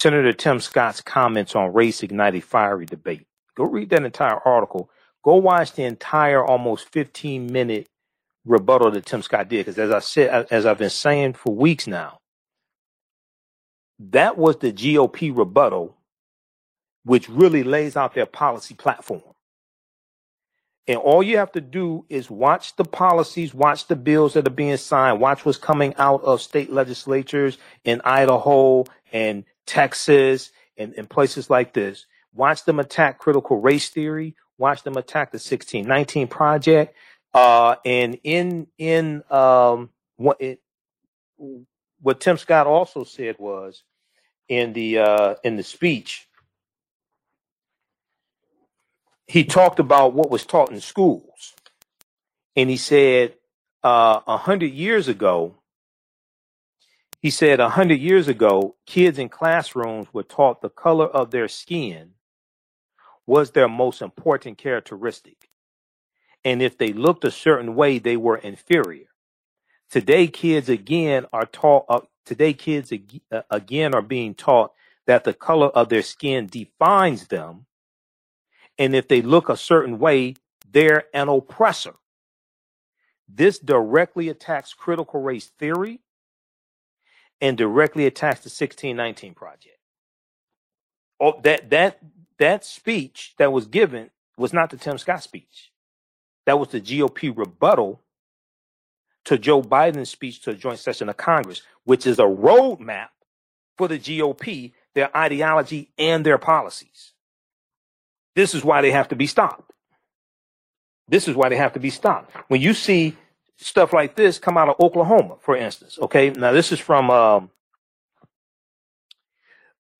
Senator 0.00 0.32
Tim 0.32 0.60
Scott's 0.60 1.00
comments 1.00 1.54
on 1.54 1.72
race 1.72 2.02
ignited 2.02 2.44
fiery 2.44 2.84
debate. 2.84 3.26
Go 3.54 3.64
read 3.64 3.90
that 3.90 4.04
entire 4.04 4.38
article. 4.46 4.90
Go 5.24 5.36
watch 5.36 5.72
the 5.72 5.84
entire 5.84 6.44
almost 6.44 6.90
15 6.92 7.52
minute 7.52 7.88
rebuttal 8.44 8.90
that 8.92 9.06
Tim 9.06 9.22
Scott 9.22 9.48
did. 9.48 9.66
Because 9.66 9.78
as 9.78 9.90
I 9.90 10.00
said, 10.00 10.48
as 10.50 10.66
I've 10.66 10.78
been 10.78 10.90
saying 10.90 11.34
for 11.34 11.54
weeks 11.54 11.86
now, 11.86 12.18
that 13.98 14.36
was 14.36 14.58
the 14.58 14.72
GOP 14.72 15.36
rebuttal, 15.36 15.96
which 17.04 17.28
really 17.28 17.62
lays 17.62 17.96
out 17.96 18.14
their 18.14 18.26
policy 18.26 18.74
platform. 18.74 19.22
And 20.86 20.98
all 20.98 21.22
you 21.22 21.38
have 21.38 21.52
to 21.52 21.62
do 21.62 22.04
is 22.10 22.30
watch 22.30 22.76
the 22.76 22.84
policies, 22.84 23.54
watch 23.54 23.86
the 23.86 23.96
bills 23.96 24.34
that 24.34 24.46
are 24.46 24.50
being 24.50 24.76
signed, 24.76 25.20
watch 25.20 25.46
what's 25.46 25.56
coming 25.56 25.94
out 25.96 26.22
of 26.22 26.42
state 26.42 26.70
legislatures 26.70 27.56
in 27.84 28.02
Idaho 28.04 28.84
and 29.10 29.44
Texas 29.64 30.50
and, 30.76 30.92
and 30.98 31.08
places 31.08 31.48
like 31.48 31.72
this. 31.72 32.04
Watch 32.34 32.64
them 32.64 32.80
attack 32.80 33.18
critical 33.18 33.60
race 33.60 33.88
theory. 33.88 34.34
Watch 34.58 34.82
them 34.82 34.96
attack 34.96 35.32
the 35.32 35.36
1619 35.36 36.28
project. 36.28 36.94
Uh, 37.32 37.76
and 37.84 38.18
in, 38.22 38.68
in, 38.78 39.22
um, 39.30 39.90
what 40.16 40.40
it, 40.40 40.60
what 42.00 42.20
Tim 42.20 42.36
Scott 42.36 42.66
also 42.66 43.04
said 43.04 43.36
was 43.38 43.82
in 44.48 44.72
the, 44.72 44.98
uh, 44.98 45.34
in 45.42 45.56
the 45.56 45.62
speech, 45.62 46.28
he 49.26 49.44
talked 49.44 49.80
about 49.80 50.14
what 50.14 50.30
was 50.30 50.44
taught 50.44 50.70
in 50.70 50.80
schools. 50.80 51.54
And 52.56 52.70
he 52.70 52.76
said, 52.76 53.34
uh, 53.82 54.20
a 54.26 54.36
hundred 54.36 54.72
years 54.72 55.08
ago, 55.08 55.56
he 57.20 57.30
said 57.30 57.58
a 57.60 57.70
hundred 57.70 58.00
years 58.00 58.28
ago, 58.28 58.76
kids 58.86 59.18
in 59.18 59.28
classrooms 59.28 60.08
were 60.12 60.22
taught 60.22 60.60
the 60.60 60.68
color 60.68 61.06
of 61.06 61.30
their 61.30 61.48
skin 61.48 62.13
was 63.26 63.52
their 63.52 63.68
most 63.68 64.02
important 64.02 64.58
characteristic. 64.58 65.48
And 66.44 66.62
if 66.62 66.78
they 66.78 66.92
looked 66.92 67.24
a 67.24 67.30
certain 67.30 67.74
way, 67.74 67.98
they 67.98 68.16
were 68.16 68.36
inferior. 68.36 69.06
Today, 69.90 70.28
kids 70.28 70.68
again 70.68 71.26
are 71.32 71.46
taught, 71.46 71.86
uh, 71.88 72.00
today 72.26 72.54
kids 72.54 72.92
ag- 72.92 73.22
uh, 73.32 73.42
again 73.50 73.94
are 73.94 74.02
being 74.02 74.34
taught 74.34 74.72
that 75.06 75.24
the 75.24 75.34
color 75.34 75.68
of 75.68 75.88
their 75.90 76.02
skin 76.02 76.46
defines 76.46 77.28
them 77.28 77.58
and 78.78 78.94
if 78.94 79.08
they 79.08 79.22
look 79.22 79.48
a 79.48 79.56
certain 79.56 79.98
way, 79.98 80.34
they're 80.70 81.04
an 81.14 81.28
oppressor. 81.28 81.94
This 83.28 83.58
directly 83.58 84.28
attacks 84.28 84.74
critical 84.74 85.22
race 85.22 85.46
theory 85.58 86.00
and 87.40 87.56
directly 87.56 88.06
attacks 88.06 88.40
the 88.40 88.48
1619 88.48 89.34
project. 89.34 89.78
Oh, 91.20 91.40
that 91.42 91.70
that 91.70 91.98
that 92.38 92.64
speech 92.64 93.34
that 93.38 93.52
was 93.52 93.66
given 93.66 94.10
was 94.36 94.52
not 94.52 94.70
the 94.70 94.76
Tim 94.76 94.98
Scott 94.98 95.22
speech. 95.22 95.72
That 96.46 96.58
was 96.58 96.68
the 96.68 96.80
GOP 96.80 97.36
rebuttal 97.36 98.00
to 99.24 99.38
Joe 99.38 99.62
Biden's 99.62 100.10
speech 100.10 100.40
to 100.42 100.50
a 100.50 100.54
joint 100.54 100.78
session 100.78 101.08
of 101.08 101.16
Congress, 101.16 101.62
which 101.84 102.06
is 102.06 102.18
a 102.18 102.22
roadmap 102.22 103.08
for 103.76 103.88
the 103.88 103.98
GOP, 103.98 104.72
their 104.94 105.16
ideology 105.16 105.90
and 105.98 106.24
their 106.24 106.38
policies. 106.38 107.12
This 108.34 108.54
is 108.54 108.64
why 108.64 108.82
they 108.82 108.90
have 108.90 109.08
to 109.08 109.16
be 109.16 109.26
stopped. 109.26 109.72
This 111.08 111.28
is 111.28 111.36
why 111.36 111.48
they 111.48 111.56
have 111.56 111.72
to 111.74 111.80
be 111.80 111.90
stopped. 111.90 112.32
When 112.48 112.60
you 112.60 112.74
see 112.74 113.16
stuff 113.56 113.92
like 113.92 114.16
this 114.16 114.38
come 114.38 114.56
out 114.56 114.68
of 114.68 114.76
Oklahoma, 114.80 115.36
for 115.40 115.56
instance, 115.56 115.98
okay, 116.00 116.30
now 116.30 116.52
this 116.52 116.72
is 116.72 116.80
from 116.80 117.10
um, 117.10 117.50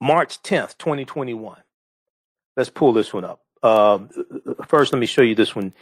March 0.01 0.43
10th, 0.43 0.77
2021. 0.79 1.64
Let's 2.57 2.71
pull 2.71 2.93
this 2.93 3.13
one 3.13 3.25
up. 3.25 3.41
Um, 3.63 4.11
first, 4.67 4.93
let 4.93 4.99
me 4.99 5.07
show 5.07 5.23
you 5.23 5.35
this 5.35 5.57
one. 5.57 5.75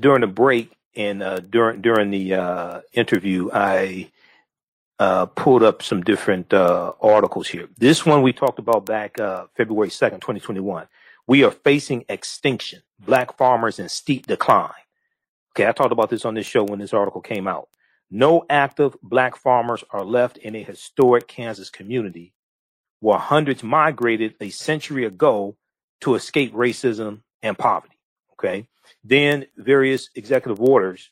During 0.00 0.20
the 0.20 0.26
break 0.26 0.72
and 0.94 1.22
uh, 1.22 1.40
during 1.40 1.80
during 1.80 2.10
the 2.10 2.34
uh, 2.34 2.80
interview, 2.92 3.50
I 3.52 4.10
uh, 4.98 5.26
pulled 5.26 5.62
up 5.62 5.82
some 5.82 6.02
different 6.02 6.52
uh, 6.52 6.92
articles 7.00 7.48
here. 7.48 7.68
This 7.76 8.06
one 8.06 8.22
we 8.22 8.32
talked 8.32 8.58
about 8.58 8.86
back 8.86 9.20
uh, 9.20 9.46
February 9.56 9.88
2nd, 9.88 10.20
2021. 10.20 10.86
We 11.26 11.44
are 11.44 11.50
facing 11.50 12.04
extinction. 12.08 12.82
Black 12.98 13.36
farmers 13.36 13.78
in 13.78 13.88
steep 13.88 14.26
decline. 14.26 14.70
Okay, 15.52 15.66
I 15.66 15.72
talked 15.72 15.92
about 15.92 16.10
this 16.10 16.24
on 16.24 16.34
this 16.34 16.46
show 16.46 16.64
when 16.64 16.78
this 16.78 16.94
article 16.94 17.20
came 17.20 17.46
out. 17.46 17.68
No 18.10 18.46
active 18.48 18.96
black 19.02 19.36
farmers 19.36 19.84
are 19.90 20.04
left 20.04 20.38
in 20.38 20.54
a 20.54 20.62
historic 20.62 21.26
Kansas 21.26 21.70
community 21.70 22.32
where 23.00 23.18
hundreds 23.18 23.62
migrated 23.62 24.34
a 24.40 24.48
century 24.50 25.04
ago 25.04 25.56
to 26.02 26.14
escape 26.14 26.52
racism 26.52 27.20
and 27.42 27.56
poverty. 27.58 27.96
Okay. 28.34 28.68
Then 29.02 29.46
various 29.56 30.10
executive 30.14 30.60
orders 30.60 31.10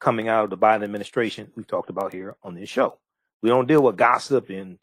coming 0.00 0.28
out 0.28 0.44
of 0.44 0.50
the 0.50 0.58
Biden 0.58 0.84
administration 0.84 1.50
we've 1.56 1.66
talked 1.66 1.90
about 1.90 2.12
here 2.12 2.36
on 2.42 2.54
this 2.54 2.68
show. 2.68 2.98
We 3.42 3.48
don't 3.48 3.66
deal 3.66 3.82
with 3.82 3.96
gossip 3.96 4.50
and, 4.50 4.78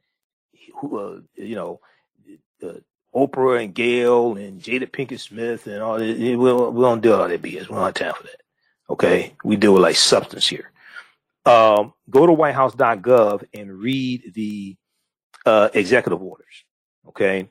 who 0.79 0.97
uh, 0.97 1.19
you 1.35 1.55
know, 1.55 1.79
uh, 2.63 2.79
Oprah 3.13 3.63
and 3.63 3.73
Gayle 3.73 4.35
and 4.35 4.61
Jada 4.61 4.89
Pinkett 4.89 5.19
Smith 5.19 5.67
and 5.67 5.81
all 5.81 5.97
that. 5.97 6.17
We 6.17 6.33
don't, 6.33 6.73
we 6.73 6.81
don't 6.81 7.01
do 7.01 7.13
all 7.13 7.27
that 7.27 7.41
BS. 7.41 7.69
We 7.69 7.75
don't 7.75 7.77
have 7.77 7.93
time 7.93 8.13
for 8.13 8.23
that. 8.23 8.41
Okay. 8.89 9.35
We 9.43 9.55
deal 9.55 9.73
with 9.73 9.83
like 9.83 9.95
substance 9.95 10.47
here. 10.47 10.71
Um, 11.45 11.93
go 12.09 12.25
to 12.25 12.33
whitehouse.gov 12.33 13.45
and 13.53 13.71
read 13.71 14.33
the 14.33 14.75
uh, 15.45 15.69
executive 15.73 16.21
orders. 16.21 16.65
Okay. 17.07 17.49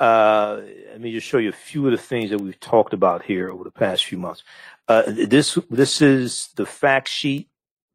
Uh, 0.00 0.62
let 0.92 1.00
me 1.00 1.12
just 1.12 1.26
show 1.26 1.36
you 1.36 1.50
a 1.50 1.52
few 1.52 1.84
of 1.86 1.92
the 1.92 1.98
things 1.98 2.30
that 2.30 2.40
we've 2.40 2.58
talked 2.58 2.94
about 2.94 3.22
here 3.22 3.50
over 3.50 3.64
the 3.64 3.70
past 3.70 4.06
few 4.06 4.16
months. 4.18 4.42
Uh, 4.88 5.02
this 5.06 5.58
this 5.68 6.00
is 6.02 6.48
the 6.56 6.66
fact 6.66 7.08
sheet. 7.08 7.48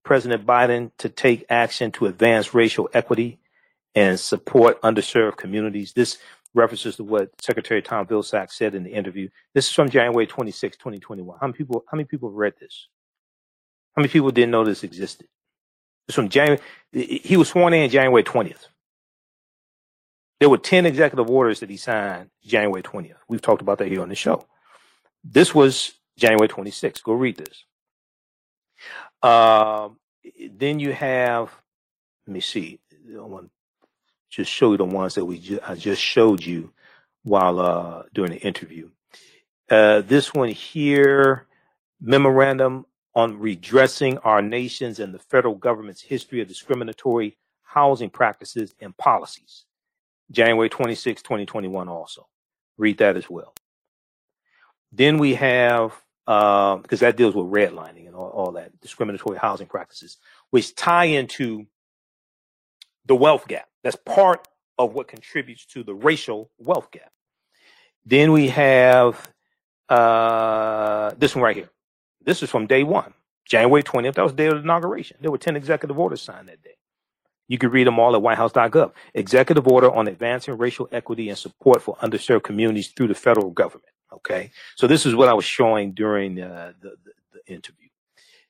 President 0.03 0.45
Biden 0.45 0.91
to 0.99 1.09
take 1.09 1.45
action 1.49 1.91
to 1.93 2.05
advance 2.05 2.53
racial 2.53 2.87
equity 2.93 3.39
and 3.95 4.19
support 4.19 4.79
underserved 4.83 5.37
communities. 5.37 5.93
This 5.93 6.19
references 6.53 6.97
to 6.97 7.03
what 7.03 7.31
Secretary 7.41 7.81
Tom 7.81 8.05
Vilsack 8.05 8.51
said 8.51 8.75
in 8.75 8.83
the 8.83 8.91
interview. 8.91 9.29
This 9.55 9.65
is 9.67 9.73
from 9.73 9.89
January 9.89 10.27
26, 10.27 10.77
2021. 10.77 11.39
How 11.41 11.47
many 11.47 11.57
people, 11.57 11.83
how 11.89 11.97
many 11.97 12.05
people 12.05 12.29
have 12.29 12.35
read 12.35 12.53
this? 12.59 12.87
How 13.95 14.01
many 14.01 14.11
people 14.11 14.29
didn't 14.31 14.51
know 14.51 14.63
this 14.63 14.83
existed? 14.83 15.27
It's 16.07 16.15
from 16.15 16.29
January, 16.29 16.61
he 16.91 17.35
was 17.35 17.49
sworn 17.49 17.73
in 17.73 17.89
January 17.89 18.23
20th. 18.23 18.67
There 20.39 20.49
were 20.49 20.57
10 20.59 20.85
executive 20.85 21.29
orders 21.29 21.61
that 21.61 21.69
he 21.71 21.77
signed 21.77 22.29
January 22.43 22.83
20th. 22.83 23.15
We've 23.29 23.41
talked 23.41 23.63
about 23.63 23.79
that 23.79 23.89
here 23.89 24.01
on 24.03 24.09
the 24.09 24.15
show. 24.15 24.45
This 25.23 25.55
was 25.55 25.93
January 26.17 26.49
26th. 26.49 27.03
Go 27.03 27.13
read 27.13 27.37
this. 27.37 27.65
Um, 29.23 29.97
then 30.51 30.79
you 30.79 30.93
have, 30.93 31.51
let 32.27 32.33
me 32.33 32.41
see. 32.41 32.79
I 33.17 33.21
want 33.21 33.45
to 33.47 33.51
just 34.31 34.51
show 34.51 34.71
you 34.71 34.77
the 34.77 34.85
ones 34.85 35.15
that 35.15 35.25
we 35.25 35.39
ju- 35.39 35.59
I 35.67 35.75
just 35.75 36.01
showed 36.01 36.43
you 36.45 36.71
while 37.23 37.59
uh, 37.59 38.03
during 38.13 38.31
the 38.31 38.39
interview. 38.39 38.89
Uh, 39.69 40.01
this 40.01 40.33
one 40.33 40.49
here, 40.49 41.47
memorandum 42.01 42.85
on 43.15 43.39
redressing 43.39 44.19
our 44.19 44.41
nation's 44.41 44.99
and 44.99 45.13
the 45.13 45.19
federal 45.19 45.55
government's 45.55 46.01
history 46.03 46.41
of 46.41 46.47
discriminatory 46.49 47.37
housing 47.63 48.09
practices 48.11 48.75
and 48.81 48.97
policies. 48.97 49.64
January 50.31 50.69
26, 50.69 51.21
2021 51.21 51.89
also. 51.89 52.27
Read 52.77 52.97
that 52.99 53.17
as 53.17 53.29
well. 53.29 53.53
Then 54.91 55.17
we 55.17 55.35
have, 55.35 55.93
uh, 56.27 56.77
because 56.77 57.01
that 57.01 57.17
deals 57.17 57.35
with 57.35 57.47
redlining 57.47 58.07
and 58.07 58.15
all, 58.15 58.29
all 58.29 58.51
that 58.53 58.79
discriminatory 58.81 59.37
housing 59.37 59.67
practices, 59.67 60.17
which 60.51 60.75
tie 60.75 61.05
into 61.05 61.65
the 63.05 63.15
wealth 63.15 63.47
gap. 63.47 63.67
That's 63.83 63.97
part 63.97 64.47
of 64.77 64.93
what 64.93 65.07
contributes 65.07 65.65
to 65.67 65.83
the 65.83 65.93
racial 65.93 66.49
wealth 66.57 66.91
gap. 66.91 67.11
Then 68.05 68.31
we 68.31 68.49
have 68.49 69.29
uh, 69.89 71.11
this 71.17 71.35
one 71.35 71.43
right 71.43 71.55
here. 71.55 71.69
This 72.23 72.43
is 72.43 72.49
from 72.49 72.67
day 72.67 72.83
one, 72.83 73.13
January 73.45 73.83
20th. 73.83 74.15
That 74.15 74.23
was 74.23 74.31
the 74.31 74.37
day 74.37 74.47
of 74.47 74.53
the 74.53 74.59
inauguration. 74.59 75.17
There 75.21 75.31
were 75.31 75.37
10 75.37 75.55
executive 75.55 75.97
orders 75.97 76.21
signed 76.21 76.49
that 76.49 76.63
day. 76.63 76.74
You 77.47 77.57
can 77.57 77.69
read 77.71 77.87
them 77.87 77.99
all 77.99 78.15
at 78.15 78.21
whitehouse.gov. 78.21 78.91
Executive 79.13 79.67
order 79.67 79.91
on 79.93 80.07
advancing 80.07 80.57
racial 80.57 80.89
equity 80.91 81.29
and 81.29 81.37
support 81.37 81.81
for 81.81 81.95
underserved 81.97 82.43
communities 82.43 82.89
through 82.89 83.07
the 83.07 83.15
federal 83.15 83.51
government. 83.51 83.89
Okay. 84.13 84.51
So 84.75 84.87
this 84.87 85.05
is 85.05 85.15
what 85.15 85.29
I 85.29 85.33
was 85.33 85.45
showing 85.45 85.91
during 85.91 86.41
uh, 86.41 86.73
the, 86.81 86.91
the, 87.03 87.11
the 87.33 87.53
interview. 87.53 87.89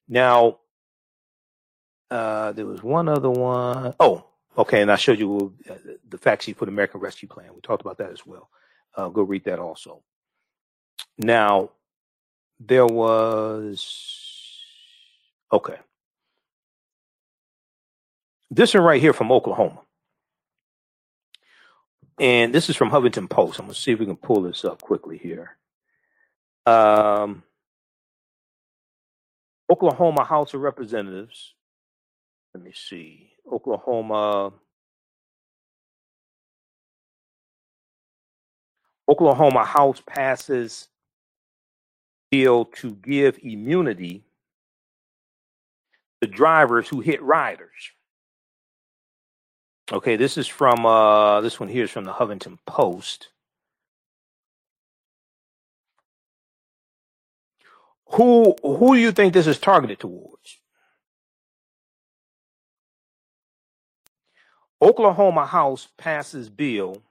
Now, 0.07 0.59
uh, 2.11 2.51
there 2.53 2.65
was 2.65 2.83
one 2.83 3.09
other 3.09 3.29
one. 3.29 3.95
Oh, 3.99 4.25
okay. 4.57 4.81
And 4.81 4.91
I 4.91 4.95
showed 4.95 5.19
you 5.19 5.53
uh, 5.69 5.73
the 6.09 6.17
fact 6.17 6.43
sheet 6.43 6.57
for 6.57 6.65
the 6.65 6.71
American 6.71 7.01
Rescue 7.01 7.27
Plan. 7.27 7.53
We 7.53 7.61
talked 7.61 7.81
about 7.81 7.97
that 7.97 8.11
as 8.11 8.25
well. 8.25 8.49
Uh, 8.95 9.09
go 9.09 9.23
read 9.23 9.43
that 9.45 9.59
also. 9.59 10.01
Now, 11.17 11.71
there 12.59 12.85
was, 12.85 13.83
okay. 15.51 15.77
This 18.51 18.73
one 18.73 18.83
right 18.83 19.01
here 19.01 19.13
from 19.13 19.31
Oklahoma. 19.31 19.81
And 22.19 22.53
this 22.53 22.69
is 22.69 22.75
from 22.75 22.91
Huffington 22.91 23.29
Post. 23.29 23.59
I'm 23.59 23.65
going 23.65 23.73
to 23.73 23.79
see 23.79 23.91
if 23.91 23.99
we 23.99 24.05
can 24.05 24.15
pull 24.15 24.41
this 24.41 24.63
up 24.63 24.81
quickly 24.81 25.17
here. 25.17 25.57
Um, 26.65 27.43
Oklahoma 29.69 30.23
House 30.23 30.53
of 30.53 30.61
Representatives. 30.61 31.53
Let 32.53 32.63
me 32.63 32.71
see. 32.73 33.31
Oklahoma. 33.51 34.53
Oklahoma 39.09 39.65
House 39.65 40.01
passes 40.05 40.87
bill 42.31 42.65
to 42.65 42.91
give 42.91 43.37
immunity 43.43 44.23
to 46.21 46.27
drivers 46.27 46.87
who 46.87 47.01
hit 47.01 47.21
riders. 47.21 47.69
Okay, 49.91 50.15
this 50.15 50.37
is 50.37 50.47
from 50.47 50.85
uh 50.85 51.41
this 51.41 51.59
one 51.59 51.69
here 51.69 51.83
is 51.83 51.91
from 51.91 52.05
the 52.05 52.13
Huffington 52.13 52.57
Post. 52.65 53.29
Who 58.13 58.55
who 58.63 58.95
do 58.95 59.01
you 59.01 59.11
think 59.11 59.33
this 59.33 59.47
is 59.47 59.59
targeted 59.59 59.99
towards? 59.99 60.59
Oklahoma 64.81 65.45
House 65.45 65.87
passes 65.97 66.49
bill 66.49 67.03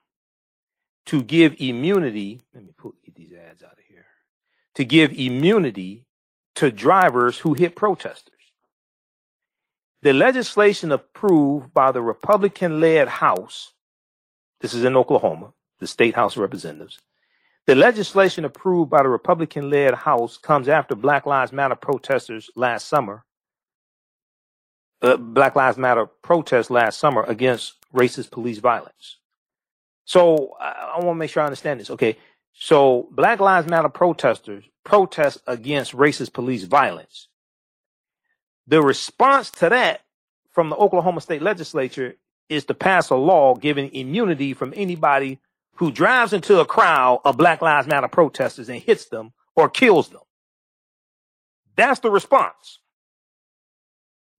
to 1.07 1.23
give 1.23 1.57
immunity. 1.59 2.41
Let 2.55 2.65
me 2.65 2.73
put 2.77 3.03
get 3.05 3.15
these 3.15 3.33
ads 3.33 3.63
out 3.63 3.73
of 3.73 3.85
here. 3.89 4.07
To 4.75 4.85
give 4.85 5.13
immunity 5.13 6.07
to 6.57 6.71
drivers 6.73 7.39
who 7.39 7.55
hit 7.55 7.77
protesters. 7.77 8.34
The 10.05 10.13
legislation 10.13 10.93
approved 10.93 11.73
by 11.73 11.91
the 11.91 12.03
Republican 12.03 12.79
led 12.79 13.09
House, 13.09 13.73
this 14.61 14.75
is 14.75 14.85
in 14.85 14.99
Oklahoma, 14.99 15.55
the 15.81 15.87
State 15.87 16.15
House 16.15 16.37
of 16.37 16.43
Representatives. 16.43 17.01
The 17.67 17.75
legislation 17.75 18.45
approved 18.45 18.91
by 18.91 19.03
the 19.03 19.09
Republican 19.09 19.71
led 19.71 19.95
House 19.95 20.37
comes 20.37 20.69
after 20.69 20.95
Black 20.95 21.25
Lives 21.25 21.53
Matter 21.53 21.75
protesters 21.75 22.51
last 22.55 22.87
summer, 22.87 23.25
uh, 25.01 25.17
Black 25.17 25.57
Lives 25.57 25.79
Matter 25.79 26.05
protests 26.05 26.69
last 26.69 26.99
summer 26.99 27.23
against 27.23 27.77
racist 27.95 28.31
police 28.31 28.59
violence. 28.59 29.17
So 30.05 30.53
I, 30.61 30.97
I 30.97 31.05
want 31.05 31.17
to 31.17 31.19
make 31.19 31.31
sure 31.31 31.43
I 31.43 31.47
understand 31.47 31.81
this. 31.81 31.89
Okay. 31.89 32.19
So 32.53 33.09
Black 33.11 33.41
Lives 33.41 33.71
Matter 33.71 33.89
protesters 33.89 34.65
protest 34.85 35.39
against 35.47 35.97
racist 35.97 36.35
police 36.35 36.65
violence. 36.65 37.29
The 38.67 38.83
response 38.83 39.51
to 39.53 39.69
that 39.69 40.03
from 40.51 40.71
the 40.71 40.77
Oklahoma 40.77 41.21
State 41.21 41.43
Legislature 41.43 42.15
is 42.49 42.65
to 42.67 42.75
pass 42.75 43.11
a 43.11 43.17
law 43.17 43.55
giving 43.55 43.93
immunity 43.95 44.55
from 44.55 44.73
anybody 44.77 45.39
who 45.77 45.91
drives 45.91 46.33
into 46.33 46.61
a 46.61 46.65
crowd 46.65 47.21
of 47.25 47.37
Black 47.37 47.61
Lives 47.61 47.89
Matter 47.89 48.09
protesters 48.09 48.69
and 48.69 48.81
hits 48.81 49.07
them 49.07 49.33
or 49.57 49.69
kills 49.69 50.09
them. 50.09 50.21
That's 51.77 52.01
the 52.01 52.11
response. 52.11 52.79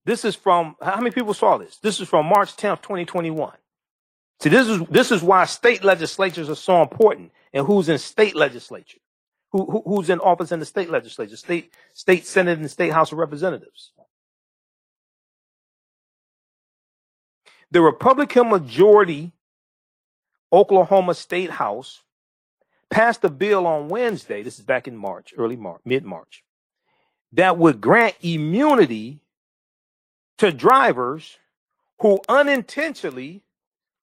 This 0.06 0.24
is 0.24 0.36
from 0.36 0.76
how 0.82 0.98
many 0.98 1.12
people 1.12 1.34
saw 1.34 1.58
this? 1.58 1.78
This 1.78 2.00
is 2.00 2.08
from 2.08 2.28
March 2.28 2.56
10th, 2.56 2.82
2021. 2.84 3.54
See, 4.42 4.50
this 4.50 4.68
is 4.68 4.82
this 4.90 5.12
is 5.12 5.24
why 5.24 5.46
state 5.46 5.84
legislatures 5.84 6.50
are 6.50 6.56
so 6.56 6.82
important 6.82 7.32
and 7.54 7.66
who's 7.66 7.90
in 7.90 7.98
state 7.98 8.36
legislature. 8.36 9.00
Who, 9.52 9.66
who 9.66 9.84
who's 9.86 10.10
in 10.10 10.20
office 10.20 10.52
in 10.52 10.60
the 10.60 10.66
state 10.66 10.90
legislature, 10.90 11.38
state 11.38 11.74
state 11.94 12.26
senate 12.28 12.60
and 12.60 12.70
state 12.70 12.92
house 12.92 13.12
of 13.12 13.18
representatives. 13.18 13.94
The 17.76 17.82
Republican 17.82 18.52
majority 18.52 19.34
Oklahoma 20.54 21.14
State 21.14 21.50
House 21.50 22.04
passed 22.90 23.26
a 23.26 23.30
bill 23.30 23.68
on 23.68 23.90
Wednesday. 23.90 24.44
This 24.44 24.58
is 24.58 24.64
back 24.64 24.88
in 24.88 24.96
March, 24.96 25.34
early 25.38 25.58
March, 25.58 25.82
mid 25.84 26.06
March, 26.06 26.46
that 27.34 27.58
would 27.58 27.82
grant 27.82 28.16
immunity 28.22 29.20
to 30.38 30.54
drivers 30.54 31.38
who 32.00 32.22
unintentionally 32.30 33.44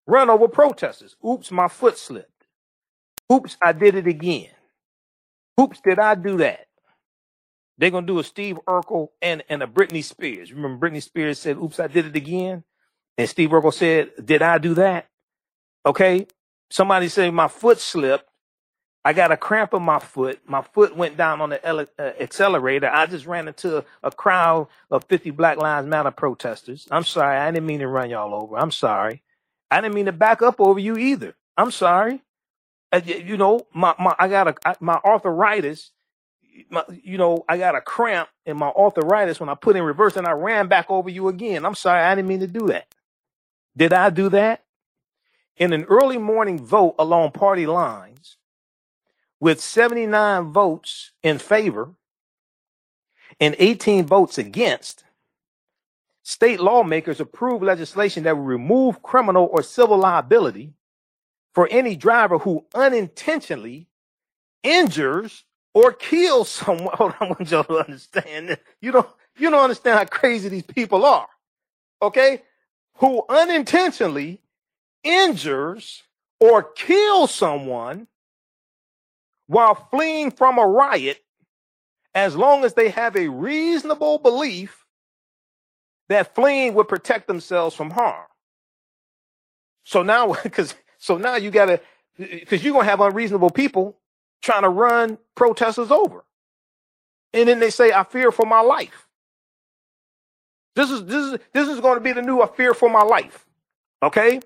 run 0.07 0.28
over 0.28 0.49
protesters. 0.49 1.16
Oops, 1.27 1.51
my 1.51 1.69
foot 1.69 1.97
slipped. 1.97 2.44
Oops, 3.32 3.57
I 3.62 3.73
did 3.73 3.94
it 3.94 4.07
again. 4.07 4.51
Oops, 5.59 5.81
did 5.81 5.99
I 5.99 6.15
do 6.15 6.36
that? 6.36 6.66
They're 7.78 7.90
gonna 7.90 8.07
do 8.07 8.19
a 8.19 8.24
Steve 8.24 8.59
Urkel 8.69 9.09
and, 9.23 9.43
and 9.49 9.62
a 9.62 9.66
Britney 9.66 10.05
Spears. 10.05 10.53
Remember 10.53 10.90
Britney 10.90 11.03
Spears 11.03 11.39
said, 11.39 11.57
Oops, 11.57 11.81
I 11.81 11.86
did 11.86 12.05
it 12.05 12.16
again? 12.16 12.65
And 13.18 13.28
Steve 13.28 13.51
Urkel 13.51 13.74
said, 13.74 14.12
Did 14.24 14.43
I 14.43 14.59
do 14.59 14.74
that? 14.74 15.06
Okay. 15.86 16.26
Somebody 16.70 17.09
said 17.09 17.32
my 17.34 17.48
foot 17.48 17.80
slipped. 17.80 18.24
I 19.05 19.14
got 19.14 19.32
a 19.32 19.39
cramp 19.39 19.74
in 19.74 19.82
my 19.82 19.98
foot. 19.98 20.40
My 20.47 20.62
foot 20.62 20.97
went 20.97 21.18
down 21.18 21.43
on 21.43 21.51
the 21.51 21.66
ele- 21.66 21.89
uh, 21.98 22.12
accelerator. 22.20 22.90
I 22.93 23.06
just 23.06 23.26
ran 23.26 23.48
into 23.48 23.84
a 24.05 24.12
crowd 24.12 24.68
of 24.93 25.05
50 25.06 25.32
Black 25.32 25.59
Lives 25.59 25.89
Matter 25.89 26.12
protesters. 26.12 26.89
I'm 26.93 27.05
sorry. 27.05 27.39
I 27.39 27.51
didn't 27.51 27.66
mean 27.66 27.80
to 27.80 27.89
run 27.89 28.10
y'all 28.10 28.34
over. 28.34 28.56
I'm 28.59 28.72
sorry. 28.72 29.24
I 29.72 29.82
didn't 29.82 29.97
mean 29.97 30.06
to 30.06 30.12
back 30.12 30.43
up 30.43 30.60
over 30.60 30.80
you 30.80 30.98
either. 30.98 31.34
I'm 31.59 31.72
sorry. 31.72 32.22
Uh, 32.93 33.01
you 33.06 33.36
know, 33.36 33.66
my, 33.74 33.94
my 33.98 34.14
I 34.18 34.28
got 34.28 34.48
a 34.48 34.56
I, 34.66 34.76
my 34.80 35.01
arthritis. 35.05 35.93
My, 36.70 36.84
you 37.05 37.18
know, 37.18 37.44
I 37.48 37.59
got 37.59 37.76
a 37.76 37.82
cramp 37.82 38.28
in 38.47 38.59
my 38.59 38.68
arthritis 38.70 39.40
when 39.40 39.48
I 39.51 39.55
put 39.56 39.76
in 39.76 39.84
reverse 39.84 40.16
and 40.16 40.26
I 40.26 40.32
ran 40.32 40.68
back 40.68 40.90
over 40.90 41.10
you 41.10 41.28
again. 41.28 41.66
I'm 41.66 41.74
sorry. 41.76 42.02
I 42.02 42.14
didn't 42.14 42.28
mean 42.28 42.40
to 42.40 42.48
do 42.48 42.68
that. 42.68 42.86
Did 43.77 43.93
I 43.93 44.11
do 44.11 44.28
that? 44.31 44.65
In 45.57 45.73
an 45.73 45.85
early 45.85 46.19
morning 46.19 46.65
vote 46.65 46.94
along 46.99 47.32
party 47.32 47.66
lines, 47.66 48.36
with 49.40 49.61
79 49.61 50.53
votes 50.53 51.12
in 51.23 51.39
favor 51.39 51.94
and 53.40 53.57
18 53.59 54.07
votes 54.07 54.39
against, 54.39 55.05
state 56.23 56.61
lawmakers 56.61 57.20
approved 57.20 57.65
legislation 57.65 58.24
that 58.24 58.36
would 58.36 58.47
remove 58.47 59.03
criminal 59.03 59.49
or 59.51 59.62
civil 59.62 59.99
liability 59.99 60.74
for 61.55 61.69
any 61.70 61.97
driver 61.97 62.39
who 62.39 62.65
unintentionally 62.74 63.89
injures 64.62 65.44
or 65.74 65.93
kills 65.93 66.49
someone. 66.51 66.94
Hold 66.94 67.15
on, 67.20 67.28
I 67.28 67.31
want 67.31 67.51
y'all 67.51 67.65
to 67.65 67.78
understand. 67.78 68.59
You 68.81 68.93
don't, 68.93 69.09
you 69.36 69.51
don't 69.51 69.62
understand 69.62 69.99
how 69.99 70.05
crazy 70.05 70.49
these 70.49 70.62
people 70.62 71.05
are. 71.05 71.28
Okay? 72.01 72.43
Who 72.98 73.24
unintentionally 73.28 74.40
injures 75.05 76.02
or 76.40 76.62
kills 76.62 77.35
someone 77.35 78.09
while 79.47 79.74
fleeing 79.74 80.31
from 80.31 80.59
a 80.59 80.66
riot 80.66 81.23
as 82.14 82.36
long 82.36 82.64
as 82.64 82.74
they 82.74 82.90
have 82.90 83.16
a 83.16 83.28
reasonable 83.28 84.19
belief 84.19 84.86
that 86.09 86.35
fleeing 86.35 86.74
would 86.74 86.89
protect 86.89 87.27
themselves 87.27 87.74
from 87.74 87.90
harm. 87.90 88.27
So 89.85 90.02
now, 90.02 90.35
because 90.43 90.74
so 90.98 91.16
now 91.19 91.36
you 91.36 91.51
gotta, 91.51 91.81
because 92.19 92.62
you're 92.64 92.74
gonna 92.74 92.85
have 92.85 93.01
unreasonable 93.01 93.51
people 93.51 93.98
trying 94.43 94.62
to 94.62 94.69
run 94.69 95.19
protesters 95.35 95.90
over, 95.90 96.24
and 97.32 97.48
then 97.48 97.60
they 97.60 97.70
say, 97.70 97.93
"I 97.93 98.05
fear 98.05 98.32
for 98.32 98.47
my 98.47 98.60
life." 98.60 99.09
This 100.74 100.90
is 100.90 101.05
this 101.05 101.32
is 101.32 101.39
this 101.53 101.69
is 101.69 101.81
going 101.81 101.97
to 101.97 102.01
be 102.01 102.12
the 102.12 102.23
new 102.23 102.40
"I 102.40 102.47
fear 102.47 102.74
for 102.74 102.90
my 102.90 103.03
life." 103.03 103.47
Okay? 104.03 104.40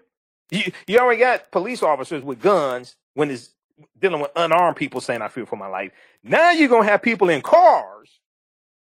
You, 0.51 0.73
you 0.87 0.99
already 0.99 1.21
got 1.21 1.51
police 1.51 1.83
officers 1.83 2.23
with 2.23 2.41
guns 2.41 2.97
when 3.15 3.31
it's 3.31 3.51
dealing 3.99 4.21
with 4.21 4.31
unarmed 4.37 4.77
people 4.77 5.01
saying, 5.01 5.23
I 5.23 5.29
fear 5.29 5.47
for 5.47 5.57
my 5.57 5.67
life. 5.67 5.93
Now 6.23 6.51
you're 6.53 6.69
to 6.85 6.89
have 6.89 7.03
people 7.03 7.29
in 7.31 7.43
cars 7.43 8.21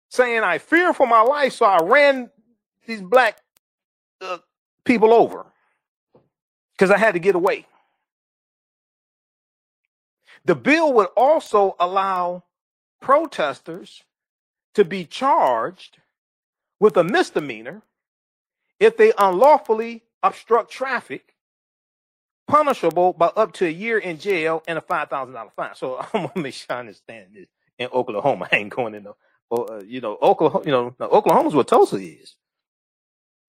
saying, 0.09 0.43
I 0.43 0.57
fear 0.57 0.93
for 0.93 1.07
my 1.07 1.21
life, 1.21 1.53
so 1.53 1.65
I 1.65 1.79
ran 1.83 2.29
these 2.85 3.01
black 3.01 3.37
uh, 4.21 4.39
people 4.85 5.13
over 5.13 5.45
because 6.73 6.91
I 6.91 6.97
had 6.97 7.13
to 7.13 7.19
get 7.19 7.35
away. 7.35 7.65
The 10.45 10.55
bill 10.55 10.93
would 10.93 11.07
also 11.15 11.75
allow 11.79 12.43
protesters 12.99 14.03
to 14.73 14.83
be 14.83 15.05
charged 15.05 15.99
with 16.79 16.97
a 16.97 17.03
misdemeanor 17.05 17.83
if 18.79 18.97
they 18.97 19.13
unlawfully 19.17 20.03
obstruct 20.23 20.71
traffic, 20.71 21.35
punishable 22.47 23.13
by 23.13 23.27
up 23.27 23.53
to 23.53 23.67
a 23.67 23.71
year 23.71 23.99
in 23.99 24.19
jail 24.19 24.63
and 24.67 24.77
a 24.77 24.81
five 24.81 25.09
thousand 25.09 25.35
dollar 25.35 25.51
fine. 25.55 25.75
So 25.75 25.99
I'm 26.13 26.27
gonna 26.27 26.31
make 26.43 26.55
sure 26.55 26.75
I 26.77 26.81
understand 26.81 27.27
this. 27.33 27.47
In 27.79 27.89
Oklahoma, 27.93 28.49
I 28.53 28.57
ain't 28.57 28.71
going 28.75 28.95
in 28.95 29.03
the, 29.05 29.13
uh, 29.51 29.81
you 29.85 30.01
know, 30.01 30.17
Oklahoma, 30.21 30.65
you 30.65 30.71
know, 30.71 30.95
Oklahoma's 31.01 31.55
what 31.55 31.67
Tulsa 31.69 31.97
is. 31.97 32.35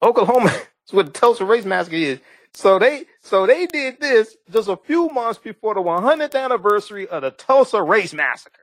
Oklahoma 0.02 0.46
is 0.86 0.92
what 0.92 1.06
the 1.06 1.12
Tulsa 1.12 1.44
race 1.44 1.64
massacre 1.64 1.96
is. 1.96 2.20
So 2.54 2.78
they, 2.78 3.04
so 3.22 3.46
they 3.46 3.66
did 3.66 4.00
this 4.00 4.36
just 4.50 4.68
a 4.68 4.76
few 4.76 5.08
months 5.08 5.38
before 5.38 5.74
the 5.74 5.80
100th 5.82 6.34
anniversary 6.34 7.06
of 7.08 7.22
the 7.22 7.30
Tulsa 7.30 7.82
race 7.82 8.12
massacre, 8.14 8.62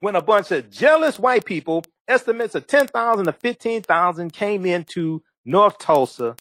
when 0.00 0.16
a 0.16 0.22
bunch 0.22 0.50
of 0.52 0.70
jealous 0.70 1.18
white 1.18 1.44
people, 1.44 1.84
estimates 2.08 2.54
of 2.54 2.66
10,000 2.66 3.26
to 3.26 3.32
15,000, 3.32 4.32
came 4.32 4.66
into 4.66 5.22
North 5.44 5.78
Tulsa 5.78 6.36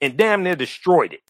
and 0.00 0.16
damn 0.16 0.42
near 0.42 0.56
destroyed 0.56 1.12
it. 1.14 1.22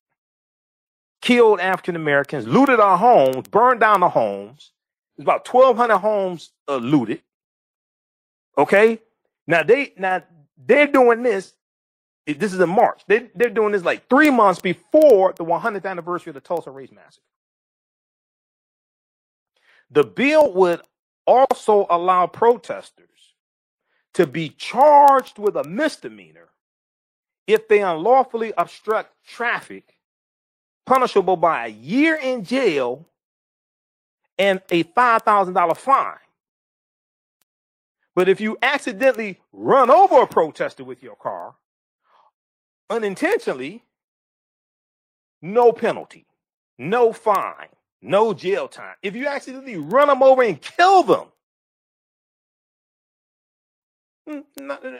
Killed 1.22 1.60
African 1.60 1.96
Americans, 1.96 2.46
looted 2.46 2.80
our 2.80 2.98
homes, 2.98 3.48
burned 3.48 3.80
down 3.80 4.00
the 4.00 4.08
homes. 4.08 4.72
There's 5.16 5.24
about 5.24 5.48
1,200 5.48 5.98
homes 5.98 6.52
uh, 6.68 6.76
looted. 6.76 7.22
Okay, 8.58 9.00
now 9.46 9.62
they 9.62 9.92
now 9.98 10.22
they're 10.56 10.86
doing 10.86 11.22
this. 11.22 11.54
This 12.26 12.52
is 12.52 12.60
in 12.60 12.68
March. 12.68 13.02
They 13.08 13.30
they're 13.34 13.50
doing 13.50 13.72
this 13.72 13.84
like 13.84 14.08
three 14.08 14.30
months 14.30 14.60
before 14.60 15.32
the 15.34 15.44
100th 15.44 15.86
anniversary 15.86 16.30
of 16.30 16.34
the 16.34 16.40
Tulsa 16.40 16.70
Race 16.70 16.92
Massacre. 16.92 17.22
The 19.90 20.04
bill 20.04 20.52
would 20.54 20.80
also 21.26 21.86
allow 21.90 22.26
protesters 22.26 23.08
to 24.16 24.26
be 24.26 24.48
charged 24.48 25.38
with 25.38 25.56
a 25.56 25.64
misdemeanor 25.64 26.48
if 27.46 27.68
they 27.68 27.82
unlawfully 27.82 28.50
obstruct 28.56 29.12
traffic, 29.26 29.94
punishable 30.86 31.36
by 31.36 31.66
a 31.66 31.68
year 31.68 32.16
in 32.16 32.42
jail 32.42 33.06
and 34.38 34.62
a 34.70 34.84
$5,000 34.84 35.76
fine. 35.76 36.16
But 38.14 38.30
if 38.30 38.40
you 38.40 38.56
accidentally 38.62 39.38
run 39.52 39.90
over 39.90 40.22
a 40.22 40.26
protester 40.26 40.82
with 40.82 41.02
your 41.02 41.16
car, 41.16 41.54
unintentionally, 42.88 43.84
no 45.42 45.72
penalty, 45.72 46.24
no 46.78 47.12
fine, 47.12 47.68
no 48.00 48.32
jail 48.32 48.66
time. 48.66 48.96
If 49.02 49.14
you 49.14 49.26
accidentally 49.26 49.76
run 49.76 50.08
them 50.08 50.22
over 50.22 50.42
and 50.42 50.58
kill 50.58 51.02
them, 51.02 51.26
not, 54.26 54.84
uh, 54.84 54.90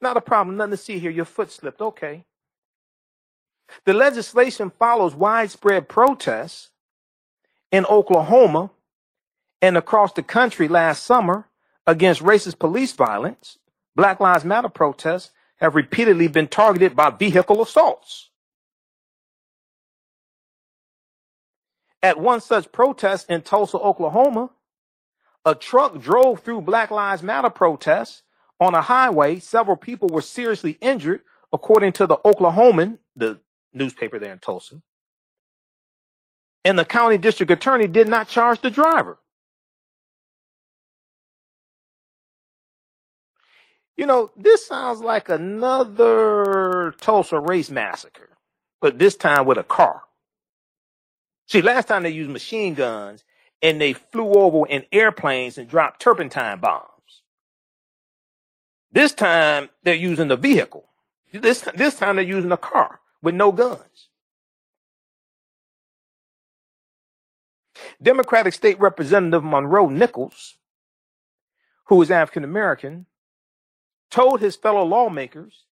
not 0.00 0.16
a 0.16 0.20
problem, 0.20 0.56
nothing 0.56 0.72
to 0.72 0.76
see 0.76 0.98
here. 0.98 1.10
Your 1.10 1.24
foot 1.24 1.50
slipped. 1.50 1.80
Okay. 1.80 2.24
The 3.84 3.94
legislation 3.94 4.70
follows 4.78 5.14
widespread 5.14 5.88
protests 5.88 6.70
in 7.70 7.86
Oklahoma 7.86 8.70
and 9.62 9.76
across 9.76 10.12
the 10.12 10.22
country 10.22 10.68
last 10.68 11.04
summer 11.04 11.46
against 11.86 12.22
racist 12.22 12.58
police 12.58 12.92
violence. 12.92 13.58
Black 13.94 14.20
Lives 14.20 14.44
Matter 14.44 14.68
protests 14.68 15.30
have 15.56 15.74
repeatedly 15.74 16.28
been 16.28 16.48
targeted 16.48 16.96
by 16.96 17.10
vehicle 17.10 17.62
assaults. 17.62 18.30
At 22.02 22.18
one 22.18 22.40
such 22.40 22.72
protest 22.72 23.28
in 23.30 23.42
Tulsa, 23.42 23.76
Oklahoma, 23.78 24.50
a 25.44 25.54
truck 25.54 26.00
drove 26.00 26.40
through 26.40 26.62
Black 26.62 26.90
Lives 26.90 27.22
Matter 27.22 27.50
protests 27.50 28.22
on 28.60 28.74
a 28.74 28.82
highway. 28.82 29.38
Several 29.40 29.76
people 29.76 30.08
were 30.10 30.22
seriously 30.22 30.78
injured, 30.80 31.22
according 31.52 31.92
to 31.94 32.06
the 32.06 32.18
Oklahoman, 32.18 32.98
the 33.16 33.40
newspaper 33.74 34.18
there 34.18 34.32
in 34.32 34.40
Tulsa. 34.40 34.82
And 36.64 36.78
the 36.78 36.84
county 36.86 37.18
district 37.18 37.52
attorney 37.52 37.88
did 37.88 38.08
not 38.08 38.28
charge 38.28 38.60
the 38.62 38.70
driver. 38.70 39.18
You 43.96 44.06
know, 44.06 44.32
this 44.36 44.66
sounds 44.66 45.00
like 45.00 45.30
another 45.30 46.94
Tulsa 47.00 47.40
race 47.40 47.70
massacre, 47.70 48.30
but 48.80 48.98
this 48.98 49.16
time 49.16 49.46
with 49.46 49.58
a 49.58 49.64
car. 49.64 50.02
See, 51.48 51.62
last 51.62 51.88
time 51.88 52.04
they 52.04 52.10
used 52.10 52.30
machine 52.30 52.74
guns 52.74 53.24
and 53.62 53.80
they 53.80 53.94
flew 53.94 54.32
over 54.34 54.66
in 54.68 54.84
airplanes 54.92 55.58
and 55.58 55.68
dropped 55.68 56.00
turpentine 56.00 56.60
bombs. 56.60 56.88
This 58.92 59.12
time 59.12 59.70
they're 59.82 59.94
using 59.94 60.28
the 60.28 60.36
vehicle. 60.36 60.86
This, 61.32 61.60
this 61.74 61.96
time 61.96 62.16
they're 62.16 62.24
using 62.24 62.52
a 62.52 62.56
car 62.56 63.00
with 63.22 63.34
no 63.34 63.52
guns. 63.52 64.08
Democratic 68.02 68.54
State 68.54 68.80
Representative 68.80 69.44
Monroe 69.44 69.88
Nichols, 69.88 70.56
who 71.86 72.00
is 72.02 72.10
African 72.10 72.44
American, 72.44 73.06
told 74.10 74.40
his 74.40 74.56
fellow 74.56 74.84
lawmakers 74.84 75.64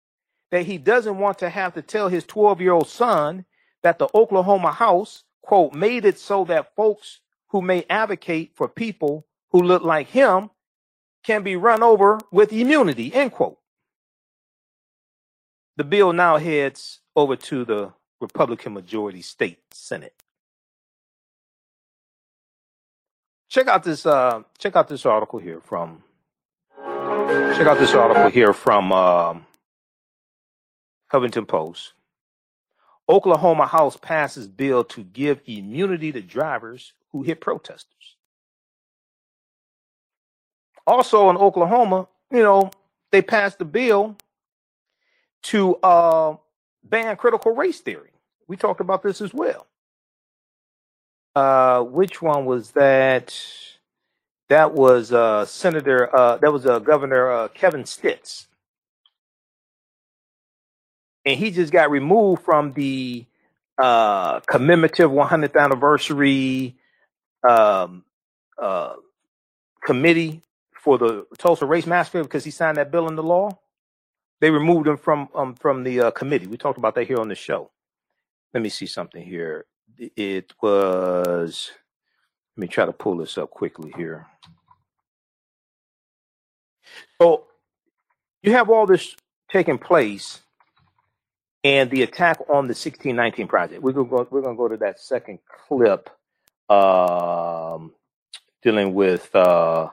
that 0.50 0.66
he 0.66 0.78
doesn't 0.78 1.18
want 1.18 1.38
to 1.38 1.48
have 1.50 1.74
to 1.74 1.82
tell 1.82 2.08
his 2.08 2.24
12 2.24 2.60
year 2.60 2.72
old 2.72 2.88
son 2.88 3.44
that 3.82 3.98
the 3.98 4.08
Oklahoma 4.14 4.72
House, 4.72 5.24
quote, 5.42 5.74
made 5.74 6.04
it 6.04 6.18
so 6.18 6.44
that 6.44 6.74
folks 6.76 7.20
who 7.48 7.62
may 7.62 7.84
advocate 7.90 8.52
for 8.54 8.68
people 8.68 9.26
who 9.50 9.62
look 9.62 9.82
like 9.82 10.08
him 10.08 10.50
can 11.22 11.42
be 11.42 11.56
run 11.56 11.82
over 11.82 12.18
with 12.30 12.52
immunity, 12.52 13.14
end 13.14 13.32
quote. 13.32 13.58
The 15.76 15.84
bill 15.84 16.12
now 16.12 16.38
heads 16.38 17.00
over 17.14 17.36
to 17.36 17.64
the 17.64 17.92
Republican 18.20 18.74
majority 18.74 19.22
state 19.22 19.60
Senate. 19.72 20.14
Check 23.48 23.68
out 23.68 23.84
this 23.84 24.04
uh, 24.04 24.42
check 24.58 24.76
out 24.76 24.88
this 24.88 25.06
article 25.06 25.38
here 25.38 25.60
from 25.60 26.02
Check 27.58 27.66
out 27.66 27.78
this 27.78 27.94
article 27.94 28.30
here 28.30 28.52
from 28.52 28.92
um, 28.92 29.46
Huffington 31.12 31.48
Post. 31.48 31.94
Oklahoma 33.08 33.66
House 33.66 33.96
passes 33.96 34.46
bill 34.46 34.84
to 34.84 35.02
give 35.02 35.40
immunity 35.46 36.12
to 36.12 36.22
drivers 36.22 36.92
who 37.10 37.22
hit 37.22 37.40
protesters. 37.40 38.17
Also 40.88 41.28
in 41.28 41.36
Oklahoma, 41.36 42.08
you 42.30 42.42
know, 42.42 42.70
they 43.12 43.20
passed 43.20 43.58
the 43.58 43.66
bill 43.66 44.16
to 45.42 45.76
uh, 45.76 46.34
ban 46.82 47.14
critical 47.16 47.52
race 47.52 47.78
theory. 47.80 48.10
We 48.48 48.56
talked 48.56 48.80
about 48.80 49.02
this 49.02 49.20
as 49.20 49.34
well. 49.34 49.66
Uh, 51.36 51.82
which 51.82 52.22
one 52.22 52.46
was 52.46 52.70
that? 52.70 53.38
That 54.48 54.72
was 54.72 55.12
uh, 55.12 55.44
Senator. 55.44 56.08
Uh, 56.16 56.38
that 56.38 56.50
was 56.50 56.64
uh, 56.64 56.78
Governor 56.78 57.30
uh, 57.30 57.48
Kevin 57.48 57.84
Stitt, 57.84 58.46
and 61.26 61.38
he 61.38 61.50
just 61.50 61.70
got 61.70 61.90
removed 61.90 62.42
from 62.42 62.72
the 62.72 63.26
commemorative 63.78 65.10
100th 65.10 65.54
anniversary 65.54 66.76
um, 67.46 68.04
committee 69.84 70.42
for 70.88 70.96
the 70.96 71.26
Tulsa 71.36 71.66
Race 71.66 71.84
Massacre 71.84 72.22
because 72.22 72.44
he 72.46 72.50
signed 72.50 72.78
that 72.78 72.90
bill 72.90 73.08
into 73.08 73.20
law. 73.20 73.50
They 74.40 74.50
removed 74.50 74.88
him 74.88 74.96
from 74.96 75.28
um, 75.34 75.54
from 75.54 75.84
the 75.84 76.00
uh, 76.00 76.10
committee. 76.12 76.46
We 76.46 76.56
talked 76.56 76.78
about 76.78 76.94
that 76.94 77.06
here 77.06 77.20
on 77.20 77.28
the 77.28 77.34
show. 77.34 77.70
Let 78.54 78.62
me 78.62 78.70
see 78.70 78.86
something 78.86 79.22
here. 79.22 79.66
It 79.98 80.54
was 80.62 81.72
let 82.56 82.62
me 82.62 82.68
try 82.68 82.86
to 82.86 82.92
pull 82.94 83.18
this 83.18 83.36
up 83.36 83.50
quickly 83.50 83.92
here. 83.98 84.28
So 87.20 87.44
you 88.42 88.52
have 88.52 88.70
all 88.70 88.86
this 88.86 89.14
taking 89.50 89.76
place 89.76 90.40
and 91.64 91.90
the 91.90 92.02
attack 92.02 92.40
on 92.48 92.64
the 92.66 92.72
1619 92.72 93.46
project. 93.46 93.82
We're 93.82 93.92
gonna 93.92 94.08
go, 94.08 94.26
we're 94.30 94.40
gonna 94.40 94.56
go 94.56 94.68
to 94.68 94.78
that 94.78 95.00
second 95.00 95.40
clip 95.66 96.08
um, 96.70 97.92
dealing 98.62 98.94
with 98.94 99.34
uh, 99.36 99.90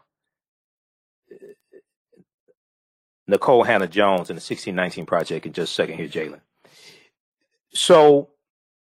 Nikole 3.30 3.65
Hannah 3.65 3.88
Jones 3.88 4.30
and 4.30 4.38
the 4.38 4.41
1619 4.41 5.06
project 5.06 5.45
in 5.45 5.53
just 5.53 5.72
a 5.72 5.76
second 5.76 5.97
here, 5.97 6.07
Jalen. 6.07 6.41
So 7.73 8.30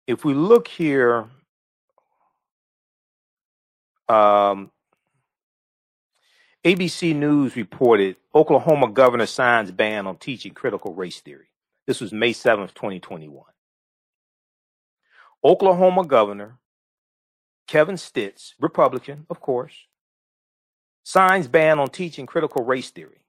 if 0.08 0.26
we 0.26 0.34
look 0.34 0.68
here, 0.68 1.28
um, 4.10 4.72
ABC 6.66 7.16
News 7.16 7.56
reported 7.56 8.16
Oklahoma 8.34 8.90
governor 8.90 9.28
signs 9.28 9.72
ban 9.72 10.08
on 10.08 10.18
teaching 10.18 10.54
critical 10.54 10.94
race 10.94 11.20
theory. 11.22 11.48
This 11.86 12.02
was 12.02 12.12
May 12.12 12.34
7th, 12.34 12.74
2021. 12.74 13.44
Oklahoma 15.44 16.06
governor 16.06 16.58
Kevin 17.68 17.98
Stitt, 17.98 18.54
Republican, 18.60 19.26
of 19.30 19.40
course, 19.40 19.86
signs 21.04 21.48
ban 21.48 21.80
on 21.80 21.90
teaching 21.90 22.26
critical 22.26 22.64
race 22.64 22.90
theory. 22.90 23.25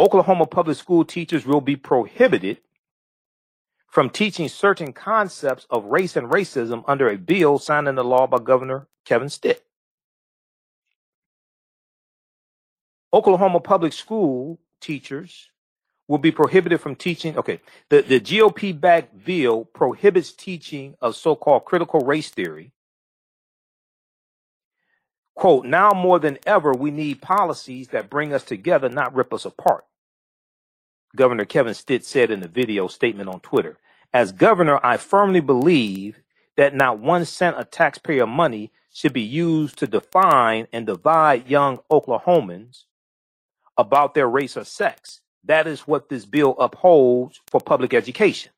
Oklahoma 0.00 0.46
public 0.46 0.78
school 0.78 1.04
teachers 1.04 1.44
will 1.44 1.60
be 1.60 1.76
prohibited 1.76 2.56
from 3.86 4.08
teaching 4.08 4.48
certain 4.48 4.94
concepts 4.94 5.66
of 5.68 5.84
race 5.84 6.16
and 6.16 6.30
racism 6.30 6.82
under 6.88 7.10
a 7.10 7.18
bill 7.18 7.58
signed 7.58 7.86
into 7.86 8.02
law 8.02 8.26
by 8.26 8.38
Governor 8.38 8.88
Kevin 9.04 9.28
Stitt. 9.28 9.62
Oklahoma 13.12 13.60
public 13.60 13.92
school 13.92 14.58
teachers 14.80 15.50
will 16.08 16.16
be 16.16 16.32
prohibited 16.32 16.80
from 16.80 16.96
teaching. 16.96 17.36
Okay, 17.36 17.60
the, 17.90 18.00
the 18.00 18.20
GOP 18.20 18.80
backed 18.80 19.26
bill 19.26 19.66
prohibits 19.66 20.32
teaching 20.32 20.94
of 21.02 21.14
so 21.14 21.36
called 21.36 21.66
critical 21.66 22.00
race 22.00 22.30
theory. 22.30 22.72
Quote, 25.34 25.64
now 25.64 25.92
more 25.92 26.18
than 26.18 26.38
ever, 26.44 26.72
we 26.72 26.90
need 26.90 27.22
policies 27.22 27.88
that 27.88 28.10
bring 28.10 28.32
us 28.32 28.44
together, 28.44 28.88
not 28.88 29.14
rip 29.14 29.32
us 29.32 29.44
apart. 29.44 29.84
Governor 31.16 31.44
Kevin 31.44 31.74
Stitt 31.74 32.04
said 32.04 32.30
in 32.30 32.42
a 32.42 32.48
video 32.48 32.88
statement 32.88 33.28
on 33.28 33.40
Twitter. 33.40 33.78
As 34.12 34.32
governor, 34.32 34.78
I 34.82 34.96
firmly 34.96 35.40
believe 35.40 36.20
that 36.56 36.74
not 36.74 36.98
one 36.98 37.24
cent 37.24 37.56
of 37.56 37.70
taxpayer 37.70 38.26
money 38.26 38.70
should 38.92 39.12
be 39.12 39.22
used 39.22 39.78
to 39.78 39.86
define 39.86 40.66
and 40.72 40.86
divide 40.86 41.48
young 41.48 41.78
Oklahomans 41.90 42.84
about 43.78 44.14
their 44.14 44.28
race 44.28 44.56
or 44.56 44.64
sex. 44.64 45.20
That 45.44 45.66
is 45.66 45.80
what 45.82 46.08
this 46.08 46.26
bill 46.26 46.54
upholds 46.58 47.40
for 47.50 47.60
public 47.60 47.94
education. 47.94 48.52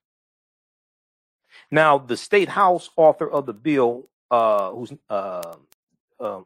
Now, 1.71 1.99
the 1.99 2.17
state 2.17 2.49
house 2.49 2.91
author 2.97 3.31
of 3.31 3.47
the 3.47 3.53
bill, 3.53 4.09
uh, 4.31 4.71
who's 4.73 4.93
uh, 5.09 5.55
uh, 6.19 6.41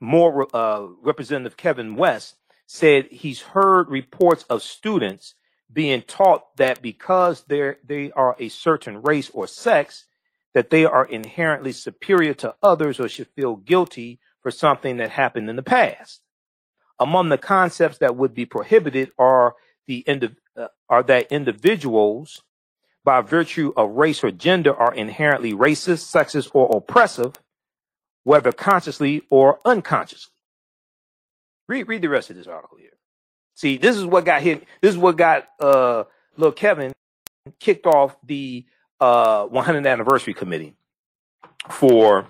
more 0.00 0.48
uh, 0.54 0.86
Representative 1.02 1.56
Kevin 1.56 1.96
West, 1.96 2.36
said 2.66 3.06
he's 3.06 3.40
heard 3.40 3.88
reports 3.88 4.44
of 4.50 4.62
students 4.62 5.34
being 5.72 6.02
taught 6.02 6.56
that 6.56 6.80
because 6.82 7.44
they 7.44 7.74
they 7.84 8.10
are 8.12 8.36
a 8.38 8.48
certain 8.48 9.02
race 9.02 9.30
or 9.30 9.46
sex, 9.46 10.06
that 10.54 10.70
they 10.70 10.84
are 10.84 11.04
inherently 11.04 11.72
superior 11.72 12.34
to 12.34 12.54
others 12.62 13.00
or 13.00 13.08
should 13.08 13.28
feel 13.28 13.56
guilty 13.56 14.18
for 14.40 14.50
something 14.50 14.98
that 14.98 15.10
happened 15.10 15.48
in 15.50 15.56
the 15.56 15.62
past. 15.62 16.20
Among 16.98 17.28
the 17.28 17.38
concepts 17.38 17.98
that 17.98 18.16
would 18.16 18.34
be 18.34 18.46
prohibited 18.46 19.12
are 19.18 19.54
the 19.86 19.98
indi- 19.98 20.36
uh, 20.56 20.68
are 20.88 21.02
that 21.04 21.30
individuals, 21.30 22.42
by 23.04 23.20
virtue 23.20 23.72
of 23.76 23.92
race 23.92 24.24
or 24.24 24.30
gender, 24.30 24.74
are 24.74 24.94
inherently 24.94 25.52
racist, 25.52 26.12
sexist, 26.12 26.50
or 26.54 26.76
oppressive, 26.76 27.34
whether 28.28 28.52
consciously 28.52 29.22
or 29.30 29.58
unconsciously. 29.64 30.34
Read 31.66 31.88
read 31.88 32.02
the 32.02 32.10
rest 32.10 32.28
of 32.28 32.36
this 32.36 32.46
article 32.46 32.76
here. 32.76 32.90
See, 33.54 33.78
this 33.78 33.96
is 33.96 34.04
what 34.04 34.26
got 34.26 34.42
him. 34.42 34.60
This 34.82 34.90
is 34.90 34.98
what 34.98 35.16
got 35.16 35.48
uh, 35.58 36.04
little 36.36 36.52
Kevin 36.52 36.92
kicked 37.58 37.86
off 37.86 38.18
the 38.22 38.66
uh, 39.00 39.46
100th 39.46 39.90
anniversary 39.90 40.34
committee 40.34 40.74
for 41.70 42.26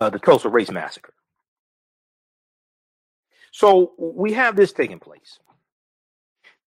uh, 0.00 0.10
the 0.10 0.18
Tulsa 0.18 0.48
Race 0.48 0.72
Massacre. 0.72 1.14
So 3.52 3.92
we 3.98 4.32
have 4.32 4.56
this 4.56 4.72
taking 4.72 4.98
place. 4.98 5.38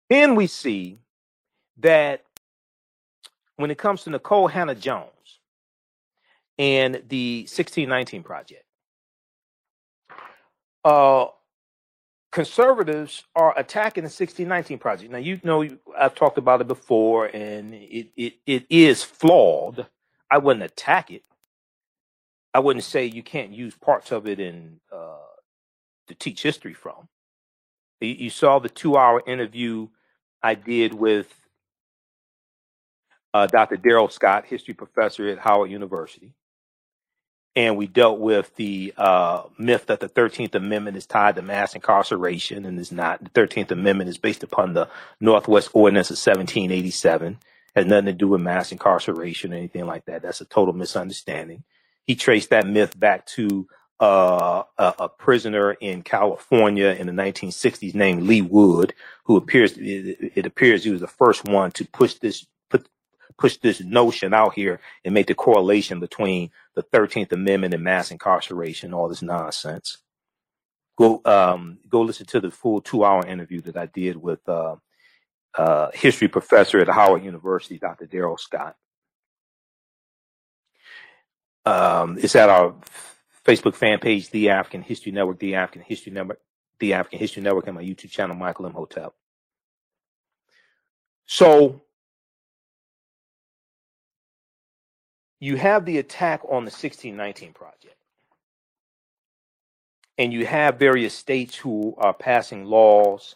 Then 0.09 0.35
we 0.35 0.47
see 0.47 0.99
that 1.79 2.23
when 3.57 3.71
it 3.71 3.77
comes 3.77 4.03
to 4.03 4.09
Nikole 4.09 4.49
Hannah 4.49 4.73
Jones 4.73 5.09
and 6.61 7.01
the 7.09 7.39
1619 7.49 8.21
Project, 8.21 8.63
uh, 10.85 11.25
conservatives 12.31 13.23
are 13.35 13.57
attacking 13.57 14.03
the 14.03 14.09
1619 14.09 14.77
Project. 14.77 15.11
Now, 15.11 15.17
you 15.17 15.41
know, 15.43 15.67
I've 15.97 16.13
talked 16.13 16.37
about 16.37 16.61
it 16.61 16.67
before, 16.67 17.25
and 17.25 17.73
it, 17.73 18.09
it, 18.15 18.33
it 18.45 18.65
is 18.69 19.03
flawed. 19.03 19.87
I 20.29 20.37
wouldn't 20.37 20.63
attack 20.63 21.09
it. 21.09 21.23
I 22.53 22.59
wouldn't 22.59 22.85
say 22.85 23.07
you 23.07 23.23
can't 23.23 23.51
use 23.51 23.73
parts 23.75 24.11
of 24.11 24.27
it 24.27 24.39
in 24.39 24.79
uh, 24.93 25.15
to 26.09 26.13
teach 26.13 26.43
history 26.43 26.75
from. 26.75 27.07
You, 28.01 28.09
you 28.09 28.29
saw 28.29 28.59
the 28.59 28.69
two 28.69 28.97
hour 28.97 29.23
interview 29.25 29.87
I 30.43 30.53
did 30.53 30.93
with 30.93 31.33
uh, 33.33 33.47
Dr. 33.47 33.77
Daryl 33.77 34.11
Scott, 34.11 34.45
history 34.45 34.75
professor 34.75 35.27
at 35.27 35.39
Howard 35.39 35.71
University. 35.71 36.35
And 37.55 37.75
we 37.75 37.87
dealt 37.87 38.19
with 38.19 38.55
the 38.55 38.93
uh, 38.97 39.43
myth 39.57 39.87
that 39.87 39.99
the 39.99 40.07
13th 40.07 40.55
Amendment 40.55 40.95
is 40.95 41.05
tied 41.05 41.35
to 41.35 41.41
mass 41.41 41.75
incarceration 41.75 42.65
and 42.65 42.79
is 42.79 42.91
not. 42.91 43.23
The 43.23 43.29
13th 43.31 43.71
Amendment 43.71 44.09
is 44.09 44.17
based 44.17 44.43
upon 44.43 44.73
the 44.73 44.87
Northwest 45.19 45.71
Ordinance 45.73 46.09
of 46.09 46.15
1787, 46.15 47.39
has 47.75 47.85
nothing 47.85 48.05
to 48.05 48.13
do 48.13 48.29
with 48.29 48.41
mass 48.41 48.71
incarceration 48.71 49.53
or 49.53 49.57
anything 49.57 49.85
like 49.85 50.05
that. 50.05 50.21
That's 50.21 50.39
a 50.39 50.45
total 50.45 50.73
misunderstanding. 50.73 51.63
He 52.05 52.15
traced 52.15 52.51
that 52.51 52.67
myth 52.67 52.97
back 52.97 53.25
to 53.27 53.67
uh, 53.99 54.63
a, 54.77 54.93
a 54.99 55.09
prisoner 55.09 55.73
in 55.73 56.01
California 56.01 56.87
in 56.87 57.05
the 57.05 57.13
1960s 57.13 57.93
named 57.93 58.23
Lee 58.23 58.41
Wood, 58.41 58.93
who 59.25 59.37
appears 59.37 59.77
it, 59.77 60.31
it 60.35 60.45
appears 60.45 60.83
he 60.83 60.89
was 60.89 61.01
the 61.01 61.07
first 61.07 61.45
one 61.45 61.71
to 61.71 61.85
push 61.85 62.15
this 62.15 62.47
push 63.37 63.57
this 63.57 63.81
notion 63.81 64.33
out 64.33 64.53
here 64.53 64.79
and 65.03 65.13
make 65.13 65.27
the 65.27 65.35
correlation 65.35 65.99
between 65.99 66.51
the 66.75 66.83
13th 66.83 67.31
Amendment 67.31 67.73
and 67.73 67.83
mass 67.83 68.11
incarceration, 68.11 68.93
all 68.93 69.09
this 69.09 69.21
nonsense. 69.21 69.97
Go 70.97 71.21
um, 71.25 71.79
go 71.89 72.01
listen 72.01 72.25
to 72.27 72.39
the 72.39 72.51
full 72.51 72.81
two 72.81 73.03
hour 73.03 73.25
interview 73.25 73.61
that 73.61 73.77
I 73.77 73.85
did 73.87 74.17
with 74.17 74.47
uh, 74.47 74.75
uh, 75.57 75.89
history 75.93 76.27
professor 76.27 76.79
at 76.79 76.89
Howard 76.89 77.23
University, 77.23 77.77
Dr. 77.77 78.07
Daryl 78.07 78.39
Scott. 78.39 78.75
Um, 81.65 82.17
it's 82.21 82.35
at 82.35 82.49
our 82.49 82.75
Facebook 83.45 83.75
fan 83.75 83.99
page, 83.99 84.29
The 84.29 84.49
African 84.49 84.81
History 84.81 85.11
Network, 85.11 85.39
The 85.39 85.55
African 85.55 85.83
History 85.83 86.11
Network, 86.11 86.39
The 86.79 86.93
African 86.93 87.19
History 87.19 87.43
Network, 87.43 87.67
and 87.67 87.75
my 87.75 87.83
YouTube 87.83 88.11
channel, 88.11 88.35
Michael 88.35 88.65
Imhotep. 88.65 89.13
So 91.25 91.81
you 95.41 95.57
have 95.57 95.85
the 95.85 95.97
attack 95.97 96.41
on 96.45 96.63
the 96.63 96.71
1619 96.71 97.51
project, 97.51 97.97
and 100.17 100.31
you 100.31 100.45
have 100.45 100.79
various 100.79 101.13
states 101.13 101.57
who 101.57 101.95
are 101.97 102.13
passing 102.13 102.63
laws 102.63 103.35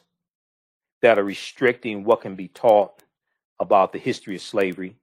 that 1.01 1.19
are 1.19 1.23
restricting 1.25 2.05
what 2.05 2.21
can 2.21 2.35
be 2.35 2.47
taught 2.47 3.03
about 3.59 3.91
the 3.91 3.99
history 3.99 4.35
of 4.35 4.41
slavery 4.41 4.95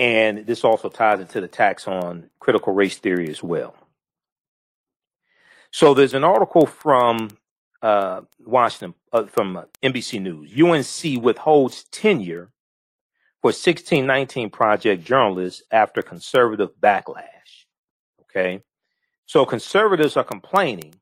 and 0.00 0.46
this 0.46 0.64
also 0.64 0.88
ties 0.88 1.20
into 1.20 1.42
the 1.42 1.46
tax 1.46 1.86
on 1.86 2.30
critical 2.40 2.72
race 2.72 2.96
theory 2.96 3.28
as 3.28 3.42
well. 3.42 3.76
So 5.72 5.92
there's 5.92 6.14
an 6.14 6.24
article 6.24 6.64
from 6.64 7.36
uh, 7.82 8.22
Washington, 8.42 8.94
uh, 9.12 9.26
from 9.26 9.66
NBC 9.82 10.22
News. 10.22 10.50
UNC 10.58 11.22
withholds 11.22 11.84
tenure 11.84 12.50
for 13.42 13.48
1619 13.48 14.50
Project 14.50 15.04
journalists 15.04 15.62
after 15.70 16.02
conservative 16.02 16.70
backlash. 16.80 17.64
Okay. 18.22 18.62
So 19.26 19.46
conservatives 19.46 20.16
are 20.16 20.24
complaining 20.24 20.94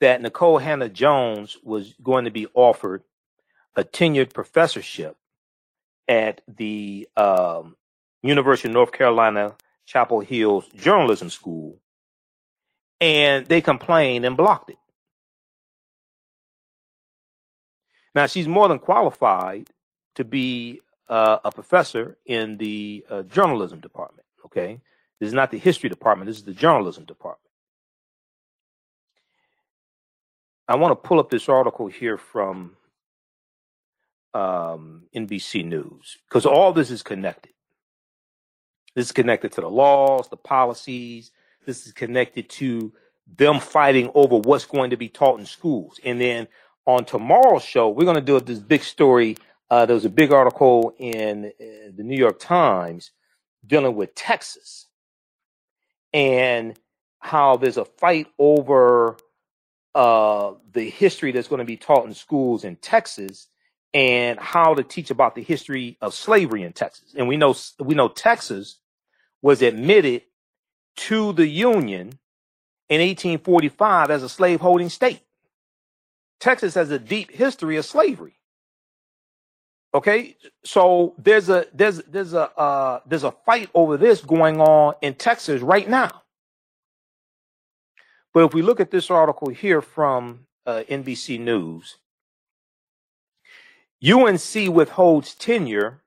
that 0.00 0.22
Nikole 0.22 0.60
Hannah 0.60 0.88
Jones 0.88 1.56
was 1.62 1.94
going 2.02 2.24
to 2.24 2.30
be 2.30 2.46
offered 2.54 3.02
a 3.76 3.84
tenured 3.84 4.32
professorship 4.32 5.16
at 6.08 6.40
the 6.48 7.08
um, 7.16 7.76
University 8.22 8.68
of 8.68 8.74
North 8.74 8.92
Carolina, 8.92 9.54
Chapel 9.86 10.20
Hill's 10.20 10.66
journalism 10.68 11.30
school, 11.30 11.78
and 13.00 13.46
they 13.46 13.60
complained 13.60 14.24
and 14.24 14.36
blocked 14.36 14.70
it. 14.70 14.78
Now, 18.14 18.26
she's 18.26 18.48
more 18.48 18.68
than 18.68 18.78
qualified 18.78 19.68
to 20.16 20.24
be 20.24 20.80
uh, 21.08 21.38
a 21.44 21.52
professor 21.52 22.18
in 22.26 22.58
the 22.58 23.04
uh, 23.10 23.22
journalism 23.22 23.80
department, 23.80 24.26
okay? 24.44 24.80
This 25.20 25.28
is 25.28 25.34
not 25.34 25.50
the 25.50 25.58
history 25.58 25.88
department, 25.88 26.28
this 26.28 26.38
is 26.38 26.44
the 26.44 26.52
journalism 26.52 27.04
department. 27.04 27.48
I 30.68 30.76
want 30.76 30.92
to 30.92 31.08
pull 31.08 31.18
up 31.18 31.30
this 31.30 31.48
article 31.48 31.86
here 31.86 32.18
from 32.18 32.76
um, 34.34 35.04
NBC 35.14 35.64
News 35.64 36.18
because 36.28 36.44
all 36.44 36.72
this 36.72 36.90
is 36.90 37.02
connected. 37.02 37.52
This 38.94 39.06
is 39.06 39.12
connected 39.12 39.52
to 39.52 39.62
the 39.62 39.70
laws, 39.70 40.28
the 40.28 40.36
policies. 40.36 41.30
This 41.64 41.86
is 41.86 41.92
connected 41.92 42.48
to 42.50 42.92
them 43.36 43.60
fighting 43.60 44.10
over 44.14 44.36
what's 44.36 44.66
going 44.66 44.90
to 44.90 44.96
be 44.96 45.08
taught 45.08 45.40
in 45.40 45.46
schools. 45.46 46.00
And 46.04 46.20
then 46.20 46.48
on 46.86 47.04
tomorrow's 47.04 47.62
show, 47.62 47.88
we're 47.88 48.04
going 48.04 48.16
to 48.16 48.20
do 48.20 48.40
this 48.40 48.58
big 48.58 48.82
story. 48.82 49.36
Uh, 49.70 49.86
there 49.86 49.94
was 49.94 50.04
a 50.04 50.10
big 50.10 50.32
article 50.32 50.94
in 50.98 51.46
uh, 51.46 51.90
the 51.96 52.04
New 52.04 52.16
York 52.18 52.38
Times 52.40 53.10
dealing 53.66 53.96
with 53.96 54.14
Texas 54.14 54.86
and 56.12 56.78
how 57.20 57.56
there's 57.56 57.76
a 57.76 57.84
fight 57.84 58.28
over 58.38 59.16
uh, 59.94 60.52
the 60.72 60.88
history 60.90 61.32
that's 61.32 61.48
going 61.48 61.60
to 61.60 61.66
be 61.66 61.76
taught 61.76 62.06
in 62.06 62.14
schools 62.14 62.64
in 62.64 62.76
Texas 62.76 63.48
and 63.94 64.38
how 64.38 64.74
to 64.74 64.82
teach 64.84 65.10
about 65.10 65.34
the 65.34 65.42
history 65.42 65.98
of 66.00 66.14
slavery 66.14 66.62
in 66.62 66.72
Texas. 66.72 67.14
And 67.16 67.28
we 67.28 67.36
know 67.36 67.54
we 67.80 67.94
know 67.94 68.08
Texas 68.08 68.78
was 69.42 69.62
admitted 69.62 70.22
to 70.96 71.32
the 71.34 71.46
Union 71.46 72.18
in 72.88 73.00
1845 73.00 74.10
as 74.10 74.22
a 74.22 74.28
slaveholding 74.28 74.90
state. 74.90 75.22
Texas 76.40 76.74
has 76.74 76.90
a 76.90 76.98
deep 77.00 77.32
history 77.32 77.76
of 77.76 77.86
slavery. 77.86 78.37
Okay, 79.98 80.36
so 80.62 81.12
there's 81.18 81.48
a 81.48 81.66
there's 81.74 81.98
there's 82.04 82.32
a 82.32 82.56
uh, 82.56 83.00
there's 83.04 83.24
a 83.24 83.32
fight 83.32 83.68
over 83.74 83.96
this 83.96 84.20
going 84.20 84.60
on 84.60 84.94
in 85.02 85.14
Texas 85.14 85.60
right 85.60 85.88
now. 85.90 86.22
But 88.32 88.44
if 88.44 88.54
we 88.54 88.62
look 88.62 88.78
at 88.78 88.92
this 88.92 89.10
article 89.10 89.48
here 89.48 89.82
from 89.82 90.46
uh, 90.64 90.84
NBC 90.88 91.40
News, 91.40 91.96
UNC 94.08 94.72
withholds 94.72 95.34
tenure 95.34 96.00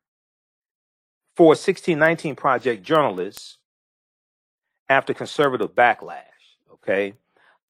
for 1.36 1.48
1619 1.48 2.38
Project 2.38 2.84
journalists 2.84 3.58
after 4.88 5.14
conservative 5.14 5.76
backlash. 5.76 6.22
Okay. 6.76 7.16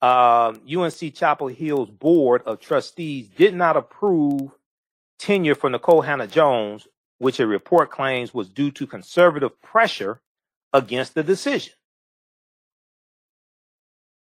Um, 0.03 0.61
UNC 0.72 1.15
Chapel 1.15 1.48
Hill's 1.48 1.89
board 1.89 2.43
of 2.45 2.60
trustees 2.60 3.27
did 3.27 3.56
not 3.56 3.76
approve 3.76 4.52
tenure 5.22 5.56
for 5.56 5.69
Nikole 5.69 6.03
Hannah-Jones, 6.03 6.88
which 7.19 7.39
a 7.39 7.45
report 7.45 7.91
claims 7.91 8.34
was 8.34 8.49
due 8.49 8.72
to 8.72 8.88
conservative 8.88 9.61
pressure 9.61 10.19
against 10.73 11.14
the 11.14 11.23
decision. 11.23 11.73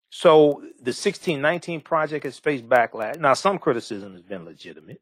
So 0.09 0.61
the 0.77 0.93
1619 0.93 1.81
project 1.81 2.25
has 2.25 2.39
faced 2.39 2.67
backlash. 2.67 3.19
Now, 3.19 3.35
some 3.35 3.59
criticism 3.59 4.13
has 4.13 4.23
been 4.23 4.45
legitimate, 4.45 5.01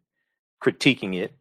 critiquing 0.62 1.16
it, 1.16 1.34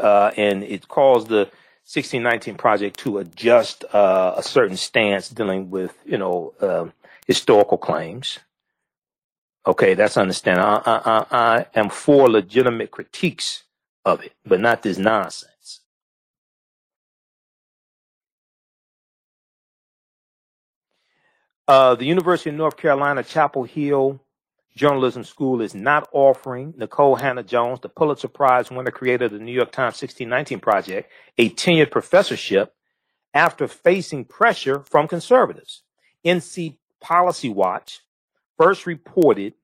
uh, 0.00 0.30
and 0.36 0.62
it 0.62 0.88
caused 0.88 1.28
the 1.28 1.50
1619 1.84 2.54
project 2.54 2.98
to 3.00 3.18
adjust 3.18 3.84
uh, 3.92 4.34
a 4.36 4.42
certain 4.42 4.76
stance 4.76 5.28
dealing 5.28 5.70
with, 5.70 5.98
you 6.06 6.16
know, 6.16 6.54
um, 6.60 6.92
historical 7.26 7.76
claims. 7.76 8.38
Okay, 9.66 9.94
that's 9.94 10.16
understandable. 10.16 10.82
I, 10.86 11.26
I, 11.30 11.36
I 11.38 11.66
am 11.74 11.90
for 11.90 12.28
legitimate 12.30 12.90
critiques 12.90 13.64
of 14.04 14.22
it, 14.22 14.32
but 14.44 14.60
not 14.60 14.82
this 14.82 14.98
nonsense. 14.98 15.80
Uh, 21.68 21.94
the 21.94 22.06
University 22.06 22.50
of 22.50 22.56
North 22.56 22.76
Carolina 22.76 23.22
Chapel 23.22 23.64
Hill 23.64 24.20
Journalism 24.74 25.24
School 25.24 25.60
is 25.60 25.74
not 25.74 26.08
offering 26.12 26.72
Nikole 26.72 27.20
Hannah-Jones, 27.20 27.80
the 27.80 27.88
Pulitzer 27.88 28.28
Prize 28.28 28.70
winner, 28.70 28.90
creator 28.90 29.26
of 29.26 29.32
the 29.32 29.38
New 29.38 29.52
York 29.52 29.72
Times 29.72 30.00
1619 30.00 30.60
Project, 30.60 31.12
a 31.38 31.50
tenured 31.50 31.90
professorship 31.90 32.74
after 33.34 33.68
facing 33.68 34.24
pressure 34.24 34.80
from 34.80 35.06
conservatives. 35.06 35.82
NC 36.24 36.76
Policy 37.00 37.48
Watch 37.50 38.00
first 38.60 38.86
reported 38.86 39.54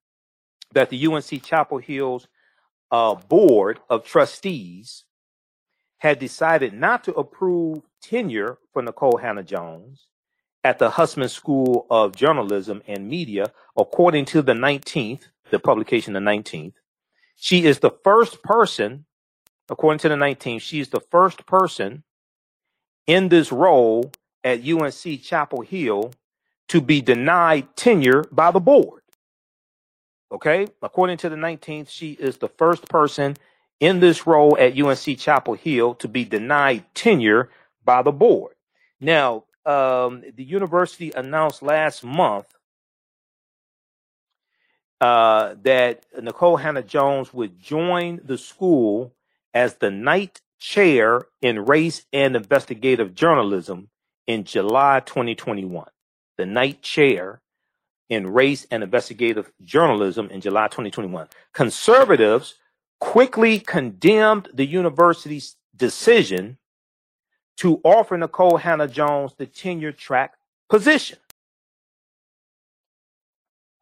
that 0.72 0.88
the 0.88 1.06
UNC 1.06 1.42
Chapel 1.44 1.76
Hill's 1.76 2.28
uh, 2.90 3.14
board 3.14 3.78
of 3.90 4.06
trustees 4.06 5.04
had 5.98 6.18
decided 6.18 6.72
not 6.72 7.04
to 7.04 7.12
approve 7.12 7.82
tenure 8.00 8.56
for 8.72 8.82
Nikole 8.82 9.20
Hannah-Jones 9.20 10.06
at 10.64 10.78
the 10.78 10.88
Hussman 10.88 11.28
School 11.28 11.86
of 11.90 12.16
Journalism 12.16 12.82
and 12.86 13.06
Media, 13.06 13.52
according 13.76 14.24
to 14.26 14.40
the 14.40 14.54
19th, 14.54 15.24
the 15.50 15.58
publication 15.58 16.14
the 16.14 16.20
19th. 16.20 16.74
She 17.36 17.66
is 17.66 17.80
the 17.80 17.92
first 18.02 18.42
person, 18.42 19.04
according 19.68 19.98
to 20.00 20.08
the 20.08 20.14
19th, 20.14 20.62
she 20.62 20.80
is 20.80 20.88
the 20.88 21.02
first 21.10 21.44
person 21.44 22.02
in 23.06 23.28
this 23.28 23.52
role 23.52 24.10
at 24.42 24.66
UNC 24.66 25.22
Chapel 25.22 25.60
Hill 25.60 26.12
to 26.68 26.80
be 26.80 27.00
denied 27.00 27.76
tenure 27.76 28.24
by 28.30 28.50
the 28.50 28.60
board. 28.60 29.02
Okay, 30.32 30.66
according 30.82 31.18
to 31.18 31.28
the 31.28 31.36
19th, 31.36 31.88
she 31.88 32.12
is 32.12 32.38
the 32.38 32.48
first 32.48 32.88
person 32.88 33.36
in 33.78 34.00
this 34.00 34.26
role 34.26 34.56
at 34.58 34.78
UNC 34.78 35.18
Chapel 35.18 35.54
Hill 35.54 35.94
to 35.96 36.08
be 36.08 36.24
denied 36.24 36.84
tenure 36.94 37.50
by 37.84 38.02
the 38.02 38.12
board. 38.12 38.54
Now, 39.00 39.44
um, 39.64 40.24
the 40.34 40.44
university 40.44 41.12
announced 41.12 41.62
last 41.62 42.02
month 42.02 42.46
uh, 45.00 45.54
that 45.62 46.04
Nikole 46.18 46.60
Hannah-Jones 46.60 47.32
would 47.32 47.60
join 47.60 48.20
the 48.24 48.38
school 48.38 49.14
as 49.54 49.74
the 49.74 49.90
Knight 49.90 50.40
Chair 50.58 51.26
in 51.40 51.64
Race 51.66 52.04
and 52.12 52.34
Investigative 52.34 53.14
Journalism 53.14 53.90
in 54.26 54.44
July 54.44 55.00
2021 55.00 55.86
the 56.36 56.46
Knight 56.46 56.82
Chair 56.82 57.40
in 58.08 58.26
Race 58.26 58.66
and 58.70 58.82
Investigative 58.82 59.50
Journalism 59.62 60.28
in 60.30 60.40
July 60.40 60.68
2021. 60.68 61.28
Conservatives 61.52 62.54
quickly 63.00 63.58
condemned 63.58 64.48
the 64.54 64.66
university's 64.66 65.56
decision 65.74 66.58
to 67.58 67.80
offer 67.84 68.16
Nikole 68.16 68.60
Hannah-Jones 68.60 69.34
the 69.36 69.46
tenure 69.46 69.92
track 69.92 70.34
position. 70.68 71.18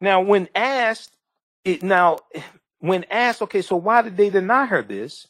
Now, 0.01 0.21
when 0.21 0.49
asked, 0.55 1.15
it 1.63 1.81
now 1.83 2.19
when 2.79 3.05
asked, 3.09 3.41
okay, 3.41 3.61
so 3.61 3.75
why 3.75 4.01
did 4.01 4.17
they 4.17 4.29
deny 4.29 4.65
her 4.65 4.81
this? 4.81 5.27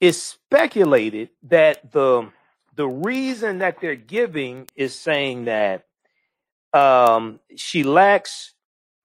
It's 0.00 0.18
speculated 0.18 1.30
that 1.44 1.90
the 1.92 2.30
the 2.76 2.86
reason 2.86 3.58
that 3.58 3.80
they're 3.80 3.94
giving 3.94 4.68
is 4.74 4.98
saying 4.98 5.46
that 5.46 5.86
um, 6.74 7.40
she 7.56 7.84
lacks 7.84 8.52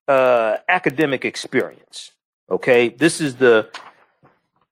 uh, 0.07 0.57
academic 0.67 1.23
experience. 1.23 2.11
Okay, 2.49 2.89
this 2.89 3.21
is 3.21 3.35
the 3.35 3.69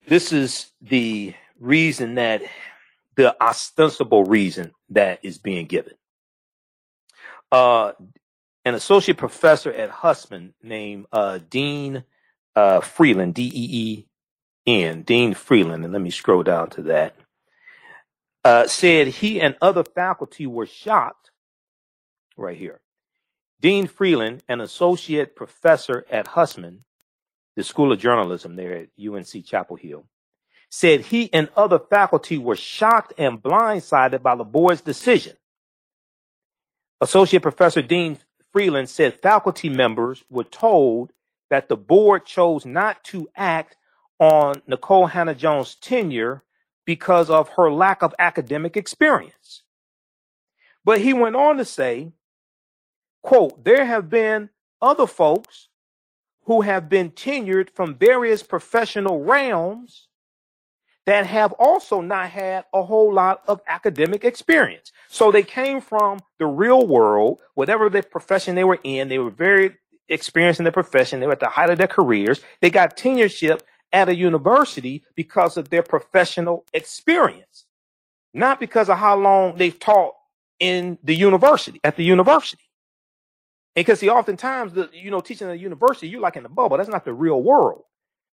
this 0.08 0.34
is 0.34 0.72
the 0.82 1.34
reason 1.60 2.16
that 2.16 2.42
the 3.16 3.40
ostensible 3.42 4.24
reason 4.26 4.74
that 4.90 5.20
is 5.24 5.38
being 5.38 5.68
given. 5.68 5.94
Uh, 7.52 7.94
an 8.66 8.74
associate 8.74 9.18
professor 9.18 9.72
at 9.72 9.90
Hussman 9.90 10.54
named 10.64 11.06
uh, 11.14 11.40
Deen 11.50 12.04
uh, 12.56 12.82
Freelon, 12.82 13.34
D 13.34 13.44
E 13.54 13.70
E 13.72 14.06
N, 14.66 15.04
Deen 15.04 15.34
Freelon, 15.36 15.84
and 15.84 15.94
let 15.94 16.02
me 16.02 16.10
scroll 16.10 16.44
down 16.44 16.70
to 16.72 16.82
that, 16.84 17.16
uh, 18.44 18.68
said 18.68 19.08
he 19.08 19.40
and 19.40 19.56
other 19.62 19.84
faculty 19.84 20.48
were 20.48 20.66
shocked 20.66 21.30
right 22.36 22.58
here 22.58 22.82
Deen 23.60 23.88
Freelon, 23.88 24.42
an 24.48 24.62
associate 24.62 25.36
professor 25.36 26.06
at 26.12 26.28
Hussman, 26.28 26.84
the 27.56 27.64
School 27.64 27.92
of 27.92 28.00
Journalism 28.00 28.56
there 28.56 28.76
at 28.76 28.90
UNC 29.04 29.46
Chapel 29.46 29.78
Hill, 29.78 30.06
said 30.70 31.02
he 31.02 31.34
and 31.34 31.50
other 31.56 31.80
faculty 31.80 32.38
were 32.38 32.56
shocked 32.56 33.14
and 33.18 33.42
blindsided 33.42 34.22
by 34.22 34.36
the 34.36 34.44
board's 34.44 34.82
decision. 34.82 35.36
Associate 37.02 37.42
Professor 37.42 37.82
Deen 37.82 38.20
Freelon 38.54 38.88
said 38.88 39.20
faculty 39.22 39.70
members 39.70 40.24
were 40.30 40.44
told 40.44 41.12
that 41.50 41.70
the 41.70 41.78
board 41.78 42.26
chose 42.26 42.66
not 42.66 43.04
to 43.06 43.28
act 43.36 43.76
on 44.20 44.62
Nikole 44.70 45.10
Hannah-Jones' 45.10 45.76
tenure 45.76 46.44
because 46.86 47.30
of 47.30 47.50
her 47.50 47.72
lack 47.72 48.02
of 48.02 48.16
academic 48.20 48.78
experience. 48.78 49.64
But 50.84 51.02
he 51.02 51.14
went 51.14 51.36
on 51.36 51.58
to 51.58 51.66
say 51.66 52.14
quote, 53.22 53.64
there 53.64 53.86
have 53.86 54.10
been 54.10 54.50
other 54.82 55.08
folks 55.08 55.70
who 56.46 56.62
have 56.62 56.88
been 56.88 57.12
tenured 57.12 57.70
from 57.72 57.96
various 57.96 58.42
professional 58.42 59.24
realms 59.24 60.08
that 61.06 61.26
have 61.26 61.54
also 61.54 62.02
not 62.02 62.30
had 62.30 62.66
a 62.74 62.84
whole 62.84 63.14
lot 63.14 63.42
of 63.48 63.62
academic 63.68 64.26
experience. 64.26 64.92
So 65.08 65.32
they 65.32 65.44
came 65.44 65.80
from 65.80 66.20
the 66.38 66.46
real 66.46 66.86
world, 66.86 67.40
whatever 67.54 67.90
the 67.90 68.04
profession 68.04 68.56
they 68.56 68.66
were 68.66 68.80
in, 68.84 69.08
they 69.08 69.18
were 69.18 69.30
very 69.30 69.76
experienced 70.10 70.60
in 70.60 70.66
their 70.66 70.72
profession, 70.72 71.20
they 71.20 71.26
were 71.26 71.34
at 71.34 71.40
the 71.40 71.50
height 71.50 71.70
of 71.70 71.78
their 71.78 71.88
careers, 71.88 72.42
they 72.62 72.70
got 72.70 72.98
tenureship 72.98 73.62
at 73.94 74.10
a 74.10 74.16
university 74.16 75.04
because 75.16 75.58
of 75.58 75.70
their 75.70 75.84
professional 75.84 76.66
experience, 76.74 77.66
not 78.34 78.60
because 78.60 78.90
of 78.90 78.98
how 78.98 79.18
long 79.18 79.58
they've 79.58 79.80
taught 79.80 80.14
in 80.60 80.98
the 81.04 81.16
university, 81.16 81.80
at 81.84 81.96
the 81.96 82.04
university. 82.04 82.67
Because 83.78 84.02
see, 84.02 84.10
oftentimes 84.10 84.74
the 84.74 84.90
you 84.94 85.12
know, 85.12 85.22
teaching 85.22 85.48
at 85.48 85.56
a 85.56 85.60
university, 85.60 86.10
you're 86.10 86.22
like 86.22 86.38
in 86.38 86.44
the 86.44 86.50
bubble. 86.50 86.78
That's 86.78 86.90
not 86.90 87.06
the 87.06 87.14
real 87.14 87.42
world. 87.44 87.84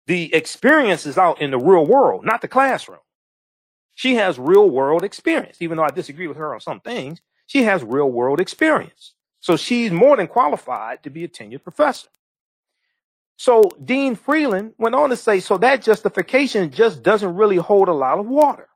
The 0.06 0.34
experience 0.34 1.06
is 1.06 1.18
out 1.18 1.40
in 1.40 1.52
the 1.52 1.58
real 1.58 1.86
world, 1.86 2.26
not 2.26 2.42
the 2.42 2.48
classroom. 2.48 3.00
She 3.94 4.16
has 4.16 4.38
real 4.38 4.70
world 4.70 5.04
experience. 5.04 5.58
Even 5.60 5.78
though 5.78 5.84
I 5.84 5.90
disagree 5.90 6.28
with 6.28 6.38
her 6.38 6.54
on 6.54 6.60
some 6.60 6.80
things, 6.80 7.20
she 7.46 7.64
has 7.64 7.84
real 7.84 8.10
world 8.10 8.40
experience. 8.40 9.14
So 9.40 9.56
she's 9.56 9.92
more 9.92 10.16
than 10.16 10.28
qualified 10.28 11.04
to 11.04 11.10
be 11.10 11.24
a 11.24 11.28
tenured 11.28 11.64
professor. 11.64 12.08
So 13.36 13.70
Deen 13.84 14.16
Freelon 14.16 14.74
went 14.78 14.96
on 14.96 15.10
to 15.10 15.16
say, 15.16 15.40
so 15.40 15.58
that 15.58 15.82
justification 15.82 16.70
just 16.72 17.02
doesn't 17.02 17.36
really 17.36 17.56
hold 17.56 17.88
a 17.88 17.94
lot 17.94 18.18
of 18.20 18.26
water. 18.26 18.68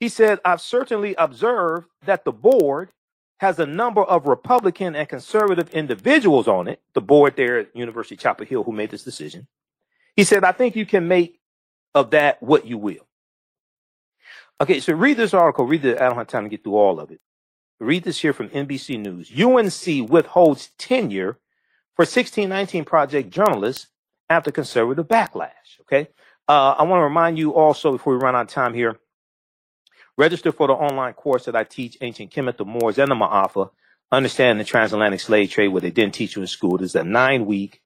He 0.00 0.08
said, 0.08 0.40
I've 0.44 0.60
certainly 0.60 1.14
observed 1.16 1.88
that 2.06 2.24
the 2.24 2.32
board 2.32 2.90
has 3.38 3.58
a 3.58 3.66
number 3.66 4.02
of 4.02 4.26
Republican 4.26 4.94
and 4.94 5.08
conservative 5.08 5.68
individuals 5.70 6.48
on 6.48 6.68
it, 6.68 6.80
the 6.94 7.00
board 7.00 7.36
there 7.36 7.58
at 7.58 7.76
University 7.76 8.16
Chapel 8.16 8.46
Hill 8.46 8.64
who 8.64 8.72
made 8.72 8.90
this 8.90 9.04
decision. 9.04 9.46
He 10.14 10.24
said, 10.24 10.44
I 10.44 10.52
think 10.52 10.76
you 10.76 10.86
can 10.86 11.06
make 11.08 11.40
of 11.94 12.10
that 12.10 12.42
what 12.42 12.66
you 12.66 12.78
will. 12.78 13.06
Okay, 14.60 14.80
so 14.80 14.94
read 14.94 15.18
this 15.18 15.34
article. 15.34 15.66
Read 15.66 15.84
it. 15.84 16.00
I 16.00 16.08
don't 16.08 16.16
have 16.16 16.28
time 16.28 16.44
to 16.44 16.48
get 16.48 16.64
through 16.64 16.76
all 16.76 16.98
of 16.98 17.10
it. 17.10 17.20
Read 17.78 18.04
this 18.04 18.20
here 18.20 18.32
from 18.32 18.48
NBC 18.48 18.98
News. 18.98 19.30
UNC 19.30 20.10
withholds 20.10 20.70
tenure 20.78 21.38
for 21.94 22.02
1619 22.02 22.86
Project 22.86 23.30
journalists 23.30 23.88
after 24.30 24.50
conservative 24.50 25.06
backlash. 25.06 25.80
Okay. 25.82 26.08
Uh, 26.48 26.74
I 26.78 26.84
want 26.84 27.00
to 27.00 27.04
remind 27.04 27.38
you 27.38 27.54
also 27.54 27.92
before 27.92 28.16
we 28.16 28.22
run 28.22 28.34
out 28.34 28.42
of 28.42 28.48
time 28.48 28.72
here, 28.72 28.98
register 30.16 30.52
for 30.52 30.68
the 30.68 30.74
online 30.74 31.14
course 31.14 31.44
that 31.46 31.56
I 31.56 31.64
teach, 31.64 31.98
Ancient 32.00 32.32
Kemet, 32.32 32.56
the 32.56 32.64
Moors, 32.64 32.98
and 32.98 33.10
the 33.10 33.14
Ma'afa, 33.14 33.70
Understanding 34.12 34.58
the 34.58 34.64
Transatlantic 34.64 35.20
Slave 35.20 35.50
Trade, 35.50 35.68
what 35.68 35.82
they 35.82 35.90
didn't 35.90 36.14
teach 36.14 36.36
you 36.36 36.42
in 36.42 36.48
school. 36.48 36.78
This 36.78 36.90
is 36.90 36.96
a 36.96 37.04
nine 37.04 37.44
week 37.46 37.82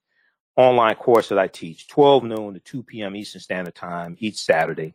online 0.57 0.95
course 0.97 1.31
that 1.31 1.39
I 1.39 1.49
teach, 1.49 1.89
12 1.89 2.25
noon 2.25 2.55
to 2.55 2.61
2 2.61 2.83
p.m. 2.83 3.17
Eastern 3.17 3.41
Standard 3.41 3.75
Time 3.75 4.17
each 4.21 4.37
Saturday. 4.37 4.95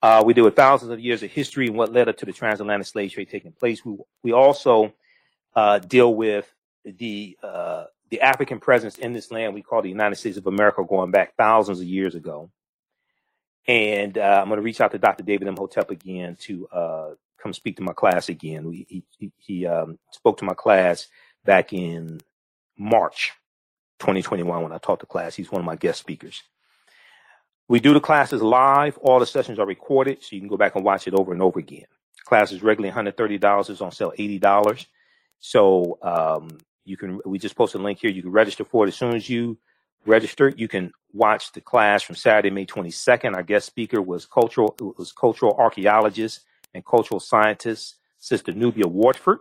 Uh, 0.00 0.22
we 0.24 0.34
deal 0.34 0.44
with 0.44 0.56
thousands 0.56 0.90
of 0.90 1.00
years 1.00 1.22
of 1.22 1.30
history 1.30 1.66
and 1.66 1.76
what 1.76 1.92
led 1.92 2.08
up 2.08 2.16
to 2.18 2.26
the 2.26 2.32
transatlantic 2.32 2.86
slave 2.86 3.12
trade 3.12 3.30
taking 3.30 3.52
place. 3.52 3.84
We, 3.84 3.96
we 4.22 4.32
also 4.32 4.92
uh, 5.54 5.78
deal 5.78 6.14
with 6.14 6.52
the 6.84 7.36
uh, 7.42 7.84
the 8.10 8.20
African 8.20 8.60
presence 8.60 8.96
in 8.98 9.12
this 9.12 9.30
land 9.30 9.54
we 9.54 9.62
call 9.62 9.82
the 9.82 9.88
United 9.88 10.16
States 10.16 10.36
of 10.36 10.46
America 10.46 10.84
going 10.88 11.10
back 11.10 11.34
thousands 11.36 11.80
of 11.80 11.86
years 11.86 12.14
ago. 12.14 12.50
And 13.66 14.18
uh, 14.18 14.40
I'm 14.42 14.48
going 14.48 14.58
to 14.58 14.62
reach 14.64 14.80
out 14.80 14.92
to 14.92 14.98
Dr. 14.98 15.24
David 15.24 15.48
Imhotep 15.48 15.90
again 15.90 16.36
to 16.42 16.68
uh, 16.68 17.10
come 17.42 17.52
speak 17.52 17.76
to 17.76 17.82
my 17.82 17.92
class 17.94 18.28
again. 18.28 18.68
We, 18.68 18.86
he 18.88 19.04
he, 19.18 19.32
he 19.38 19.66
um, 19.66 19.98
spoke 20.10 20.38
to 20.38 20.44
my 20.44 20.54
class 20.54 21.08
back 21.44 21.72
in 21.72 22.20
March 22.78 23.32
2021 24.00 24.62
when 24.62 24.72
I 24.72 24.78
taught 24.78 25.00
the 25.00 25.06
class. 25.06 25.34
He's 25.34 25.52
one 25.52 25.60
of 25.60 25.66
my 25.66 25.76
guest 25.76 25.98
speakers. 26.00 26.42
We 27.68 27.80
do 27.80 27.94
the 27.94 28.00
classes 28.00 28.42
live. 28.42 28.98
All 28.98 29.20
the 29.20 29.26
sessions 29.26 29.58
are 29.58 29.66
recorded, 29.66 30.22
so 30.22 30.36
you 30.36 30.40
can 30.40 30.48
go 30.48 30.56
back 30.58 30.74
and 30.76 30.84
watch 30.84 31.08
it 31.08 31.14
over 31.14 31.32
and 31.32 31.42
over 31.42 31.58
again. 31.58 31.86
Class 32.24 32.52
is 32.52 32.62
regularly 32.62 32.94
$130. 32.94 33.70
It's 33.70 33.80
on 33.80 33.92
sale 33.92 34.12
$80. 34.18 34.86
So 35.40 35.98
um, 36.02 36.58
you 36.84 36.96
can 36.96 37.20
we 37.24 37.38
just 37.38 37.56
posted 37.56 37.80
a 37.80 37.84
link 37.84 37.98
here. 38.00 38.10
You 38.10 38.22
can 38.22 38.32
register 38.32 38.64
for 38.64 38.84
it 38.84 38.88
as 38.88 38.96
soon 38.96 39.14
as 39.14 39.28
you 39.28 39.58
register. 40.06 40.52
You 40.56 40.68
can 40.68 40.92
watch 41.12 41.52
the 41.52 41.60
class 41.60 42.02
from 42.02 42.16
Saturday, 42.16 42.50
May 42.50 42.66
22nd. 42.66 43.34
Our 43.34 43.42
guest 43.42 43.66
speaker 43.66 44.00
was 44.02 44.26
cultural 44.26 44.74
was 44.98 45.12
cultural 45.12 45.56
archaeologist 45.58 46.40
and 46.72 46.84
cultural 46.84 47.20
scientist 47.20 47.96
Sister 48.18 48.52
Nubia 48.52 48.84
Wardford, 48.84 49.38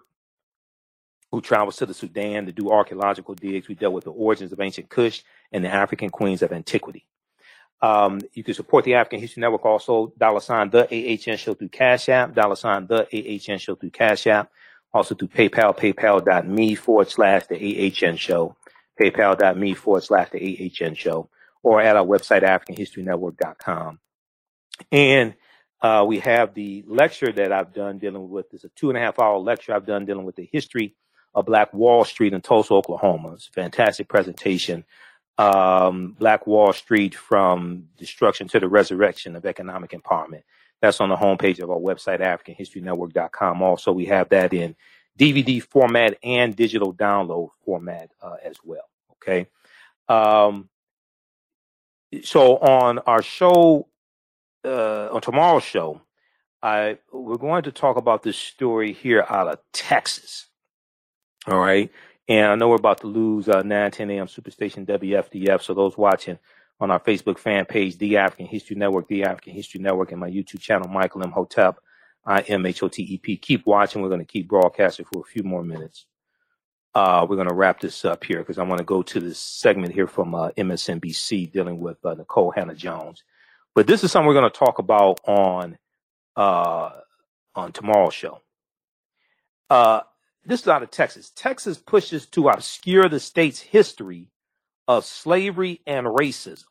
who 1.32 1.42
travels 1.42 1.78
to 1.78 1.86
the 1.86 1.94
Sudan 1.94 2.46
to 2.46 2.52
do 2.52 2.70
archaeological 2.70 3.36
digs. 3.36 3.68
We 3.68 3.76
dealt 3.76 3.94
with 3.94 4.04
the 4.04 4.12
origins 4.12 4.52
of 4.52 4.60
ancient 4.60 4.90
Kush 4.90 5.22
and 5.52 5.64
the 5.64 5.70
African 5.70 6.10
queens 6.10 6.42
of 6.42 6.52
antiquity. 6.52 7.06
Um, 7.82 8.22
you 8.34 8.44
can 8.44 8.54
support 8.54 8.86
the 8.86 8.94
African 8.94 9.20
History 9.20 9.42
Network 9.42 9.66
also, 9.66 10.14
dollar 10.18 10.40
sign 10.40 10.70
the 10.70 10.84
AHN 10.86 11.38
show 11.38 11.54
through 11.54 11.70
Cash 11.70 12.08
App, 12.08 12.34
dollar 12.34 12.56
sign 12.56 12.88
the 12.88 13.08
AHN 13.12 13.58
show 13.58 13.76
through 13.76 13.90
Cash 13.90 14.28
App 14.28 14.50
also 14.94 15.16
through 15.16 15.30
PayPal, 15.30 15.76
paypal.me 15.76 16.76
forward 16.76 17.10
slash 17.10 17.48
the 17.48 17.94
AHN 18.06 18.16
show, 18.16 18.56
paypal.me 19.00 19.74
forward 19.74 20.04
slash 20.04 20.30
the 20.32 20.72
AHN 20.82 20.96
show, 20.96 21.30
or 21.62 21.82
at 21.82 21.96
our 21.96 22.06
website, 22.06 22.44
AfricanHistoryNetwork.com. 22.44 24.00
And 24.92 25.34
uh, 25.82 26.06
we 26.08 26.20
have 26.20 26.54
the 26.54 26.84
lecture 26.88 27.32
that 27.32 27.52
I've 27.52 27.74
done 27.74 28.00
dealing 28.00 28.30
with. 28.30 28.54
It's 28.54 28.64
a 28.64 28.70
two 28.70 28.90
and 28.90 28.98
a 28.98 29.02
half 29.02 29.20
hour 29.20 29.38
lecture 29.38 29.74
I've 29.74 29.86
done 29.86 30.06
dealing 30.06 30.26
with 30.26 30.36
the 30.36 30.50
history 30.52 30.96
of 31.36 31.46
Black 31.46 31.74
Wall 31.74 32.06
Street 32.06 32.34
in 32.34 32.42
Tulsa, 32.42 32.74
Oklahoma. 32.74 33.34
It's 33.34 33.50
a 33.50 33.52
fantastic 33.52 34.08
presentation. 34.08 34.86
Um, 35.38 36.16
Black 36.18 36.46
Wall 36.46 36.74
Street 36.74 37.16
from 37.16 37.90
destruction 37.98 38.48
to 38.50 38.60
the 38.60 38.70
resurrection 38.70 39.36
of 39.36 39.46
economic 39.46 39.92
empowerment. 39.92 40.44
That's 40.80 41.02
on 41.02 41.10
the 41.10 41.16
homepage 41.16 41.62
of 41.62 41.72
our 41.72 41.78
website, 41.78 42.22
AfricanHistoryNetwork.com. 42.22 43.62
Also, 43.62 43.92
we 43.92 44.06
have 44.06 44.30
that 44.30 44.54
in 44.54 44.76
DVD 45.18 45.62
format 45.62 46.18
and 46.24 46.56
digital 46.56 46.94
download 46.94 47.50
format 47.66 48.12
uh, 48.22 48.36
as 48.44 48.58
well. 48.64 48.90
Okay. 49.14 49.48
Um, 50.10 50.70
so 52.24 52.58
on 52.58 53.00
our 53.00 53.22
show, 53.22 53.88
uh, 54.66 55.10
on 55.12 55.22
tomorrow's 55.22 55.64
show, 55.64 56.02
I 56.62 56.98
we're 57.12 57.38
going 57.38 57.64
to 57.64 57.72
talk 57.72 57.98
about 57.98 58.24
this 58.24 58.38
story 58.38 58.94
here 58.94 59.26
out 59.28 59.48
of 59.48 59.60
Texas. 59.74 60.48
All 61.48 61.60
right. 61.60 61.92
And 62.28 62.48
I 62.48 62.56
know 62.56 62.70
we're 62.70 62.76
about 62.76 63.02
to 63.02 63.08
lose 63.08 63.50
uh, 63.50 63.64
9, 63.64 63.92
10 63.92 64.10
a.m. 64.12 64.28
Superstation 64.28 64.86
WFDF. 64.86 65.62
So 65.62 65.74
those 65.74 65.98
watching, 65.98 66.40
on 66.80 66.90
our 66.90 67.00
Facebook 67.00 67.38
fan 67.38 67.66
page, 67.66 67.98
The 67.98 68.18
African 68.18 68.46
History 68.46 68.76
Network, 68.76 69.08
The 69.08 69.24
African 69.24 69.54
History 69.54 69.82
Network, 69.82 70.12
and 70.12 70.22
my 70.22 70.30
YouTube 70.30 70.60
channel, 70.60 70.88
Michael 70.88 71.22
Imhotep, 71.22 71.80
I 72.26 72.42
M 72.42 72.66
H 72.66 72.84
O 72.84 72.88
T 72.88 73.04
E 73.04 73.18
P. 73.18 73.38
Keep 73.38 73.66
watching. 73.66 74.02
We're 74.02 74.10
going 74.10 74.20
to 74.22 74.26
keep 74.26 74.48
broadcasting 74.48 75.06
for 75.12 75.22
a 75.22 75.26
few 75.26 75.44
more 75.44 75.64
minutes. 75.64 76.06
Uh, 76.96 77.26
we're 77.28 77.36
going 77.38 77.50
to 77.50 77.56
wrap 77.56 77.80
this 77.80 78.06
up 78.06 78.24
here 78.24 78.40
because 78.40 78.60
I 78.60 78.64
want 78.64 78.78
to 78.78 78.86
go 78.86 79.02
to 79.02 79.20
this 79.20 79.40
segment 79.40 79.94
here 79.94 80.08
from 80.08 80.36
uh, 80.36 80.50
MSNBC 80.52 81.52
dealing 81.52 81.80
with 81.80 81.98
uh, 82.06 82.14
Nikole 82.14 82.54
Hannah-Jones. 82.56 83.24
But 83.74 83.88
this 83.88 84.04
is 84.04 84.12
something 84.12 84.28
we're 84.28 84.40
going 84.40 84.52
to 84.52 84.58
talk 84.60 84.78
about 84.78 85.20
on 85.26 85.78
uh, 86.36 86.92
on 87.56 87.72
tomorrow's 87.72 88.14
show. 88.14 88.42
Uh, 89.70 90.02
this 90.46 90.62
is 90.62 90.68
out 90.68 90.84
of 90.84 90.92
Texas. 90.92 91.32
Texas 91.36 91.78
pushes 91.78 92.26
to 92.28 92.50
obscure 92.50 93.10
the 93.10 93.20
state's 93.20 93.60
history 93.60 94.30
of 94.88 95.06
slavery 95.06 95.82
and 95.88 96.06
racism. 96.06 96.66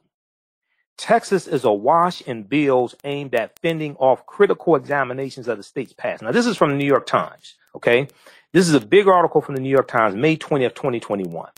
Texas 0.97 1.47
is 1.47 1.65
awash 1.65 2.21
in 2.23 2.45
bills 2.45 2.95
aimed 3.05 3.35
at 3.35 3.59
fending 3.61 3.97
off 3.97 4.27
critical 4.27 4.77
examinations 4.77 5.49
of 5.49 5.57
the 5.57 5.63
state's 5.63 5.93
past. 5.93 6.23
Now, 6.23 6.33
this 6.33 6.47
is 6.47 6.57
from 6.57 6.71
the 6.71 6.77
New 6.77 6.87
York 6.87 7.07
Times, 7.07 7.55
okay? 7.75 8.09
This 8.53 8.69
is 8.69 8.75
a 8.75 8.81
big 8.81 9.09
article 9.09 9.41
from 9.41 9.55
the 9.55 9.61
New 9.61 9.71
York 9.71 9.89
Times, 9.89 10.15
May 10.15 10.37
20th, 10.37 10.75
2021. 10.75 11.51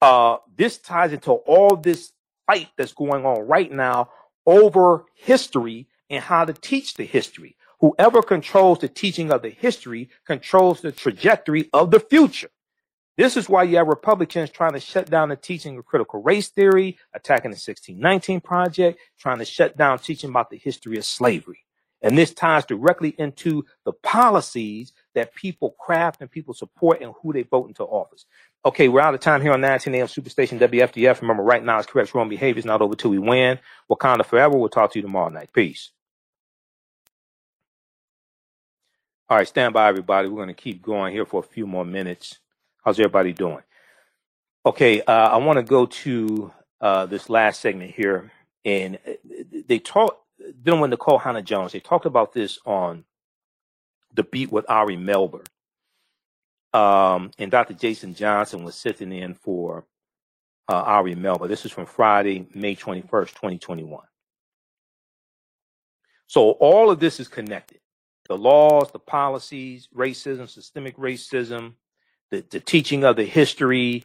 Uh, 0.00 0.36
this 0.56 0.78
ties 0.78 1.12
into 1.12 1.32
all 1.32 1.76
this 1.76 2.12
fight 2.46 2.68
that's 2.76 2.92
going 2.92 3.26
on 3.26 3.46
right 3.46 3.70
now 3.70 4.10
over 4.46 5.04
history 5.14 5.86
and 6.10 6.22
how 6.22 6.44
to 6.44 6.52
teach 6.52 6.94
the 6.94 7.04
history. 7.04 7.56
Whoever 7.80 8.22
controls 8.22 8.78
the 8.78 8.88
teaching 8.88 9.32
of 9.32 9.42
the 9.42 9.50
history 9.50 10.08
controls 10.26 10.80
the 10.80 10.92
trajectory 10.92 11.68
of 11.72 11.90
the 11.90 12.00
future. 12.00 12.50
This 13.16 13.36
is 13.36 13.48
why 13.48 13.64
you 13.64 13.76
have 13.76 13.88
Republicans 13.88 14.50
trying 14.50 14.72
to 14.72 14.80
shut 14.80 15.10
down 15.10 15.28
the 15.28 15.36
teaching 15.36 15.76
of 15.76 15.84
critical 15.84 16.22
race 16.22 16.48
theory, 16.48 16.98
attacking 17.14 17.50
the 17.50 17.56
1619 17.56 18.40
Project, 18.40 18.98
trying 19.18 19.38
to 19.38 19.44
shut 19.44 19.76
down 19.76 19.98
teaching 19.98 20.30
about 20.30 20.50
the 20.50 20.56
history 20.56 20.96
of 20.96 21.04
slavery. 21.04 21.60
And 22.00 22.18
this 22.18 22.34
ties 22.34 22.64
directly 22.64 23.14
into 23.18 23.64
the 23.84 23.92
policies 23.92 24.92
that 25.14 25.34
people 25.34 25.76
craft 25.78 26.20
and 26.20 26.30
people 26.30 26.54
support 26.54 27.00
and 27.00 27.12
who 27.22 27.32
they 27.32 27.42
vote 27.42 27.68
into 27.68 27.84
office. 27.84 28.26
Okay, 28.64 28.88
we're 28.88 29.00
out 29.00 29.14
of 29.14 29.20
time 29.20 29.40
here 29.40 29.52
on 29.52 29.60
19 29.60 29.94
AM 29.94 30.06
Superstation 30.06 30.58
WFDF. 30.58 31.20
Remember, 31.20 31.42
right 31.42 31.62
now 31.62 31.78
it's 31.78 31.86
correct 31.86 32.14
wrong 32.14 32.28
behavior 32.28 32.58
is 32.58 32.64
not 32.64 32.82
over 32.82 32.96
till 32.96 33.10
we 33.10 33.18
win. 33.18 33.58
Wakanda 33.90 34.24
forever. 34.24 34.56
We'll 34.56 34.68
talk 34.68 34.92
to 34.92 34.98
you 34.98 35.02
tomorrow 35.02 35.28
night. 35.28 35.52
Peace. 35.52 35.90
All 39.28 39.38
right, 39.38 39.48
stand 39.48 39.74
by, 39.74 39.88
everybody. 39.88 40.28
We're 40.28 40.36
going 40.36 40.48
to 40.48 40.54
keep 40.54 40.82
going 40.82 41.12
here 41.12 41.24
for 41.24 41.40
a 41.40 41.46
few 41.46 41.66
more 41.66 41.84
minutes. 41.84 42.38
How's 42.82 42.98
everybody 42.98 43.32
doing? 43.32 43.62
Okay, 44.66 45.02
uh, 45.02 45.28
I 45.28 45.36
want 45.36 45.58
to 45.58 45.62
go 45.62 45.86
to 45.86 46.52
uh, 46.80 47.06
this 47.06 47.30
last 47.30 47.60
segment 47.60 47.92
here, 47.92 48.32
and 48.64 48.98
uh, 49.06 49.12
they 49.68 49.78
talked 49.78 50.18
dealing 50.60 50.80
with 50.80 50.90
Nikole 50.90 51.20
Hannah-Jones. 51.20 51.72
They 51.72 51.80
talked 51.80 52.06
about 52.06 52.32
this 52.32 52.58
on 52.66 53.04
the 54.14 54.24
beat 54.24 54.50
with 54.50 54.68
Ari 54.68 54.96
Melber, 54.96 55.46
um, 56.72 57.30
and 57.38 57.52
Dr. 57.52 57.74
Jason 57.74 58.14
Johnson 58.14 58.64
was 58.64 58.74
sitting 58.74 59.12
in 59.12 59.34
for 59.34 59.84
uh, 60.68 60.82
Ari 60.82 61.14
Melber. 61.14 61.46
This 61.46 61.64
is 61.64 61.70
from 61.70 61.86
Friday, 61.86 62.48
May 62.52 62.74
21st, 62.74 63.28
2021. 63.28 64.04
So 66.26 66.50
all 66.52 66.90
of 66.90 66.98
this 66.98 67.20
is 67.20 67.28
connected. 67.28 67.78
The 68.28 68.36
laws, 68.36 68.90
the 68.90 68.98
policies, 68.98 69.88
racism, 69.94 70.48
systemic 70.48 70.96
racism, 70.96 71.74
the, 72.32 72.44
the 72.50 72.60
teaching 72.60 73.04
of 73.04 73.16
the 73.16 73.24
history, 73.24 74.04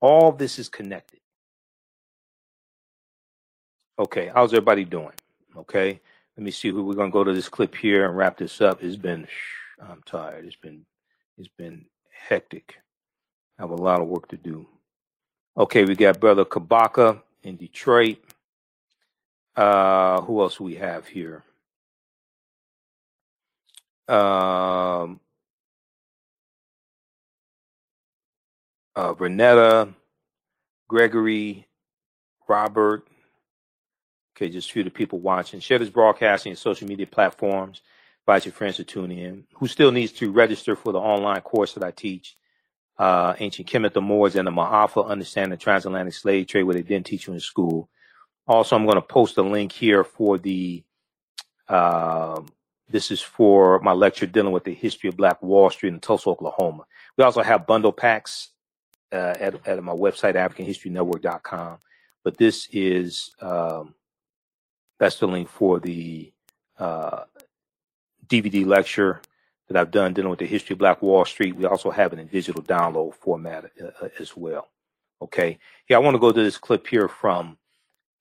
all 0.00 0.30
this 0.30 0.58
is 0.58 0.68
connected. 0.68 1.20
Okay, 3.98 4.30
how's 4.32 4.52
everybody 4.52 4.84
doing? 4.84 5.14
Okay, 5.56 5.98
let 6.36 6.44
me 6.44 6.50
see 6.50 6.68
who 6.68 6.84
we're 6.84 6.94
gonna 6.94 7.10
go 7.10 7.24
to 7.24 7.32
this 7.32 7.48
clip 7.48 7.74
here 7.74 8.04
and 8.06 8.16
wrap 8.16 8.36
this 8.36 8.60
up. 8.60 8.84
It's 8.84 8.96
been, 8.96 9.26
I'm 9.80 10.02
tired. 10.04 10.44
It's 10.44 10.54
been, 10.54 10.84
it's 11.38 11.48
been 11.48 11.86
hectic. 12.28 12.76
I 13.58 13.62
have 13.62 13.70
a 13.70 13.74
lot 13.76 14.02
of 14.02 14.06
work 14.06 14.28
to 14.28 14.36
do. 14.36 14.66
Okay, 15.56 15.86
we 15.86 15.96
got 15.96 16.20
brother 16.20 16.44
Kabaka 16.44 17.22
in 17.42 17.56
Detroit. 17.56 18.18
Uh, 19.56 20.20
who 20.20 20.42
else 20.42 20.60
we 20.60 20.74
have 20.74 21.06
here? 21.06 21.42
Um, 24.08 25.20
uh, 28.96 29.14
Renetta, 29.14 29.94
Gregory, 30.88 31.68
Robert. 32.48 33.06
Okay, 34.34 34.48
just 34.48 34.70
a 34.70 34.72
few 34.72 34.80
of 34.82 34.86
the 34.86 34.90
people 34.90 35.20
watching. 35.20 35.60
Share 35.60 35.78
this 35.78 35.90
broadcasting 35.90 36.52
on 36.52 36.56
social 36.56 36.88
media 36.88 37.06
platforms. 37.06 37.82
Invite 38.26 38.46
your 38.46 38.52
friends 38.52 38.76
to 38.76 38.84
tune 38.84 39.12
in. 39.12 39.44
Who 39.54 39.68
still 39.68 39.92
needs 39.92 40.12
to 40.12 40.32
register 40.32 40.74
for 40.74 40.92
the 40.92 40.98
online 40.98 41.40
course 41.42 41.74
that 41.74 41.84
I 41.84 41.90
teach? 41.90 42.36
Uh, 42.98 43.34
ancient 43.38 43.68
Kemet, 43.68 43.92
the 43.92 44.00
Moors, 44.00 44.36
and 44.36 44.46
the 44.46 44.50
Ma'afa, 44.50 45.06
understand 45.06 45.52
the 45.52 45.56
transatlantic 45.56 46.14
slave 46.14 46.46
trade, 46.46 46.64
where 46.64 46.74
they 46.74 46.82
didn't 46.82 47.06
teach 47.06 47.26
you 47.26 47.34
in 47.34 47.40
school. 47.40 47.88
Also, 48.46 48.74
I'm 48.74 48.84
going 48.84 48.96
to 48.96 49.02
post 49.02 49.36
a 49.36 49.42
link 49.42 49.72
here 49.72 50.02
for 50.02 50.38
the, 50.38 50.82
uh, 51.68 52.40
this 52.88 53.10
is 53.10 53.20
for 53.20 53.80
my 53.80 53.92
lecture 53.92 54.26
dealing 54.26 54.52
with 54.52 54.64
the 54.64 54.74
history 54.74 55.08
of 55.08 55.16
Black 55.16 55.42
Wall 55.42 55.68
Street 55.68 55.92
in 55.92 56.00
Tulsa, 56.00 56.30
Oklahoma. 56.30 56.84
We 57.18 57.24
also 57.24 57.42
have 57.42 57.66
bundle 57.66 57.92
packs 57.92 58.50
uh, 59.16 59.34
at, 59.40 59.66
at 59.66 59.82
my 59.82 59.92
website, 59.92 60.34
AfricanHistoryNetwork.com. 60.34 61.78
But 62.22 62.36
this 62.36 62.68
is 62.72 63.34
um, 63.40 63.94
that's 64.98 65.18
the 65.18 65.26
link 65.26 65.48
for 65.48 65.80
the 65.80 66.32
uh, 66.78 67.24
DVD 68.26 68.66
lecture 68.66 69.20
that 69.68 69.76
I've 69.76 69.90
done 69.90 70.12
dealing 70.12 70.30
with 70.30 70.38
the 70.38 70.46
history 70.46 70.74
of 70.74 70.78
Black 70.78 71.02
Wall 71.02 71.24
Street. 71.24 71.56
We 71.56 71.64
also 71.64 71.90
have 71.90 72.12
it 72.12 72.18
in 72.18 72.26
digital 72.26 72.62
download 72.62 73.14
format 73.14 73.70
uh, 73.80 74.04
uh 74.04 74.08
as 74.18 74.36
well. 74.36 74.68
Okay. 75.22 75.58
Yeah, 75.88 75.96
I 75.96 76.00
want 76.00 76.14
to 76.14 76.20
go 76.20 76.32
to 76.32 76.42
this 76.42 76.58
clip 76.58 76.86
here 76.86 77.08
from 77.08 77.56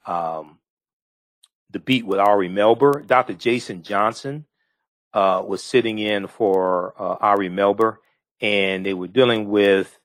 um, 0.05 0.59
the 1.71 1.79
beat 1.79 2.05
with 2.05 2.19
Ari 2.19 2.49
Melber. 2.49 3.05
Dr. 3.05 3.33
Jason 3.33 3.83
Johnson 3.83 4.45
uh, 5.13 5.43
was 5.45 5.63
sitting 5.63 5.99
in 5.99 6.27
for 6.27 6.93
uh, 6.97 7.17
Ari 7.19 7.49
Melber, 7.49 7.97
and 8.39 8.85
they 8.85 8.93
were 8.93 9.07
dealing 9.07 9.49
with 9.49 9.97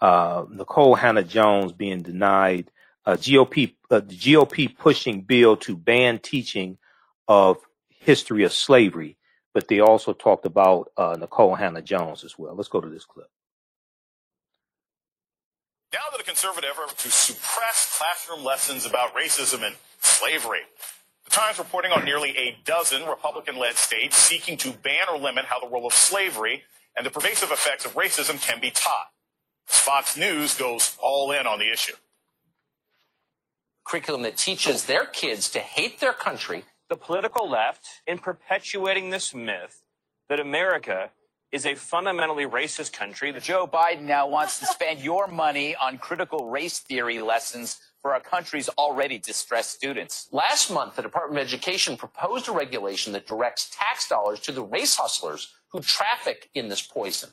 uh, 0.00 0.44
Nikole 0.44 0.98
Hannah 0.98 1.24
Jones 1.24 1.72
being 1.72 2.02
denied 2.02 2.70
a 3.04 3.16
GOP 3.16 3.74
the 3.88 4.02
GOP 4.02 4.76
pushing 4.76 5.22
bill 5.22 5.56
to 5.58 5.76
ban 5.76 6.18
teaching 6.18 6.78
of 7.28 7.58
history 7.88 8.44
of 8.44 8.52
slavery, 8.52 9.16
but 9.54 9.68
they 9.68 9.80
also 9.80 10.12
talked 10.12 10.44
about 10.44 10.90
uh, 10.96 11.16
Nikole 11.16 11.58
Hannah 11.58 11.82
Jones 11.82 12.24
as 12.24 12.38
well. 12.38 12.54
Let's 12.54 12.68
go 12.68 12.80
to 12.80 12.88
this 12.88 13.04
clip. 13.04 13.28
Now 15.92 16.00
that 16.10 16.20
a 16.20 16.24
conservative 16.24 16.70
effort 16.70 16.98
to 16.98 17.10
suppress 17.10 17.96
classroom 17.96 18.44
lessons 18.44 18.86
about 18.86 19.14
racism 19.14 19.64
and 19.64 19.76
slavery. 20.00 20.60
The 21.24 21.30
Times 21.30 21.58
reporting 21.58 21.90
on 21.92 22.04
nearly 22.04 22.36
a 22.36 22.56
dozen 22.64 23.04
Republican-led 23.06 23.74
states 23.76 24.16
seeking 24.16 24.56
to 24.58 24.72
ban 24.72 25.08
or 25.10 25.18
limit 25.18 25.46
how 25.46 25.58
the 25.58 25.68
role 25.68 25.86
of 25.86 25.92
slavery 25.92 26.62
and 26.96 27.06
the 27.06 27.10
pervasive 27.10 27.50
effects 27.50 27.84
of 27.84 27.94
racism 27.94 28.40
can 28.40 28.60
be 28.60 28.70
taught. 28.70 29.08
Fox 29.66 30.16
News 30.16 30.54
goes 30.54 30.96
all 31.00 31.32
in 31.32 31.46
on 31.46 31.58
the 31.58 31.70
issue. 31.70 31.94
Curriculum 33.84 34.22
that 34.22 34.36
teaches 34.36 34.84
their 34.84 35.04
kids 35.04 35.48
to 35.50 35.60
hate 35.60 36.00
their 36.00 36.12
country. 36.12 36.64
The 36.88 36.96
political 36.96 37.48
left, 37.48 37.86
in 38.06 38.18
perpetuating 38.18 39.10
this 39.10 39.34
myth 39.34 39.82
that 40.28 40.40
America 40.40 41.10
is 41.52 41.66
a 41.66 41.74
fundamentally 41.74 42.44
racist 42.44 42.92
country. 42.92 43.32
Joe 43.40 43.66
Biden 43.66 44.02
now 44.02 44.28
wants 44.28 44.58
to 44.60 44.66
spend 44.66 45.00
your 45.00 45.26
money 45.26 45.76
on 45.76 45.98
critical 45.98 46.50
race 46.50 46.80
theory 46.80 47.20
lessons 47.20 47.78
for 48.00 48.12
our 48.12 48.20
country's 48.20 48.68
already 48.70 49.18
distressed 49.18 49.72
students. 49.72 50.28
Last 50.32 50.70
month, 50.70 50.96
the 50.96 51.02
Department 51.02 51.40
of 51.40 51.46
Education 51.46 51.96
proposed 51.96 52.48
a 52.48 52.52
regulation 52.52 53.12
that 53.12 53.26
directs 53.26 53.70
tax 53.72 54.08
dollars 54.08 54.40
to 54.40 54.52
the 54.52 54.62
race 54.62 54.96
hustlers 54.96 55.52
who 55.68 55.80
traffic 55.80 56.50
in 56.54 56.68
this 56.68 56.82
poison. 56.82 57.30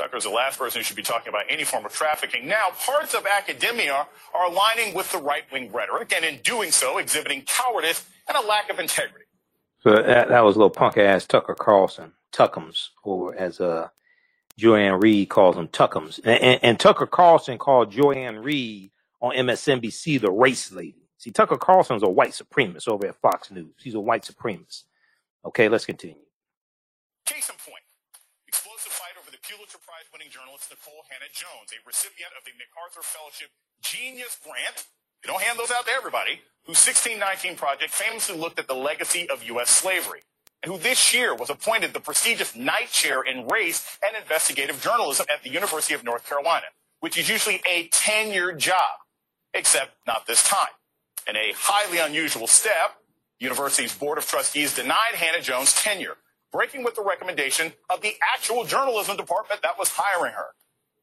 Tucker 0.00 0.16
is 0.16 0.24
the 0.24 0.30
last 0.30 0.58
person 0.58 0.80
who 0.80 0.82
should 0.82 0.96
be 0.96 1.02
talking 1.02 1.28
about 1.28 1.44
any 1.50 1.62
form 1.62 1.84
of 1.84 1.92
trafficking. 1.92 2.46
Now, 2.46 2.68
parts 2.86 3.12
of 3.12 3.26
academia 3.26 4.06
are 4.32 4.46
aligning 4.46 4.94
with 4.94 5.12
the 5.12 5.18
right 5.18 5.44
wing 5.52 5.70
rhetoric, 5.72 6.10
and 6.14 6.24
in 6.24 6.40
doing 6.42 6.70
so, 6.70 6.96
exhibiting 6.96 7.42
cowardice 7.42 8.06
and 8.26 8.34
a 8.34 8.40
lack 8.40 8.70
of 8.70 8.78
integrity. 8.78 9.26
So 9.80 9.90
that, 9.90 10.28
that 10.28 10.40
was 10.40 10.56
a 10.56 10.58
little 10.58 10.70
punk 10.70 10.96
ass 10.96 11.26
Tucker 11.26 11.54
Carlson, 11.54 12.12
Tuckums, 12.32 12.88
or 13.04 13.34
as 13.34 13.60
uh, 13.60 13.88
Joy-Ann 14.56 15.00
Reid 15.00 15.28
calls 15.28 15.56
them 15.56 15.68
Tuckums. 15.68 16.18
And, 16.24 16.40
and, 16.42 16.60
and 16.62 16.80
Tucker 16.80 17.06
Carlson 17.06 17.58
called 17.58 17.92
Joy-Ann 17.92 18.38
Reid 18.38 18.92
on 19.20 19.34
MSNBC 19.34 20.18
the 20.18 20.30
race 20.30 20.72
lady. 20.72 21.08
See, 21.18 21.30
Tucker 21.30 21.58
Carlson's 21.58 22.02
a 22.02 22.08
white 22.08 22.30
supremacist 22.30 22.88
over 22.88 23.06
at 23.06 23.20
Fox 23.20 23.50
News. 23.50 23.74
He's 23.78 23.94
a 23.94 24.00
white 24.00 24.24
supremacist. 24.24 24.84
Okay, 25.44 25.68
let's 25.68 25.84
continue. 25.84 26.16
Case 27.26 27.50
in 27.50 27.54
point, 27.56 27.59
Pulitzer 29.50 29.78
Prize 29.82 30.06
winning 30.12 30.30
journalist 30.30 30.70
Nikole 30.70 31.02
Hannah 31.10 31.26
Jones, 31.34 31.74
a 31.74 31.82
recipient 31.82 32.30
of 32.38 32.46
the 32.46 32.54
MacArthur 32.54 33.02
Fellowship 33.02 33.50
Genius 33.82 34.38
Grant. 34.44 34.86
You 35.24 35.28
don't 35.28 35.42
hand 35.42 35.58
those 35.58 35.72
out 35.72 35.86
to 35.86 35.92
everybody. 35.92 36.38
Whose 36.70 36.78
1619 36.78 37.58
project 37.58 37.90
famously 37.90 38.38
looked 38.38 38.60
at 38.60 38.68
the 38.68 38.78
legacy 38.78 39.28
of 39.28 39.42
U.S. 39.42 39.68
slavery, 39.68 40.22
and 40.62 40.70
who 40.70 40.78
this 40.78 41.12
year 41.12 41.34
was 41.34 41.50
appointed 41.50 41.92
the 41.92 41.98
prestigious 41.98 42.54
Knight 42.54 42.90
Chair 42.92 43.22
in 43.22 43.48
Race 43.48 43.98
and 44.06 44.14
Investigative 44.14 44.80
Journalism 44.80 45.26
at 45.26 45.42
the 45.42 45.50
University 45.50 45.94
of 45.94 46.04
North 46.04 46.28
Carolina, 46.28 46.70
which 47.00 47.18
is 47.18 47.28
usually 47.28 47.60
a 47.68 47.88
tenured 47.88 48.58
job, 48.58 49.02
except 49.52 49.96
not 50.06 50.28
this 50.28 50.46
time. 50.46 50.78
In 51.26 51.34
a 51.34 51.54
highly 51.56 51.98
unusual 51.98 52.46
step, 52.46 53.02
university's 53.40 53.96
Board 53.96 54.18
of 54.18 54.26
Trustees 54.28 54.76
denied 54.76 55.16
Hannah 55.16 55.42
Jones 55.42 55.74
tenure 55.74 56.18
breaking 56.52 56.84
with 56.84 56.94
the 56.94 57.02
recommendation 57.02 57.72
of 57.88 58.00
the 58.00 58.14
actual 58.34 58.64
journalism 58.64 59.16
department 59.16 59.62
that 59.62 59.78
was 59.78 59.90
hiring 59.90 60.32
her. 60.32 60.48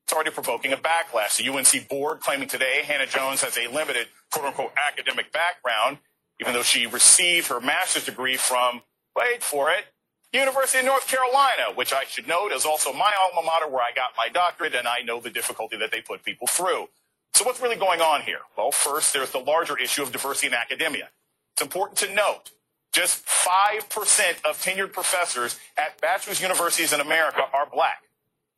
It's 0.03 0.14
already 0.14 0.32
provoking 0.32 0.72
a 0.74 0.78
backlash. 0.78 1.38
The 1.38 1.49
UNC 1.49 1.90
board 1.90 2.22
claiming 2.22 2.48
today 2.48 2.82
Hannah 2.86 3.07
Jones 3.07 3.41
has 3.41 3.57
a 3.57 3.68
limited 3.68 4.07
quote 4.32 4.45
unquote 4.45 4.72
academic 4.88 5.32
background, 5.32 5.98
even 6.40 6.53
though 6.53 6.64
she 6.64 6.88
received 6.88 7.48
her 7.48 7.60
master's 7.60 8.06
degree 8.06 8.38
from, 8.38 8.82
wait 9.15 9.44
for 9.44 9.69
it, 9.69 9.86
University 10.34 10.80
of 10.80 10.86
North 10.86 11.07
Carolina, 11.07 11.74
which 11.76 11.94
I 11.94 12.03
should 12.03 12.28
note 12.28 12.52
is 12.52 12.65
also 12.65 12.94
my 12.94 13.11
alma 13.24 13.45
mater 13.45 13.68
where 13.68 13.82
I 13.82 13.91
got 13.95 14.10
my 14.18 14.30
doctorate 14.30 14.76
and 14.76 14.88
I 14.88 15.02
know 15.02 15.19
the 15.19 15.30
difficulty 15.30 15.78
that 15.78 15.91
they 15.91 16.02
put 16.02 16.24
people 16.24 16.48
through. 16.48 16.88
So 17.34 17.45
what's 17.45 17.61
really 17.61 17.76
going 17.76 18.02
on 18.02 18.22
here? 18.22 18.40
Well, 18.57 18.72
first, 18.72 19.14
there's 19.14 19.32
the 19.32 19.40
larger 19.40 19.78
issue 19.78 20.03
of 20.03 20.11
diversity 20.11 20.48
in 20.48 20.53
academia. 20.53 21.10
It's 21.53 21.61
important 21.61 21.98
to 21.99 22.14
note 22.14 22.52
just 22.98 23.24
5% 23.28 24.44
of 24.44 24.60
tenured 24.60 24.91
professors 24.91 25.60
at 25.78 26.02
bachelor's 26.02 26.41
universities 26.41 26.91
in 26.91 26.99
America 26.99 27.44
are 27.53 27.69
black. 27.72 28.02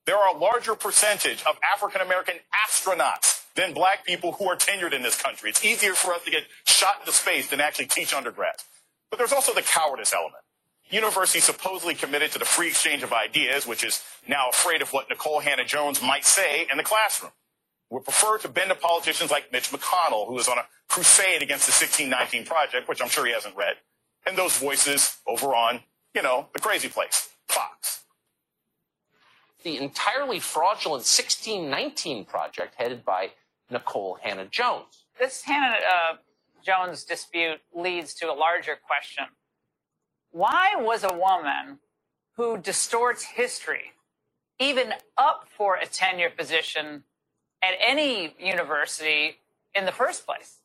There 0.05 0.15
are 0.15 0.33
a 0.33 0.39
larger 0.39 0.75
percentage 0.75 1.43
of 1.43 1.57
African 1.75 1.99
American 1.99 2.35
astronauts 2.65 3.43
than 3.55 3.73
black 3.73 4.05
people 4.05 4.31
who 4.31 4.47
are 4.47 4.55
tenured 4.55 4.93
in 4.93 5.01
this 5.01 5.21
country. 5.21 5.49
It's 5.49 5.65
easier 5.65 5.93
for 5.93 6.13
us 6.13 6.23
to 6.23 6.31
get 6.31 6.43
shot 6.63 7.01
into 7.01 7.11
space 7.11 7.49
than 7.49 7.59
actually 7.59 7.87
teach 7.87 8.13
undergrads. 8.13 8.63
But 9.09 9.17
there's 9.17 9.33
also 9.33 9.53
the 9.53 9.61
cowardice 9.61 10.13
element. 10.13 10.43
Universities 10.89 11.43
supposedly 11.43 11.93
committed 11.93 12.31
to 12.31 12.39
the 12.39 12.45
free 12.45 12.69
exchange 12.69 13.03
of 13.03 13.11
ideas, 13.11 13.67
which 13.67 13.83
is 13.83 14.01
now 14.25 14.47
afraid 14.49 14.81
of 14.81 14.93
what 14.93 15.09
Nikole 15.09 15.41
Hannah 15.41 15.65
Jones 15.65 16.01
might 16.01 16.23
say 16.23 16.65
in 16.71 16.77
the 16.77 16.83
classroom. 16.83 17.33
Would 17.89 18.05
prefer 18.05 18.37
to 18.37 18.47
bend 18.47 18.69
to 18.69 18.75
politicians 18.75 19.31
like 19.31 19.51
Mitch 19.51 19.69
McConnell, 19.69 20.29
who 20.29 20.39
is 20.39 20.47
on 20.47 20.59
a 20.59 20.65
crusade 20.87 21.41
against 21.41 21.65
the 21.65 21.73
1619 21.73 22.45
Project, 22.45 22.87
which 22.87 23.01
I'm 23.01 23.09
sure 23.09 23.25
he 23.25 23.33
hasn't 23.33 23.57
read 23.57 23.75
and 24.25 24.37
those 24.37 24.57
voices 24.57 25.17
over 25.27 25.55
on, 25.55 25.81
you 26.13 26.21
know, 26.21 26.47
the 26.53 26.59
crazy 26.59 26.89
place, 26.89 27.29
Fox. 27.47 28.03
The 29.63 29.77
entirely 29.77 30.39
fraudulent 30.39 31.03
1619 31.03 32.25
project 32.25 32.75
headed 32.77 33.03
by 33.03 33.31
Nikole 33.71 34.19
Hannah 34.21 34.45
Jones. 34.45 35.05
This 35.19 35.43
Hannah 35.43 35.75
uh, 35.75 36.15
Jones 36.63 37.03
dispute 37.03 37.59
leads 37.73 38.13
to 38.15 38.31
a 38.31 38.33
larger 38.33 38.77
question. 38.85 39.25
Why 40.31 40.75
was 40.77 41.03
a 41.03 41.13
woman 41.13 41.79
who 42.35 42.57
distorts 42.57 43.23
history 43.23 43.93
even 44.59 44.93
up 45.17 45.47
for 45.49 45.75
a 45.75 45.85
tenure 45.85 46.29
position 46.29 47.03
at 47.63 47.73
any 47.79 48.35
university 48.39 49.37
in 49.73 49.85
the 49.85 49.91
first 49.91 50.25
place. 50.25 50.58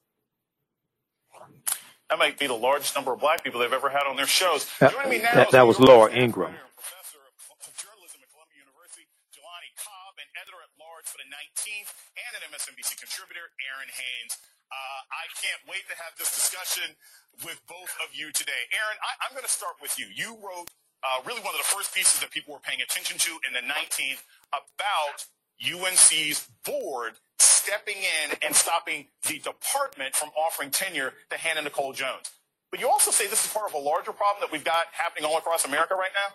That 2.15 2.23
might 2.23 2.39
be 2.39 2.47
the 2.47 2.55
largest 2.55 2.95
number 2.95 3.11
of 3.11 3.19
black 3.19 3.43
people 3.43 3.59
they've 3.59 3.75
ever 3.75 3.91
had 3.91 4.07
on 4.07 4.15
their 4.15 4.31
shows. 4.31 4.71
That, 4.79 4.95
Joining 4.95 5.19
me 5.19 5.19
now 5.19 5.35
that, 5.35 5.51
is 5.51 5.59
that 5.59 5.67
New 5.67 5.75
was 5.75 5.83
Laura 5.83 6.15
Ingraham. 6.15 6.55
and 6.55 6.71
professor 6.79 7.19
of 7.27 7.35
journalism 7.75 8.23
at 8.23 8.31
Columbia 8.31 8.63
University, 8.63 9.11
Jelani 9.35 9.75
Cobb, 9.75 10.15
and 10.23 10.31
editor 10.39 10.63
at 10.63 10.71
large 10.79 11.11
for 11.11 11.19
the 11.19 11.27
19th, 11.27 11.91
and 12.15 12.31
an 12.39 12.43
MSNBC 12.55 13.03
contributor, 13.03 13.51
Errin 13.67 13.91
Haines. 13.91 14.39
Uh, 14.71 15.11
I 15.11 15.27
can't 15.43 15.59
wait 15.67 15.91
to 15.91 15.99
have 15.99 16.15
this 16.15 16.31
discussion 16.31 16.95
with 17.43 17.59
both 17.67 17.91
of 18.07 18.15
you 18.15 18.31
today. 18.31 18.71
Errin, 18.71 18.95
I, 19.03 19.19
I'm 19.27 19.35
going 19.35 19.43
to 19.43 19.51
start 19.51 19.83
with 19.83 19.99
you. 19.99 20.07
You 20.07 20.39
wrote 20.39 20.71
uh, 21.03 21.19
really 21.27 21.43
one 21.43 21.51
of 21.51 21.59
the 21.59 21.67
first 21.67 21.91
pieces 21.99 22.23
that 22.23 22.31
people 22.31 22.55
were 22.55 22.63
paying 22.63 22.79
attention 22.79 23.19
to 23.27 23.43
in 23.43 23.59
the 23.59 23.67
19th 23.67 24.23
about 24.55 25.27
UNC's 25.59 26.47
board 26.63 27.19
stepping 27.39 27.97
in 27.97 28.37
and 28.43 28.55
stopping 28.55 29.07
the 29.27 29.39
department 29.39 30.15
from 30.15 30.31
offering 30.37 30.71
tenure 30.71 31.15
to 31.31 31.37
Hannah 31.37 31.69
Nikole 31.69 31.95
Jones. 31.95 32.31
But 32.71 32.81
you 32.81 32.89
also 32.89 33.11
say 33.11 33.27
this 33.27 33.45
is 33.45 33.53
part 33.53 33.69
of 33.69 33.75
a 33.75 33.79
larger 33.79 34.13
problem 34.13 34.41
that 34.41 34.51
we've 34.51 34.65
got 34.65 34.87
happening 34.93 35.25
all 35.25 35.39
across 35.39 35.65
America 35.65 35.95
right 35.95 36.11
now? 36.15 36.35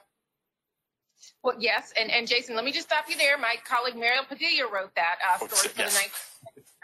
Well, 1.43 1.55
yes, 1.59 1.93
and, 1.99 2.11
and 2.11 2.27
Jason, 2.27 2.55
let 2.55 2.65
me 2.65 2.71
just 2.71 2.88
stop 2.88 3.05
you 3.09 3.17
there. 3.17 3.38
My 3.38 3.55
colleague 3.65 3.95
Mariel 3.95 4.23
Padilla 4.27 4.71
wrote 4.71 4.95
that 4.95 5.17
uh, 5.23 5.38
story 5.38 5.69
for 5.69 5.81
yes. 5.81 5.93
the 5.93 5.99
night, 5.99 6.11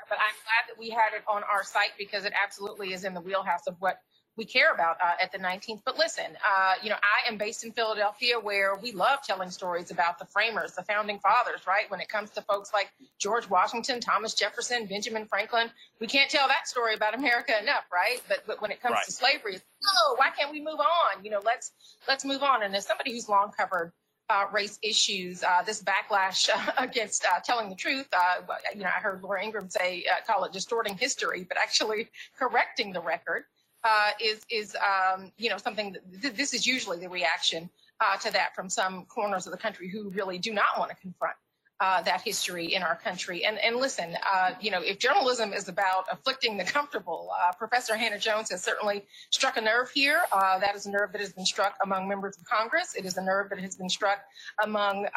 but 0.10 0.18
I'm 0.20 0.36
glad 0.44 0.64
that 0.70 0.80
we 0.80 0.90
had 0.90 1.16
it 1.16 1.24
on 1.28 1.44
our 1.44 1.64
site 1.64 1.92
because 1.98 2.26
it 2.26 2.34
absolutely 2.42 2.94
is 2.94 3.04
in 3.04 3.14
the 3.14 3.22
wheelhouse 3.22 3.68
of 3.68 3.76
what 3.80 4.00
we 4.38 4.46
care 4.46 4.74
about 4.74 4.98
uh, 5.04 5.14
at 5.22 5.32
the 5.32 5.38
19th. 5.38 5.82
But 5.86 5.98
listen, 5.98 6.26
uh, 6.46 6.74
you 6.84 6.90
know, 6.90 6.98
I 6.98 7.30
am 7.30 7.38
based 7.38 7.64
in 7.64 7.72
Philadelphia 7.72 8.40
where 8.40 8.76
we 8.76 8.92
love 8.92 9.20
telling 9.26 9.50
stories 9.50 9.92
about 9.92 10.20
the 10.20 10.26
framers, 10.26 10.74
the 10.74 10.84
founding 10.84 11.20
fathers, 11.20 11.62
right? 11.68 11.90
When 11.90 12.00
it 12.02 12.10
comes 12.10 12.32
to 12.32 12.42
folks 12.42 12.74
like 12.74 12.92
George 13.20 13.50
Washington, 13.50 14.00
Thomas 14.00 14.34
Jefferson, 14.34 14.86
Benjamin 14.88 15.26
Franklin, 15.26 15.70
we 16.00 16.08
can't 16.08 16.30
tell 16.30 16.48
that 16.48 16.68
story 16.68 16.96
about 16.96 17.14
America 17.16 17.54
enough, 17.62 17.86
right? 17.94 18.22
But, 18.28 18.40
but 18.48 18.62
when 18.62 18.72
it 18.72 18.82
comes 18.82 18.94
Right. 18.94 19.06
to 19.06 19.12
slavery, 19.12 19.54
no, 19.54 20.16
why 20.16 20.30
can't 20.38 20.52
we 20.52 20.60
move 20.60 20.80
on? 20.80 21.24
You 21.24 21.32
know, 21.32 21.42
let's 21.44 21.72
let's 22.08 22.26
move 22.26 22.44
on. 22.44 22.64
And 22.64 22.76
as 22.76 22.86
somebody 22.86 23.12
who's 23.12 23.28
long 23.30 23.52
covered 23.58 23.92
uh, 24.30 24.46
race 24.52 24.80
issues, 24.82 25.44
uh, 25.44 25.62
this 25.64 25.84
backlash 25.84 26.50
uh, 26.54 26.72
against 26.78 27.26
uh, 27.26 27.40
telling 27.44 27.70
the 27.70 27.76
truth. 27.76 28.08
Uh, 28.14 28.42
you 28.74 28.82
know, 28.82 28.88
I 28.88 29.00
heard 29.00 29.22
Laura 29.22 29.44
Ingraham 29.44 29.70
say, 29.70 30.06
uh, 30.12 30.16
call 30.26 30.44
it 30.46 30.52
distorting 30.54 30.98
history, 30.98 31.46
but 31.48 31.58
actually 31.58 32.10
correcting 32.40 32.92
the 32.94 33.02
record 33.02 33.44
uh, 33.86 34.10
is 34.20 34.42
is 34.50 34.76
um, 34.76 35.32
you 35.38 35.50
know 35.50 35.58
something. 35.58 35.94
That, 35.94 36.22
th- 36.22 36.34
this 36.34 36.54
is 36.54 36.66
usually 36.66 36.98
the 36.98 37.10
reaction 37.10 37.70
uh, 38.02 38.18
to 38.18 38.34
that 38.34 38.56
from 38.56 38.70
some 38.70 39.06
corners 39.06 39.46
of 39.46 39.52
the 39.52 39.58
country 39.58 39.88
who 39.90 40.10
really 40.10 40.40
do 40.40 40.54
not 40.54 40.78
want 40.78 40.90
to 40.90 40.98
confront. 40.98 41.36
Uh, 41.82 42.02
that 42.04 42.22
history 42.22 42.74
in 42.74 42.82
our 42.82 42.96
country. 42.96 43.44
And 43.44 43.60
and 43.60 43.76
listen, 43.76 44.16
uh, 44.34 44.52
you 44.62 44.72
know, 44.72 44.82
if 44.82 44.98
journalism 44.98 45.52
is 45.52 45.68
about 45.68 46.06
afflicting 46.10 46.56
the 46.56 46.64
comfortable, 46.64 47.32
uh, 47.38 47.52
Professor 47.52 47.98
Hannah 47.98 48.18
Jones 48.18 48.50
has 48.52 48.64
certainly 48.64 49.04
struck 49.30 49.58
a 49.58 49.62
nerve 49.62 49.92
here. 49.92 50.22
That 50.32 50.74
is 50.74 50.86
a 50.86 50.90
nerve 50.90 51.12
that 51.12 51.20
has 51.20 51.34
been 51.34 51.46
struck 51.46 51.76
among 51.84 52.08
members 52.08 52.38
of 52.38 52.46
Congress. 52.46 52.96
It 52.96 53.04
is 53.04 53.18
a 53.18 53.22
nerve 53.22 53.50
that 53.50 53.60
has 53.60 53.76
been 53.76 53.90
struck 53.90 54.20
among 54.64 55.10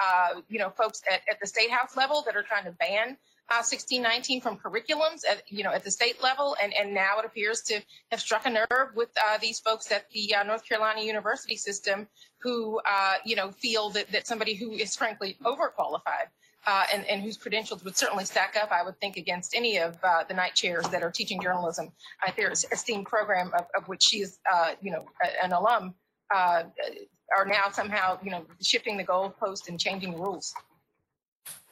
you 0.49 0.59
know 0.59 0.71
folks 0.71 1.01
at, 1.09 1.21
at 1.31 1.39
the 1.39 1.47
state 1.47 1.71
house 1.71 1.97
level 1.97 2.23
that 2.27 2.35
are 2.35 2.43
trying 2.43 2.65
to 2.65 2.73
ban 2.73 3.17
uh, 3.51 3.65
1619 3.65 4.43
from 4.43 4.59
curriculums 4.59 5.23
at 5.29 5.43
you 5.49 5.65
know 5.65 5.73
at 5.73 5.83
the 5.83 5.91
state 5.91 6.23
level, 6.23 6.55
and 6.63 6.75
and 6.75 6.93
now 6.93 7.19
it 7.19 7.25
appears 7.25 7.63
to 7.63 7.81
have 8.11 8.21
struck 8.21 8.45
a 8.45 8.51
nerve 8.51 8.91
with 8.95 9.09
uh, 9.17 9.39
these 9.39 9.59
folks 9.59 9.91
at 9.91 10.09
the 10.11 10.35
uh, 10.35 10.43
North 10.43 10.69
Carolina 10.69 11.01
University 11.01 11.57
system 11.57 12.07
who 12.39 12.79
uh, 12.85 13.15
you 13.25 13.35
know 13.37 13.51
feel 13.51 13.89
that 13.91 14.11
that 14.13 14.27
somebody 14.27 14.55
who 14.55 14.73
is 14.73 14.95
frankly 14.95 15.37
overqualified. 15.45 16.29
Uh, 16.67 16.85
and, 16.93 17.07
and 17.07 17.23
whose 17.23 17.39
credentials 17.39 17.83
would 17.83 17.97
certainly 17.97 18.27
stack 18.27 18.55
up, 18.61 18.71
I 18.71 18.83
would 18.83 19.01
think, 19.01 19.17
against 19.17 19.55
any 19.55 19.79
of 19.79 19.97
uh, 20.03 20.25
the 20.25 20.35
Knight 20.35 20.55
chairs 20.55 20.87
that 20.89 21.03
are 21.03 21.11
teaching 21.11 21.41
journalism 21.41 21.93
at 22.27 22.37
their 22.37 22.51
esteemed 22.51 23.07
program, 23.07 23.53
of, 23.55 23.67
of 23.75 23.89
which 23.89 24.03
she 24.03 24.19
is, 24.19 24.39
you 24.83 24.91
know, 24.91 25.07
an 25.43 25.53
alum, 25.53 25.95
are 26.31 27.47
now 27.47 27.71
somehow, 27.73 28.19
you 28.23 28.31
know, 28.31 28.45
shifting 28.61 28.99
the 28.99 29.05
goalpost 29.05 29.69
and 29.69 29.81
changing 29.81 30.11
the 30.11 30.19
rules. 30.19 30.53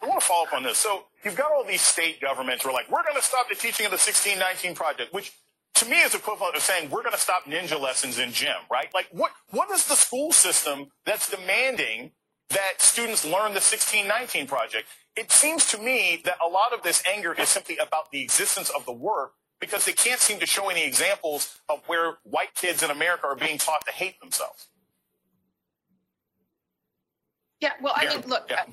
I 0.07 0.09
want 0.09 0.21
to 0.21 0.27
follow 0.27 0.45
up 0.45 0.55
on 0.55 0.63
this. 0.63 0.79
So 0.79 1.05
you've 1.25 1.35
got 1.35 1.51
all 1.51 1.65
these 1.65 1.81
state 1.81 2.21
governments 2.21 2.63
who 2.63 2.71
are 2.71 2.73
like, 2.73 2.89
we're 2.89 3.03
going 3.03 3.17
to 3.17 3.23
stop 3.23 3.49
the 3.49 3.57
teaching 3.57 3.87
of 3.87 3.91
the 3.91 3.99
1619 3.99 4.77
project, 4.77 5.13
which 5.13 5.33
to 5.75 5.87
me 5.87 6.01
is 6.01 6.15
equivalent 6.15 6.55
of 6.55 6.63
saying 6.63 6.91
we're 6.91 7.03
going 7.03 7.15
to 7.15 7.21
stop 7.21 7.45
ninja 7.45 7.81
lessons 7.81 8.21
in 8.21 8.31
gym, 8.31 8.55
right? 8.71 8.89
Like 8.95 9.09
what, 9.11 9.33
what 9.51 9.69
is 9.71 9.87
the 9.87 9.97
school 9.97 10.31
system 10.31 10.87
that's 11.05 11.29
demanding 11.29 12.13
that 12.51 12.75
students 12.79 13.25
learn 13.25 13.51
the 13.51 13.59
1619 13.59 14.47
project? 14.47 14.87
It 15.17 15.33
seems 15.33 15.67
to 15.73 15.79
me 15.79 16.23
that 16.25 16.37
a 16.45 16.49
lot 16.49 16.73
of 16.73 16.83
this 16.83 17.03
anger 17.11 17.35
is 17.35 17.49
simply 17.49 17.77
about 17.79 18.13
the 18.13 18.23
existence 18.23 18.71
of 18.71 18.87
the 18.87 18.93
work 18.93 19.33
because 19.61 19.87
they 19.87 19.93
can't 19.93 20.21
seem 20.21 20.39
to 20.39 20.47
show 20.47 20.69
any 20.69 20.85
examples 20.87 21.59
of 21.69 21.81
where 21.89 22.19
white 22.23 22.55
kids 22.55 22.85
in 22.85 22.91
America 22.91 23.27
are 23.27 23.35
being 23.35 23.59
taught 23.59 23.85
to 23.87 23.93
hate 23.93 24.21
themselves. 24.21 24.69
Yeah, 27.59 27.73
well, 27.83 27.95
I 27.97 28.15
mean, 28.15 28.23
look, 28.29 28.47
yeah. 28.49 28.67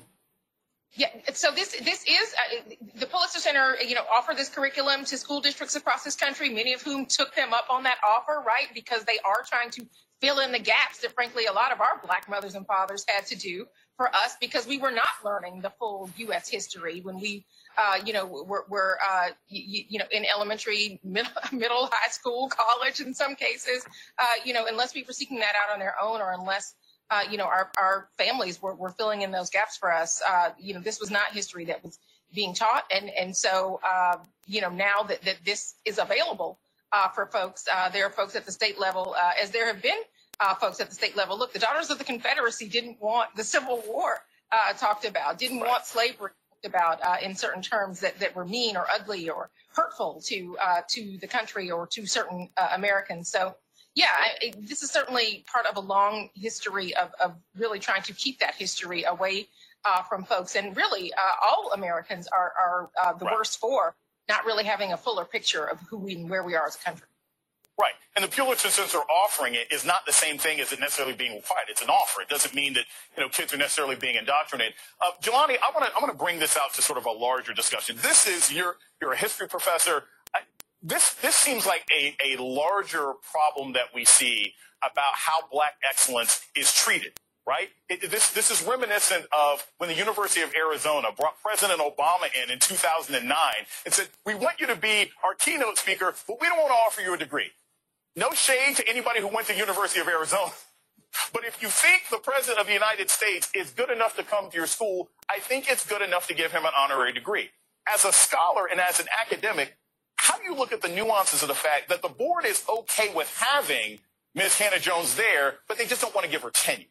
Yeah. 0.96 1.08
So 1.32 1.50
this 1.50 1.72
this 1.82 2.04
is 2.04 2.34
uh, 2.34 2.74
the 2.94 3.06
Pulitzer 3.06 3.40
Center. 3.40 3.76
You 3.84 3.96
know, 3.96 4.04
offer 4.12 4.32
this 4.34 4.48
curriculum 4.48 5.04
to 5.06 5.18
school 5.18 5.40
districts 5.40 5.74
across 5.74 6.04
this 6.04 6.14
country, 6.14 6.50
many 6.50 6.72
of 6.72 6.82
whom 6.82 7.06
took 7.06 7.34
them 7.34 7.52
up 7.52 7.66
on 7.68 7.82
that 7.82 7.96
offer, 8.06 8.42
right? 8.46 8.68
Because 8.74 9.04
they 9.04 9.18
are 9.24 9.42
trying 9.48 9.70
to 9.70 9.86
fill 10.20 10.38
in 10.38 10.52
the 10.52 10.58
gaps 10.58 10.98
that, 11.00 11.12
frankly, 11.12 11.46
a 11.46 11.52
lot 11.52 11.72
of 11.72 11.80
our 11.80 12.00
black 12.04 12.28
mothers 12.28 12.54
and 12.54 12.66
fathers 12.66 13.04
had 13.08 13.26
to 13.26 13.36
do 13.36 13.66
for 13.96 14.08
us 14.14 14.36
because 14.40 14.66
we 14.66 14.78
were 14.78 14.92
not 14.92 15.08
learning 15.24 15.60
the 15.60 15.70
full 15.70 16.08
U.S. 16.18 16.48
history 16.48 17.00
when 17.00 17.18
we. 17.18 17.44
Uh, 17.76 17.98
you 18.06 18.12
know, 18.12 18.24
were, 18.24 18.64
were 18.68 18.98
uh, 19.04 19.30
you, 19.48 19.82
you 19.88 19.98
know 19.98 20.04
in 20.12 20.24
elementary, 20.32 21.00
middle, 21.02 21.32
middle, 21.52 21.90
high 21.90 22.08
school, 22.08 22.48
college, 22.48 23.00
in 23.00 23.12
some 23.12 23.34
cases. 23.34 23.84
Uh, 24.16 24.24
you 24.44 24.52
know, 24.52 24.66
unless 24.68 24.94
we 24.94 25.02
were 25.02 25.12
seeking 25.12 25.40
that 25.40 25.54
out 25.60 25.72
on 25.72 25.80
their 25.80 25.96
own, 26.00 26.20
or 26.20 26.32
unless 26.38 26.76
uh, 27.10 27.22
you 27.30 27.36
know, 27.36 27.44
our, 27.44 27.70
our 27.78 28.08
families 28.16 28.60
were, 28.60 28.74
were 28.74 28.90
filling 28.90 29.22
in 29.22 29.30
those 29.30 29.50
gaps 29.50 29.76
for 29.76 29.92
us. 29.92 30.22
Uh, 30.28 30.50
you 30.58 30.74
know, 30.74 30.80
this 30.80 31.00
was 31.00 31.10
not 31.10 31.32
history 31.32 31.64
that 31.66 31.82
was 31.84 31.98
being 32.34 32.54
taught. 32.54 32.84
And, 32.94 33.10
and 33.10 33.36
so, 33.36 33.80
uh, 33.88 34.16
you 34.46 34.60
know, 34.60 34.70
now 34.70 35.02
that, 35.08 35.22
that 35.22 35.36
this 35.44 35.74
is 35.84 35.98
available 35.98 36.58
uh, 36.92 37.08
for 37.08 37.26
folks, 37.26 37.66
uh, 37.72 37.88
there 37.90 38.06
are 38.06 38.10
folks 38.10 38.34
at 38.36 38.46
the 38.46 38.52
state 38.52 38.78
level, 38.80 39.14
uh, 39.18 39.32
as 39.40 39.50
there 39.50 39.66
have 39.66 39.82
been 39.82 39.98
uh, 40.40 40.54
folks 40.54 40.80
at 40.80 40.88
the 40.88 40.94
state 40.94 41.16
level. 41.16 41.38
Look, 41.38 41.52
the 41.52 41.58
Daughters 41.58 41.90
of 41.90 41.98
the 41.98 42.04
Confederacy 42.04 42.68
didn't 42.68 43.00
want 43.00 43.34
the 43.36 43.44
Civil 43.44 43.82
War 43.86 44.18
uh, 44.52 44.72
talked 44.74 45.04
about, 45.04 45.38
didn't 45.38 45.60
want 45.60 45.84
slavery 45.84 46.30
talked 46.50 46.66
about 46.66 47.02
uh, 47.02 47.16
in 47.22 47.34
certain 47.34 47.62
terms 47.62 48.00
that, 48.00 48.18
that 48.20 48.34
were 48.34 48.44
mean 48.44 48.76
or 48.76 48.86
ugly 48.92 49.28
or 49.28 49.50
hurtful 49.74 50.20
to 50.24 50.56
uh, 50.62 50.80
to 50.88 51.18
the 51.20 51.26
country 51.26 51.70
or 51.70 51.86
to 51.86 52.06
certain 52.06 52.48
uh, 52.56 52.68
Americans. 52.74 53.30
So, 53.30 53.56
yeah, 53.94 54.06
I, 54.10 54.52
this 54.58 54.82
is 54.82 54.90
certainly 54.90 55.44
part 55.52 55.66
of 55.66 55.76
a 55.76 55.80
long 55.80 56.30
history 56.34 56.94
of, 56.96 57.12
of 57.22 57.34
really 57.56 57.78
trying 57.78 58.02
to 58.02 58.12
keep 58.12 58.40
that 58.40 58.54
history 58.54 59.04
away 59.04 59.48
uh, 59.84 60.02
from 60.02 60.24
folks. 60.24 60.56
And 60.56 60.76
really, 60.76 61.12
uh, 61.12 61.46
all 61.46 61.72
Americans 61.74 62.28
are, 62.28 62.52
are 62.60 62.90
uh, 63.02 63.12
the 63.14 63.24
Right. 63.26 63.34
worst 63.34 63.58
for 63.60 63.94
not 64.28 64.44
really 64.46 64.64
having 64.64 64.92
a 64.92 64.96
fuller 64.96 65.24
picture 65.24 65.64
of 65.64 65.80
who 65.88 65.98
we 65.98 66.14
and 66.14 66.30
where 66.30 66.42
we 66.42 66.54
are 66.56 66.66
as 66.66 66.76
a 66.76 66.78
country. 66.78 67.06
Right. 67.80 67.94
And 68.16 68.24
the 68.24 68.28
Pulitzer 68.28 68.68
Center 68.70 68.98
offering 68.98 69.54
it 69.54 69.72
is 69.72 69.84
not 69.84 70.06
the 70.06 70.12
same 70.12 70.38
thing 70.38 70.60
as 70.60 70.72
it 70.72 70.80
necessarily 70.80 71.14
being 71.14 71.34
required. 71.34 71.66
It's 71.68 71.82
an 71.82 71.88
offer. 71.90 72.22
It 72.22 72.28
doesn't 72.28 72.54
mean 72.54 72.74
that, 72.74 72.84
you 73.16 73.22
know, 73.22 73.28
kids 73.28 73.52
are 73.52 73.56
necessarily 73.56 73.96
being 73.96 74.14
indoctrinated. 74.14 74.74
Uh, 75.00 75.10
Jelani, 75.20 75.56
I 75.58 75.70
want 75.74 75.86
to, 75.86 75.92
I 75.96 76.00
want 76.00 76.12
to 76.12 76.18
bring 76.18 76.38
this 76.38 76.56
out 76.56 76.72
to 76.74 76.82
sort 76.82 76.98
of 76.98 77.06
a 77.06 77.10
larger 77.10 77.52
discussion. 77.52 77.96
This 78.00 78.28
is, 78.28 78.52
you're, 78.52 78.76
you're 79.02 79.12
a 79.12 79.16
history 79.16 79.48
professor. 79.48 80.04
This, 80.86 81.14
this 81.14 81.34
seems 81.34 81.64
like 81.64 81.86
a, 81.90 82.14
a 82.22 82.42
larger 82.42 83.14
problem 83.32 83.72
that 83.72 83.86
we 83.94 84.04
see 84.04 84.52
about 84.82 85.14
how 85.14 85.48
black 85.50 85.76
excellence 85.88 86.42
is 86.54 86.72
treated. 86.72 87.12
Right? 87.46 87.68
It, 87.88 88.10
this, 88.10 88.30
this 88.30 88.50
is 88.50 88.62
reminiscent 88.66 89.26
of 89.32 89.66
when 89.78 89.88
the 89.88 89.96
University 89.96 90.40
of 90.42 90.54
Arizona 90.54 91.08
brought 91.14 91.42
President 91.42 91.80
Obama 91.80 92.28
in 92.42 92.50
in 92.50 92.58
2009 92.58 93.36
and 93.84 93.94
said, 93.94 94.08
we 94.24 94.34
want 94.34 94.60
you 94.60 94.66
to 94.68 94.76
be 94.76 95.10
our 95.22 95.34
keynote 95.34 95.78
speaker, 95.78 96.14
but 96.26 96.40
we 96.40 96.48
don't 96.48 96.58
want 96.58 96.70
to 96.70 96.74
offer 96.74 97.00
you 97.02 97.12
a 97.12 97.18
degree. 97.18 97.50
No 98.16 98.30
shade 98.30 98.76
to 98.76 98.88
anybody 98.88 99.20
who 99.20 99.28
went 99.28 99.46
to 99.48 99.56
University 99.56 100.00
of 100.00 100.08
Arizona. 100.08 100.52
But 101.32 101.44
if 101.44 101.62
you 101.62 101.68
think 101.68 102.02
the 102.10 102.18
president 102.18 102.58
of 102.58 102.66
the 102.66 102.72
United 102.72 103.08
States 103.08 103.48
is 103.54 103.70
good 103.70 103.88
enough 103.88 104.16
to 104.16 104.24
come 104.24 104.50
to 104.50 104.56
your 104.56 104.66
school, 104.66 105.10
I 105.30 105.38
think 105.38 105.70
it's 105.70 105.86
good 105.86 106.02
enough 106.02 106.26
to 106.26 106.34
give 106.34 106.50
him 106.50 106.64
an 106.64 106.72
honorary 106.76 107.12
degree. 107.12 107.50
As 107.86 108.04
a 108.04 108.12
scholar 108.12 108.66
and 108.66 108.80
as 108.80 108.98
an 108.98 109.06
academic, 109.20 109.76
how 110.34 110.40
do 110.40 110.44
you 110.50 110.56
look 110.56 110.72
at 110.72 110.82
the 110.82 110.88
nuances 110.88 111.42
of 111.42 111.48
the 111.48 111.54
fact 111.54 111.88
that 111.88 112.02
the 112.02 112.08
board 112.08 112.44
is 112.44 112.64
okay 112.68 113.12
with 113.14 113.32
having 113.38 114.00
Ms. 114.34 114.58
Hannah 114.58 114.80
Jones 114.80 115.14
there, 115.14 115.56
but 115.68 115.78
they 115.78 115.86
just 115.86 116.00
don't 116.00 116.14
want 116.14 116.24
to 116.24 116.30
give 116.30 116.42
her 116.42 116.50
tenure? 116.50 116.86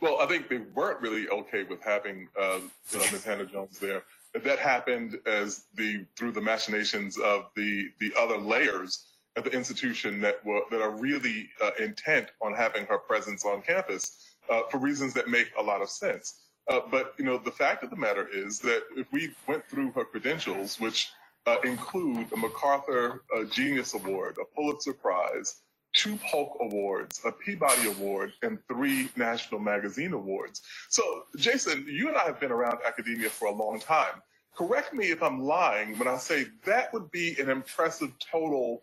Well, 0.00 0.18
I 0.20 0.26
think 0.26 0.48
they 0.48 0.58
weren't 0.58 1.00
really 1.00 1.28
okay 1.28 1.62
with 1.62 1.80
having 1.80 2.28
uh, 2.40 2.58
you 2.90 2.98
Ms. 2.98 3.24
Hannah 3.24 3.46
Jones 3.46 3.78
there. 3.78 4.02
That 4.34 4.58
happened 4.58 5.18
as 5.26 5.64
the 5.76 6.04
through 6.16 6.32
the 6.32 6.40
machinations 6.40 7.18
of 7.18 7.44
the 7.54 7.88
the 8.00 8.12
other 8.18 8.36
layers 8.36 9.06
at 9.36 9.44
the 9.44 9.50
institution 9.50 10.20
that 10.22 10.44
were 10.44 10.62
that 10.72 10.80
are 10.80 10.90
really 10.90 11.50
uh, 11.62 11.70
intent 11.78 12.32
on 12.40 12.52
having 12.52 12.84
her 12.86 12.98
presence 12.98 13.44
on 13.44 13.62
campus 13.62 14.34
uh, 14.50 14.62
for 14.70 14.78
reasons 14.78 15.14
that 15.14 15.28
make 15.28 15.52
a 15.56 15.62
lot 15.62 15.80
of 15.80 15.88
sense. 15.88 16.40
Uh, 16.68 16.80
but 16.90 17.14
you 17.16 17.24
know, 17.24 17.38
the 17.38 17.52
fact 17.52 17.84
of 17.84 17.90
the 17.90 17.96
matter 17.96 18.26
is 18.26 18.58
that 18.58 18.82
if 18.96 19.06
we 19.12 19.30
went 19.46 19.64
through 19.68 19.92
her 19.92 20.04
credentials, 20.04 20.80
which 20.80 21.10
uh, 21.46 21.56
include 21.64 22.32
a 22.32 22.36
MacArthur 22.36 23.22
uh, 23.36 23.44
Genius 23.44 23.94
Award, 23.94 24.36
a 24.40 24.44
Pulitzer 24.54 24.92
Prize, 24.92 25.62
two 25.92 26.16
Polk 26.30 26.56
Awards, 26.60 27.20
a 27.24 27.32
Peabody 27.32 27.88
Award, 27.88 28.32
and 28.42 28.58
three 28.68 29.10
National 29.16 29.60
Magazine 29.60 30.12
Awards. 30.12 30.62
So, 30.88 31.24
Jason, 31.36 31.86
you 31.88 32.08
and 32.08 32.16
I 32.16 32.24
have 32.24 32.40
been 32.40 32.52
around 32.52 32.78
academia 32.86 33.28
for 33.28 33.48
a 33.48 33.52
long 33.52 33.80
time. 33.80 34.22
Correct 34.54 34.94
me 34.94 35.10
if 35.10 35.22
I'm 35.22 35.40
lying 35.40 35.98
when 35.98 36.08
I 36.08 36.18
say 36.18 36.46
that 36.64 36.92
would 36.92 37.10
be 37.10 37.36
an 37.40 37.48
impressive 37.48 38.12
total 38.18 38.82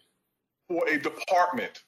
for 0.68 0.88
a 0.88 1.00
department. 1.00 1.84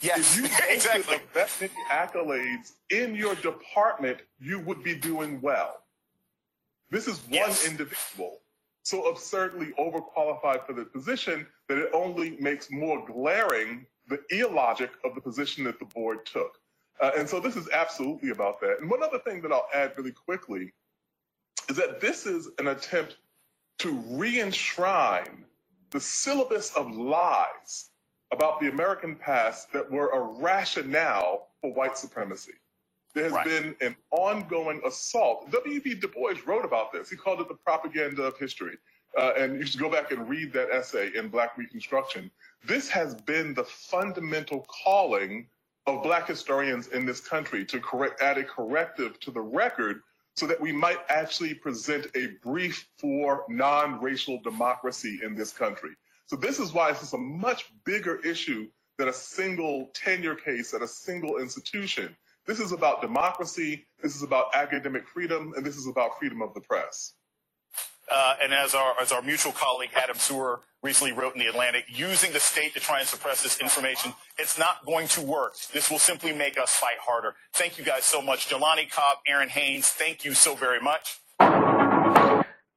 Yes, 0.00 0.38
if 0.38 0.42
you 0.42 0.44
exactly. 0.74 1.18
That 1.34 1.50
many 1.60 1.72
accolades 1.90 2.72
in 2.90 3.14
your 3.14 3.34
department, 3.36 4.18
you 4.40 4.60
would 4.60 4.82
be 4.82 4.94
doing 4.94 5.40
well. 5.40 5.82
This 6.90 7.06
is 7.06 7.18
one 7.20 7.32
yes. 7.32 7.66
individual 7.66 8.41
so 8.82 9.08
absurdly 9.08 9.72
overqualified 9.78 10.66
for 10.66 10.72
the 10.72 10.84
position 10.84 11.46
that 11.68 11.78
it 11.78 11.90
only 11.94 12.36
makes 12.40 12.70
more 12.70 13.04
glaring 13.06 13.86
the 14.08 14.20
illogic 14.30 14.90
of 15.04 15.14
the 15.14 15.20
position 15.20 15.64
that 15.64 15.78
the 15.78 15.84
board 15.86 16.26
took. 16.26 16.58
Uh, 17.00 17.12
and 17.16 17.28
so 17.28 17.40
this 17.40 17.56
is 17.56 17.68
absolutely 17.70 18.30
about 18.30 18.60
that. 18.60 18.78
And 18.80 18.90
one 18.90 19.02
other 19.02 19.18
thing 19.18 19.40
that 19.42 19.52
I'll 19.52 19.68
add 19.74 19.92
really 19.96 20.12
quickly 20.12 20.72
is 21.68 21.76
that 21.76 22.00
this 22.00 22.26
is 22.26 22.48
an 22.58 22.68
attempt 22.68 23.16
to 23.78 23.92
re-enshrine 24.08 25.44
the 25.90 26.00
syllabus 26.00 26.74
of 26.74 26.90
lies 26.96 27.90
about 28.32 28.60
the 28.60 28.68
American 28.68 29.14
past 29.14 29.72
that 29.72 29.90
were 29.90 30.08
a 30.08 30.20
rationale 30.42 31.48
for 31.60 31.72
white 31.72 31.96
supremacy. 31.98 32.52
There 33.14 33.24
has 33.24 33.32
right. 33.32 33.44
been 33.44 33.76
an 33.80 33.96
ongoing 34.10 34.80
assault. 34.86 35.50
W.E.B. 35.50 35.96
Du 35.96 36.08
Bois 36.08 36.34
wrote 36.46 36.64
about 36.64 36.92
this. 36.92 37.10
He 37.10 37.16
called 37.16 37.40
it 37.40 37.48
the 37.48 37.54
propaganda 37.54 38.22
of 38.22 38.38
history. 38.38 38.76
Uh, 39.18 39.32
and 39.36 39.58
you 39.58 39.66
should 39.66 39.80
go 39.80 39.90
back 39.90 40.10
and 40.10 40.26
read 40.28 40.52
that 40.54 40.70
essay 40.70 41.10
in 41.14 41.28
Black 41.28 41.58
Reconstruction. 41.58 42.30
This 42.66 42.88
has 42.88 43.14
been 43.14 43.52
the 43.52 43.64
fundamental 43.64 44.66
calling 44.84 45.46
of 45.86 46.02
Black 46.02 46.26
historians 46.26 46.88
in 46.88 47.04
this 47.04 47.20
country 47.20 47.64
to 47.66 47.80
correct, 47.80 48.22
add 48.22 48.38
a 48.38 48.44
corrective 48.44 49.20
to 49.20 49.30
the 49.30 49.40
record 49.40 50.00
so 50.34 50.46
that 50.46 50.58
we 50.58 50.72
might 50.72 50.98
actually 51.10 51.52
present 51.52 52.06
a 52.14 52.28
brief 52.42 52.88
for 52.96 53.44
non-racial 53.48 54.40
democracy 54.42 55.20
in 55.22 55.34
this 55.34 55.52
country. 55.52 55.90
So 56.26 56.36
this 56.36 56.58
is 56.58 56.72
why 56.72 56.90
this 56.92 57.02
is 57.02 57.12
a 57.12 57.18
much 57.18 57.70
bigger 57.84 58.16
issue 58.24 58.68
than 58.96 59.08
a 59.08 59.12
single 59.12 59.90
tenure 59.92 60.34
case 60.34 60.72
at 60.72 60.80
a 60.80 60.88
single 60.88 61.38
institution. 61.38 62.16
This 62.46 62.58
is 62.58 62.72
about 62.72 63.00
democracy, 63.00 63.86
this 64.02 64.16
is 64.16 64.22
about 64.22 64.46
academic 64.54 65.06
freedom, 65.06 65.52
and 65.56 65.64
this 65.64 65.76
is 65.76 65.86
about 65.86 66.18
freedom 66.18 66.42
of 66.42 66.52
the 66.54 66.60
press. 66.60 67.14
Uh, 68.10 68.34
and 68.42 68.52
as 68.52 68.74
our, 68.74 68.94
as 69.00 69.12
our 69.12 69.22
mutual 69.22 69.52
colleague 69.52 69.90
Adam 69.94 70.16
Serwer 70.16 70.58
recently 70.82 71.12
wrote 71.12 71.34
in 71.34 71.38
The 71.38 71.46
Atlantic, 71.46 71.84
using 71.88 72.32
the 72.32 72.40
state 72.40 72.74
to 72.74 72.80
try 72.80 72.98
and 72.98 73.08
suppress 73.08 73.42
this 73.42 73.60
information, 73.60 74.12
it's 74.38 74.58
not 74.58 74.84
going 74.84 75.06
to 75.08 75.20
work. 75.22 75.54
This 75.72 75.88
will 75.88 76.00
simply 76.00 76.32
make 76.32 76.58
us 76.58 76.72
fight 76.72 76.98
harder. 77.00 77.36
Thank 77.54 77.78
you 77.78 77.84
guys 77.84 78.04
so 78.04 78.20
much. 78.20 78.48
Jelani 78.48 78.90
Cobb, 78.90 79.18
Errin 79.28 79.48
Haines, 79.48 79.88
thank 79.88 80.24
you 80.24 80.34
so 80.34 80.56
very 80.56 80.80
much. 80.80 81.20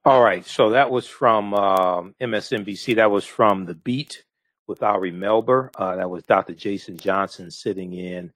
All 0.05 0.21
right. 0.21 0.45
So 0.45 0.69
that 0.69 0.91
was 0.91 1.07
from 1.07 1.55
um, 1.55 2.13
MSNBC. 2.21 2.95
That 2.97 3.09
was 3.09 3.25
from 3.25 3.65
The 3.65 3.73
Beat 3.73 4.23
with 4.67 4.83
Ari 4.83 5.11
Melber. 5.11 5.69
Uh, 5.75 5.95
that 5.95 6.09
was 6.09 6.23
Dr. 6.23 6.53
Jason 6.53 6.97
Johnson 6.97 7.49
sitting 7.49 7.93
in 7.93 8.31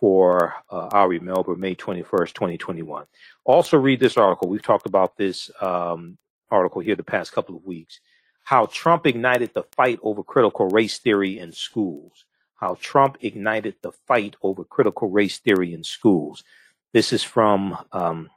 for 0.00 0.54
uh, 0.70 0.88
Ari 0.92 1.20
Melber, 1.20 1.56
May 1.56 1.74
21st, 1.74 2.32
2021. 2.32 3.04
Also, 3.44 3.76
read 3.76 4.00
this 4.00 4.16
article. 4.16 4.48
We've 4.48 4.62
talked 4.62 4.86
about 4.86 5.16
this 5.16 5.50
um, 5.60 6.16
article 6.50 6.80
here 6.80 6.96
the 6.96 7.04
past 7.04 7.32
couple 7.32 7.54
of 7.54 7.64
weeks. 7.64 8.00
How 8.42 8.66
Trump 8.66 9.06
ignited 9.06 9.52
the 9.54 9.64
fight 9.76 10.00
over 10.02 10.22
critical 10.22 10.68
race 10.68 10.98
theory 10.98 11.38
in 11.38 11.52
schools. 11.52 12.24
How 12.56 12.76
Trump 12.80 13.18
ignited 13.20 13.76
the 13.82 13.92
fight 13.92 14.36
over 14.42 14.64
critical 14.64 15.10
race 15.10 15.38
theory 15.38 15.74
in 15.74 15.84
schools. 15.84 16.42
This 16.92 17.12
is 17.12 17.22
from 17.22 17.76
um, 17.92 18.30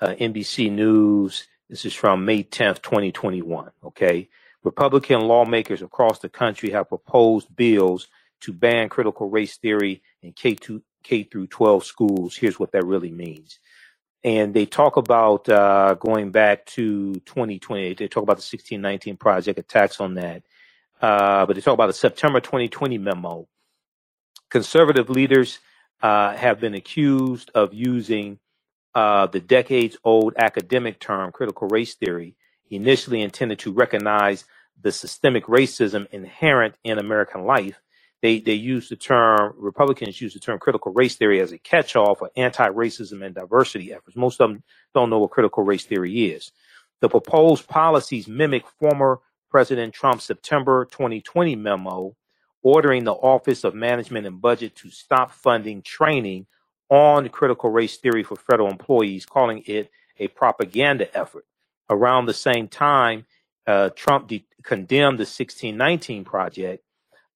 uh, 0.00 0.14
NBC 0.20 0.70
News. 0.70 1.48
This 1.68 1.84
is 1.84 1.94
from 1.94 2.24
May 2.24 2.44
10th, 2.44 2.82
2021. 2.82 3.70
Okay. 3.84 4.28
Republican 4.64 5.20
lawmakers 5.22 5.82
across 5.82 6.18
the 6.18 6.28
country 6.28 6.70
have 6.70 6.88
proposed 6.88 7.54
bills 7.54 8.08
to 8.40 8.52
ban 8.52 8.88
critical 8.88 9.28
race 9.28 9.56
theory 9.56 10.02
in 10.22 10.32
K, 10.32 10.54
to, 10.56 10.82
K 11.02 11.24
through 11.24 11.48
12 11.48 11.84
schools. 11.84 12.36
Here's 12.36 12.58
what 12.58 12.72
that 12.72 12.84
really 12.86 13.10
means. 13.10 13.58
And 14.24 14.52
they 14.52 14.66
talk 14.66 14.96
about 14.96 15.48
uh, 15.48 15.94
going 15.94 16.30
back 16.32 16.66
to 16.66 17.14
2020. 17.14 17.94
They 17.94 18.08
talk 18.08 18.22
about 18.22 18.36
the 18.36 18.42
1619 18.42 19.16
project 19.16 19.58
attacks 19.58 20.00
on 20.00 20.14
that. 20.14 20.42
Uh, 21.00 21.46
but 21.46 21.54
they 21.54 21.62
talk 21.62 21.74
about 21.74 21.86
the 21.86 21.92
September 21.92 22.40
2020 22.40 22.98
memo. 22.98 23.48
Conservative 24.50 25.10
leaders 25.10 25.60
uh, 26.02 26.34
have 26.34 26.60
been 26.60 26.74
accused 26.74 27.50
of 27.54 27.72
using 27.72 28.38
uh, 28.94 29.26
the 29.26 29.40
decades 29.40 29.96
old 30.02 30.34
academic 30.36 30.98
term 30.98 31.30
critical 31.30 31.68
race 31.68 31.94
theory, 31.94 32.34
initially 32.70 33.22
intended 33.22 33.58
to 33.60 33.72
recognize 33.72 34.44
the 34.80 34.92
systemic 34.92 35.46
racism 35.46 36.06
inherent 36.10 36.74
in 36.84 36.98
American 36.98 37.44
life 37.44 37.80
they 38.22 38.40
they 38.40 38.54
use 38.54 38.88
the 38.88 38.96
term 38.96 39.54
Republicans 39.58 40.20
use 40.20 40.34
the 40.34 40.40
term 40.40 40.58
critical 40.58 40.92
race 40.92 41.16
theory 41.16 41.40
as 41.40 41.52
a 41.52 41.58
catch-all 41.58 42.14
for 42.16 42.30
anti-racism 42.36 43.24
and 43.24 43.34
diversity 43.34 43.92
efforts. 43.92 44.16
Most 44.16 44.40
of 44.40 44.50
them 44.50 44.62
don't 44.94 45.10
know 45.10 45.20
what 45.20 45.30
critical 45.30 45.64
race 45.64 45.84
theory 45.84 46.26
is. 46.32 46.52
The 47.00 47.08
proposed 47.08 47.68
policies 47.68 48.28
mimic 48.28 48.64
former 48.80 49.20
President 49.50 49.94
Trump's 49.94 50.24
September 50.24 50.86
2020 50.86 51.56
memo 51.56 52.16
ordering 52.62 53.04
the 53.04 53.12
Office 53.14 53.64
of 53.64 53.74
Management 53.74 54.26
and 54.26 54.40
Budget 54.40 54.74
to 54.76 54.90
stop 54.90 55.32
funding 55.32 55.82
training 55.82 56.46
on 56.90 57.28
critical 57.30 57.70
race 57.70 57.96
theory 57.98 58.24
for 58.24 58.36
federal 58.36 58.70
employees, 58.70 59.26
calling 59.26 59.62
it 59.66 59.90
a 60.18 60.28
propaganda 60.28 61.16
effort. 61.16 61.46
Around 61.90 62.26
the 62.26 62.34
same 62.34 62.68
time, 62.68 63.26
uh, 63.66 63.90
Trump 63.90 64.28
de- 64.28 64.46
condemned 64.64 65.18
the 65.18 65.22
1619 65.24 66.24
project 66.24 66.84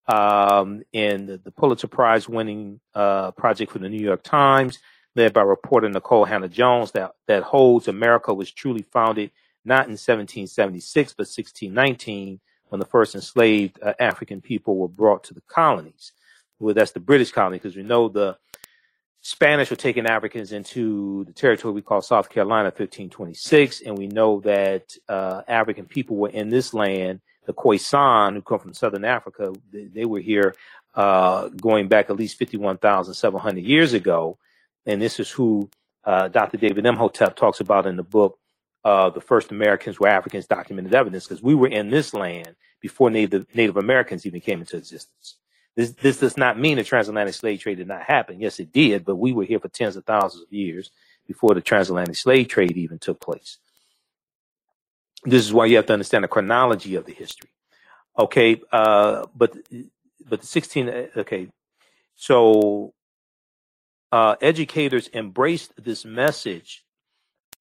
um, 0.08 0.82
and 0.92 1.28
the, 1.28 1.38
the 1.38 1.50
Pulitzer 1.50 1.86
Prize 1.86 2.28
winning 2.28 2.80
uh, 2.94 3.30
project 3.32 3.72
for 3.72 3.78
the 3.78 3.88
New 3.88 4.02
York 4.02 4.22
Times, 4.22 4.78
led 5.14 5.32
by 5.32 5.42
reporter 5.42 5.88
Nikole 5.88 6.26
Hannah-Jones, 6.26 6.92
that, 6.92 7.12
that 7.28 7.42
holds 7.42 7.88
America 7.88 8.32
was 8.34 8.50
truly 8.50 8.82
founded 8.82 9.30
not 9.64 9.86
in 9.86 9.92
1776, 9.92 11.12
but 11.12 11.26
1619, 11.26 12.40
when 12.68 12.80
the 12.80 12.86
first 12.86 13.14
enslaved 13.14 13.78
uh, 13.82 13.92
African 14.00 14.40
people 14.40 14.76
were 14.76 14.88
brought 14.88 15.24
to 15.24 15.34
the 15.34 15.42
colonies. 15.42 16.12
Well, 16.58 16.74
that's 16.74 16.92
the 16.92 17.00
British 17.00 17.30
colony, 17.30 17.58
because 17.58 17.76
we 17.76 17.82
know 17.82 18.08
the 18.08 18.38
Spanish 19.20 19.70
were 19.70 19.76
taking 19.76 20.06
Africans 20.06 20.50
into 20.50 21.24
the 21.24 21.32
territory 21.32 21.72
we 21.72 21.82
call 21.82 22.02
South 22.02 22.28
Carolina 22.28 22.66
1526, 22.66 23.82
and 23.82 23.96
we 23.96 24.08
know 24.08 24.40
that 24.40 24.94
uh, 25.08 25.42
African 25.46 25.86
people 25.86 26.16
were 26.16 26.30
in 26.30 26.48
this 26.48 26.74
land 26.74 27.20
the 27.47 27.55
Khoisan, 27.55 28.35
who 28.35 28.43
come 28.43 28.60
from 28.60 28.74
Southern 28.74 29.05
Africa, 29.05 29.52
they, 29.73 29.85
they 29.86 30.05
were 30.06 30.20
here 30.20 30.55
uh, 30.94 31.48
going 31.48 31.89
back 31.89 32.10
at 32.10 32.16
least 32.16 32.39
51,700 32.39 33.64
years 33.64 33.94
ago. 33.94 34.39
And 34.86 35.02
this 35.02 35.20
is 35.20 35.31
who 35.31 35.70
uh, 36.05 36.28
Dr. 36.28 36.59
David 36.59 36.86
Imhotep 36.86 37.36
talks 37.36 37.60
about 37.60 37.86
in 37.86 37.97
the 37.97 38.05
book, 38.05 38.39
uh, 38.85 39.10
The 39.10 39.20
First 39.20 39.52
Americans 39.52 40.01
Were 40.01 40.09
Africans 40.09 40.47
Documented 40.47 40.94
Evidence, 40.94 41.27
because 41.27 41.43
we 41.43 41.55
were 41.55 41.69
in 41.69 41.90
this 41.90 42.14
land 42.14 42.56
before 42.81 43.10
Native, 43.10 43.47
Native 43.55 43.77
Americans 43.78 44.27
even 44.27 44.40
came 44.40 44.60
into 44.60 44.77
existence. 44.78 45.36
This, 45.77 45.93
this 45.93 46.19
does 46.19 46.36
not 46.36 46.59
mean 46.59 46.77
the 46.78 46.85
transatlantic 46.85 47.35
slave 47.35 47.60
trade 47.60 47.78
did 47.78 47.89
not 47.89 48.02
happen. 48.02 48.40
Yes, 48.40 48.60
it 48.60 48.73
did, 48.73 49.05
but 49.05 49.16
we 49.16 49.32
were 49.32 49.44
here 49.44 49.60
for 49.60 49.69
tens 49.69 49.97
of 49.97 50.05
thousands 50.05 50.44
of 50.44 50.52
years 50.52 50.90
before 51.28 51.55
the 51.55 51.62
transatlantic 51.62 52.16
slave 52.16 52.48
trade 52.48 52.77
even 52.77 52.98
took 52.98 53.20
place. 53.20 53.59
This 55.24 55.44
is 55.44 55.52
why 55.52 55.66
you 55.66 55.76
have 55.76 55.86
to 55.86 55.92
understand 55.92 56.24
the 56.24 56.28
chronology 56.28 56.96
of 56.96 57.04
the 57.04 57.12
history. 57.12 57.50
Okay, 58.18 58.60
uh, 58.72 59.26
but 59.34 59.56
but 60.28 60.40
the 60.40 60.46
16 60.46 60.88
uh, 60.88 61.06
okay, 61.16 61.48
so 62.16 62.92
uh, 64.10 64.36
educators 64.40 65.08
embraced 65.14 65.72
this 65.82 66.04
message 66.04 66.84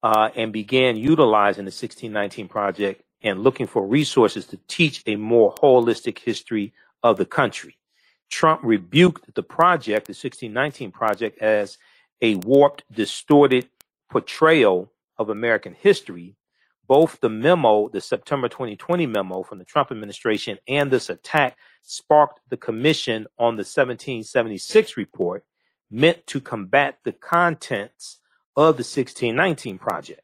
uh, 0.04 0.30
and 0.36 0.52
began 0.52 0.98
utilizing 0.98 1.66
the 1.66 1.70
1619 1.70 2.48
project 2.48 3.04
and 3.22 3.44
looking 3.44 3.68
for 3.68 3.86
resources 3.86 4.46
to 4.48 4.58
teach 4.68 5.04
a 5.06 5.16
more 5.16 5.54
holistic 5.56 6.20
history 6.20 6.74
of 7.04 7.18
the 7.18 7.26
country. 7.26 7.78
Trump 8.30 8.62
rebuked 8.64 9.34
the 9.36 9.44
project, 9.44 10.08
the 10.08 10.12
1619 10.12 10.92
project, 10.92 11.38
as 11.40 11.78
a 12.22 12.36
warped, 12.36 12.84
distorted 12.92 13.70
portrayal 14.10 14.92
of 15.18 15.30
American 15.30 15.74
history 15.74 16.36
both 16.92 17.22
the 17.22 17.30
memo, 17.30 17.88
the 17.88 18.02
September 18.02 18.50
2020 18.50 19.06
memo 19.06 19.44
from 19.44 19.60
the 19.60 19.64
Trump 19.64 19.92
administration, 19.92 20.58
and 20.68 20.92
this 20.92 21.10
attack 21.10 21.56
sparked 21.84 22.42
the 22.50 22.58
commission 22.58 23.28
on 23.40 23.56
the 23.56 23.62
1776 23.62 24.98
report 24.98 25.46
meant 25.90 26.28
to 26.28 26.42
combat 26.42 26.98
the 27.06 27.14
contents 27.14 28.18
of 28.58 28.76
the 28.76 28.84
1619 28.84 29.78
Project. 29.78 30.20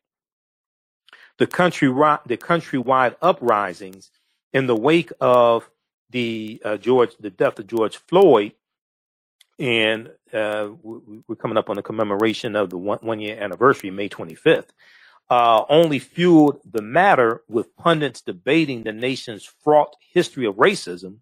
The 1.37 1.47
country 1.47 1.87
the 1.87 2.35
countrywide 2.35 3.15
uprisings 3.21 4.11
in 4.51 4.67
the 4.67 4.75
wake 4.75 5.13
of 5.21 5.69
the 6.09 6.61
uh, 6.65 6.75
George 6.75 7.15
the 7.17 7.29
death 7.29 7.59
of 7.59 7.67
George 7.67 7.95
Floyd, 7.95 8.51
and 9.57 10.09
uh, 10.33 10.67
we're 10.83 11.37
coming 11.37 11.57
up 11.57 11.69
on 11.69 11.77
the 11.77 11.81
commemoration 11.81 12.57
of 12.57 12.69
the 12.69 12.77
one, 12.77 12.99
one 12.99 13.21
year 13.21 13.41
anniversary, 13.41 13.89
May 13.89 14.09
25th. 14.09 14.71
Uh, 15.29 15.65
only 15.67 15.99
fueled 15.99 16.61
the 16.63 16.81
matter 16.81 17.41
with 17.49 17.75
pundits 17.75 18.21
debating 18.21 18.83
the 18.83 18.93
nation's 18.93 19.43
fraught 19.43 19.95
history 20.13 20.45
of 20.45 20.55
racism. 20.55 21.17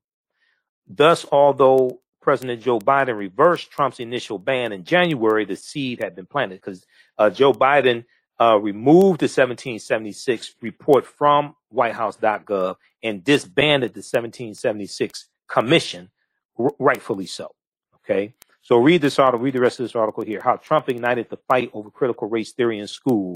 Thus, 0.88 1.26
although 1.32 2.02
President 2.22 2.62
Joe 2.62 2.80
Biden 2.80 3.18
reversed 3.18 3.72
Trump's 3.72 4.00
initial 4.00 4.40
ban 4.40 4.72
in 4.72 4.84
January, 4.84 5.46
the 5.46 5.56
seed 5.56 6.02
had 6.02 6.16
been 6.16 6.26
planted 6.26 6.56
because 6.56 6.86
uh, 7.18 7.30
Joe 7.30 7.54
Biden 7.54 8.06
uh, 8.40 8.60
removed 8.60 9.22
the 9.22 9.26
1776 9.26 10.56
report 10.62 11.06
from 11.06 11.56
WhiteHouse.gov 11.74 12.76
and 13.04 13.24
disbanded 13.24 13.94
the 13.94 14.00
1776 14.00 15.30
commission, 15.48 16.10
r- 16.58 16.72
rightfully 16.80 17.26
so. 17.28 17.54
Okay. 17.98 18.34
So 18.62 18.78
read 18.78 19.02
this 19.02 19.20
article, 19.20 19.44
read 19.44 19.54
the 19.54 19.60
rest 19.60 19.80
of 19.80 19.84
this 19.84 19.96
article 19.96 20.24
here. 20.24 20.42
How 20.42 20.56
Trump 20.56 20.90
ignited 20.90 21.30
the 21.30 21.38
fight 21.48 21.70
over 21.74 21.92
critical 21.92 22.28
race 22.28 22.52
theory 22.52 22.80
in 22.80 22.88
schools 22.88 23.34